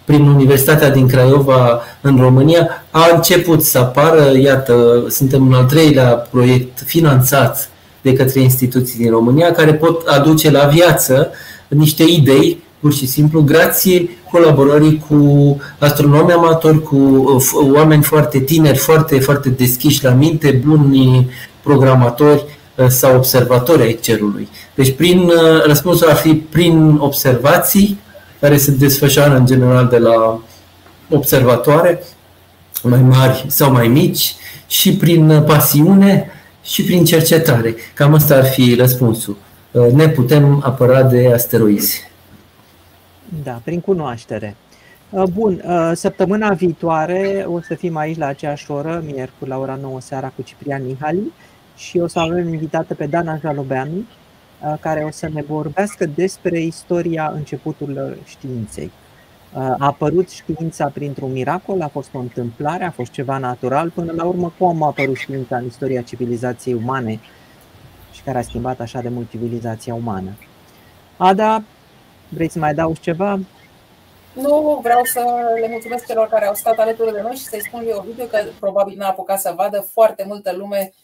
prin 0.05 0.27
Universitatea 0.27 0.91
din 0.91 1.09
Craiova 1.09 1.81
în 2.01 2.19
România, 2.21 2.69
a 2.91 3.11
început 3.15 3.63
să 3.63 3.79
apară, 3.79 4.39
iată, 4.39 5.05
suntem 5.09 5.47
în 5.47 5.53
al 5.53 5.65
treilea 5.65 6.07
proiect 6.07 6.83
finanțat 6.85 7.71
de 8.01 8.13
către 8.13 8.41
instituții 8.41 8.99
din 8.99 9.11
România 9.11 9.53
care 9.53 9.75
pot 9.75 10.07
aduce 10.07 10.51
la 10.51 10.65
viață 10.65 11.31
niște 11.69 12.03
idei, 12.03 12.63
pur 12.81 12.93
și 12.93 13.07
simplu, 13.07 13.43
grație 13.43 14.11
colaborării 14.31 15.05
cu 15.09 15.57
astronomi 15.79 16.33
amatori, 16.33 16.83
cu 16.83 16.97
uh, 16.97 17.71
oameni 17.75 18.03
foarte 18.03 18.39
tineri, 18.39 18.79
foarte, 18.79 19.21
foarte 19.21 19.49
deschiși 19.49 20.05
la 20.05 20.11
minte, 20.11 20.63
buni 20.67 21.31
programatori 21.63 22.45
uh, 22.77 22.87
sau 22.87 23.17
observatori 23.17 23.83
ai 23.83 23.99
cerului. 24.01 24.49
Deci 24.75 24.95
prin, 24.95 25.19
uh, 25.19 25.65
răspunsul 25.65 26.09
ar 26.09 26.17
fi 26.17 26.35
prin 26.35 26.97
observații 26.97 27.99
care 28.41 28.57
se 28.57 28.71
desfășoară 28.71 29.37
în 29.37 29.47
general 29.47 29.89
de 29.89 29.99
la 29.99 30.41
observatoare, 31.11 32.03
mai 32.83 33.03
mari 33.03 33.45
sau 33.49 33.73
mai 33.73 33.89
mici, 33.89 34.35
și 34.67 34.97
prin 34.97 35.43
pasiune 35.47 36.31
și 36.63 36.85
prin 36.85 37.05
cercetare. 37.05 37.75
Cam 37.95 38.15
asta 38.15 38.37
ar 38.37 38.45
fi 38.45 38.75
răspunsul. 38.75 39.37
Uh, 39.71 39.93
ne 39.93 40.09
putem 40.09 40.63
apăra 40.65 41.03
de 41.03 41.33
asteroizi. 41.33 42.11
Da, 43.43 43.61
prin 43.65 43.81
cunoaștere. 43.81 44.57
Uh, 45.11 45.23
bun, 45.33 45.63
uh, 45.67 45.91
săptămâna 45.95 46.51
viitoare 46.51 47.47
o 47.49 47.61
să 47.61 47.75
fim 47.75 47.97
aici 47.97 48.19
la 48.19 48.27
aceeași 48.27 48.71
oră, 48.71 49.03
miercuri 49.07 49.51
la 49.51 49.59
ora 49.59 49.79
9 49.81 50.01
seara 50.01 50.33
cu 50.37 50.43
Ciprian 50.43 50.85
Mihali 50.87 51.33
și 51.77 51.99
o 51.99 52.07
să 52.07 52.19
avem 52.19 52.49
invitată 52.49 52.95
pe 52.95 53.07
Dana 53.07 53.37
Jalobeanu, 53.37 54.05
care 54.81 55.05
o 55.05 55.11
să 55.11 55.29
ne 55.33 55.43
vorbească 55.43 56.07
despre 56.07 56.61
istoria 56.61 57.33
începutul 57.35 58.19
științei. 58.25 58.91
A 59.53 59.77
apărut 59.79 60.31
știința 60.31 60.87
printr-un 60.87 61.33
miracol, 61.33 61.83
a 61.83 61.89
fost 61.89 62.09
o 62.15 62.19
întâmplare, 62.19 62.85
a 62.85 62.91
fost 62.91 63.11
ceva 63.11 63.39
natural, 63.39 63.91
până 63.91 64.13
la 64.13 64.25
urmă 64.25 64.53
cum 64.59 64.83
a 64.83 64.87
apărut 64.87 65.17
știința 65.17 65.57
în 65.57 65.67
istoria 65.67 66.03
civilizației 66.03 66.75
umane 66.75 67.21
și 68.13 68.23
care 68.23 68.39
a 68.39 68.43
schimbat 68.43 68.81
așa 68.81 69.01
de 69.01 69.09
mult 69.09 69.31
civilizația 69.31 69.95
umană. 69.95 70.31
Ada, 71.17 71.63
vrei 72.29 72.49
să 72.49 72.59
mai 72.59 72.71
adaugi 72.71 73.01
ceva? 73.01 73.39
Nu, 74.33 74.81
vreau 74.83 75.05
să 75.05 75.21
le 75.61 75.69
mulțumesc 75.71 76.07
celor 76.07 76.29
care 76.29 76.47
au 76.47 76.55
stat 76.55 76.79
alături 76.79 77.13
de 77.13 77.21
noi 77.23 77.35
și 77.35 77.43
să-i 77.45 77.65
spun 77.67 77.81
lui 77.83 77.93
Ovidiu 77.97 78.25
că 78.25 78.39
probabil 78.59 78.95
n-a 78.97 79.09
apucat 79.09 79.41
să 79.41 79.53
vadă 79.57 79.89
foarte 79.93 80.25
multă 80.27 80.55
lume 80.57 80.93
Uh, 80.93 81.02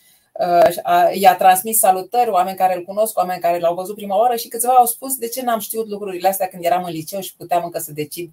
i-a 1.12 1.36
transmis 1.36 1.78
salutări, 1.78 2.30
oameni 2.30 2.56
care 2.56 2.76
îl 2.76 2.82
cunosc, 2.82 3.16
oameni 3.18 3.40
care 3.40 3.58
l-au 3.58 3.74
văzut 3.74 3.94
prima 3.94 4.18
oară 4.18 4.36
și 4.36 4.48
câțiva 4.48 4.72
au 4.72 4.86
spus 4.86 5.14
de 5.14 5.28
ce 5.28 5.42
n-am 5.42 5.58
știut 5.58 5.88
lucrurile 5.88 6.28
astea 6.28 6.46
când 6.46 6.64
eram 6.64 6.84
în 6.84 6.92
liceu 6.92 7.20
și 7.20 7.36
puteam 7.36 7.62
încă 7.64 7.78
să 7.78 7.92
decid 7.92 8.30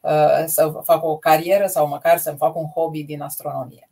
uh, 0.00 0.44
să 0.46 0.72
fac 0.84 1.04
o 1.04 1.16
carieră 1.16 1.66
sau 1.66 1.88
măcar 1.88 2.18
să-mi 2.18 2.36
fac 2.36 2.56
un 2.56 2.66
hobby 2.74 3.02
din 3.02 3.22
astronomie. 3.22 3.88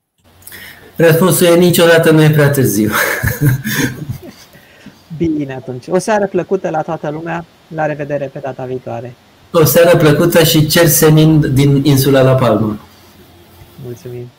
Răspunsul 0.97 1.47
e 1.47 1.57
niciodată 1.57 2.11
nu 2.11 2.23
e 2.23 2.31
prea 2.31 2.51
târziu. 2.51 2.91
Bine 5.17 5.55
atunci. 5.55 5.87
O 5.89 5.99
seară 5.99 6.27
plăcută 6.27 6.71
la 6.71 6.83
toată 6.83 7.11
lumea. 7.11 7.45
La 7.75 7.87
revedere 7.87 8.31
pe 8.33 8.39
data 8.39 8.65
viitoare. 8.65 9.15
O 9.53 9.65
seară 9.65 9.97
plăcută 9.97 10.43
și 10.43 10.67
cer 10.67 10.87
senin 10.87 11.55
din 11.55 11.85
insula 11.85 12.23
La 12.23 12.35
Palma. 12.35 12.79
Mulțumim. 13.85 14.31